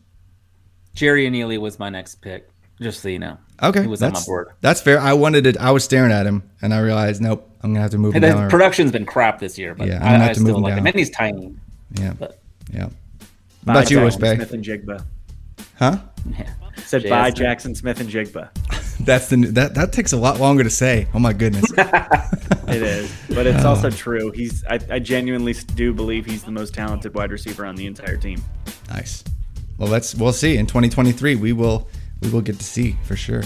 Jerrion 0.96 1.36
Ealy 1.36 1.60
was 1.60 1.78
my 1.78 1.90
next 1.90 2.16
pick, 2.16 2.48
just 2.80 3.00
so 3.02 3.08
you 3.08 3.18
know. 3.18 3.38
Okay, 3.62 3.82
he 3.82 3.86
was 3.86 4.02
on 4.02 4.12
my 4.12 4.20
board. 4.26 4.48
that's 4.60 4.80
fair. 4.80 5.00
I 5.00 5.14
wanted 5.14 5.46
it. 5.46 5.56
I 5.56 5.70
was 5.70 5.82
staring 5.84 6.12
at 6.12 6.26
him, 6.26 6.42
and 6.60 6.74
I 6.74 6.80
realized, 6.80 7.20
nope, 7.22 7.50
I'm 7.62 7.72
gonna 7.72 7.80
have 7.82 7.90
to 7.92 7.98
move 7.98 8.14
him 8.14 8.22
And 8.22 8.32
down. 8.34 8.44
the 8.44 8.50
production's 8.50 8.92
been 8.92 9.06
crap 9.06 9.38
this 9.38 9.58
year, 9.58 9.74
but 9.74 9.88
Yeah, 9.88 9.94
I'm 9.96 10.00
gonna 10.02 10.14
I, 10.16 10.18
have 10.18 10.30
I 10.30 10.32
to 10.34 10.40
move 10.40 10.46
still 10.48 10.56
him 10.58 10.62
like 10.62 10.74
him. 10.74 10.86
And 10.86 10.94
he's 10.96 11.10
tiny. 11.10 11.54
yeah, 11.92 12.12
But 12.18 12.38
yeah. 12.72 12.84
What 12.84 12.92
Bye, 13.64 13.72
about 13.72 13.90
you, 13.90 13.98
Jackson 14.10 14.20
Smith 14.36 14.52
and 14.52 14.64
Jigba. 14.64 15.04
Huh? 15.78 15.98
yeah. 16.38 16.52
Said 16.84 17.02
JSN. 17.02 17.08
bye, 17.10 17.30
Jaxon 17.32 17.76
Smith-Njigba. 17.76 18.50
That's 19.04 19.28
the 19.28 19.36
that 19.52 19.74
that 19.74 19.92
takes 19.92 20.12
a 20.12 20.16
lot 20.16 20.38
longer 20.38 20.62
to 20.62 20.70
say. 20.70 21.08
Oh 21.14 21.18
my 21.18 21.32
goodness. 21.32 21.64
It 22.68 22.82
is, 22.82 23.14
but 23.28 23.46
it's 23.46 23.64
also 23.64 23.86
oh. 23.86 23.90
true. 23.90 24.32
He's. 24.32 24.64
I, 24.64 24.80
I 24.90 24.98
genuinely 24.98 25.52
do 25.52 25.94
believe 25.94 26.26
he's 26.26 26.42
the 26.42 26.50
most 26.50 26.74
talented 26.74 27.14
wide 27.14 27.30
receiver 27.30 27.64
on 27.64 27.76
the 27.76 27.86
entire 27.86 28.16
team. 28.16 28.42
Nice. 28.90 29.22
Well, 29.78 29.88
let's 29.88 30.16
we'll 30.16 30.32
see 30.32 30.56
in 30.56 30.66
2023. 30.66 31.36
We 31.36 31.52
will 31.52 31.88
we 32.26 32.32
will 32.32 32.42
get 32.42 32.58
to 32.58 32.64
see 32.64 32.96
for 33.04 33.16
sure. 33.16 33.42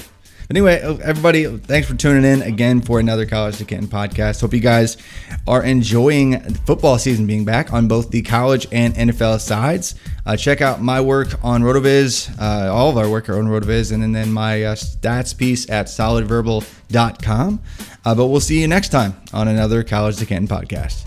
Anyway, 0.51 0.81
everybody, 1.05 1.47
thanks 1.59 1.87
for 1.87 1.95
tuning 1.95 2.25
in 2.25 2.43
again 2.43 2.81
for 2.81 2.99
another 2.99 3.25
College 3.25 3.59
to 3.59 3.65
Canton 3.65 3.87
podcast. 3.87 4.41
Hope 4.41 4.53
you 4.53 4.59
guys 4.59 4.97
are 5.47 5.63
enjoying 5.63 6.41
football 6.67 6.99
season 6.99 7.25
being 7.25 7.45
back 7.45 7.73
on 7.73 7.87
both 7.87 8.11
the 8.11 8.23
college 8.23 8.67
and 8.73 8.93
NFL 8.95 9.39
sides. 9.39 9.95
Uh, 10.27 10.37
check 10.37 10.61
out 10.61 10.83
my 10.83 11.01
work 11.01 11.29
on 11.45 11.63
RotoViz, 11.63 12.37
uh, 12.41 12.75
all 12.75 12.91
of 12.91 12.97
our 12.97 13.09
work 13.09 13.29
are 13.29 13.39
on 13.39 13.47
RotoViz, 13.47 13.93
and 13.93 14.03
then, 14.03 14.11
then 14.11 14.33
my 14.33 14.65
uh, 14.65 14.75
stats 14.75 15.37
piece 15.39 15.71
at 15.71 15.87
solidverbal.com. 15.87 17.63
Uh, 18.05 18.15
but 18.17 18.27
we'll 18.27 18.41
see 18.41 18.61
you 18.61 18.67
next 18.67 18.89
time 18.89 19.15
on 19.33 19.47
another 19.47 19.85
College 19.85 20.17
to 20.17 20.27
Canton 20.27 20.49
podcast. 20.49 21.07